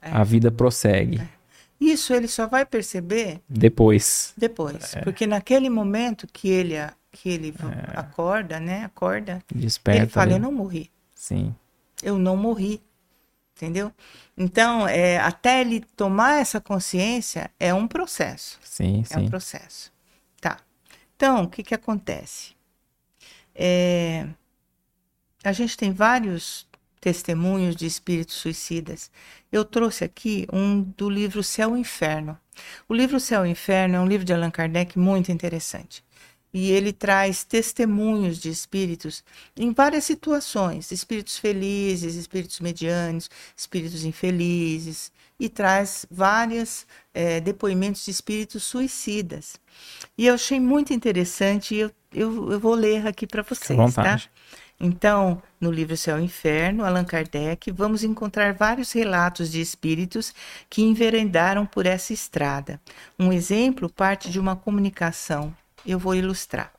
É. 0.00 0.10
A 0.10 0.24
vida 0.24 0.50
prossegue. 0.50 1.20
É. 1.20 1.42
Isso 1.80 2.14
ele 2.14 2.28
só 2.28 2.46
vai 2.46 2.64
perceber 2.64 3.40
depois. 3.48 4.32
Depois, 4.36 4.94
porque 5.02 5.26
naquele 5.26 5.68
momento 5.68 6.28
que 6.32 6.48
ele 6.48 6.76
que 7.12 7.28
ele 7.28 7.54
é. 7.60 7.98
acorda, 7.98 8.58
né? 8.58 8.84
Acorda. 8.84 9.42
Desperta. 9.54 10.02
Ele 10.02 10.10
fala: 10.10 10.32
Eu 10.32 10.38
não 10.38 10.50
morri. 10.50 10.90
Sim. 11.14 11.54
Eu 12.02 12.18
não 12.18 12.36
morri. 12.36 12.82
Entendeu? 13.54 13.92
Então, 14.36 14.88
é, 14.88 15.18
até 15.18 15.60
ele 15.60 15.80
tomar 15.94 16.40
essa 16.40 16.60
consciência 16.60 17.50
é 17.60 17.72
um 17.72 17.86
processo. 17.86 18.58
Sim, 18.64 19.02
é 19.02 19.04
sim. 19.04 19.14
É 19.14 19.18
um 19.18 19.28
processo. 19.28 19.92
Tá. 20.40 20.58
Então, 21.14 21.44
o 21.44 21.48
que, 21.48 21.62
que 21.62 21.74
acontece? 21.74 22.56
É, 23.54 24.26
a 25.44 25.52
gente 25.52 25.76
tem 25.76 25.92
vários 25.92 26.66
testemunhos 27.00 27.76
de 27.76 27.84
espíritos 27.84 28.36
suicidas. 28.36 29.10
Eu 29.50 29.64
trouxe 29.64 30.02
aqui 30.02 30.46
um 30.52 30.82
do 30.82 31.10
livro 31.10 31.42
Céu 31.42 31.76
e 31.76 31.80
Inferno, 31.80 32.38
O 32.88 32.94
livro 32.94 33.18
Céu 33.20 33.44
e 33.44 33.50
Inferno 33.50 33.96
é 33.96 34.00
um 34.00 34.06
livro 34.06 34.24
de 34.24 34.32
Allan 34.32 34.50
Kardec 34.50 34.98
muito 34.98 35.30
interessante. 35.30 36.02
E 36.52 36.70
ele 36.70 36.92
traz 36.92 37.44
testemunhos 37.44 38.38
de 38.38 38.50
espíritos 38.50 39.24
em 39.56 39.72
várias 39.72 40.04
situações: 40.04 40.92
espíritos 40.92 41.38
felizes, 41.38 42.14
espíritos 42.14 42.60
medianos, 42.60 43.30
espíritos 43.56 44.04
infelizes, 44.04 45.10
e 45.40 45.48
traz 45.48 46.06
vários 46.10 46.86
é, 47.14 47.40
depoimentos 47.40 48.04
de 48.04 48.10
espíritos 48.10 48.62
suicidas. 48.62 49.56
E 50.16 50.26
eu 50.26 50.34
achei 50.34 50.60
muito 50.60 50.92
interessante, 50.92 51.74
e 51.74 51.80
eu, 51.80 51.90
eu, 52.12 52.52
eu 52.52 52.60
vou 52.60 52.74
ler 52.74 53.06
aqui 53.06 53.26
para 53.26 53.42
vocês, 53.42 53.94
tá? 53.94 54.20
Então, 54.84 55.40
no 55.60 55.70
livro 55.70 55.96
Céu 55.96 56.18
e 56.18 56.24
Inferno, 56.24 56.84
Allan 56.84 57.04
Kardec, 57.04 57.70
vamos 57.70 58.02
encontrar 58.02 58.52
vários 58.52 58.90
relatos 58.90 59.50
de 59.50 59.60
espíritos 59.60 60.34
que 60.68 60.82
enveredaram 60.82 61.64
por 61.64 61.86
essa 61.86 62.12
estrada. 62.12 62.80
Um 63.16 63.32
exemplo 63.32 63.88
parte 63.88 64.28
de 64.28 64.40
uma 64.40 64.56
comunicação. 64.56 65.54
Eu 65.86 65.98
vou 65.98 66.14
ilustrar. 66.14 66.72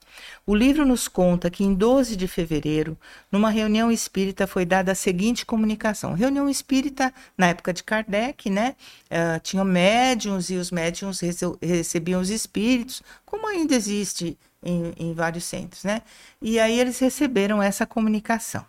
O 0.46 0.54
livro 0.54 0.86
nos 0.86 1.08
conta 1.08 1.50
que 1.50 1.64
em 1.64 1.74
12 1.74 2.16
de 2.16 2.28
fevereiro, 2.28 2.98
numa 3.32 3.50
reunião 3.50 3.92
espírita, 3.92 4.46
foi 4.46 4.66
dada 4.66 4.92
a 4.92 4.96
seguinte 4.96 5.46
comunicação. 5.46 6.14
Reunião 6.14 6.50
espírita, 6.50 7.14
na 7.38 7.48
época 7.48 7.74
de 7.74 7.84
Kardec, 7.84 8.50
né? 8.50 8.76
Uh, 9.06 9.40
tinham 9.42 9.66
médiums 9.66 10.50
e 10.50 10.56
os 10.56 10.70
médiums 10.70 11.22
recebiam 11.62 12.22
os 12.22 12.30
espíritos, 12.30 13.02
como 13.26 13.48
ainda 13.48 13.76
existe 13.76 14.38
em, 14.62 14.94
em 14.98 15.14
vários 15.14 15.46
centros, 15.46 15.84
né? 15.84 16.02
E 16.42 16.60
aí 16.60 16.80
eles 16.80 17.00
receberam 17.00 17.62
essa 17.62 17.86
comunicação. 17.86 18.66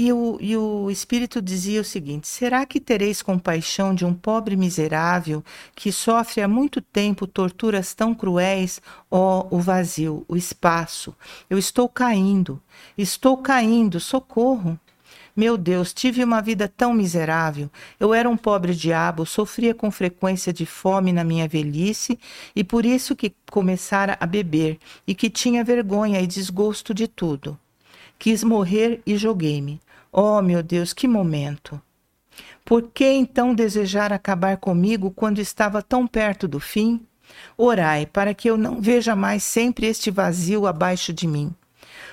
E 0.00 0.12
o, 0.12 0.38
e 0.40 0.56
o 0.56 0.88
Espírito 0.92 1.42
dizia 1.42 1.80
o 1.80 1.84
seguinte: 1.84 2.28
Será 2.28 2.64
que 2.64 2.78
tereis 2.78 3.20
compaixão 3.20 3.92
de 3.92 4.04
um 4.04 4.14
pobre 4.14 4.54
miserável 4.56 5.42
que 5.74 5.90
sofre 5.90 6.40
há 6.40 6.46
muito 6.46 6.80
tempo 6.80 7.26
torturas 7.26 7.94
tão 7.94 8.14
cruéis? 8.14 8.80
Ó, 9.10 9.48
oh, 9.50 9.56
o 9.56 9.60
vazio, 9.60 10.24
o 10.28 10.36
espaço. 10.36 11.16
Eu 11.50 11.58
estou 11.58 11.88
caindo, 11.88 12.62
estou 12.96 13.38
caindo, 13.38 13.98
socorro. 13.98 14.78
Meu 15.34 15.58
Deus, 15.58 15.92
tive 15.92 16.22
uma 16.22 16.40
vida 16.40 16.68
tão 16.68 16.94
miserável. 16.94 17.68
Eu 17.98 18.14
era 18.14 18.30
um 18.30 18.36
pobre 18.36 18.76
diabo, 18.76 19.26
sofria 19.26 19.74
com 19.74 19.90
frequência 19.90 20.52
de 20.52 20.64
fome 20.64 21.12
na 21.12 21.24
minha 21.24 21.48
velhice 21.48 22.16
e 22.54 22.62
por 22.62 22.86
isso 22.86 23.16
que 23.16 23.34
começara 23.50 24.16
a 24.20 24.26
beber 24.26 24.78
e 25.04 25.12
que 25.12 25.28
tinha 25.28 25.64
vergonha 25.64 26.20
e 26.20 26.26
desgosto 26.28 26.94
de 26.94 27.08
tudo. 27.08 27.58
Quis 28.16 28.44
morrer 28.44 29.00
e 29.04 29.16
joguei-me. 29.16 29.80
Oh, 30.12 30.40
meu 30.42 30.62
Deus, 30.62 30.92
que 30.92 31.06
momento! 31.06 31.80
Por 32.64 32.82
que 32.82 33.04
então 33.04 33.54
desejar 33.54 34.12
acabar 34.12 34.58
comigo 34.58 35.10
quando 35.10 35.38
estava 35.38 35.82
tão 35.82 36.06
perto 36.06 36.46
do 36.46 36.60
fim? 36.60 37.00
Orai 37.56 38.06
para 38.06 38.34
que 38.34 38.48
eu 38.48 38.56
não 38.56 38.80
veja 38.80 39.16
mais 39.16 39.42
sempre 39.42 39.86
este 39.86 40.10
vazio 40.10 40.66
abaixo 40.66 41.12
de 41.12 41.26
mim. 41.26 41.54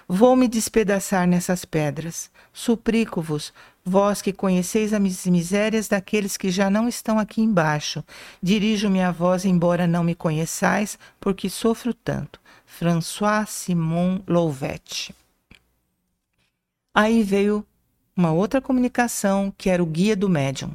Vou 0.07 0.35
me 0.35 0.47
despedaçar 0.47 1.27
nessas 1.27 1.65
pedras. 1.65 2.30
Suplico-vos, 2.53 3.53
vós 3.84 4.22
que 4.22 4.31
conheceis 4.31 4.93
as 4.93 5.26
misérias 5.26 5.88
daqueles 5.88 6.38
que 6.38 6.49
já 6.49 6.69
não 6.69 6.88
estão 6.88 7.17
aqui 7.19 7.41
embaixo. 7.41 8.03
Dirijo-me 8.41 9.01
a 9.01 9.11
vós, 9.11 9.45
embora 9.45 9.88
não 9.88 10.03
me 10.03 10.15
conheçais, 10.15 10.97
porque 11.19 11.49
sofro 11.49 11.93
tanto. 11.93 12.39
François 12.65 13.49
Simon 13.49 14.22
Louvet. 14.27 15.13
Aí 16.93 17.23
veio 17.23 17.65
uma 18.16 18.32
outra 18.32 18.62
comunicação 18.62 19.54
que 19.58 19.70
era 19.70 19.84
o 19.84 19.86
guia 19.86 20.16
do 20.16 20.30
médium. 20.30 20.72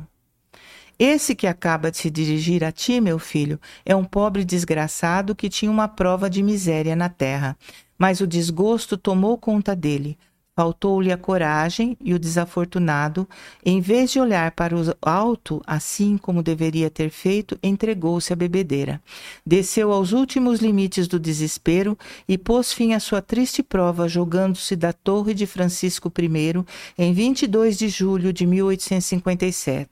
Esse 0.99 1.35
que 1.35 1.47
acaba 1.47 1.91
de 1.91 1.97
se 1.97 2.11
dirigir 2.11 2.62
a 2.62 2.71
ti, 2.71 3.01
meu 3.01 3.19
filho, 3.19 3.59
é 3.87 3.97
um 3.97 4.05
pobre 4.05 4.45
desgraçado 4.45 5.35
que 5.35 5.49
tinha 5.49 5.71
uma 5.71 5.89
prova 5.89 6.29
de 6.29 6.43
miséria 6.43 6.95
na 6.95 7.09
terra, 7.09 7.57
mas 7.99 8.21
o 8.21 8.27
desgosto 8.27 8.99
tomou 8.99 9.39
conta 9.39 9.75
dele. 9.75 10.19
Faltou-lhe 10.61 11.11
a 11.11 11.16
coragem 11.16 11.97
e 12.05 12.12
o 12.12 12.19
desafortunado, 12.19 13.27
em 13.65 13.81
vez 13.81 14.12
de 14.12 14.20
olhar 14.20 14.51
para 14.51 14.77
o 14.77 14.95
alto, 15.01 15.62
assim 15.66 16.19
como 16.19 16.43
deveria 16.43 16.91
ter 16.91 17.09
feito, 17.09 17.59
entregou-se 17.62 18.31
à 18.31 18.37
bebedeira. 18.37 19.01
Desceu 19.47 19.91
aos 19.91 20.12
últimos 20.12 20.61
limites 20.61 21.09
do 21.09 21.19
desespero 21.19 21.97
e 22.28 22.37
pôs 22.37 22.74
fim 22.74 22.93
à 22.93 23.01
sua 23.01 23.23
triste 23.23 23.62
prova, 23.62 24.07
jogando-se 24.07 24.77
da 24.77 24.93
torre 24.93 25.32
de 25.32 25.47
Francisco 25.47 26.12
I 26.19 26.62
em 26.99 27.15
22 27.15 27.78
de 27.78 27.89
julho 27.89 28.31
de 28.31 28.47
1857. 28.47 29.89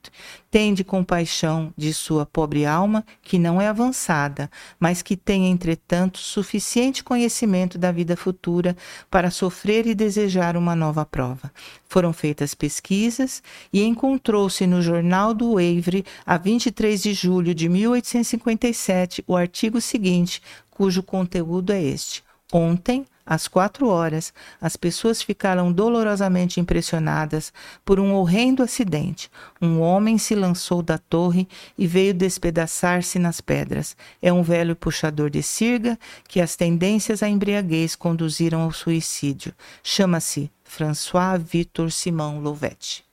Tende 0.50 0.82
compaixão 0.82 1.74
de 1.76 1.92
sua 1.92 2.24
pobre 2.24 2.64
alma, 2.64 3.04
que 3.20 3.38
não 3.38 3.60
é 3.60 3.68
avançada, 3.68 4.50
mas 4.80 5.02
que 5.02 5.14
tem, 5.14 5.50
entretanto, 5.50 6.18
suficiente 6.18 7.04
conhecimento 7.04 7.76
da 7.76 7.92
vida 7.92 8.16
futura 8.16 8.74
para 9.10 9.30
sofrer 9.30 9.86
e 9.86 9.94
desejar 9.94 10.56
uma 10.56 10.74
nova 10.74 11.04
prova. 11.04 11.52
Foram 11.86 12.14
feitas 12.14 12.54
pesquisas 12.54 13.42
e 13.70 13.82
encontrou-se 13.82 14.66
no 14.66 14.80
Jornal 14.80 15.34
do 15.34 15.56
Wavre, 15.56 16.02
a 16.24 16.38
23 16.38 17.02
de 17.02 17.12
julho 17.12 17.54
de 17.54 17.68
1857, 17.68 19.22
o 19.26 19.36
artigo 19.36 19.82
seguinte, 19.82 20.40
cujo 20.70 21.02
conteúdo 21.02 21.72
é 21.72 21.82
este: 21.82 22.24
Ontem, 22.50 23.04
às 23.28 23.46
quatro 23.46 23.88
horas, 23.88 24.32
as 24.58 24.74
pessoas 24.74 25.20
ficaram 25.20 25.70
dolorosamente 25.70 26.58
impressionadas 26.60 27.52
por 27.84 28.00
um 28.00 28.14
horrendo 28.14 28.62
acidente. 28.62 29.30
Um 29.60 29.80
homem 29.80 30.16
se 30.16 30.34
lançou 30.34 30.82
da 30.82 30.96
torre 30.96 31.46
e 31.76 31.86
veio 31.86 32.14
despedaçar-se 32.14 33.18
nas 33.18 33.38
pedras. 33.42 33.94
É 34.22 34.32
um 34.32 34.42
velho 34.42 34.74
puxador 34.74 35.28
de 35.28 35.42
sirga 35.42 35.98
que 36.26 36.40
as 36.40 36.56
tendências 36.56 37.22
à 37.22 37.28
embriaguez 37.28 37.94
conduziram 37.94 38.62
ao 38.62 38.72
suicídio. 38.72 39.52
Chama-se 39.82 40.50
François 40.64 41.38
Victor 41.38 41.92
Simão 41.92 42.40
Louvet. 42.40 43.04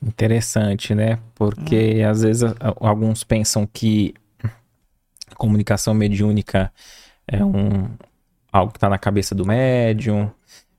Interessante, 0.00 0.94
né? 0.94 1.18
Porque 1.34 2.04
hum. 2.04 2.08
às 2.08 2.22
vezes 2.22 2.42
alguns 2.80 3.24
pensam 3.24 3.66
que 3.66 4.14
comunicação 5.36 5.92
mediúnica 5.92 6.72
é 7.26 7.42
um, 7.44 7.88
algo 8.52 8.72
que 8.72 8.78
está 8.78 8.88
na 8.88 8.98
cabeça 8.98 9.34
do 9.34 9.46
médium. 9.46 10.30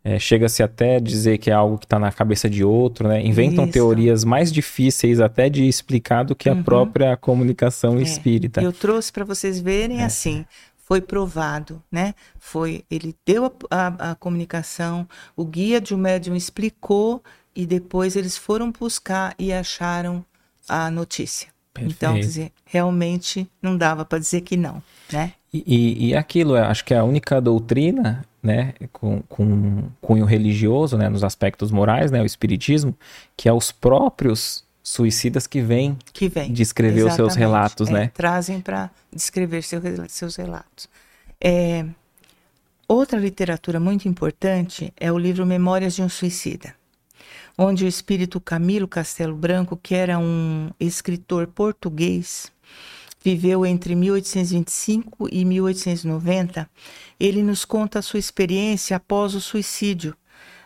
É, 0.03 0.18
Chega-se 0.18 0.64
até 0.64 0.99
dizer 0.99 1.38
que 1.38 1.52
é 1.52 1.53
algo 1.53 1.77
que 1.77 1.85
está 1.85 1.99
na 1.99 2.11
cabeça 2.11 2.49
de 2.49 2.64
outro, 2.64 3.07
né? 3.07 3.23
Inventam 3.23 3.65
Isso. 3.65 3.73
teorias 3.73 4.23
mais 4.23 4.52
difíceis 4.52 5.19
até 5.19 5.48
de 5.48 5.68
explicar 5.68 6.23
do 6.23 6.35
que 6.35 6.49
uhum. 6.49 6.60
a 6.60 6.64
própria 6.64 7.18
comunicação 7.18 7.98
é. 7.98 8.02
espírita. 8.02 8.61
Eu 8.61 8.73
trouxe 8.73 9.11
para 9.11 9.23
vocês 9.23 9.60
verem 9.60 10.02
é. 10.02 10.06
assim. 10.06 10.43
Foi 10.76 10.99
provado, 10.99 11.81
né? 11.91 12.15
Foi, 12.39 12.84
ele 12.89 13.15
deu 13.26 13.45
a, 13.45 13.52
a, 13.69 14.11
a 14.11 14.15
comunicação, 14.15 15.07
o 15.35 15.45
guia 15.45 15.80
de 15.80 15.93
um 15.93 15.98
médium 15.98 16.35
explicou 16.35 17.23
e 17.56 17.65
depois 17.65 18.15
eles 18.15 18.35
foram 18.35 18.72
buscar 18.72 19.35
e 19.38 19.53
acharam 19.53 20.26
a 20.68 20.89
notícia. 20.89 21.49
Perfeito. 21.73 21.95
Então, 21.95 22.19
dizer, 22.19 22.52
realmente 22.65 23.49
não 23.61 23.77
dava 23.77 24.03
para 24.03 24.19
dizer 24.19 24.41
que 24.41 24.57
não, 24.57 24.81
né? 25.11 25.34
E, 25.53 26.10
e, 26.10 26.15
aquilo, 26.15 26.56
acho 26.56 26.85
que 26.85 26.93
é 26.93 26.98
a 26.98 27.03
única 27.03 27.41
doutrina, 27.41 28.23
né, 28.41 28.73
com, 28.93 29.22
com 29.27 29.84
cunho 29.99 30.23
religioso, 30.23 30.98
né, 30.98 31.10
nos 31.10 31.26
aspectos 31.26 31.72
morais, 31.72 32.10
né, 32.10 32.22
o 32.22 32.26
espiritismo, 32.26 32.95
que 33.35 33.49
é 33.49 33.53
os 33.53 33.69
próprios 33.69 34.64
suicidas 34.81 35.48
que 35.48 35.61
vêm 35.61 35.98
que 36.14 36.30
vem, 36.30 36.52
descrever 36.53 37.03
os 37.03 37.14
seus 37.14 37.35
relatos, 37.35 37.89
é, 37.89 37.91
né? 37.91 38.11
Trazem 38.14 38.61
para 38.61 38.89
descrever 39.14 39.61
seu, 39.61 39.81
seus 40.07 40.35
relatos. 40.35 40.89
É, 41.39 41.85
outra 42.88 43.19
literatura 43.19 43.80
muito 43.80 44.07
importante 44.07 44.91
é 44.98 45.11
o 45.11 45.19
livro 45.19 45.45
Memórias 45.45 45.93
de 45.93 46.02
um 46.02 46.10
Suicida, 46.10 46.73
onde 47.57 47.86
o 47.86 47.88
espírito 47.88 48.40
Camilo 48.40 48.88
Castelo 48.88 49.36
Branco, 49.36 49.78
que 49.82 49.95
era 49.95 50.18
um 50.18 50.69
escritor 50.80 51.48
português, 51.48 52.52
viveu 53.23 53.65
entre 53.65 53.95
1825 53.95 55.30
e 55.32 55.45
1890, 55.45 56.69
ele 57.19 57.44
nos 57.44 57.64
conta 57.65 57.99
a 57.99 58.02
sua 58.02 58.19
experiência 58.19 58.98
após 58.98 59.36
o 59.36 59.41
suicídio 59.41 60.15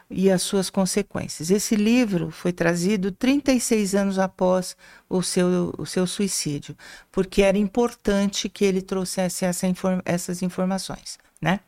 e 0.09 0.29
as 0.29 0.41
suas 0.41 0.69
consequências. 0.69 1.49
Esse 1.49 1.75
livro 1.75 2.31
foi 2.31 2.53
trazido 2.53 3.11
36 3.11 3.95
anos 3.95 4.19
após 4.19 4.77
o 5.09 5.21
seu, 5.21 5.73
o 5.77 5.85
seu 5.85 6.05
suicídio, 6.05 6.77
porque 7.11 7.41
era 7.41 7.57
importante 7.57 8.47
que 8.47 8.63
ele 8.63 8.81
trouxesse 8.81 9.45
essa 9.45 9.67
inform 9.67 9.99
essas 10.05 10.41
informações. 10.41 11.17
Né? 11.41 11.59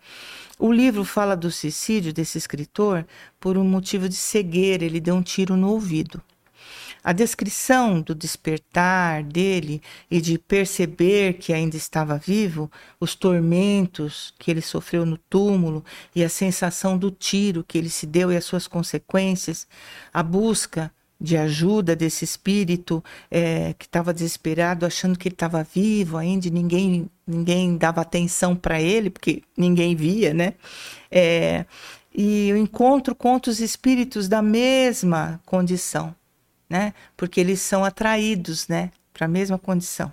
O 0.60 0.72
livro 0.72 1.04
fala 1.04 1.36
do 1.36 1.52
suicídio 1.52 2.12
desse 2.12 2.38
escritor 2.38 3.06
por 3.40 3.58
um 3.58 3.64
motivo 3.64 4.10
de 4.10 4.16
cegueira, 4.16 4.84
ele 4.84 5.00
deu 5.00 5.14
um 5.14 5.22
tiro 5.22 5.56
no 5.56 5.70
ouvido. 5.70 6.22
A 7.04 7.14
descrição 7.14 8.02
do 8.02 8.16
despertar 8.16 9.24
dele 9.24 9.82
e 10.10 10.20
de 10.20 10.40
perceber 10.40 11.34
que 11.34 11.54
ainda 11.54 11.78
estava 11.78 12.18
vivo, 12.18 12.72
os 13.00 13.14
tormentos 13.14 14.34
que 14.40 14.50
ele 14.50 14.62
sofreu 14.62 15.06
no 15.06 15.18
túmulo 15.18 15.86
e 16.16 16.24
a 16.24 16.30
sensação 16.30 16.98
do 16.98 17.12
tiro 17.12 17.64
que 17.64 17.78
ele 17.78 17.90
se 17.90 18.08
deu 18.08 18.32
e 18.32 18.36
as 18.36 18.44
suas 18.44 18.68
consequências, 18.68 19.68
a 20.12 20.24
busca 20.24 20.92
de 21.22 21.38
ajuda 21.38 21.96
desse 21.96 22.26
espírito 22.26 23.04
é, 23.30 23.74
que 23.74 23.86
estava 23.86 24.14
desesperado, 24.14 24.86
achando 24.86 25.18
que 25.18 25.28
ele 25.28 25.36
estava 25.36 25.64
vivo 25.64 26.18
ainda, 26.18 26.50
ninguém 26.50 27.10
ninguém 27.28 27.78
dava 27.78 28.02
atenção 28.02 28.56
para 28.56 28.82
ele, 28.82 29.10
porque 29.10 29.44
ninguém 29.56 29.96
via, 29.96 30.34
né? 30.34 30.54
É, 31.12 31.66
e 32.14 32.50
eu 32.50 32.58
encontro 32.58 33.14
com 33.14 33.34
outros 33.34 33.60
espíritos 33.60 34.28
da 34.28 34.42
mesma 34.42 35.40
condição, 35.46 36.16
né? 36.70 36.94
Porque 37.16 37.40
eles 37.40 37.62
são 37.62 37.84
atraídos, 37.84 38.68
né, 38.68 38.92
para 39.14 39.26
a 39.26 39.30
mesma 39.30 39.60
condição. 39.60 40.12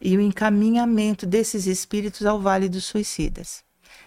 E 0.00 0.16
o 0.16 0.20
encaminhamento 0.20 1.26
desses 1.26 1.66
espíritos 1.66 2.26
ao 2.26 2.40
Vale 2.40 2.68
dos 2.68 2.84
Suicidas 2.84 3.62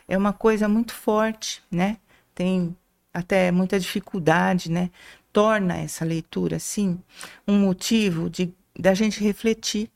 é 0.08 0.18
uma 0.18 0.34
coisa 0.34 0.68
muito 0.68 0.94
forte, 0.94 1.64
né? 1.72 1.98
Tem 2.36 2.76
até 3.14 3.52
muita 3.52 3.80
dificuldade, 3.80 4.70
né? 4.72 4.90
Torna 5.34 5.78
essa 5.78 6.04
leitura, 6.04 6.58
assim, 6.58 7.00
um 7.48 7.60
motivo 7.60 8.30
de 8.30 8.54
da 8.78 8.94
gente 8.94 9.24
refletir, 9.24 9.90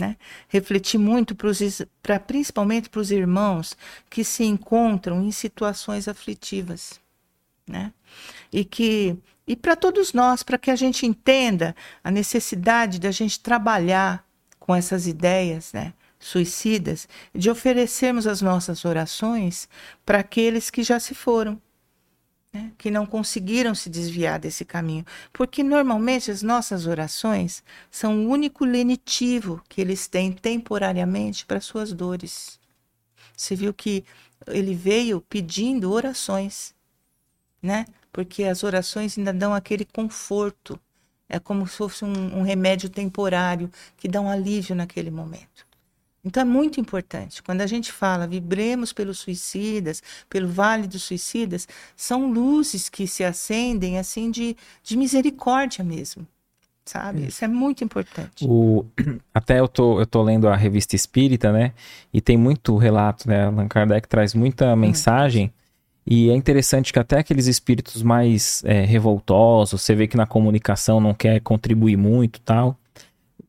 né? 0.00 0.16
Refletir 0.48 0.98
muito 0.98 1.34
para 2.02 2.18
principalmente 2.18 2.88
para 2.88 3.00
os 3.00 3.10
irmãos 3.10 3.76
que 4.08 4.24
se 4.24 4.44
encontram 4.44 5.22
em 5.22 5.30
situações 5.30 6.08
aflitivas, 6.08 7.00
né? 7.66 7.92
E 8.52 8.64
que 8.64 9.16
e 9.46 9.56
para 9.56 9.74
todos 9.74 10.12
nós, 10.12 10.42
para 10.42 10.56
que 10.56 10.70
a 10.70 10.76
gente 10.76 11.04
entenda 11.04 11.74
a 12.02 12.10
necessidade 12.10 13.00
da 13.00 13.10
gente 13.10 13.40
trabalhar 13.40 14.24
com 14.58 14.74
essas 14.74 15.06
ideias, 15.06 15.72
né? 15.72 15.92
suicidas, 16.22 17.08
de 17.34 17.50
oferecermos 17.50 18.28
as 18.28 18.40
nossas 18.40 18.84
orações 18.84 19.68
para 20.06 20.20
aqueles 20.20 20.70
que 20.70 20.82
já 20.82 21.00
se 21.00 21.14
foram, 21.14 21.60
né? 22.52 22.72
que 22.76 22.90
não 22.90 23.06
conseguiram 23.06 23.74
se 23.74 23.88
desviar 23.88 24.38
desse 24.38 24.64
caminho. 24.64 25.04
Porque 25.32 25.62
normalmente 25.62 26.30
as 26.30 26.42
nossas 26.42 26.86
orações 26.86 27.62
são 27.90 28.26
o 28.26 28.28
único 28.28 28.64
lenitivo 28.64 29.62
que 29.68 29.80
eles 29.80 30.06
têm 30.06 30.30
temporariamente 30.32 31.46
para 31.46 31.60
suas 31.60 31.92
dores. 31.92 32.60
Você 33.36 33.56
viu 33.56 33.72
que 33.72 34.04
ele 34.46 34.74
veio 34.74 35.20
pedindo 35.20 35.90
orações, 35.90 36.74
né? 37.62 37.86
Porque 38.12 38.44
as 38.44 38.62
orações 38.62 39.16
ainda 39.16 39.32
dão 39.32 39.54
aquele 39.54 39.84
conforto. 39.84 40.78
É 41.28 41.38
como 41.38 41.66
se 41.66 41.76
fosse 41.76 42.04
um, 42.04 42.38
um 42.38 42.42
remédio 42.42 42.90
temporário 42.90 43.70
que 43.96 44.06
dá 44.06 44.20
um 44.20 44.28
alívio 44.28 44.74
naquele 44.74 45.10
momento. 45.10 45.66
Então 46.24 46.42
é 46.42 46.44
muito 46.44 46.80
importante. 46.80 47.42
Quando 47.42 47.62
a 47.62 47.66
gente 47.66 47.90
fala 47.90 48.26
vibremos 48.26 48.92
pelos 48.92 49.18
suicidas, 49.18 50.02
pelo 50.30 50.48
vale 50.48 50.86
dos 50.86 51.02
suicidas, 51.02 51.66
são 51.96 52.30
luzes 52.30 52.88
que 52.88 53.06
se 53.06 53.24
acendem 53.24 53.98
assim 53.98 54.30
de, 54.30 54.56
de 54.82 54.96
misericórdia 54.96 55.84
mesmo. 55.84 56.26
Sabe? 56.84 57.20
Isso. 57.20 57.28
Isso 57.28 57.44
é 57.44 57.48
muito 57.48 57.82
importante. 57.84 58.44
O, 58.44 58.84
até 59.34 59.58
eu 59.58 59.68
tô, 59.68 60.00
eu 60.00 60.06
tô 60.06 60.22
lendo 60.22 60.48
a 60.48 60.56
revista 60.56 60.94
Espírita, 60.94 61.52
né? 61.52 61.72
E 62.12 62.20
tem 62.20 62.36
muito 62.36 62.76
relato, 62.76 63.28
né? 63.28 63.46
Allan 63.46 63.68
Kardec 63.68 64.08
traz 64.08 64.34
muita 64.34 64.74
mensagem. 64.76 65.52
E 66.04 66.30
é 66.30 66.34
interessante 66.34 66.92
que 66.92 66.98
até 66.98 67.18
aqueles 67.18 67.46
espíritos 67.46 68.02
mais 68.02 68.62
é, 68.64 68.84
revoltosos, 68.84 69.80
você 69.80 69.94
vê 69.94 70.08
que 70.08 70.16
na 70.16 70.26
comunicação 70.26 71.00
não 71.00 71.14
quer 71.14 71.40
contribuir 71.40 71.96
muito 71.96 72.40
tal, 72.40 72.76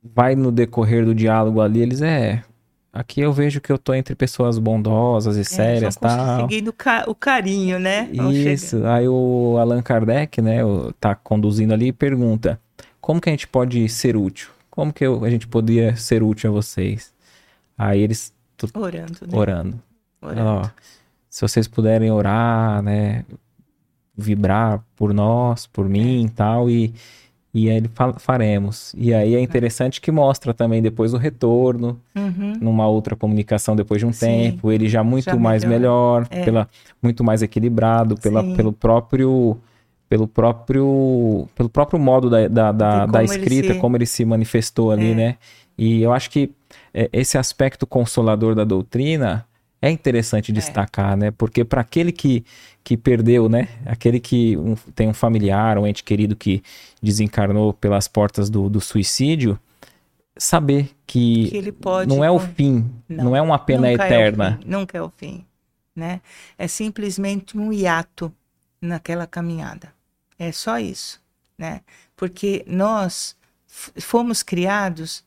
vai 0.04 0.36
no 0.36 0.52
decorrer 0.52 1.04
do 1.04 1.16
diálogo 1.16 1.62
ali, 1.62 1.82
eles 1.82 2.02
é 2.02 2.44
Aqui 2.94 3.22
eu 3.22 3.34
vejo 3.34 3.60
que 3.60 3.72
eu 3.72 3.78
tô 3.80 3.92
entre 3.92 4.14
pessoas 4.14 4.60
bondosas 4.60 5.36
e 5.36 5.40
é, 5.40 5.44
sérias, 5.44 5.96
tal. 5.96 6.42
Conseguindo 6.42 6.72
ca 6.72 7.06
o 7.08 7.16
carinho, 7.16 7.80
né? 7.80 8.08
Isso. 8.32 8.86
Aí 8.86 9.08
o 9.08 9.58
Allan 9.60 9.82
Kardec, 9.82 10.40
né, 10.40 10.60
tá 11.00 11.16
conduzindo 11.16 11.74
ali 11.74 11.88
e 11.88 11.92
pergunta: 11.92 12.62
como 13.02 13.20
que 13.20 13.30
a 13.30 13.34
gente 13.34 13.48
pode 13.48 13.90
ser 13.90 14.16
útil? 14.16 14.50
Como 14.70 14.94
que 14.94 15.04
eu, 15.04 15.26
a 15.26 15.30
gente 15.30 15.48
poderia 15.48 15.96
ser 15.96 16.22
útil 16.22 16.52
a 16.52 16.54
vocês? 16.54 17.12
Aí 17.76 18.00
eles 18.00 18.32
orando, 18.76 19.18
né? 19.28 19.38
orando. 19.38 19.84
orando. 20.22 20.42
Ó, 20.42 20.70
se 21.28 21.42
vocês 21.42 21.68
puderem 21.68 22.12
orar, 22.12 22.84
né, 22.84 23.26
vibrar 24.16 24.86
por 24.96 25.16
nós, 25.16 25.66
por 25.66 25.90
mim, 25.90 26.28
é. 26.28 26.30
tal 26.30 26.70
e 26.70 26.94
e 27.54 27.70
aí 27.70 27.84
faremos. 28.18 28.96
E 28.98 29.14
aí 29.14 29.36
é 29.36 29.40
interessante 29.40 30.02
que 30.02 30.12
mostra 30.12 30.54
também 30.54 30.82
depois 30.82 31.14
o 31.14 31.18
retorno, 31.18 32.00
uhum. 32.16 32.54
numa 32.60 32.88
outra 32.88 33.16
comunicação 33.16 33.76
depois 33.76 34.00
de 34.00 34.08
um 34.08 34.12
Sim. 34.12 34.26
tempo, 34.26 34.72
ele 34.72 34.90
já 34.90 35.04
muito 35.04 35.26
já 35.26 35.36
mais 35.36 35.64
melhor, 35.64 36.28
melhor 36.30 36.42
é. 36.42 36.44
pela, 36.44 36.70
muito 37.02 37.24
mais 37.24 37.44
equilibrado, 37.44 38.16
pela, 38.16 38.44
pelo 38.56 38.74
próprio 38.74 39.58
pelo 40.10 40.28
próprio 40.28 41.48
pelo 41.56 41.70
próprio 41.70 42.00
modo 42.00 42.30
da, 42.30 42.48
da, 42.48 42.72
da, 42.72 43.06
da 43.06 43.24
escrita, 43.24 43.74
se... 43.74 43.80
como 43.80 43.98
ele 43.98 44.06
se 44.06 44.26
manifestou 44.26 44.92
ali, 44.92 45.12
é. 45.12 45.16
né? 45.16 45.36
E 45.78 46.02
eu 46.02 46.12
acho 46.12 46.32
que 46.32 46.52
é, 46.94 47.10
esse 47.14 47.38
aspecto 47.38 47.86
consolador 47.86 48.56
da 48.56 48.64
doutrina 48.64 49.46
é 49.82 49.92
interessante 49.92 50.52
é. 50.52 50.54
destacar, 50.54 51.18
né? 51.18 51.30
Porque 51.30 51.64
para 51.64 51.82
aquele 51.82 52.12
que, 52.12 52.46
que 52.84 52.98
perdeu, 52.98 53.48
né? 53.48 53.70
Aquele 53.86 54.20
que 54.20 54.58
um, 54.58 54.76
tem 54.94 55.08
um 55.08 55.14
familiar, 55.14 55.78
um 55.78 55.88
ente 55.88 56.04
querido 56.04 56.36
que 56.36 56.62
desencarnou 57.02 57.74
pelas 57.74 58.08
portas 58.08 58.50
do, 58.50 58.70
do 58.70 58.82
suicídio, 58.82 59.58
saber 60.38 60.92
que, 61.06 61.50
que 61.50 62.08
não 62.08 62.24
é 62.24 62.30
o 62.30 62.40
fim, 62.40 62.90
não, 63.08 63.26
não 63.26 63.36
é 63.36 63.42
uma 63.42 63.58
pena 63.58 63.92
eterna. 63.92 64.60
É 64.62 64.70
nunca 64.70 64.98
é 64.98 65.02
o 65.02 65.10
fim, 65.10 65.46
né? 65.96 66.22
É 66.58 66.68
simplesmente 66.68 67.58
um 67.58 67.72
hiato 67.72 68.34
naquela 68.82 69.26
caminhada. 69.26 69.94
É 70.38 70.52
só 70.52 70.78
isso, 70.78 71.22
né? 71.58 71.82
Porque 72.16 72.66
nós 72.68 73.36
fomos 73.68 74.44
criados 74.44 75.24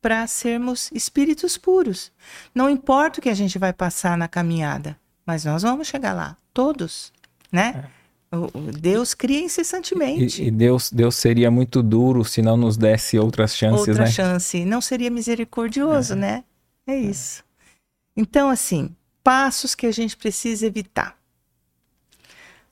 para 0.00 0.26
sermos 0.26 0.90
espíritos 0.92 1.56
puros. 1.56 2.12
Não 2.54 2.68
importa 2.68 3.18
o 3.18 3.22
que 3.22 3.28
a 3.28 3.34
gente 3.34 3.58
vai 3.58 3.72
passar 3.72 4.16
na 4.16 4.28
caminhada, 4.28 4.98
mas 5.24 5.44
nós 5.44 5.62
vamos 5.62 5.88
chegar 5.88 6.12
lá, 6.12 6.36
todos, 6.54 7.12
né? 7.52 7.90
É. 8.32 8.78
Deus 8.78 9.12
cria 9.14 9.40
incessantemente. 9.40 10.42
E, 10.42 10.46
e, 10.46 10.50
Deus, 10.50 10.90
Deus 10.90 11.14
seria 11.16 11.50
muito 11.50 11.82
duro 11.82 12.24
se 12.24 12.40
não 12.40 12.56
nos 12.56 12.76
desse 12.76 13.18
outras 13.18 13.54
chances, 13.54 13.80
Outra 13.80 13.94
né? 13.94 14.00
Outra 14.00 14.12
chance. 14.12 14.64
Não 14.64 14.80
seria 14.80 15.10
misericordioso, 15.10 16.14
é. 16.14 16.16
né? 16.16 16.44
É 16.86 16.96
isso. 16.96 17.44
Então, 18.16 18.48
assim, 18.48 18.94
passos 19.22 19.74
que 19.74 19.86
a 19.86 19.92
gente 19.92 20.16
precisa 20.16 20.66
evitar. 20.66 21.16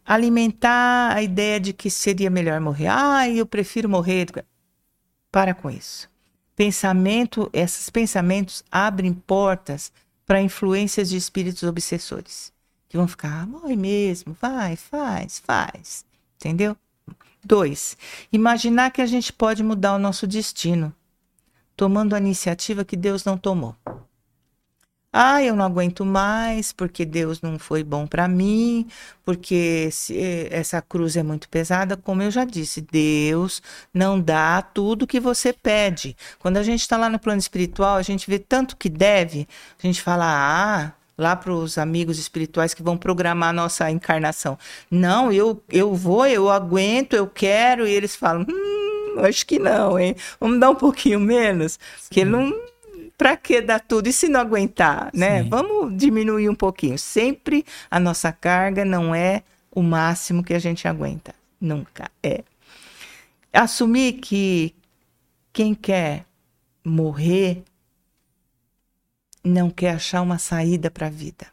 Alimentar 0.04 1.14
a 1.14 1.22
ideia 1.22 1.60
de 1.60 1.72
que 1.72 1.90
seria 1.90 2.30
melhor 2.30 2.60
morrer. 2.60 2.88
Ah, 2.88 3.28
eu 3.28 3.46
prefiro 3.46 3.88
morrer. 3.88 4.26
Para 5.30 5.54
com 5.54 5.70
isso 5.70 6.10
pensamento, 6.54 7.50
esses 7.52 7.90
pensamentos 7.90 8.62
abrem 8.70 9.12
portas 9.12 9.92
para 10.24 10.40
influências 10.40 11.09
de 11.09 11.16
espíritos 11.16 11.62
obsessores, 11.62 12.51
que 12.93 12.98
vão 12.98 13.09
ficar, 13.09 13.47
morre 13.47 13.74
mesmo, 13.74 14.36
vai, 14.39 14.77
faz, 14.77 15.39
faz, 15.39 16.05
entendeu? 16.36 16.77
Dois, 17.43 17.97
imaginar 18.31 18.90
que 18.90 19.01
a 19.01 19.06
gente 19.06 19.32
pode 19.32 19.62
mudar 19.62 19.94
o 19.94 19.98
nosso 19.98 20.27
destino, 20.27 20.94
tomando 21.74 22.14
a 22.14 22.19
iniciativa 22.19 22.85
que 22.85 22.94
Deus 22.94 23.24
não 23.24 23.39
tomou. 23.39 23.74
Ah, 25.10 25.43
eu 25.43 25.56
não 25.56 25.64
aguento 25.64 26.05
mais 26.05 26.70
porque 26.70 27.06
Deus 27.06 27.40
não 27.40 27.59
foi 27.59 27.82
bom 27.82 28.06
para 28.06 28.28
mim, 28.28 28.86
porque 29.24 29.89
se, 29.90 30.14
essa 30.51 30.82
cruz 30.82 31.16
é 31.16 31.23
muito 31.23 31.48
pesada. 31.48 31.97
Como 31.97 32.23
eu 32.23 32.31
já 32.31 32.44
disse, 32.44 32.82
Deus 32.82 33.62
não 33.93 34.20
dá 34.20 34.60
tudo 34.60 35.06
que 35.06 35.19
você 35.19 35.51
pede. 35.51 36.14
Quando 36.39 36.59
a 36.59 36.62
gente 36.62 36.81
está 36.82 36.98
lá 36.98 37.09
no 37.09 37.19
plano 37.19 37.40
espiritual, 37.40 37.97
a 37.97 38.02
gente 38.02 38.28
vê 38.28 38.39
tanto 38.39 38.77
que 38.77 38.90
deve, 38.90 39.48
a 39.82 39.86
gente 39.86 40.02
fala, 40.02 40.27
ah, 40.27 40.93
lá 41.22 41.36
para 41.36 41.52
os 41.52 41.78
amigos 41.78 42.18
espirituais 42.18 42.74
que 42.74 42.82
vão 42.82 42.96
programar 42.98 43.50
a 43.50 43.52
nossa 43.52 43.90
encarnação. 43.90 44.58
Não, 44.90 45.32
eu, 45.32 45.62
eu 45.70 45.94
vou, 45.94 46.26
eu 46.26 46.50
aguento, 46.50 47.14
eu 47.14 47.26
quero, 47.26 47.86
e 47.86 47.92
eles 47.92 48.14
falam, 48.14 48.44
hum, 48.48 49.14
acho 49.26 49.46
que 49.46 49.58
não, 49.58 49.98
hein? 49.98 50.16
Vamos 50.38 50.60
dar 50.60 50.70
um 50.70 50.74
pouquinho 50.74 51.20
menos, 51.20 51.72
Sim. 51.72 51.78
porque 52.08 52.24
não 52.24 52.52
para 53.16 53.36
que 53.36 53.60
dar 53.60 53.78
tudo? 53.78 54.08
E 54.08 54.12
se 54.12 54.28
não 54.28 54.40
aguentar, 54.40 55.10
né? 55.14 55.44
Sim. 55.44 55.48
Vamos 55.48 55.96
diminuir 55.96 56.48
um 56.48 56.54
pouquinho. 56.56 56.98
Sempre 56.98 57.64
a 57.88 58.00
nossa 58.00 58.32
carga 58.32 58.84
não 58.84 59.14
é 59.14 59.44
o 59.70 59.80
máximo 59.80 60.42
que 60.42 60.52
a 60.52 60.58
gente 60.58 60.88
aguenta. 60.88 61.32
Nunca 61.60 62.10
é. 62.20 62.42
Assumir 63.52 64.14
que 64.14 64.74
quem 65.52 65.72
quer 65.72 66.24
morrer 66.84 67.62
não 69.44 69.70
quer 69.70 69.94
achar 69.94 70.23
uma 70.23 70.39
saída 70.39 70.90
para 70.90 71.06
a 71.09 71.10
vida. 71.10 71.47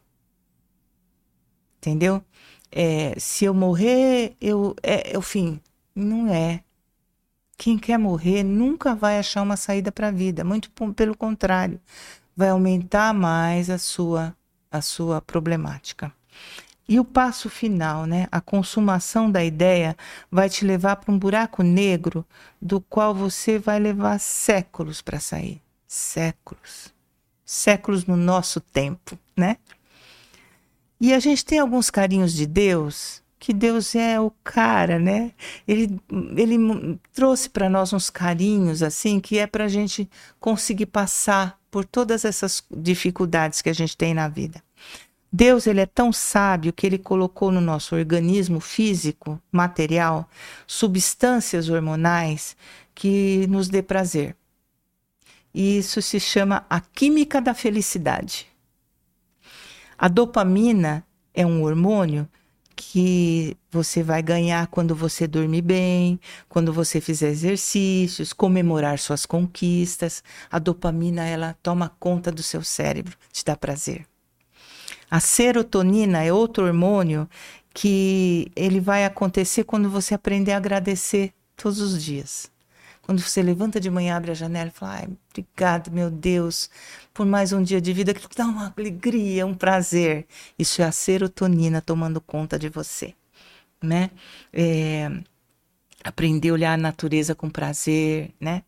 Entendeu? 1.78 2.24
É, 2.72 3.18
se 3.20 3.46
eu 3.46 3.54
morrer, 3.54 4.36
eu, 4.40 4.76
é, 4.84 5.14
é 5.14 5.18
o 5.18 5.22
fim. 5.22 5.60
Não 5.96 6.32
é. 6.32 6.64
Quem 7.58 7.78
quer 7.78 7.98
morrer 7.98 8.44
nunca 8.44 8.96
vai 8.96 9.18
achar 9.18 9.42
uma 9.42 9.58
saída 9.58 9.92
para 9.92 10.08
a 10.08 10.12
vida, 10.12 10.44
muito 10.44 10.72
pelo 10.94 11.16
contrário, 11.16 11.80
vai 12.36 12.50
aumentar 12.50 13.14
mais 13.14 13.70
a 13.70 13.78
sua 13.78 14.36
a 14.72 14.82
sua 14.82 15.22
problemática. 15.22 16.12
E 16.88 17.00
o 17.00 17.06
passo 17.06 17.50
final, 17.50 18.06
né? 18.06 18.28
A 18.32 18.42
consumação 18.42 19.32
da 19.32 19.44
ideia 19.44 19.96
vai 20.32 20.50
te 20.50 20.66
levar 20.66 20.96
para 20.96 21.12
um 21.14 21.20
buraco 21.20 21.62
negro 21.62 22.26
do 22.62 22.82
qual 22.82 23.14
você 23.14 23.60
vai 23.60 23.80
levar 23.80 24.20
séculos 24.20 25.02
para 25.02 25.20
sair. 25.20 25.62
Séculos. 25.88 26.94
Séculos 27.52 28.06
no 28.06 28.16
nosso 28.16 28.62
tempo, 28.62 29.18
né? 29.36 29.58
E 31.02 31.12
a 31.12 31.18
gente 31.18 31.44
tem 31.44 31.58
alguns 31.58 31.90
carinhos 31.90 32.32
de 32.32 32.46
Deus, 32.46 33.24
que 33.40 33.52
Deus 33.52 33.96
é 33.96 34.20
o 34.20 34.32
cara, 34.44 35.00
né? 35.00 35.32
Ele, 35.68 36.00
ele 36.38 37.00
trouxe 37.12 37.50
para 37.50 37.68
nós 37.68 37.92
uns 37.92 38.08
carinhos, 38.12 38.84
assim, 38.84 39.20
que 39.20 39.40
é 39.40 39.48
para 39.48 39.66
a 39.66 39.68
gente 39.68 40.08
conseguir 40.40 40.86
passar 40.86 41.60
por 41.72 41.86
todas 41.86 42.24
essas 42.24 42.64
dificuldades 42.70 43.64
que 43.64 43.70
a 43.72 43.74
gente 43.74 43.98
tem 43.98 44.14
na 44.14 44.28
vida. 44.28 44.62
Deus 45.34 45.66
ele 45.66 45.82
é 45.82 45.88
tão 45.88 46.14
sábio 46.14 46.72
que 46.72 46.86
ele 46.86 47.00
colocou 47.00 47.52
no 47.52 47.62
nosso 47.62 47.96
organismo 47.96 48.60
físico, 48.60 49.42
material, 49.52 50.30
substâncias 50.68 51.68
hormonais 51.68 52.56
que 52.94 53.48
nos 53.48 53.70
dê 53.70 53.82
prazer. 53.82 54.36
E 55.54 55.78
isso 55.78 56.02
se 56.02 56.20
chama 56.20 56.66
a 56.70 56.80
química 56.80 57.42
da 57.42 57.54
felicidade. 57.54 58.48
A 59.98 60.08
dopamina 60.08 61.04
é 61.34 61.46
um 61.46 61.64
hormônio 61.64 62.28
que 62.76 63.58
você 63.70 64.02
vai 64.02 64.24
ganhar 64.24 64.68
quando 64.68 64.96
você 64.96 65.28
dormir 65.28 65.62
bem, 65.62 66.18
quando 66.48 66.72
você 66.72 67.02
fizer 67.02 67.30
exercícios, 67.30 68.32
comemorar 68.32 68.98
suas 68.98 69.26
conquistas. 69.26 70.24
A 70.50 70.58
dopamina 70.60 71.26
ela 71.26 71.58
toma 71.62 71.92
conta 72.00 72.32
do 72.32 72.42
seu 72.42 72.64
cérebro, 72.64 73.18
te 73.34 73.44
dá 73.44 73.58
prazer. 73.58 74.06
A 75.12 75.20
serotonina 75.20 76.24
é 76.24 76.32
outro 76.32 76.66
hormônio 76.66 77.28
que 77.74 78.52
ele 78.56 78.80
vai 78.80 79.04
acontecer 79.04 79.66
quando 79.66 79.90
você 79.90 80.14
aprender 80.14 80.54
a 80.54 80.58
agradecer 80.58 81.34
todos 81.58 81.82
os 81.82 82.02
dias. 82.02 82.50
Quando 83.10 83.22
você 83.22 83.42
levanta 83.42 83.80
de 83.80 83.90
manhã, 83.90 84.16
abre 84.16 84.30
a 84.30 84.36
janela 84.36 84.68
e 84.70 84.72
fala: 84.72 84.98
Ai, 84.98 85.08
obrigado, 85.32 85.90
meu 85.90 86.12
Deus, 86.12 86.70
por 87.12 87.26
mais 87.26 87.52
um 87.52 87.64
dia 87.64 87.82
de 87.82 87.92
vida 87.92 88.14
que 88.14 88.28
dá 88.38 88.46
uma 88.46 88.72
alegria, 88.78 89.48
um 89.48 89.56
prazer. 89.56 90.28
Isso 90.60 90.80
é 90.84 90.86
a 90.86 90.92
serotonina 90.92 91.82
tomando 91.82 92.22
conta 92.22 92.60
de 92.60 92.70
você, 92.70 93.16
né? 93.82 94.12
É, 94.54 95.10
aprender 96.04 96.50
a 96.50 96.54
olhar 96.54 96.74
a 96.74 96.78
natureza 96.78 97.34
com 97.34 97.50
prazer, 97.50 98.32
né? 98.40 98.62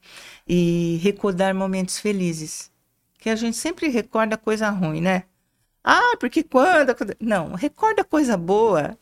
E 0.47 0.99
recordar 1.03 1.53
momentos 1.53 1.99
felizes. 1.99 2.71
Que 3.19 3.29
a 3.29 3.35
gente 3.35 3.55
sempre 3.55 3.89
recorda 3.89 4.37
coisa 4.37 4.71
ruim, 4.71 5.01
né? 5.01 5.25
Ah, 5.83 6.17
porque 6.19 6.41
quando. 6.41 6.95
Não, 7.19 7.53
recorda 7.53 8.03
coisa 8.03 8.35
boa. 8.37 8.97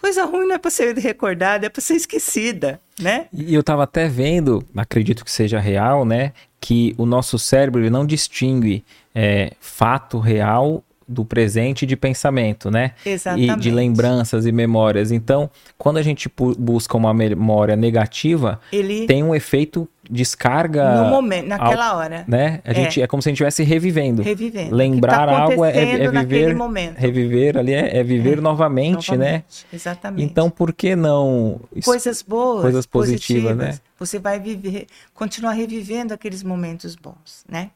Coisa 0.00 0.24
ruim 0.24 0.46
não 0.46 0.54
é 0.54 0.58
para 0.58 0.70
ser 0.70 0.96
recordada, 0.96 1.66
é 1.66 1.68
para 1.68 1.82
ser 1.82 1.94
esquecida, 1.94 2.80
né? 2.98 3.26
E 3.32 3.54
eu 3.54 3.60
estava 3.60 3.84
até 3.84 4.08
vendo, 4.08 4.64
acredito 4.74 5.24
que 5.24 5.30
seja 5.30 5.60
real, 5.60 6.04
né? 6.04 6.32
Que 6.60 6.94
o 6.96 7.04
nosso 7.04 7.38
cérebro 7.38 7.88
não 7.90 8.06
distingue 8.06 8.84
é, 9.14 9.52
fato 9.60 10.18
real 10.18 10.82
do 11.06 11.24
presente 11.24 11.84
de 11.84 11.96
pensamento, 11.96 12.70
né? 12.70 12.92
Exatamente. 13.04 13.52
E 13.52 13.56
de 13.56 13.70
lembranças 13.70 14.46
e 14.46 14.52
memórias. 14.52 15.10
Então, 15.10 15.50
quando 15.76 15.96
a 15.96 16.02
gente 16.02 16.30
busca 16.56 16.96
uma 16.96 17.12
memória 17.12 17.74
negativa, 17.74 18.60
Ele... 18.72 19.06
tem 19.06 19.22
um 19.22 19.34
efeito 19.34 19.88
descarga 20.10 21.02
no 21.02 21.10
momento, 21.10 21.46
naquela 21.46 21.90
ao, 21.90 21.98
hora, 21.98 22.24
né? 22.26 22.60
A 22.64 22.72
gente 22.72 23.00
é. 23.00 23.04
é 23.04 23.06
como 23.06 23.22
se 23.22 23.28
a 23.28 23.30
gente 23.30 23.36
estivesse 23.36 23.62
revivendo. 23.62 24.22
Revivendo. 24.22 24.74
Lembrar 24.74 25.26
tá 25.26 25.38
algo 25.38 25.64
é, 25.64 26.02
é 26.02 26.10
viver, 26.10 26.54
momento. 26.54 26.98
reviver 26.98 27.56
ali 27.56 27.72
é, 27.72 27.98
é 27.98 28.02
viver 28.02 28.38
é. 28.38 28.40
novamente, 28.40 29.12
né? 29.12 29.16
novamente, 29.16 29.66
né? 29.70 29.72
Exatamente. 29.72 30.24
Então, 30.24 30.50
por 30.50 30.72
que 30.72 30.96
não 30.96 31.60
coisas 31.84 32.22
boas, 32.22 32.62
coisas 32.62 32.86
positivas, 32.86 33.42
positivas, 33.52 33.56
né? 33.56 33.80
Você 33.98 34.18
vai 34.18 34.40
viver, 34.40 34.86
continuar 35.14 35.52
revivendo 35.52 36.12
aqueles 36.12 36.42
momentos 36.42 36.96
bons, 36.96 37.44
né? 37.48 37.70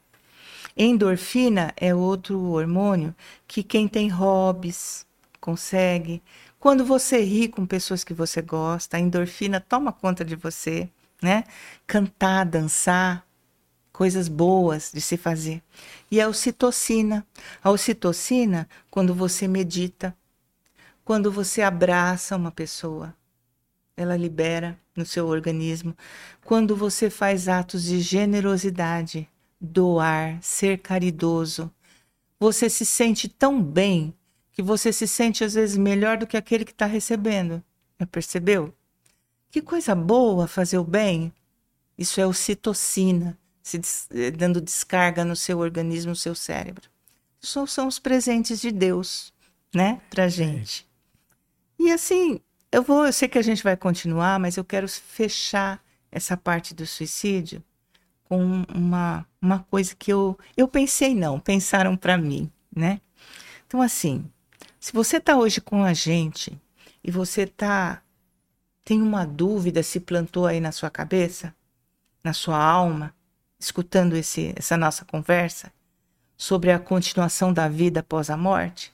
Endorfina 0.77 1.73
é 1.77 1.95
outro 1.95 2.41
hormônio 2.51 3.15
que 3.47 3.63
quem 3.63 3.87
tem 3.87 4.09
hobbies 4.09 5.07
consegue. 5.41 6.21
Quando 6.59 6.85
você 6.85 7.23
ri 7.23 7.47
com 7.47 7.67
pessoas 7.67 8.03
que 8.03 8.15
você 8.15 8.41
gosta, 8.43 8.97
a 8.97 9.01
endorfina 9.01 9.61
toma 9.61 9.93
conta 9.93 10.25
de 10.25 10.35
você, 10.35 10.89
né? 11.23 11.45
Cantar, 11.87 12.45
dançar, 12.45 13.27
coisas 13.93 14.29
boas 14.29 14.91
de 14.93 15.01
se 15.01 15.17
fazer. 15.17 15.63
E 16.11 16.21
a 16.21 16.29
ocitocina. 16.29 17.27
A 17.63 17.71
ocitocina, 17.71 18.69
quando 18.91 19.15
você 19.15 19.47
medita, 19.47 20.17
quando 21.05 21.31
você 21.31 21.63
abraça 21.63 22.37
uma 22.37 22.51
pessoa, 22.51 23.15
ela 23.97 24.17
libera 24.17 24.79
no 24.97 25.05
seu 25.05 25.27
organismo. 25.27 25.97
Quando 26.45 26.75
você 26.75 27.11
faz 27.11 27.49
atos 27.49 27.85
de 27.85 28.01
generosidade, 28.01 29.29
doar, 29.61 30.39
ser 30.43 30.79
caridoso. 30.79 31.71
Você 32.39 32.69
se 32.69 32.85
sente 32.85 33.29
tão 33.29 33.63
bem 33.63 34.15
que 34.53 34.63
você 34.63 34.93
se 34.93 35.07
sente 35.07 35.43
às 35.45 35.55
vezes 35.55 35.77
melhor 35.77 36.17
do 36.17 36.27
que 36.27 36.37
aquele 36.37 36.65
que 36.65 36.73
está 36.73 36.87
recebendo. 36.87 37.63
Já 37.99 38.07
percebeu? 38.07 38.75
Que 39.51 39.63
coisa 39.63 39.95
boa 39.95 40.47
fazer 40.47 40.79
o 40.79 40.85
bem. 40.85 41.33
Isso 41.97 42.21
é 42.21 42.27
ocitocina, 42.27 43.39
se 43.63 43.79
des 43.79 44.09
eh, 44.13 44.31
dando 44.31 44.61
descarga 44.61 45.25
no 45.25 45.37
seu 45.37 45.59
organismo, 45.59 46.11
no 46.11 46.17
seu 46.17 46.35
cérebro. 46.35 46.89
Isso 47.41 47.67
são 47.67 47.87
os 47.87 47.99
presentes 47.99 48.61
de 48.61 48.71
Deus, 48.71 49.33
né, 49.75 50.01
pra 50.11 50.29
gente. 50.29 50.89
E 51.79 51.91
assim, 51.91 52.41
eu 52.73 52.83
vou, 52.83 53.07
eu 53.07 53.13
sei 53.13 53.29
que 53.29 53.39
a 53.39 53.43
gente 53.43 53.63
vai 53.63 53.77
continuar, 53.77 54.41
mas 54.41 54.57
eu 54.57 54.65
quero 54.65 54.89
fechar 54.89 55.83
essa 56.11 56.37
parte 56.37 56.75
do 56.75 56.87
suicídio 56.87 57.63
com 58.25 58.65
uma, 58.75 59.27
uma 59.41 59.61
coisa 59.71 59.95
que 59.95 60.13
eu, 60.13 60.39
eu 60.57 60.67
pensei 60.67 61.15
não, 61.15 61.39
pensaram 61.39 61.97
para 61.97 62.17
mim, 62.17 62.51
né? 62.75 63.01
Então, 63.67 63.83
assim, 63.83 64.25
se 64.81 64.93
você 64.93 65.19
está 65.19 65.37
hoje 65.37 65.61
com 65.61 65.85
a 65.85 65.93
gente 65.93 66.59
e 67.03 67.11
você 67.11 67.47
tá 67.47 68.03
tem 68.85 69.01
uma 69.01 69.25
dúvida 69.25 69.83
se 69.83 69.99
plantou 69.99 70.47
aí 70.47 70.61
na 70.61 70.71
sua 70.71 70.91
cabeça, 70.91 71.55
na 72.25 72.33
sua 72.33 72.57
alma, 72.57 73.15
escutando 73.61 74.17
esse, 74.17 74.53
essa 74.57 74.77
nossa 74.77 75.05
conversa 75.05 75.71
sobre 76.37 76.73
a 76.73 76.79
continuação 76.79 77.53
da 77.53 77.69
vida 77.69 78.01
após 78.01 78.31
a 78.31 78.37
morte 78.37 78.93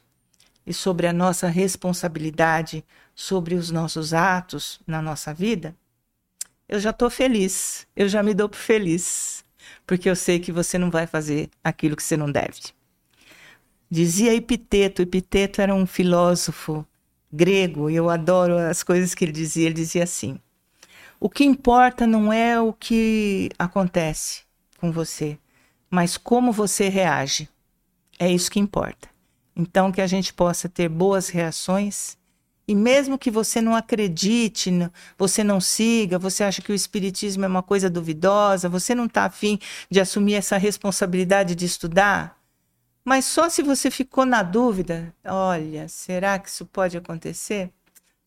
e 0.67 0.75
sobre 0.75 1.07
a 1.07 1.13
nossa 1.13 1.49
responsabilidade 1.49 2.85
sobre 3.15 3.55
os 3.55 3.71
nossos 3.71 4.13
atos 4.15 4.81
na 4.87 5.01
nossa 5.03 5.33
vida, 5.33 5.75
eu 6.69 6.81
já 6.81 6.91
estou 6.91 7.11
feliz, 7.11 7.87
eu 7.97 8.09
já 8.09 8.23
me 8.23 8.33
dou 8.33 8.49
por 8.49 8.59
feliz, 8.59 9.45
porque 9.87 10.09
eu 10.09 10.17
sei 10.17 10.39
que 10.39 10.53
você 10.53 10.79
não 10.79 10.91
vai 10.91 11.07
fazer 11.07 11.51
aquilo 11.63 11.97
que 11.97 12.03
você 12.03 12.17
não 12.17 12.31
deve. 12.31 12.61
Dizia 13.91 14.35
Epiteto, 14.35 15.03
Epiteto 15.03 15.61
era 15.61 15.75
um 15.75 15.85
filósofo 15.85 16.87
grego 17.33 17.91
e 17.91 17.97
eu 17.97 18.09
adoro 18.09 18.57
as 18.57 18.83
coisas 18.83 19.15
que 19.15 19.25
ele 19.25 19.33
dizia. 19.33 19.67
Ele 19.67 19.75
dizia 19.75 20.05
assim: 20.05 20.41
O 21.23 21.29
que 21.29 21.45
importa 21.45 22.07
não 22.07 22.33
é 22.33 22.59
o 22.59 22.73
que 22.73 23.51
acontece 23.59 24.41
com 24.79 24.91
você, 24.91 25.39
mas 25.91 26.17
como 26.17 26.51
você 26.51 26.89
reage. 26.89 27.47
É 28.19 28.33
isso 28.33 28.51
que 28.51 28.59
importa. 28.59 29.11
Então, 29.55 29.93
que 29.93 30.01
a 30.01 30.07
gente 30.07 30.33
possa 30.33 30.67
ter 30.67 30.89
boas 30.89 31.29
reações 31.29 32.17
e 32.67 32.75
mesmo 32.75 33.19
que 33.19 33.31
você 33.31 33.61
não 33.61 33.77
acredite, 33.77 34.71
você 35.19 35.45
não 35.45 35.61
siga, 35.61 36.19
você 36.19 36.43
acha 36.43 36.63
que 36.63 36.73
o 36.73 36.75
espiritismo 36.75 37.45
é 37.45 37.49
uma 37.49 37.63
coisa 37.63 37.91
duvidosa, 37.91 38.69
você 38.69 38.95
não 38.95 39.05
está 39.05 39.25
afim 39.25 39.59
de 39.91 40.01
assumir 40.01 40.35
essa 40.35 40.57
responsabilidade 40.57 41.55
de 41.55 41.67
estudar, 41.67 42.41
mas 43.05 43.27
só 43.27 43.51
se 43.51 43.63
você 43.63 43.91
ficou 43.91 44.25
na 44.25 44.43
dúvida, 44.43 45.15
olha, 45.25 45.87
será 45.89 46.39
que 46.39 46.49
isso 46.49 46.65
pode 46.65 46.97
acontecer? 46.97 47.71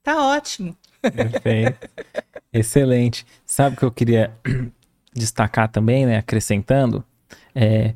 Tá 0.03 0.22
ótimo. 0.22 0.78
Perfeito. 1.11 1.89
Excelente. 2.51 3.25
Sabe 3.45 3.75
o 3.75 3.80
que 3.80 3.85
eu 3.85 3.91
queria 3.91 4.31
destacar 5.13 5.67
também, 5.67 6.05
né, 6.05 6.17
acrescentando? 6.17 7.03
É, 7.55 7.93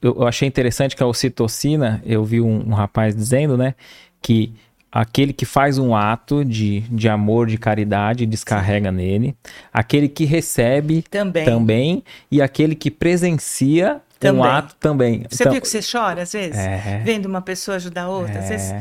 eu, 0.00 0.26
achei 0.26 0.46
interessante 0.46 0.96
que 0.96 1.02
a 1.02 1.06
ocitocina, 1.06 2.02
eu 2.04 2.24
vi 2.24 2.40
um, 2.40 2.70
um 2.70 2.74
rapaz 2.74 3.14
dizendo, 3.14 3.56
né, 3.56 3.74
que 4.20 4.54
aquele 4.90 5.32
que 5.32 5.44
faz 5.44 5.78
um 5.78 5.96
ato 5.96 6.44
de, 6.44 6.80
de 6.80 7.08
amor, 7.08 7.46
de 7.46 7.56
caridade, 7.56 8.26
descarrega 8.26 8.90
Sim. 8.90 8.96
nele. 8.96 9.36
Aquele 9.72 10.08
que 10.08 10.24
recebe 10.24 11.02
também. 11.02 11.44
também. 11.44 12.04
E 12.30 12.42
aquele 12.42 12.74
que 12.74 12.90
presencia 12.90 14.00
também. 14.20 14.40
um 14.40 14.44
ato 14.44 14.76
também. 14.76 15.24
Você 15.28 15.42
então, 15.42 15.52
viu 15.52 15.62
que 15.62 15.68
você 15.68 15.80
chora 15.82 16.22
às 16.22 16.32
vezes? 16.32 16.58
É, 16.58 17.00
vendo 17.04 17.26
uma 17.26 17.40
pessoa 17.40 17.76
ajudar 17.76 18.08
outra? 18.08 18.34
É, 18.34 18.38
às 18.38 18.48
vezes, 18.48 18.74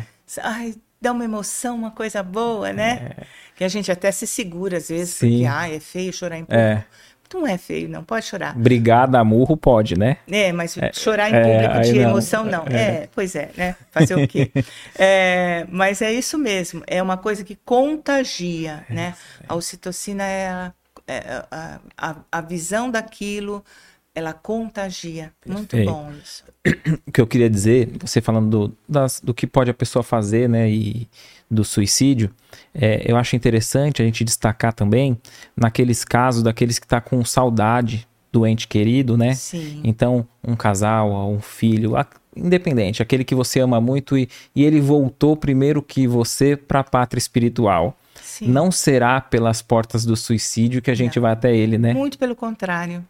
ai, 0.44 0.76
dá 1.02 1.12
uma 1.12 1.26
emoção, 1.26 1.76
uma 1.76 1.92
coisa 1.92 2.22
boa, 2.22 2.72
né? 2.72 3.16
É, 3.18 3.24
que 3.56 3.64
a 3.64 3.68
gente 3.68 3.92
até 3.92 4.12
se 4.12 4.28
segura 4.28 4.78
às 4.78 4.90
vezes, 4.90 5.16
Sim. 5.16 5.30
porque 5.30 5.46
ah, 5.46 5.70
é 5.70 5.80
feio 5.80 6.14
chorar 6.14 6.38
em 6.38 6.46
público. 6.46 6.62
É. 6.62 6.86
Não 7.34 7.48
é 7.48 7.58
feio, 7.58 7.88
não. 7.88 8.04
Pode 8.04 8.26
chorar. 8.26 8.54
Brigada 8.58 9.18
a 9.18 9.24
murro 9.24 9.56
pode, 9.56 9.98
né? 9.98 10.18
É, 10.30 10.52
mas 10.52 10.78
é, 10.78 10.92
chorar 10.92 11.30
em 11.30 11.42
público 11.42 11.78
é, 11.78 11.80
de 11.80 11.94
não. 11.94 12.10
emoção, 12.10 12.44
não. 12.44 12.66
É. 12.68 12.82
é. 12.82 13.10
pois 13.16 13.36
é, 13.36 13.50
né? 13.56 13.76
Fazer 13.90 14.16
o 14.16 14.28
quê? 14.28 14.52
é, 15.00 15.66
mas 15.70 16.02
é 16.02 16.12
isso 16.12 16.38
mesmo. 16.38 16.84
É 16.86 17.02
uma 17.02 17.18
coisa 17.18 17.44
que 17.44 17.56
contagia, 17.56 18.86
né? 18.90 19.16
A 19.48 19.56
ocitocina 19.56 20.24
é 20.24 20.50
a, 20.50 20.74
é 21.08 21.44
a, 21.50 21.80
a, 21.98 22.16
a 22.32 22.42
visão 22.42 22.92
daquilo, 22.92 23.64
ela 24.14 24.34
contagia. 24.34 25.32
Muito 25.46 25.78
bom 25.84 26.12
isso. 26.22 26.44
O 27.08 27.12
que 27.12 27.20
eu 27.20 27.28
queria 27.28 27.50
dizer, 27.50 27.90
você 28.00 28.22
falando 28.22 28.68
do, 28.68 28.78
das, 28.88 29.20
do 29.20 29.34
que 29.34 29.48
pode 29.48 29.72
a 29.72 29.74
pessoa 29.74 30.04
fazer, 30.04 30.48
né? 30.48 30.70
E 30.70 31.08
do 31.50 31.64
suicídio, 31.66 32.30
é, 32.74 33.04
eu 33.06 33.18
acho 33.18 33.36
interessante 33.36 34.02
a 34.02 34.06
gente 34.06 34.24
destacar 34.24 34.72
também 34.72 35.20
naqueles 35.56 36.06
casos 36.06 36.44
daqueles 36.44 36.80
que 36.80 36.86
está 36.86 37.02
com 37.02 37.26
saudade 37.26 38.08
do 38.32 38.48
ente 38.48 38.68
querido, 38.68 39.18
né? 39.18 39.34
Sim. 39.34 39.82
Então, 39.84 40.26
um 40.42 40.56
casal, 40.56 41.30
um 41.30 41.42
filho, 41.42 41.94
independente, 42.36 43.02
aquele 43.02 43.26
que 43.26 43.36
você 43.36 43.60
ama 43.60 43.82
muito 43.82 44.18
e, 44.18 44.30
e 44.56 44.64
ele 44.64 44.80
voltou 44.80 45.36
primeiro 45.36 45.82
que 45.82 46.08
você 46.08 46.56
para 46.56 46.80
a 46.80 46.84
pátria 46.84 47.20
espiritual. 47.20 47.98
Sim. 48.22 48.48
Não 48.48 48.72
será 48.72 49.20
pelas 49.20 49.62
portas 49.62 50.06
do 50.06 50.16
suicídio 50.16 50.82
que 50.82 50.90
a 50.90 50.96
gente 50.96 51.18
Não. 51.18 51.24
vai 51.24 51.34
até 51.34 51.54
ele, 51.54 51.78
né? 51.78 51.94
Muito 51.94 52.18
pelo 52.18 52.36
contrário. 52.36 53.06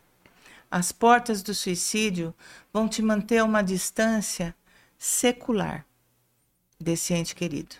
As 0.71 0.91
portas 0.91 1.43
do 1.43 1.53
suicídio 1.53 2.33
vão 2.71 2.87
te 2.87 3.01
manter 3.01 3.39
a 3.39 3.43
uma 3.43 3.61
distância 3.61 4.55
secular 4.97 5.85
desse 6.79 7.13
ente 7.13 7.35
querido 7.35 7.75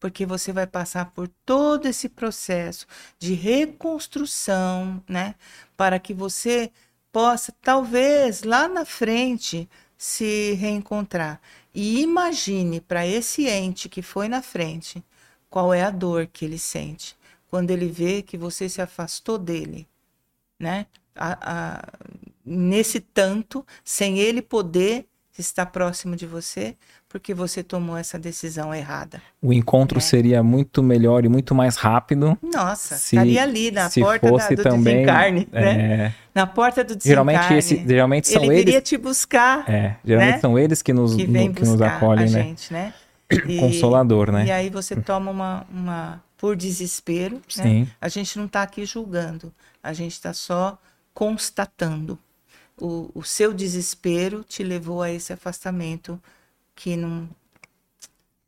porque 0.00 0.24
você 0.24 0.50
vai 0.50 0.66
passar 0.66 1.12
por 1.12 1.28
todo 1.44 1.86
esse 1.86 2.08
processo 2.08 2.86
de 3.18 3.34
reconstrução, 3.34 5.04
né? 5.06 5.34
Para 5.76 5.98
que 5.98 6.14
você 6.14 6.72
possa, 7.12 7.54
talvez, 7.60 8.42
lá 8.42 8.66
na 8.66 8.86
frente, 8.86 9.68
se 9.98 10.54
reencontrar. 10.54 11.38
E 11.74 12.00
imagine 12.00 12.80
para 12.80 13.06
esse 13.06 13.46
ente 13.46 13.88
que 13.88 14.00
foi 14.00 14.26
na 14.26 14.40
frente 14.40 15.04
qual 15.50 15.74
é 15.74 15.82
a 15.82 15.90
dor 15.90 16.26
que 16.26 16.46
ele 16.46 16.58
sente 16.58 17.14
quando 17.48 17.70
ele 17.70 17.88
vê 17.88 18.22
que 18.22 18.38
você 18.38 18.68
se 18.68 18.80
afastou 18.80 19.36
dele, 19.36 19.86
né? 20.58 20.86
A, 21.14 21.38
a, 21.42 21.82
nesse 22.44 23.00
tanto, 23.00 23.64
sem 23.84 24.18
ele 24.18 24.40
poder 24.40 25.06
estar 25.38 25.66
próximo 25.66 26.14
de 26.14 26.26
você, 26.26 26.76
porque 27.08 27.32
você 27.34 27.62
tomou 27.62 27.96
essa 27.96 28.18
decisão 28.18 28.74
errada. 28.74 29.20
O 29.40 29.52
encontro 29.52 29.98
é. 29.98 30.00
seria 30.00 30.42
muito 30.42 30.82
melhor 30.82 31.24
e 31.24 31.28
muito 31.28 31.54
mais 31.54 31.76
rápido. 31.76 32.38
Nossa, 32.42 32.96
se, 32.96 33.16
estaria 33.16 33.42
ali 33.42 33.70
na 33.70 33.90
porta 33.90 34.30
da, 34.30 34.48
do 34.48 34.62
também, 34.62 34.94
desencarne, 34.94 35.48
é... 35.52 35.60
né? 35.74 36.14
Na 36.34 36.46
porta 36.46 36.84
do 36.84 36.94
desencarne. 36.94 37.32
Geralmente, 37.32 37.58
esse, 37.58 37.84
geralmente 37.86 38.28
são 38.28 38.44
ele 38.44 38.54
eles. 38.54 38.74
Ele 38.74 38.82
te 38.82 38.96
buscar. 38.96 39.68
É, 39.68 39.96
geralmente 40.04 40.34
né? 40.34 40.40
são 40.40 40.58
eles 40.58 40.82
que 40.82 40.92
nos, 40.92 41.16
que 41.16 41.26
no, 41.26 41.54
que 41.54 41.64
nos 41.64 41.80
acolhem, 41.80 42.30
né? 42.30 42.42
Gente, 42.42 42.72
né? 42.72 42.94
E, 43.46 43.58
Consolador, 43.58 44.32
né? 44.32 44.46
E 44.46 44.50
aí 44.50 44.68
você 44.68 44.96
toma 44.96 45.30
uma, 45.30 45.66
uma 45.70 46.22
por 46.36 46.56
desespero. 46.56 47.36
Né? 47.36 47.42
Sim. 47.48 47.80
Né? 47.82 47.86
A 48.00 48.08
gente 48.08 48.36
não 48.36 48.46
está 48.46 48.62
aqui 48.62 48.84
julgando, 48.84 49.52
a 49.80 49.92
gente 49.92 50.12
está 50.12 50.32
só 50.32 50.76
constatando. 51.14 52.18
O, 52.76 53.10
o 53.14 53.22
seu 53.22 53.52
desespero 53.52 54.42
te 54.42 54.62
levou 54.62 55.02
a 55.02 55.10
esse 55.10 55.32
afastamento 55.32 56.20
que 56.74 56.96
não, 56.96 57.28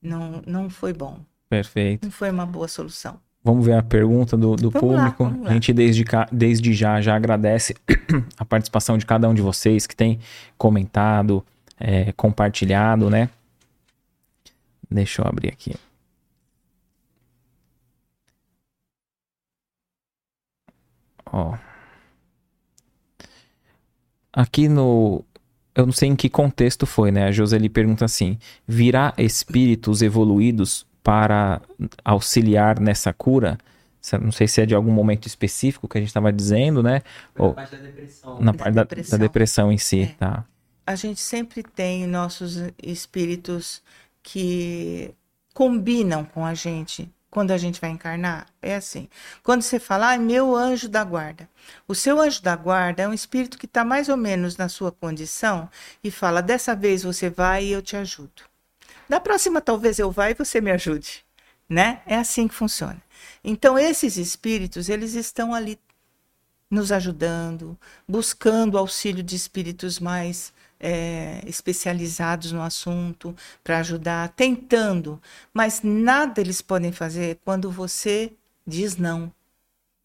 não, 0.01 0.43
não 0.47 0.71
foi 0.71 0.93
bom. 0.93 1.21
Perfeito. 1.49 2.05
Não 2.05 2.11
foi 2.11 2.31
uma 2.31 2.47
boa 2.47 2.67
solução. 2.67 3.21
Vamos 3.45 3.67
ver 3.67 3.75
a 3.75 3.83
pergunta 3.83 4.37
do, 4.37 4.55
do 4.55 4.71
público. 4.71 5.25
Lá, 5.25 5.51
a 5.51 5.53
gente 5.53 5.73
desde, 5.73 6.05
desde 6.31 6.73
já 6.73 7.01
já 7.01 7.17
agradece 7.17 7.75
a 8.39 8.45
participação 8.45 8.97
de 8.97 9.05
cada 9.05 9.29
um 9.29 9.35
de 9.35 9.43
vocês 9.43 9.87
que 9.87 9.97
tem 9.97 10.21
comentado, 10.57 11.45
é, 11.79 12.13
compartilhado, 12.13 13.11
né? 13.11 13.29
Deixa 14.89 15.23
eu 15.23 15.27
abrir 15.27 15.49
aqui. 15.49 15.75
Ó. 21.27 21.57
Aqui 24.33 24.69
no 24.69 25.25
eu 25.75 25.87
não 25.87 25.93
sei 25.93 26.09
em 26.11 26.17
que 26.17 26.29
contexto 26.29 26.87
foi, 26.87 27.11
né? 27.11 27.27
A 27.27 27.33
Joseli 27.33 27.69
pergunta 27.69 28.05
assim: 28.05 28.39
virá 28.67 29.15
espíritos 29.17 30.03
evoluídos 30.03 30.87
para 31.03 31.61
auxiliar 32.05 32.79
nessa 32.79 33.13
cura? 33.13 33.59
Não 34.21 34.33
sei 34.33 34.49
se 34.49 34.61
é 34.61 34.67
de 34.67 34.75
algum 34.75 34.91
momento 34.91 35.27
específico 35.27 35.89
que 35.89 35.97
a 35.97 36.01
gente 36.01 36.09
estava 36.09 36.33
dizendo, 36.33 36.83
né? 36.83 37.03
Ou, 37.39 37.51
na 37.51 37.55
parte 37.55 37.77
da 37.77 37.83
depressão. 37.83 38.41
Na 38.41 38.55
parte 38.55 38.75
da, 38.75 38.83
depressão. 38.83 39.19
da 39.19 39.25
depressão 39.25 39.73
em 39.73 39.79
si, 39.79 40.03
é. 40.03 40.07
tá? 40.19 40.45
A 40.85 40.97
gente 40.97 41.21
sempre 41.21 41.63
tem 41.63 42.07
nossos 42.07 42.57
espíritos 42.83 43.81
que 44.23 45.15
combinam 45.55 46.25
com 46.25 46.45
a 46.45 46.55
gente 46.55 47.09
quando 47.33 47.51
a 47.51 47.57
gente 47.57 47.81
vai 47.81 47.89
encarnar? 47.89 48.47
É 48.61 48.77
assim. 48.77 49.09
Quando 49.43 49.63
você 49.63 49.81
fala, 49.81 50.13
ah, 50.13 50.19
meu 50.19 50.55
anjo 50.55 50.87
da 50.87 51.03
guarda. 51.03 51.49
O 51.89 51.95
seu 51.95 52.21
anjo 52.21 52.43
da 52.43 52.55
guarda 52.55 53.05
é 53.05 53.09
um 53.09 53.15
espírito 53.15 53.57
que 53.57 53.65
está 53.65 53.83
mais 53.83 54.11
ou 54.11 54.19
menos 54.19 54.59
na 54.59 54.69
sua 54.69 54.93
condição 54.93 55.67
e 56.05 56.11
fala: 56.11 56.43
dessa 56.43 56.77
vez 56.77 57.03
você 57.03 57.31
vai 57.31 57.65
e 57.65 57.73
eu 57.73 57.81
te 57.81 57.97
ajudo. 57.97 58.43
Da 59.09 59.19
próxima, 59.19 59.63
talvez 59.63 59.99
eu 59.99 60.11
vá 60.11 60.31
e 60.31 60.35
você 60.35 60.61
me 60.61 60.71
ajude. 60.71 61.25
Né? 61.67 62.03
É 62.05 62.17
assim 62.17 62.47
que 62.47 62.55
funciona. 62.55 63.03
Então, 63.43 63.79
esses 63.79 64.19
espíritos, 64.19 64.91
eles 64.91 65.15
estão 65.15 65.55
ali 65.55 65.79
nos 66.71 66.93
ajudando, 66.93 67.79
buscando 68.07 68.77
auxílio 68.77 69.23
de 69.23 69.35
espíritos 69.37 69.99
mais 69.99 70.53
é, 70.83 71.41
especializados 71.47 72.51
no 72.51 72.61
assunto 72.61 73.35
para 73.63 73.79
ajudar, 73.79 74.31
tentando, 74.31 75.23
mas 75.55 75.81
nada 75.83 76.41
eles 76.41 76.61
podem 76.61 76.91
fazer 76.91 77.39
quando 77.45 77.71
você 77.71 78.33
diz 78.67 78.97
não, 78.97 79.33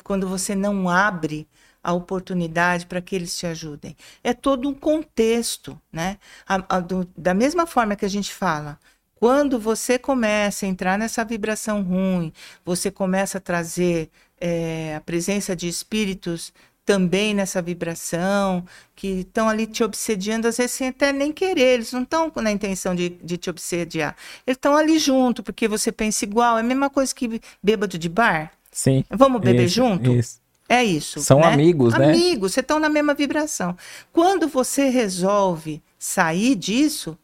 quando 0.04 0.28
você 0.28 0.54
não 0.54 0.88
abre 0.88 1.48
a 1.84 1.94
oportunidade 1.94 2.86
para 2.86 3.02
que 3.02 3.16
eles 3.16 3.38
te 3.38 3.48
ajudem. 3.48 3.96
É 4.24 4.34
todo 4.34 4.70
um 4.70 4.74
contexto, 4.74 5.82
né? 5.92 6.18
A, 6.46 6.78
a, 6.78 6.80
do, 6.80 7.08
da 7.18 7.34
mesma 7.34 7.66
forma 7.66 7.96
que 7.96 8.06
a 8.06 8.10
gente 8.10 8.34
fala, 8.34 8.78
quando 9.16 9.60
você 9.60 9.98
começa 9.98 10.66
a 10.66 10.70
entrar 10.70 11.00
nessa 11.00 11.24
vibração 11.24 11.82
ruim, 11.82 12.32
você 12.64 12.92
começa 12.92 13.38
a 13.38 13.42
trazer 13.42 14.12
é, 14.40 14.96
a 14.96 15.02
presença 15.02 15.56
de 15.56 15.68
espíritos 15.68 16.54
também 16.88 17.34
nessa 17.34 17.62
vibração, 17.62 18.66
que 18.96 19.20
estão 19.20 19.50
ali 19.50 19.68
te 19.68 19.84
obsediando, 19.84 20.48
às 20.48 20.56
vezes 20.56 20.72
sem 20.72 20.88
até 20.88 21.12
nem 21.12 21.34
querer, 21.34 21.74
eles 21.74 21.92
não 21.92 22.04
estão 22.04 22.32
na 22.38 22.50
intenção 22.50 22.96
de, 22.96 23.10
de 23.10 23.36
te 23.36 23.50
obsediar. 23.50 24.16
Eles 24.48 24.56
estão 24.56 24.74
ali 24.74 24.98
junto, 24.98 25.44
porque 25.44 25.68
você 25.68 25.92
pensa 25.92 26.24
igual, 26.24 26.58
é 26.58 26.62
a 26.62 26.64
mesma 26.64 26.90
coisa 26.90 27.14
que 27.14 27.42
bêbado 27.62 27.98
de 27.98 28.08
bar. 28.08 28.54
Sim. 28.72 29.04
Vamos 29.10 29.42
beber 29.42 29.66
isso, 29.66 29.76
junto? 29.76 30.14
Isso. 30.14 30.40
É 30.70 30.82
isso. 30.82 31.20
São 31.20 31.42
né? 31.42 31.48
amigos, 31.48 31.94
né? 31.94 32.06
Amigos, 32.06 32.54
vocês 32.54 32.64
estão 32.64 32.80
na 32.80 32.88
mesma 32.88 33.14
vibração. 33.14 33.76
Quando 34.14 34.48
você 34.48 34.88
resolve 34.88 35.84
sair 36.00 36.56
disso, 36.56 37.18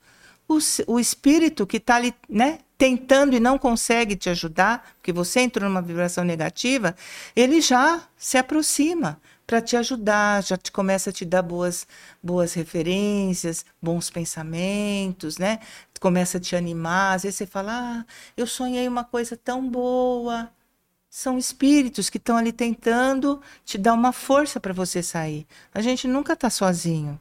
o, 0.45 0.57
o 0.87 0.99
espírito 0.99 1.65
que 1.65 1.77
está 1.77 1.95
ali, 1.95 2.13
né, 2.27 2.59
tentando 2.77 3.33
e 3.33 3.39
não 3.39 3.57
consegue 3.57 4.17
te 4.17 4.29
ajudar, 4.29 4.93
porque 4.95 5.13
você 5.13 5.39
entrou 5.39 5.69
numa 5.69 5.81
vibração 5.81 6.25
negativa, 6.25 6.93
ele 7.33 7.61
já 7.61 8.01
se 8.17 8.37
aproxima 8.37 9.21
para 9.45 9.61
te 9.61 9.75
ajudar, 9.75 10.43
já 10.43 10.57
te 10.57 10.71
começa 10.71 11.09
a 11.09 11.13
te 11.13 11.25
dar 11.25 11.41
boas, 11.41 11.87
boas 12.21 12.53
referências, 12.53 13.65
bons 13.81 14.09
pensamentos, 14.09 15.37
né? 15.37 15.59
Começa 15.99 16.37
a 16.37 16.41
te 16.41 16.55
animar. 16.55 17.15
Às 17.15 17.23
vezes 17.23 17.37
você 17.37 17.45
fala: 17.45 17.71
ah, 17.71 18.05
eu 18.35 18.45
sonhei 18.45 18.87
uma 18.87 19.03
coisa 19.03 19.37
tão 19.37 19.67
boa. 19.69 20.49
São 21.09 21.37
espíritos 21.37 22.09
que 22.09 22.17
estão 22.17 22.35
ali 22.35 22.51
tentando 22.51 23.39
te 23.63 23.77
dar 23.77 23.93
uma 23.93 24.11
força 24.11 24.59
para 24.59 24.73
você 24.73 25.03
sair. 25.03 25.45
A 25.73 25.79
gente 25.79 26.07
nunca 26.07 26.33
está 26.33 26.49
sozinho. 26.49 27.19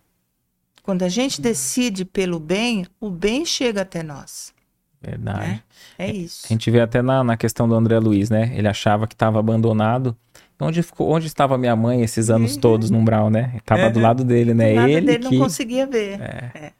Quando 0.82 1.02
a 1.02 1.08
gente 1.08 1.38
uhum. 1.38 1.42
decide 1.42 2.04
pelo 2.04 2.40
bem, 2.40 2.86
o 2.98 3.10
bem 3.10 3.44
chega 3.44 3.82
até 3.82 4.02
nós. 4.02 4.52
Verdade. 5.00 5.40
Né? 5.40 5.62
É 5.98 6.10
isso. 6.10 6.46
A 6.46 6.48
gente 6.48 6.70
vê 6.70 6.80
até 6.80 7.02
na, 7.02 7.22
na 7.22 7.36
questão 7.36 7.68
do 7.68 7.74
André 7.74 7.98
Luiz, 7.98 8.30
né? 8.30 8.52
Ele 8.56 8.66
achava 8.66 9.06
que 9.06 9.14
estava 9.14 9.38
abandonado 9.38 10.16
Onde, 10.62 10.82
ficou, 10.82 11.10
onde 11.10 11.26
estava 11.26 11.58
minha 11.58 11.74
mãe 11.74 12.02
esses 12.02 12.30
anos 12.30 12.54
uhum. 12.54 12.60
todos 12.60 12.90
no 12.90 12.98
umbral, 12.98 13.28
né? 13.28 13.54
Estava 13.56 13.86
uhum. 13.86 13.92
do 13.92 14.00
lado 14.00 14.24
dele, 14.24 14.54
né? 14.54 14.70
Do 14.70 14.76
lado 14.76 14.88
ele 14.88 15.06
dele 15.06 15.28
que... 15.28 15.36
não 15.36 15.44
conseguia 15.44 15.86
ver. 15.86 16.20
É. 16.20 16.50
É. 16.54 16.72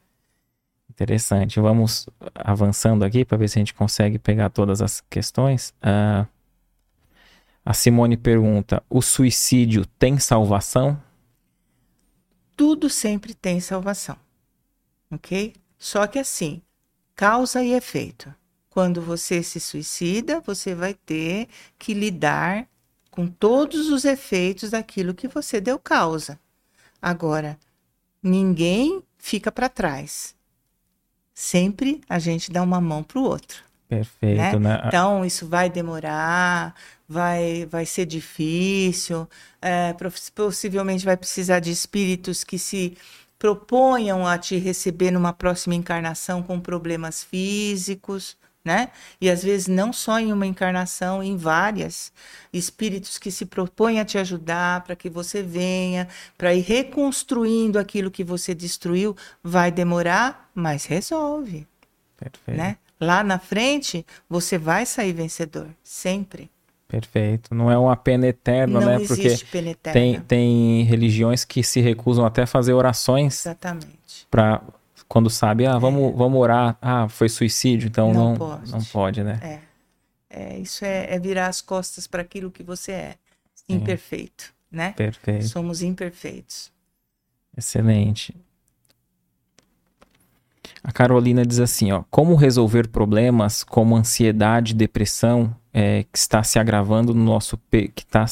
Interessante. 0.89 1.59
Vamos 1.59 2.07
avançando 2.33 3.03
aqui 3.03 3.25
para 3.25 3.37
ver 3.37 3.49
se 3.49 3.57
a 3.57 3.61
gente 3.61 3.73
consegue 3.73 4.17
pegar 4.17 4.49
todas 4.49 4.81
as 4.81 5.01
questões. 5.09 5.73
Uh, 5.81 6.25
a 7.65 7.73
Simone 7.73 8.15
pergunta: 8.15 8.81
o 8.89 9.01
suicídio 9.01 9.85
tem 9.85 10.17
salvação? 10.19 11.01
Tudo 12.55 12.89
sempre 12.89 13.33
tem 13.33 13.59
salvação. 13.59 14.15
Ok? 15.11 15.53
Só 15.77 16.07
que 16.07 16.19
assim, 16.19 16.61
causa 17.15 17.63
e 17.63 17.73
efeito. 17.73 18.33
Quando 18.69 19.01
você 19.01 19.43
se 19.43 19.59
suicida, 19.59 20.39
você 20.41 20.73
vai 20.73 20.93
ter 20.93 21.47
que 21.77 21.93
lidar 21.93 22.67
com 23.13 23.27
todos 23.27 23.89
os 23.89 24.05
efeitos 24.05 24.71
daquilo 24.71 25.13
que 25.13 25.27
você 25.27 25.61
deu 25.61 25.77
causa. 25.77 26.39
Agora, 26.99 27.59
ninguém 28.23 29.03
fica 29.19 29.51
para 29.51 29.69
trás. 29.69 30.35
Sempre 31.31 32.01
a 32.09 32.17
gente 32.17 32.51
dá 32.51 32.63
uma 32.63 32.81
mão 32.81 33.03
para 33.03 33.19
o 33.19 33.23
outro. 33.23 33.63
Perfeito, 33.87 34.59
né? 34.59 34.77
né? 34.77 34.81
Então, 34.87 35.23
isso 35.23 35.47
vai 35.47 35.69
demorar, 35.69 36.73
vai, 37.07 37.67
vai 37.67 37.85
ser 37.85 38.07
difícil, 38.07 39.29
é, 39.61 39.95
possivelmente 40.33 41.05
vai 41.05 41.15
precisar 41.15 41.59
de 41.59 41.69
espíritos 41.69 42.43
que 42.43 42.57
se 42.57 42.97
proponham 43.37 44.25
a 44.25 44.39
te 44.39 44.57
receber 44.57 45.11
numa 45.11 45.33
próxima 45.33 45.75
encarnação 45.75 46.41
com 46.41 46.59
problemas 46.59 47.23
físicos, 47.23 48.35
né? 48.63 48.89
E 49.19 49.29
às 49.29 49.43
vezes 49.43 49.67
não 49.67 49.91
só 49.91 50.19
em 50.19 50.31
uma 50.31 50.47
encarnação, 50.47 51.21
em 51.21 51.35
várias 51.35 52.11
espíritos 52.51 53.17
que 53.17 53.29
se 53.29 53.45
propõem 53.45 53.99
a 53.99 54.05
te 54.05 54.17
ajudar 54.17 54.83
para 54.83 54.95
que 54.95 55.09
você 55.09 55.43
venha, 55.43 56.07
para 56.37 56.53
ir 56.53 56.61
reconstruindo 56.61 57.77
aquilo 57.77 58.09
que 58.09 58.23
você 58.23 58.55
destruiu, 58.55 59.15
vai 59.43 59.71
demorar, 59.71 60.49
mas 60.55 60.85
resolve. 60.85 61.67
Perfeito. 62.17 62.57
Né? 62.57 62.77
Lá 62.99 63.21
na 63.23 63.37
frente, 63.37 64.05
você 64.29 64.57
vai 64.57 64.85
sair 64.85 65.11
vencedor, 65.11 65.67
sempre. 65.83 66.49
Perfeito. 66.87 67.53
Não 67.55 67.71
é 67.71 67.77
uma 67.77 67.97
pena 67.97 68.27
eterna, 68.27 68.79
não 68.79 68.87
né? 68.87 68.99
Porque 69.05 69.35
pena 69.51 69.71
eterna. 69.71 69.99
Tem, 69.99 70.21
tem 70.21 70.83
religiões 70.83 71.43
que 71.43 71.63
se 71.63 71.81
recusam 71.81 72.23
até 72.23 72.43
a 72.43 72.47
fazer 72.47 72.71
orações. 72.71 73.41
Exatamente. 73.41 74.27
Para 74.29 74.61
quando 75.07 75.29
sabe, 75.29 75.65
ah, 75.65 75.77
vamos, 75.77 76.13
é. 76.13 76.15
vamos 76.15 76.39
orar. 76.39 76.77
Ah, 76.81 77.07
foi 77.07 77.29
suicídio, 77.29 77.87
então 77.87 78.13
não, 78.13 78.29
não, 78.29 78.35
pode. 78.35 78.71
não 78.71 78.83
pode, 78.83 79.23
né? 79.23 79.39
É. 80.29 80.53
é 80.53 80.59
isso 80.59 80.83
é, 80.85 81.13
é 81.13 81.19
virar 81.19 81.47
as 81.47 81.61
costas 81.61 82.07
para 82.07 82.21
aquilo 82.21 82.51
que 82.51 82.63
você 82.63 82.91
é. 82.91 83.15
Sim. 83.55 83.75
Imperfeito, 83.75 84.53
né? 84.71 84.93
Perfeito. 84.93 85.47
Somos 85.47 85.81
imperfeitos. 85.81 86.71
Excelente. 87.55 88.35
A 90.83 90.91
Carolina 90.91 91.45
diz 91.45 91.59
assim, 91.59 91.91
ó, 91.91 92.03
como 92.09 92.35
resolver 92.35 92.89
problemas 92.89 93.63
como 93.63 93.95
ansiedade, 93.95 94.73
depressão, 94.73 95.55
é, 95.73 96.03
que 96.03 96.17
está 96.17 96.43
se 96.43 96.59
agravando 96.59 97.13
no 97.13 97.23
nosso 97.23 97.57
que, 97.71 98.05
tá, 98.05 98.25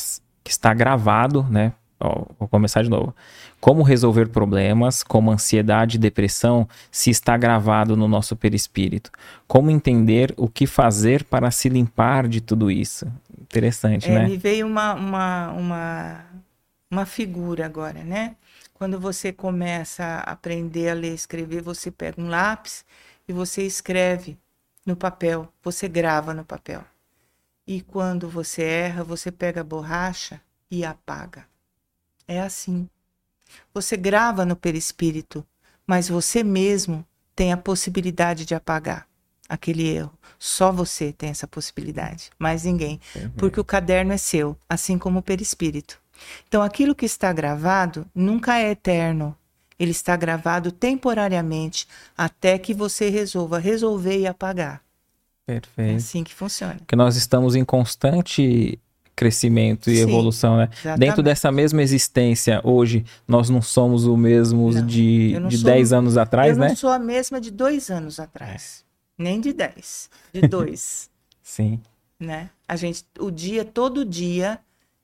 que 0.43 0.52
está 0.52 0.73
gravado, 0.73 1.43
né? 1.49 1.73
Ó, 2.03 2.25
vou 2.39 2.47
começar 2.47 2.81
de 2.81 2.89
novo. 2.89 3.15
Como 3.59 3.83
resolver 3.83 4.29
problemas 4.29 5.03
como 5.03 5.29
ansiedade 5.29 5.97
e 5.97 5.99
depressão 5.99 6.67
se 6.89 7.11
está 7.11 7.37
gravado 7.37 7.95
no 7.95 8.07
nosso 8.07 8.35
perispírito? 8.35 9.11
Como 9.47 9.69
entender 9.69 10.33
o 10.35 10.47
que 10.47 10.65
fazer 10.65 11.23
para 11.23 11.51
se 11.51 11.69
limpar 11.69 12.27
de 12.27 12.41
tudo 12.41 12.71
isso? 12.71 13.05
Interessante, 13.39 14.09
é, 14.09 14.15
né? 14.15 14.27
Me 14.27 14.37
veio 14.37 14.65
uma, 14.65 14.95
uma, 14.95 15.51
uma, 15.51 16.25
uma 16.89 17.05
figura 17.05 17.67
agora, 17.67 18.03
né? 18.03 18.35
Quando 18.73 18.99
você 18.99 19.31
começa 19.31 20.03
a 20.03 20.31
aprender 20.31 20.89
a 20.89 20.95
ler 20.95 21.11
e 21.11 21.15
escrever, 21.15 21.61
você 21.61 21.91
pega 21.91 22.19
um 22.19 22.29
lápis 22.29 22.83
e 23.27 23.33
você 23.33 23.61
escreve 23.61 24.39
no 24.83 24.95
papel, 24.95 25.47
você 25.63 25.87
grava 25.87 26.33
no 26.33 26.43
papel. 26.43 26.83
E 27.67 27.81
quando 27.81 28.27
você 28.27 28.63
erra, 28.63 29.03
você 29.03 29.31
pega 29.31 29.61
a 29.61 29.63
borracha 29.63 30.41
e 30.69 30.83
apaga. 30.83 31.50
É 32.31 32.39
assim. 32.39 32.87
Você 33.73 33.97
grava 33.97 34.45
no 34.45 34.55
perispírito, 34.55 35.45
mas 35.85 36.07
você 36.07 36.45
mesmo 36.45 37.05
tem 37.35 37.51
a 37.51 37.57
possibilidade 37.57 38.45
de 38.45 38.55
apagar 38.55 39.05
aquele 39.49 39.85
erro. 39.85 40.13
Só 40.39 40.71
você 40.71 41.11
tem 41.11 41.29
essa 41.29 41.45
possibilidade, 41.45 42.29
mais 42.39 42.63
ninguém. 42.63 43.01
Uhum. 43.13 43.31
Porque 43.31 43.59
o 43.59 43.65
caderno 43.65 44.13
é 44.13 44.17
seu, 44.17 44.55
assim 44.69 44.97
como 44.97 45.19
o 45.19 45.21
perispírito. 45.21 45.99
Então, 46.47 46.61
aquilo 46.61 46.95
que 46.95 47.05
está 47.05 47.33
gravado 47.33 48.05
nunca 48.15 48.57
é 48.57 48.71
eterno. 48.71 49.35
Ele 49.77 49.91
está 49.91 50.15
gravado 50.15 50.71
temporariamente 50.71 51.85
até 52.17 52.57
que 52.57 52.73
você 52.73 53.09
resolva 53.09 53.59
resolver 53.59 54.19
e 54.19 54.25
apagar. 54.25 54.81
Perfeito. 55.45 55.91
É 55.91 55.95
assim 55.95 56.23
que 56.23 56.33
funciona. 56.33 56.75
Porque 56.75 56.95
nós 56.95 57.17
estamos 57.17 57.55
em 57.55 57.65
constante 57.65 58.79
crescimento 59.22 59.91
e 59.91 59.98
Sim, 59.98 60.02
evolução, 60.02 60.57
né? 60.57 60.68
Exatamente. 60.72 60.99
Dentro 60.99 61.22
dessa 61.22 61.52
mesma 61.52 61.84
existência, 61.84 62.60
hoje, 62.64 63.06
nós 63.27 63.52
não 63.52 63.61
somos 63.61 64.07
o 64.07 64.18
mesmo 64.18 64.72
não, 64.72 64.84
de, 64.84 65.39
de 65.48 65.57
sou, 65.60 65.65
10 65.69 65.93
anos 65.93 66.18
atrás, 66.18 66.53
eu 66.53 66.60
né? 66.60 66.65
Eu 66.65 66.69
não 66.69 66.76
sou 66.76 66.89
a 66.89 66.98
mesma 66.98 67.39
de 67.39 67.52
dois 67.52 67.91
anos 67.91 68.19
atrás. 68.19 68.84
É. 69.19 69.22
Nem 69.22 69.39
de 69.39 69.53
10. 69.53 70.10
De 70.34 70.41
dois. 70.49 71.07
Sim. 71.43 71.80
Né? 72.19 72.49
A 72.68 72.76
gente, 72.76 73.06
o 73.19 73.30
dia, 73.30 73.64
todo 73.64 74.03
dia, 74.03 74.60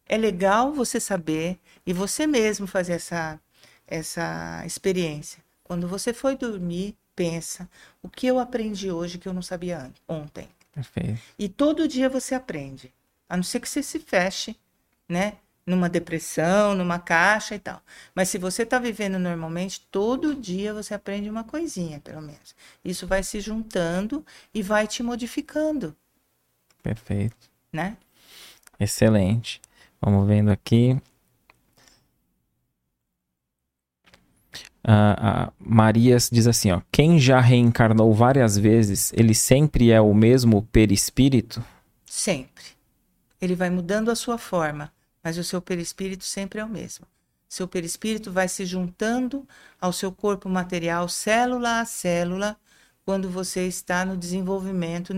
é 0.08 0.18
legal 0.18 0.74
você 0.74 1.00
saber 1.00 1.60
e 1.86 1.94
você 1.94 2.26
mesmo 2.26 2.66
fazer 2.66 2.94
essa, 2.94 3.40
essa 3.86 4.64
experiência. 4.66 5.44
Quando 5.64 5.88
você 5.88 6.12
foi 6.12 6.36
dormir, 6.36 6.96
pensa 7.16 7.70
o 8.02 8.10
que 8.10 8.26
eu 8.26 8.40
aprendi 8.40 8.90
hoje 8.90 9.20
que 9.20 9.28
eu 9.28 9.34
não 9.34 9.44
sabia 9.44 9.92
ontem. 10.08 10.48
Perfeito. 10.74 11.22
E 11.38 11.48
todo 11.48 11.88
dia 11.88 12.10
você 12.10 12.34
aprende, 12.34 12.92
a 13.30 13.36
não 13.36 13.44
ser 13.44 13.60
que 13.60 13.70
você 13.70 13.84
se 13.84 14.00
feche, 14.00 14.56
né? 15.08 15.34
Numa 15.66 15.90
depressão, 15.90 16.74
numa 16.74 16.98
caixa 16.98 17.56
e 17.56 17.60
tal. 17.60 17.82
Mas 18.16 18.30
se 18.30 18.38
você 18.38 18.64
está 18.64 18.80
vivendo 18.80 19.20
normalmente, 19.20 19.82
todo 19.92 20.34
dia 20.34 20.74
você 20.74 20.94
aprende 20.94 21.30
uma 21.30 21.44
coisinha, 21.44 22.00
pelo 22.00 22.22
menos. 22.22 22.56
Isso 22.86 23.06
vai 23.06 23.22
se 23.22 23.42
juntando 23.42 24.26
e 24.54 24.64
vai 24.64 24.88
te 24.88 25.04
modificando. 25.04 25.96
Perfeito. 26.82 27.50
Né? 27.72 27.98
Excelente. 28.80 29.62
Vamos 30.02 30.26
vendo 30.26 30.52
aqui. 30.52 30.98
a 34.90 35.52
Marias 35.60 36.30
diz 36.32 36.48
assim, 36.48 36.72
ó, 36.72 36.82
quem 36.90 37.20
já 37.20 37.42
reencarnou 37.42 38.14
várias 38.14 38.58
vezes, 38.58 39.12
ele 39.14 39.36
sempre 39.36 39.92
é 39.92 40.00
o 40.00 40.14
mesmo 40.14 40.62
perispírito? 40.72 41.62
Sempre. 42.06 42.64
Ele 43.42 43.56
vai 43.56 43.70
mudando 43.70 44.10
a 44.10 44.16
sua 44.16 44.38
forma, 44.38 44.92
mas 45.24 45.38
o 45.38 45.44
seu 45.44 45.62
perispírito 45.62 46.24
sempre 46.24 46.60
é 46.60 46.66
o 46.66 46.70
mesmo. 46.70 47.06
Seu 47.48 47.68
perispírito 47.68 48.32
vai 48.32 48.48
se 48.48 48.66
juntando 48.66 49.48
ao 49.80 49.94
seu 49.94 50.12
corpo 50.12 50.50
material, 50.50 51.08
célula 51.08 51.80
a 51.80 51.86
célula, 51.86 52.58
quando 53.08 53.30
você 53.30 53.66
está 53.66 54.04
no 54.04 54.18
desenvolvimento 54.18 55.14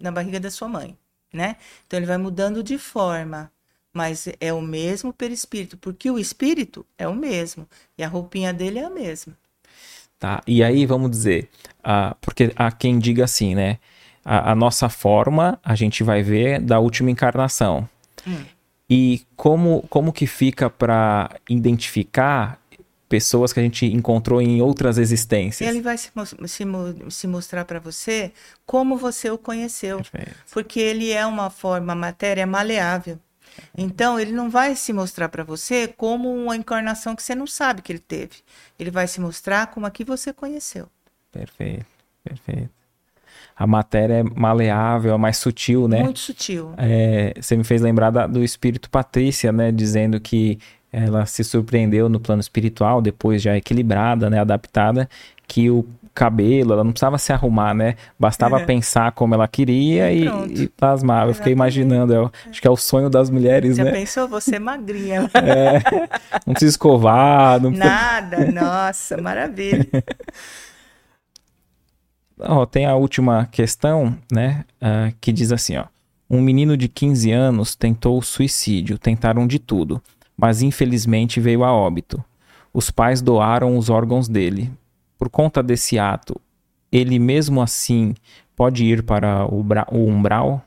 na 0.00 0.10
barriga 0.10 0.40
da 0.40 0.50
sua 0.50 0.66
mãe, 0.66 0.96
né? 1.30 1.56
Então 1.86 1.98
ele 1.98 2.06
vai 2.06 2.16
mudando 2.16 2.62
de 2.62 2.78
forma, 2.78 3.52
mas 3.92 4.26
é 4.40 4.50
o 4.50 4.62
mesmo 4.62 5.12
perispírito, 5.12 5.76
porque 5.76 6.10
o 6.10 6.18
espírito 6.18 6.86
é 6.96 7.06
o 7.06 7.14
mesmo 7.14 7.68
e 7.98 8.02
a 8.02 8.08
roupinha 8.08 8.50
dele 8.50 8.78
é 8.78 8.84
a 8.86 8.90
mesma. 8.90 9.36
Tá, 10.18 10.42
e 10.46 10.64
aí 10.64 10.86
vamos 10.86 11.10
dizer, 11.10 11.50
uh, 11.80 12.16
porque 12.18 12.50
há 12.56 12.72
quem 12.72 12.98
diga 12.98 13.24
assim, 13.24 13.54
né? 13.54 13.78
A, 14.26 14.50
a, 14.50 14.54
nossa 14.56 14.88
forma 14.88 15.58
a 15.64 15.76
gente 15.76 16.02
vai 16.02 16.20
ver 16.20 16.60
da 16.60 16.80
última 16.80 17.10
encarnação. 17.12 17.88
Hum. 18.26 18.44
E 18.90 19.22
como, 19.36 19.84
como 19.88 20.12
que 20.12 20.26
fica 20.26 20.68
para 20.68 21.30
identificar 21.48 22.60
pessoas 23.08 23.52
que 23.52 23.60
a 23.60 23.62
gente 23.62 23.86
encontrou 23.86 24.42
em 24.42 24.60
outras 24.60 24.98
existências? 24.98 25.68
Ele 25.68 25.80
vai 25.80 25.96
se, 25.96 26.10
se, 26.46 26.64
se 27.08 27.26
mostrar 27.28 27.64
para 27.64 27.78
você 27.78 28.32
como 28.66 28.96
você 28.96 29.30
o 29.30 29.38
conheceu. 29.38 29.98
Perfeito. 29.98 30.36
Porque 30.52 30.80
ele 30.80 31.12
é 31.12 31.24
uma 31.24 31.48
forma, 31.48 31.94
matéria 31.94 32.46
maleável. 32.46 33.20
Então, 33.76 34.18
ele 34.18 34.32
não 34.32 34.50
vai 34.50 34.74
se 34.76 34.92
mostrar 34.92 35.28
para 35.28 35.44
você 35.44 35.88
como 35.88 36.34
uma 36.34 36.56
encarnação 36.56 37.14
que 37.14 37.22
você 37.22 37.34
não 37.34 37.46
sabe 37.46 37.80
que 37.80 37.92
ele 37.92 38.00
teve. 38.00 38.36
Ele 38.78 38.90
vai 38.90 39.06
se 39.06 39.20
mostrar 39.20 39.68
como 39.68 39.86
a 39.86 39.90
que 39.90 40.04
você 40.04 40.32
conheceu. 40.32 40.88
Perfeito, 41.32 41.86
perfeito. 42.22 42.70
A 43.56 43.66
matéria 43.66 44.14
é 44.14 44.22
maleável, 44.22 45.14
é 45.14 45.16
mais 45.16 45.38
sutil, 45.38 45.88
né? 45.88 46.02
Muito 46.02 46.18
sutil. 46.18 46.72
É, 46.76 47.32
você 47.40 47.56
me 47.56 47.64
fez 47.64 47.80
lembrar 47.80 48.10
da, 48.10 48.26
do 48.26 48.44
espírito 48.44 48.90
Patrícia, 48.90 49.50
né? 49.50 49.72
Dizendo 49.72 50.20
que 50.20 50.58
ela 50.92 51.24
se 51.24 51.42
surpreendeu 51.42 52.08
no 52.08 52.20
plano 52.20 52.40
espiritual, 52.40 53.00
depois 53.00 53.40
já 53.40 53.56
equilibrada, 53.56 54.28
né? 54.28 54.40
Adaptada, 54.40 55.08
que 55.48 55.70
o 55.70 55.86
cabelo, 56.16 56.72
ela 56.72 56.82
não 56.82 56.92
precisava 56.92 57.18
se 57.18 57.32
arrumar, 57.32 57.74
né? 57.74 57.94
Bastava 58.18 58.60
é. 58.60 58.64
pensar 58.64 59.12
como 59.12 59.34
ela 59.34 59.46
queria 59.46 60.10
e, 60.10 60.26
e, 60.26 60.62
e 60.62 60.68
plasmava. 60.68 61.30
Eu 61.30 61.34
fiquei 61.34 61.52
imaginando, 61.52 62.14
eu, 62.14 62.32
acho 62.48 62.60
que 62.60 62.66
é 62.66 62.70
o 62.70 62.76
sonho 62.76 63.10
das 63.10 63.28
mulheres, 63.28 63.76
Já 63.76 63.84
né? 63.84 63.90
Já 63.90 63.96
pensou? 63.96 64.28
Você 64.28 64.56
é 64.56 64.58
magrinha. 64.58 65.30
É, 65.36 65.78
não 66.46 66.54
precisa 66.54 66.70
escovar. 66.70 67.60
Não 67.60 67.70
Nada, 67.70 68.50
nossa, 68.50 69.20
maravilha. 69.20 69.86
oh, 72.38 72.66
tem 72.66 72.86
a 72.86 72.94
última 72.94 73.46
questão, 73.46 74.16
né? 74.30 74.64
Uh, 74.80 75.14
que 75.20 75.32
diz 75.32 75.52
assim, 75.52 75.76
ó. 75.76 75.86
Um 76.28 76.40
menino 76.40 76.76
de 76.76 76.88
15 76.88 77.30
anos 77.30 77.76
tentou 77.76 78.20
suicídio, 78.20 78.98
tentaram 78.98 79.46
de 79.46 79.60
tudo, 79.60 80.02
mas 80.36 80.60
infelizmente 80.60 81.40
veio 81.40 81.62
a 81.62 81.72
óbito. 81.72 82.22
Os 82.74 82.90
pais 82.90 83.22
doaram 83.22 83.78
os 83.78 83.88
órgãos 83.88 84.28
dele, 84.28 84.72
por 85.16 85.30
conta 85.30 85.62
desse 85.62 85.98
ato, 85.98 86.40
ele 86.90 87.18
mesmo 87.18 87.62
assim 87.62 88.14
pode 88.54 88.84
ir 88.84 89.02
para 89.02 89.46
o, 89.46 89.64
o 89.92 90.08
umbral? 90.08 90.62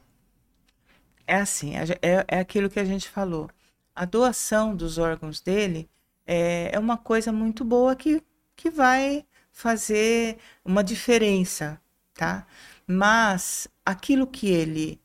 É 1.28 1.36
assim, 1.36 1.74
é, 1.76 2.26
é 2.28 2.40
aquilo 2.40 2.70
que 2.70 2.80
a 2.80 2.86
gente 2.86 3.10
falou. 3.10 3.50
A 3.96 4.06
doação 4.06 4.76
dos 4.76 4.98
órgãos 4.98 5.42
dele 5.42 5.90
é, 6.26 6.70
é 6.74 6.80
uma 6.80 6.98
coisa 6.98 7.32
muito 7.32 7.66
boa 7.66 7.96
que, 7.96 8.24
que 8.56 8.70
vai 8.70 9.26
fazer 9.60 10.38
uma 10.64 10.82
diferença, 10.82 11.82
tá? 12.14 12.48
Mas 12.88 13.68
aquilo 13.86 14.26
que 14.26 14.48
ele 14.48 15.02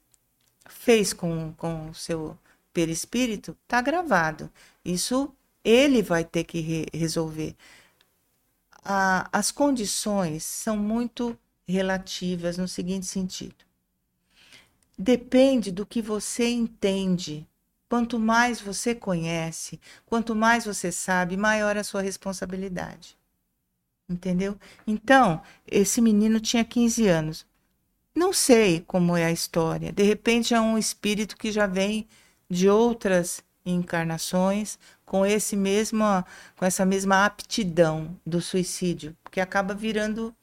fez 0.64 1.12
com, 1.12 1.52
com 1.54 1.90
o 1.90 1.94
seu 1.94 2.38
perispírito 2.72 3.56
está 3.64 3.80
gravado. 3.80 4.48
Isso 4.84 5.34
ele 5.64 6.02
vai 6.02 6.22
ter 6.22 6.44
que 6.44 6.60
re 6.60 6.86
resolver. 6.94 7.56
A, 8.84 9.28
as 9.32 9.50
condições 9.50 10.44
são 10.44 10.76
muito 10.76 11.36
relativas 11.66 12.56
no 12.56 12.68
seguinte 12.68 13.06
sentido. 13.06 13.64
Depende 14.96 15.72
do 15.72 15.84
que 15.84 16.00
você 16.00 16.48
entende. 16.48 17.44
Quanto 17.88 18.20
mais 18.20 18.60
você 18.60 18.94
conhece, 18.94 19.80
quanto 20.06 20.32
mais 20.32 20.64
você 20.64 20.92
sabe, 20.92 21.36
maior 21.36 21.76
a 21.76 21.82
sua 21.82 22.02
responsabilidade. 22.02 23.16
Entendeu? 24.08 24.56
Então, 24.86 25.40
esse 25.66 26.00
menino 26.00 26.38
tinha 26.40 26.64
15 26.64 27.06
anos. 27.06 27.46
Não 28.14 28.32
sei 28.32 28.80
como 28.86 29.16
é 29.16 29.24
a 29.24 29.32
história. 29.32 29.92
De 29.92 30.02
repente 30.02 30.54
é 30.54 30.60
um 30.60 30.78
espírito 30.78 31.36
que 31.36 31.50
já 31.50 31.66
vem 31.66 32.06
de 32.48 32.68
outras 32.68 33.42
encarnações 33.66 34.78
com 35.04 35.24
esse 35.24 35.56
mesmo 35.56 36.04
com 36.56 36.64
essa 36.64 36.84
mesma 36.84 37.24
aptidão 37.24 38.18
do 38.26 38.40
suicídio, 38.40 39.16
que 39.30 39.40
acaba 39.40 39.74
virando 39.74 40.34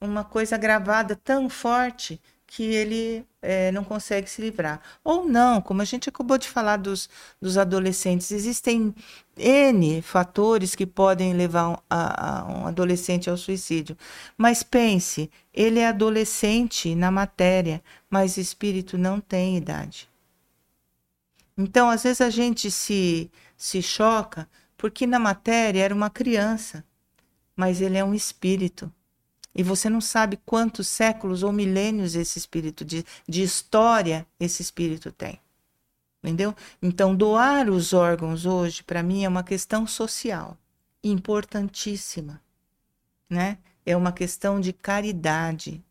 uma 0.00 0.24
coisa 0.24 0.56
gravada 0.56 1.16
tão 1.16 1.48
forte 1.48 2.20
que 2.46 2.62
ele 2.64 3.26
é, 3.42 3.72
não 3.72 3.84
consegue 3.84 4.28
se 4.28 4.40
livrar. 4.42 4.80
Ou 5.02 5.24
não, 5.24 5.60
como 5.60 5.82
a 5.82 5.84
gente 5.84 6.08
acabou 6.08 6.36
de 6.38 6.48
falar 6.48 6.76
dos, 6.76 7.08
dos 7.40 7.56
adolescentes, 7.56 8.30
existem 8.30 8.94
N 9.36 10.02
fatores 10.02 10.74
que 10.74 10.86
podem 10.86 11.32
levar 11.32 11.70
um, 11.70 11.76
a, 11.88 12.40
a 12.40 12.44
um 12.46 12.66
adolescente 12.66 13.30
ao 13.30 13.36
suicídio. 13.36 13.96
Mas 14.36 14.62
pense, 14.62 15.30
ele 15.52 15.78
é 15.78 15.88
adolescente 15.88 16.94
na 16.94 17.10
matéria, 17.10 17.82
mas 18.08 18.36
espírito 18.36 18.98
não 18.98 19.20
tem 19.20 19.56
idade. 19.56 20.08
Então, 21.56 21.90
às 21.90 22.02
vezes 22.02 22.20
a 22.20 22.30
gente 22.30 22.70
se, 22.70 23.30
se 23.56 23.82
choca 23.82 24.48
porque 24.76 25.06
na 25.06 25.18
matéria 25.18 25.82
era 25.82 25.94
uma 25.94 26.08
criança, 26.08 26.82
mas 27.54 27.82
ele 27.82 27.98
é 27.98 28.04
um 28.04 28.14
espírito. 28.14 28.90
E 29.54 29.62
você 29.62 29.90
não 29.90 30.00
sabe 30.00 30.38
quantos 30.46 30.86
séculos 30.86 31.42
ou 31.42 31.52
milênios 31.52 32.14
esse 32.14 32.38
espírito 32.38 32.84
de, 32.84 33.04
de 33.28 33.42
história 33.42 34.26
esse 34.38 34.62
espírito 34.62 35.10
tem. 35.10 35.40
Entendeu? 36.22 36.54
Então, 36.82 37.16
doar 37.16 37.68
os 37.70 37.92
órgãos 37.92 38.44
hoje, 38.44 38.82
para 38.82 39.02
mim, 39.02 39.24
é 39.24 39.28
uma 39.28 39.42
questão 39.42 39.86
social 39.86 40.56
importantíssima. 41.02 42.40
Né? 43.28 43.58
É 43.86 43.96
uma 43.96 44.12
questão 44.12 44.60
de 44.60 44.72
caridade, 44.72 45.82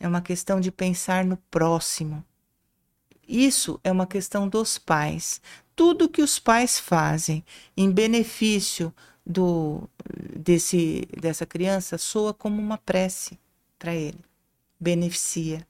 é 0.00 0.08
uma 0.08 0.20
questão 0.20 0.60
de 0.60 0.72
pensar 0.72 1.24
no 1.24 1.36
próximo. 1.50 2.24
Isso 3.26 3.78
é 3.84 3.92
uma 3.92 4.06
questão 4.06 4.48
dos 4.48 4.78
pais. 4.78 5.40
Tudo 5.76 6.08
que 6.08 6.22
os 6.22 6.38
pais 6.38 6.78
fazem 6.78 7.44
em 7.76 7.90
benefício 7.90 8.92
do 9.28 9.88
desse 10.34 11.06
dessa 11.20 11.44
criança 11.44 11.98
soa 11.98 12.32
como 12.32 12.60
uma 12.60 12.78
prece 12.78 13.38
para 13.78 13.94
ele. 13.94 14.18
Beneficia, 14.80 15.66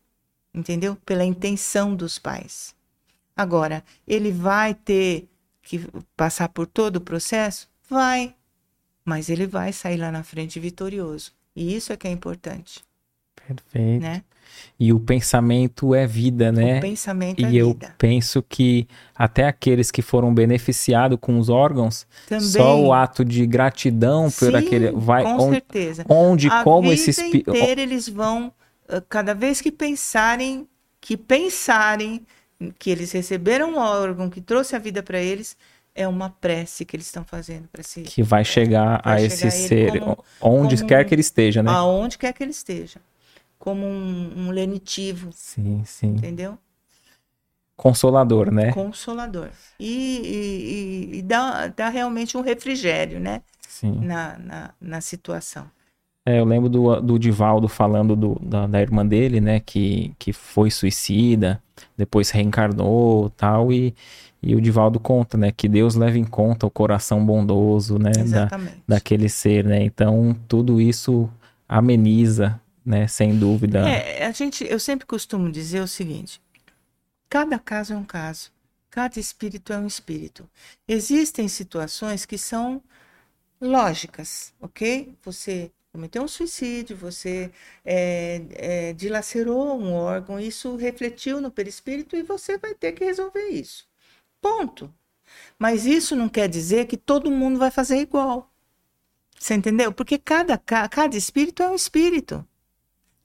entendeu? 0.55 0.97
Pela 1.05 1.25
intenção 1.25 1.97
dos 1.97 2.19
pais. 2.19 2.75
Agora, 3.37 3.85
ele 4.07 4.31
vai 4.33 4.75
ter 4.75 5.29
que 5.63 5.81
passar 6.17 6.49
por 6.49 6.67
todo 6.67 6.97
o 6.97 7.01
processo? 7.01 7.69
Vai. 7.89 8.35
Mas 9.05 9.29
ele 9.29 9.47
vai 9.47 9.73
sair 9.73 9.97
lá 9.97 10.11
na 10.11 10.23
frente 10.23 10.61
vitorioso. 10.61 11.33
E 11.55 11.75
isso 11.75 11.93
é 11.93 11.97
que 11.97 12.07
é 12.07 12.11
importante. 12.11 12.85
Perfeito. 13.35 14.03
Né? 14.03 14.23
E 14.79 14.93
o 14.93 15.01
pensamento 15.01 15.95
é 15.95 16.07
vida, 16.07 16.53
né? 16.53 16.79
O 16.79 16.81
pensamento 16.81 17.41
e 17.41 17.45
é 17.45 17.49
vida. 17.49 17.57
E 17.57 17.59
eu 17.59 17.77
penso 17.99 18.43
que 18.43 18.87
até 19.15 19.47
aqueles 19.47 19.91
que 19.91 20.03
foram 20.03 20.33
beneficiados 20.33 21.19
com 21.21 21.39
os 21.39 21.49
órgãos, 21.49 22.07
Também. 22.29 22.47
só 22.47 22.81
o 22.81 22.93
ato 22.93 23.25
de 23.25 23.47
gratidão 23.47 24.31
Sim, 24.31 24.47
por 24.47 24.57
aquele 24.57 24.91
vai 24.93 25.25
com 25.25 25.31
onde, 25.31 25.51
certeza. 25.53 26.05
onde 26.09 26.49
A 26.49 26.63
como 26.63 26.83
vida 26.83 26.95
esse 26.95 27.11
espírito 27.11 27.51
inteira 27.51 27.81
eles 27.81 28.09
vão 28.09 28.53
cada 29.09 29.35
vez 29.35 29.61
que 29.61 29.71
pensarem 29.71 30.67
que 31.01 31.17
pensarem 31.17 32.27
que 32.79 32.91
eles 32.91 33.13
receberam 33.13 33.75
um 33.75 33.79
órgão 33.79 34.29
que 34.29 34.41
trouxe 34.41 34.75
a 34.75 34.79
vida 34.79 35.03
para 35.03 35.21
eles, 35.21 35.57
é 35.95 36.09
uma 36.09 36.31
prece 36.31 36.85
que 36.85 36.97
eles 36.97 37.07
estão 37.07 37.25
fazendo 37.25 37.69
para 37.69 37.83
si. 37.83 38.03
Que 38.03 38.23
vai 38.23 38.45
chegar 38.45 39.01
vai 39.05 39.27
a 39.27 39.29
chegar 39.29 39.49
esse 39.49 39.51
ser, 39.51 40.01
como, 40.01 40.25
onde 40.41 40.77
como, 40.77 40.89
quer 40.89 41.05
que 41.05 41.15
ele 41.15 41.21
esteja, 41.21 41.63
né? 41.63 41.71
Aonde 41.71 42.19
quer 42.19 42.33
que 42.33 42.43
ele 42.43 42.51
esteja 42.51 43.01
como 43.69 43.85
um, 43.85 44.47
um 44.47 44.51
lenitivo. 44.51 45.29
Sim, 45.35 45.83
sim. 45.85 46.07
Entendeu? 46.09 46.57
Consolador, 47.77 48.51
né? 48.51 48.73
Consolador. 48.73 49.51
E, 49.79 51.11
e, 51.13 51.19
e 51.19 51.23
dá, 51.23 51.69
dá 51.69 51.91
realmente 51.91 52.35
um 52.39 52.41
refrigério, 52.41 53.21
né? 53.21 53.43
Sim. 53.61 54.01
Na, 54.01 54.39
na, 54.39 54.71
na 54.81 55.01
situação. 55.03 55.67
É, 56.25 56.41
eu 56.41 56.47
lembro 56.47 56.71
do, 56.71 56.99
do 56.99 57.19
Divaldo 57.19 57.69
falando 57.69 58.17
do, 58.17 58.39
da, 58.43 58.67
da, 58.67 58.81
irmã 58.81 59.07
dele, 59.07 59.39
né? 59.39 59.61
Que, 59.61 60.15
que 60.19 60.33
foi 60.33 60.71
suicida, 60.71 61.63
depois 61.95 62.31
reencarnou 62.31 63.29
tal, 63.31 63.71
e, 63.71 63.95
e 64.43 64.57
o 64.57 64.63
Divaldo 64.63 64.99
conta, 64.99 65.37
né? 65.37 65.53
Que 65.53 65.69
Deus 65.69 65.95
leva 65.95 66.17
em 66.19 66.25
conta 66.25 66.67
o 66.67 66.71
coração 66.71 67.25
bondoso, 67.25 67.99
né? 67.99 68.13
Exatamente. 68.17 68.83
Da, 68.89 68.95
daquele 68.95 69.29
ser, 69.29 69.67
né? 69.67 69.83
Então, 69.85 70.35
tudo 70.49 70.81
isso 70.81 71.29
ameniza 71.69 72.59
né? 72.89 73.07
Sem 73.07 73.39
dúvida. 73.39 73.87
É, 73.87 74.25
a 74.25 74.33
gente, 74.33 74.65
eu 74.65 74.81
sempre 74.81 75.07
costumo 75.07 75.53
dizer 75.53 75.81
o 75.81 75.87
seguinte: 75.87 76.41
cada 77.29 77.59
caso 77.59 77.93
é 77.93 77.97
um 77.97 78.05
caso, 78.05 78.51
cada 78.91 79.21
espírito 79.21 79.73
é 79.73 79.79
um 79.79 79.87
espírito. 79.87 80.49
Existem 80.89 81.47
situações 81.49 82.25
que 82.25 82.39
são 82.39 82.83
lógicas, 83.61 84.55
ok? 84.59 85.15
Você 85.23 85.71
cometeu 85.93 86.23
um 86.23 86.29
suicídio, 86.29 86.97
você 86.97 87.51
é, 87.85 88.43
é, 88.53 88.93
dilacerou 88.95 89.79
um 89.79 89.93
órgão, 89.93 90.41
isso 90.41 90.75
refletiu 90.77 91.41
no 91.41 91.51
perispírito 91.51 92.17
e 92.17 92.23
você 92.23 92.57
vai 92.57 92.75
ter 92.75 92.93
que 92.93 93.05
resolver 93.05 93.49
isso. 93.49 93.87
Ponto. 94.41 94.93
Mas 95.59 95.85
isso 95.85 96.17
não 96.17 96.29
quer 96.29 96.49
dizer 96.49 96.87
que 96.87 96.97
todo 96.97 97.31
mundo 97.31 97.59
vai 97.59 97.71
fazer 97.71 97.99
igual. 97.99 98.51
Você 99.39 99.55
entendeu? 99.55 99.93
Porque 99.93 100.17
cada, 100.19 100.57
cada 100.57 101.17
espírito 101.17 101.63
é 101.63 101.69
um 101.69 101.75
espírito. 101.75 102.47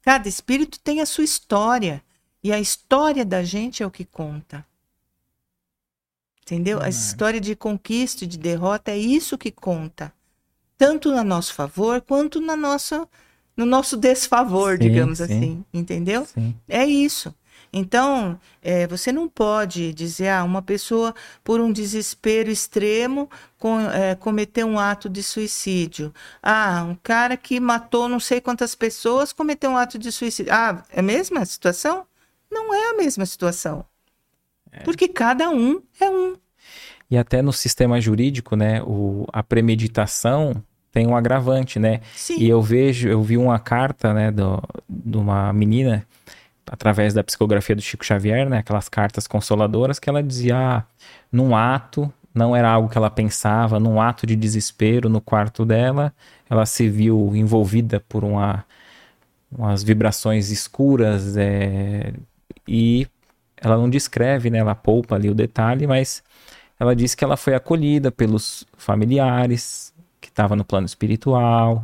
Cada 0.03 0.27
espírito 0.27 0.79
tem 0.79 1.01
a 1.01 1.05
sua 1.05 1.23
história. 1.23 2.03
E 2.43 2.51
a 2.51 2.59
história 2.59 3.23
da 3.23 3.41
gente 3.41 3.81
é 3.81 3.85
o 3.85 3.91
que 3.91 4.03
conta. 4.03 4.65
Entendeu? 6.41 6.81
A 6.81 6.89
história 6.89 7.39
de 7.39 7.55
conquista 7.55 8.25
e 8.25 8.27
de 8.27 8.37
derrota 8.37 8.91
é 8.91 8.97
isso 8.97 9.37
que 9.37 9.49
conta. 9.49 10.13
Tanto 10.77 11.09
a 11.13 11.23
nosso 11.23 11.53
favor 11.53 12.01
quanto 12.01 12.41
na 12.41 12.57
nossa, 12.57 13.07
no 13.55 13.65
nosso 13.65 13.95
desfavor, 13.95 14.73
sim, 14.73 14.89
digamos 14.89 15.19
sim. 15.19 15.23
assim. 15.23 15.65
Entendeu? 15.73 16.25
Sim. 16.25 16.53
É 16.67 16.85
isso. 16.85 17.33
Então, 17.75 18.39
é, 18.61 18.85
você 18.85 19.11
não 19.11 19.27
pode 19.27 19.91
dizer, 19.93 20.29
ah, 20.29 20.43
uma 20.43 20.61
pessoa, 20.61 21.15
por 21.43 21.59
um 21.59 21.71
desespero 21.71 22.51
extremo, 22.51 23.27
com, 23.57 23.79
é, 23.79 24.13
cometeu 24.13 24.67
um 24.67 24.77
ato 24.77 25.09
de 25.09 25.23
suicídio. 25.23 26.13
Ah, 26.41 26.85
um 26.87 26.93
cara 26.93 27.35
que 27.35 27.59
matou 27.59 28.07
não 28.07 28.19
sei 28.19 28.39
quantas 28.39 28.75
pessoas 28.75 29.33
cometeu 29.33 29.71
um 29.71 29.77
ato 29.77 29.97
de 29.97 30.11
suicídio. 30.11 30.53
Ah, 30.53 30.83
é 30.91 30.99
a 30.99 31.03
mesma 31.03 31.43
situação? 31.45 32.05
Não 32.51 32.71
é 32.71 32.91
a 32.91 32.93
mesma 32.93 33.25
situação. 33.25 33.83
É. 34.71 34.81
Porque 34.81 35.07
cada 35.07 35.49
um 35.49 35.81
é 35.99 36.07
um. 36.07 36.35
E 37.09 37.17
até 37.17 37.41
no 37.41 37.51
sistema 37.51 37.99
jurídico, 37.99 38.55
né, 38.55 38.83
o, 38.83 39.25
a 39.33 39.41
premeditação 39.41 40.63
tem 40.91 41.07
um 41.07 41.15
agravante, 41.15 41.79
né? 41.79 42.01
Sim. 42.15 42.37
E 42.37 42.47
eu 42.47 42.61
vejo, 42.61 43.09
eu 43.09 43.19
vi 43.23 43.35
uma 43.35 43.57
carta, 43.57 44.13
né, 44.13 44.29
do, 44.29 44.61
de 44.87 45.17
uma 45.17 45.51
menina 45.51 46.05
através 46.65 47.13
da 47.13 47.23
psicografia 47.23 47.75
do 47.75 47.81
Chico 47.81 48.05
Xavier, 48.05 48.49
né, 48.49 48.59
aquelas 48.59 48.89
cartas 48.89 49.27
consoladoras 49.27 49.99
que 49.99 50.09
ela 50.09 50.23
dizia, 50.23 50.57
ah, 50.57 50.83
num 51.31 51.55
ato, 51.55 52.11
não 52.33 52.55
era 52.55 52.69
algo 52.69 52.89
que 52.89 52.97
ela 52.97 53.09
pensava, 53.09 53.79
num 53.79 54.01
ato 54.01 54.25
de 54.25 54.35
desespero 54.35 55.09
no 55.09 55.21
quarto 55.21 55.65
dela, 55.65 56.13
ela 56.49 56.65
se 56.65 56.89
viu 56.89 57.35
envolvida 57.35 57.99
por 57.99 58.23
uma, 58.23 58.65
umas 59.51 59.83
vibrações 59.83 60.49
escuras 60.49 61.37
é, 61.37 62.13
e 62.67 63.07
ela 63.57 63.77
não 63.77 63.89
descreve, 63.89 64.49
né, 64.49 64.59
ela 64.59 64.75
poupa 64.75 65.15
ali 65.15 65.29
o 65.29 65.35
detalhe, 65.35 65.85
mas 65.85 66.23
ela 66.79 66.95
disse 66.95 67.15
que 67.15 67.23
ela 67.23 67.37
foi 67.37 67.55
acolhida 67.55 68.11
pelos 68.11 68.65
familiares, 68.77 69.93
que 70.19 70.29
estava 70.29 70.55
no 70.55 70.65
plano 70.65 70.85
espiritual, 70.85 71.83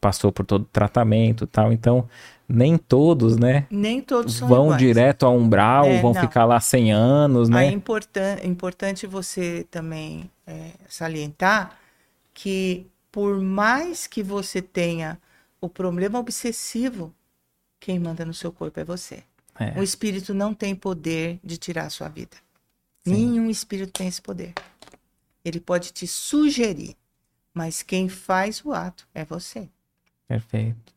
passou 0.00 0.32
por 0.32 0.44
todo 0.44 0.62
o 0.62 0.66
tratamento 0.66 1.46
tal, 1.46 1.72
então 1.72 2.08
nem 2.48 2.78
todos, 2.78 3.36
né? 3.36 3.66
Nem 3.70 4.00
todos 4.00 4.38
vão 4.38 4.66
iguais. 4.66 4.78
direto 4.78 5.26
ao 5.26 5.36
umbral, 5.36 5.86
É, 5.86 6.00
vão 6.00 6.12
não. 6.12 6.20
ficar 6.20 6.44
lá 6.44 6.60
100 6.60 6.92
anos, 6.92 7.48
né? 7.48 7.66
É 7.66 7.70
importan 7.72 8.38
importante 8.44 9.06
você 9.06 9.66
também 9.70 10.30
é, 10.46 10.70
salientar 10.88 11.76
que 12.32 12.86
por 13.10 13.40
mais 13.40 14.06
que 14.06 14.22
você 14.22 14.60
tenha 14.62 15.18
o 15.60 15.68
problema 15.68 16.18
obsessivo, 16.18 17.12
quem 17.80 17.98
manda 17.98 18.24
no 18.24 18.34
seu 18.34 18.52
corpo 18.52 18.78
é 18.78 18.84
você. 18.84 19.22
É. 19.58 19.78
O 19.78 19.82
espírito 19.82 20.34
não 20.34 20.52
tem 20.52 20.74
poder 20.74 21.40
de 21.42 21.56
tirar 21.56 21.86
a 21.86 21.90
sua 21.90 22.08
vida. 22.08 22.36
Sim. 23.04 23.12
Nenhum 23.12 23.48
espírito 23.50 23.92
tem 23.92 24.06
esse 24.06 24.20
poder. 24.20 24.52
Ele 25.44 25.60
pode 25.60 25.92
te 25.92 26.06
sugerir, 26.06 26.94
mas 27.54 27.82
quem 27.82 28.08
faz 28.08 28.62
o 28.64 28.72
ato 28.72 29.06
é 29.14 29.24
você. 29.24 29.68
Perfeito. 30.28 30.92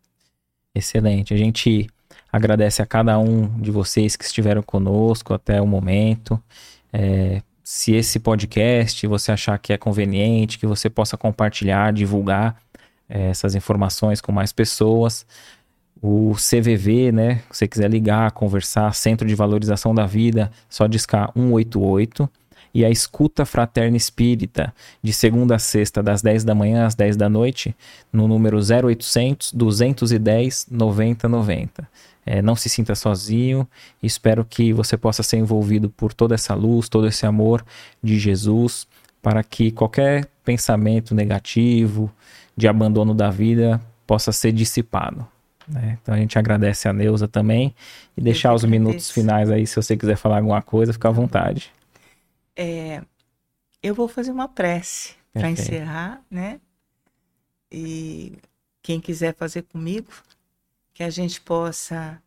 Excelente. 0.76 1.34
A 1.34 1.38
gente 1.38 1.90
agradece 2.32 2.82
a 2.82 2.86
cada 2.86 3.18
um 3.20 3.60
de 3.60 3.72
vocês 3.72 4.16
que 4.16 4.24
estiveram 4.24 4.62
conosco 4.62 5.34
até 5.34 5.62
o 5.62 5.68
momento. 5.68 6.41
É, 6.94 7.41
se 7.64 7.94
esse 7.94 8.20
podcast 8.20 9.06
você 9.08 9.32
achar 9.32 9.58
que 9.60 9.74
é 9.74 9.78
conveniente, 9.78 10.58
que 10.58 10.68
você 10.68 10.90
possa 10.90 11.18
compartilhar, 11.18 11.94
divulgar 11.94 12.60
é, 13.08 13.30
essas 13.30 13.56
informações 13.56 14.22
com 14.22 14.32
mais 14.32 14.52
pessoas. 14.54 15.26
O 16.02 16.34
CVV, 16.36 17.12
né? 17.12 17.36
Se 17.52 17.60
você 17.60 17.68
quiser 17.68 17.90
ligar, 17.90 18.32
conversar, 18.32 18.94
Centro 18.94 19.28
de 19.28 19.36
Valorização 19.36 19.94
da 19.94 20.06
Vida, 20.06 20.52
só 20.70 20.88
discar 20.88 21.32
188. 21.36 22.30
E 22.80 22.85
a 22.85 22.89
Escuta 22.89 23.45
Fraterna 23.45 23.97
Espírita, 23.97 24.73
de 25.03 25.11
segunda 25.11 25.57
a 25.57 25.60
sexta, 25.60 26.01
das 26.01 26.22
10 26.22 26.45
da 26.45 26.56
manhã 26.56 26.85
às 26.85 26.95
10 26.95 27.18
da 27.18 27.27
noite, 27.27 27.76
no 28.10 28.26
número 28.26 28.57
0800 28.57 29.51
210 29.51 30.68
9090. 30.72 31.89
É, 32.26 32.41
não 32.41 32.56
se 32.56 32.69
sinta 32.69 32.95
sozinho, 32.95 33.68
espero 34.01 34.45
que 34.45 34.72
você 34.72 34.95
possa 34.95 35.22
ser 35.22 35.35
envolvido 35.35 35.89
por 35.89 36.14
toda 36.14 36.35
essa 36.35 36.53
luz, 36.53 36.88
todo 36.88 37.06
esse 37.06 37.26
amor 37.26 37.65
de 38.01 38.18
Jesus, 38.18 38.88
para 39.22 39.43
que 39.43 39.72
qualquer 39.72 40.30
pensamento 40.45 41.14
negativo, 41.14 42.10
de 42.56 42.65
abandono 42.65 43.14
da 43.14 43.30
vida, 43.30 43.81
possa 44.07 44.31
ser 44.31 44.53
dissipado. 44.53 45.27
né? 45.68 45.97
Então 46.01 46.15
a 46.15 46.18
gente 46.18 46.39
agradece 46.39 46.88
a 46.88 46.93
Neuza 46.93 47.27
também 47.27 47.76
e 48.15 48.22
deixar 48.22 48.53
os 48.53 48.64
minutos 48.64 49.11
finais 49.11 49.51
aí, 49.51 49.68
se 49.68 49.76
você 49.76 49.97
quiser 49.97 50.15
falar 50.15 50.38
alguma 50.38 50.61
coisa, 50.61 50.93
fica 50.93 51.10
à 51.10 51.11
vontade. 51.11 51.73
É, 52.61 53.02
eu 53.81 53.95
vou 53.95 54.10
fazer 54.10 54.31
uma 54.31 54.49
prece 54.49 55.15
para 55.31 55.49
encerrar, 55.49 56.22
né? 56.30 56.60
E 57.72 58.38
quem 58.81 58.99
quiser 58.99 59.34
fazer 59.34 59.61
comigo, 59.61 60.11
que 60.94 61.02
a 61.02 61.10
gente 61.10 61.40
possa 61.40 62.22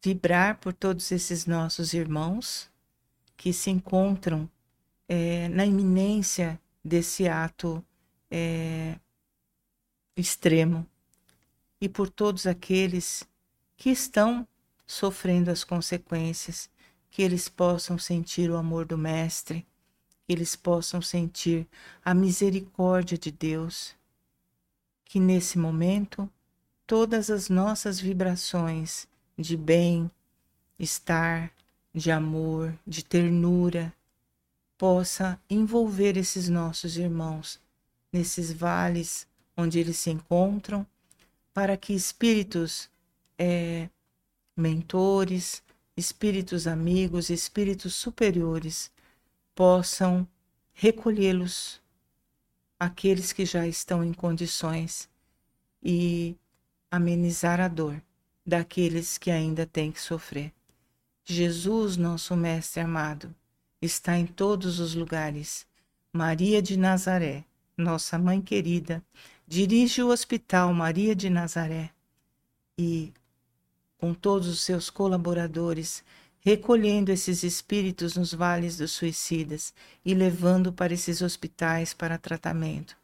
vibrar 0.00 0.58
por 0.58 0.72
todos 0.72 1.10
esses 1.10 1.46
nossos 1.46 1.94
irmãos 1.94 2.70
que 3.36 3.52
se 3.52 3.68
encontram 3.68 4.48
é, 5.08 5.48
na 5.48 5.66
iminência 5.66 6.60
desse 6.84 7.26
ato 7.26 7.84
é, 8.30 8.94
extremo 10.16 10.86
e 11.80 11.88
por 11.88 12.08
todos 12.08 12.46
aqueles 12.46 13.24
que 13.76 13.90
estão 13.90 14.46
sofrendo 14.86 15.50
as 15.50 15.64
consequências 15.64 16.70
que 17.16 17.22
eles 17.22 17.48
possam 17.48 17.96
sentir 17.96 18.50
o 18.50 18.58
amor 18.58 18.84
do 18.84 18.98
Mestre, 18.98 19.66
que 20.26 20.34
eles 20.34 20.54
possam 20.54 21.00
sentir 21.00 21.66
a 22.04 22.12
misericórdia 22.12 23.16
de 23.16 23.30
Deus, 23.30 23.94
que 25.02 25.18
nesse 25.18 25.58
momento 25.58 26.28
todas 26.86 27.30
as 27.30 27.48
nossas 27.48 27.98
vibrações 27.98 29.08
de 29.34 29.56
bem, 29.56 30.10
estar, 30.78 31.50
de 31.94 32.10
amor, 32.10 32.78
de 32.86 33.02
ternura, 33.02 33.94
possa 34.76 35.40
envolver 35.48 36.18
esses 36.18 36.50
nossos 36.50 36.98
irmãos 36.98 37.58
nesses 38.12 38.52
vales 38.52 39.26
onde 39.56 39.78
eles 39.78 39.96
se 39.96 40.10
encontram, 40.10 40.86
para 41.54 41.78
que 41.78 41.94
espíritos 41.94 42.90
eh, 43.38 43.88
mentores, 44.54 45.64
espíritos 45.96 46.66
amigos, 46.66 47.30
espíritos 47.30 47.94
superiores 47.94 48.90
possam 49.54 50.28
recolhê-los, 50.74 51.80
aqueles 52.78 53.32
que 53.32 53.46
já 53.46 53.66
estão 53.66 54.04
em 54.04 54.12
condições, 54.12 55.08
e 55.82 56.36
amenizar 56.90 57.60
a 57.60 57.68
dor 57.68 58.02
daqueles 58.44 59.16
que 59.16 59.30
ainda 59.30 59.64
têm 59.64 59.90
que 59.90 60.00
sofrer. 60.00 60.52
Jesus, 61.24 61.96
nosso 61.96 62.36
Mestre 62.36 62.80
amado, 62.80 63.34
está 63.80 64.16
em 64.16 64.26
todos 64.26 64.78
os 64.78 64.94
lugares. 64.94 65.66
Maria 66.12 66.62
de 66.62 66.76
Nazaré, 66.76 67.44
nossa 67.76 68.18
mãe 68.18 68.40
querida, 68.40 69.02
dirige 69.46 70.02
o 70.02 70.08
Hospital 70.08 70.72
Maria 70.72 71.14
de 71.14 71.28
Nazaré 71.30 71.90
e 72.78 73.12
com 73.98 74.12
todos 74.12 74.46
os 74.48 74.60
seus 74.60 74.90
colaboradores, 74.90 76.04
recolhendo 76.40 77.10
esses 77.10 77.42
espíritos 77.42 78.16
nos 78.16 78.32
vales 78.32 78.76
dos 78.76 78.92
suicidas 78.92 79.74
e 80.04 80.14
levando 80.14 80.72
para 80.72 80.94
esses 80.94 81.22
hospitais 81.22 81.92
para 81.92 82.18
tratamento. 82.18 82.96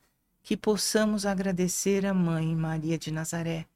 Que 0.42 0.56
possamos 0.56 1.24
agradecer 1.24 2.04
a 2.04 2.12
Mãe 2.12 2.54
Maria 2.54 2.98
de 2.98 3.10
Nazaré, 3.10 3.66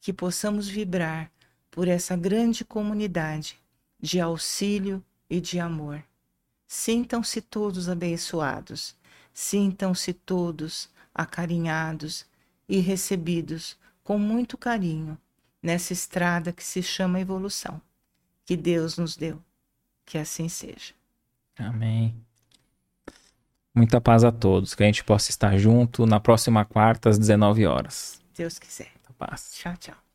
que 0.00 0.12
possamos 0.12 0.68
vibrar 0.68 1.30
por 1.70 1.88
essa 1.88 2.16
grande 2.16 2.64
comunidade 2.64 3.58
de 4.00 4.20
auxílio 4.20 5.02
e 5.28 5.40
de 5.40 5.58
amor. 5.58 6.02
Sintam-se 6.66 7.40
todos 7.40 7.88
abençoados, 7.88 8.96
sintam-se 9.32 10.12
todos 10.12 10.88
acarinhados 11.14 12.26
e 12.68 12.80
recebidos 12.80 13.76
com 14.02 14.18
muito 14.18 14.58
carinho 14.58 15.18
nessa 15.66 15.92
estrada 15.92 16.52
que 16.52 16.62
se 16.62 16.80
chama 16.80 17.18
evolução, 17.18 17.82
que 18.44 18.56
Deus 18.56 18.96
nos 18.96 19.16
deu. 19.16 19.42
Que 20.04 20.16
assim 20.16 20.48
seja. 20.48 20.94
Amém. 21.58 22.14
Muita 23.74 24.00
paz 24.00 24.22
a 24.22 24.30
todos, 24.30 24.76
que 24.76 24.84
a 24.84 24.86
gente 24.86 25.02
possa 25.02 25.30
estar 25.30 25.58
junto 25.58 26.06
na 26.06 26.20
próxima 26.20 26.64
quarta 26.64 27.10
às 27.10 27.18
19 27.18 27.66
horas. 27.66 28.20
Deus 28.36 28.60
quiser. 28.60 28.92
Paz. 29.18 29.54
Tchau, 29.54 29.74
tchau. 29.78 30.05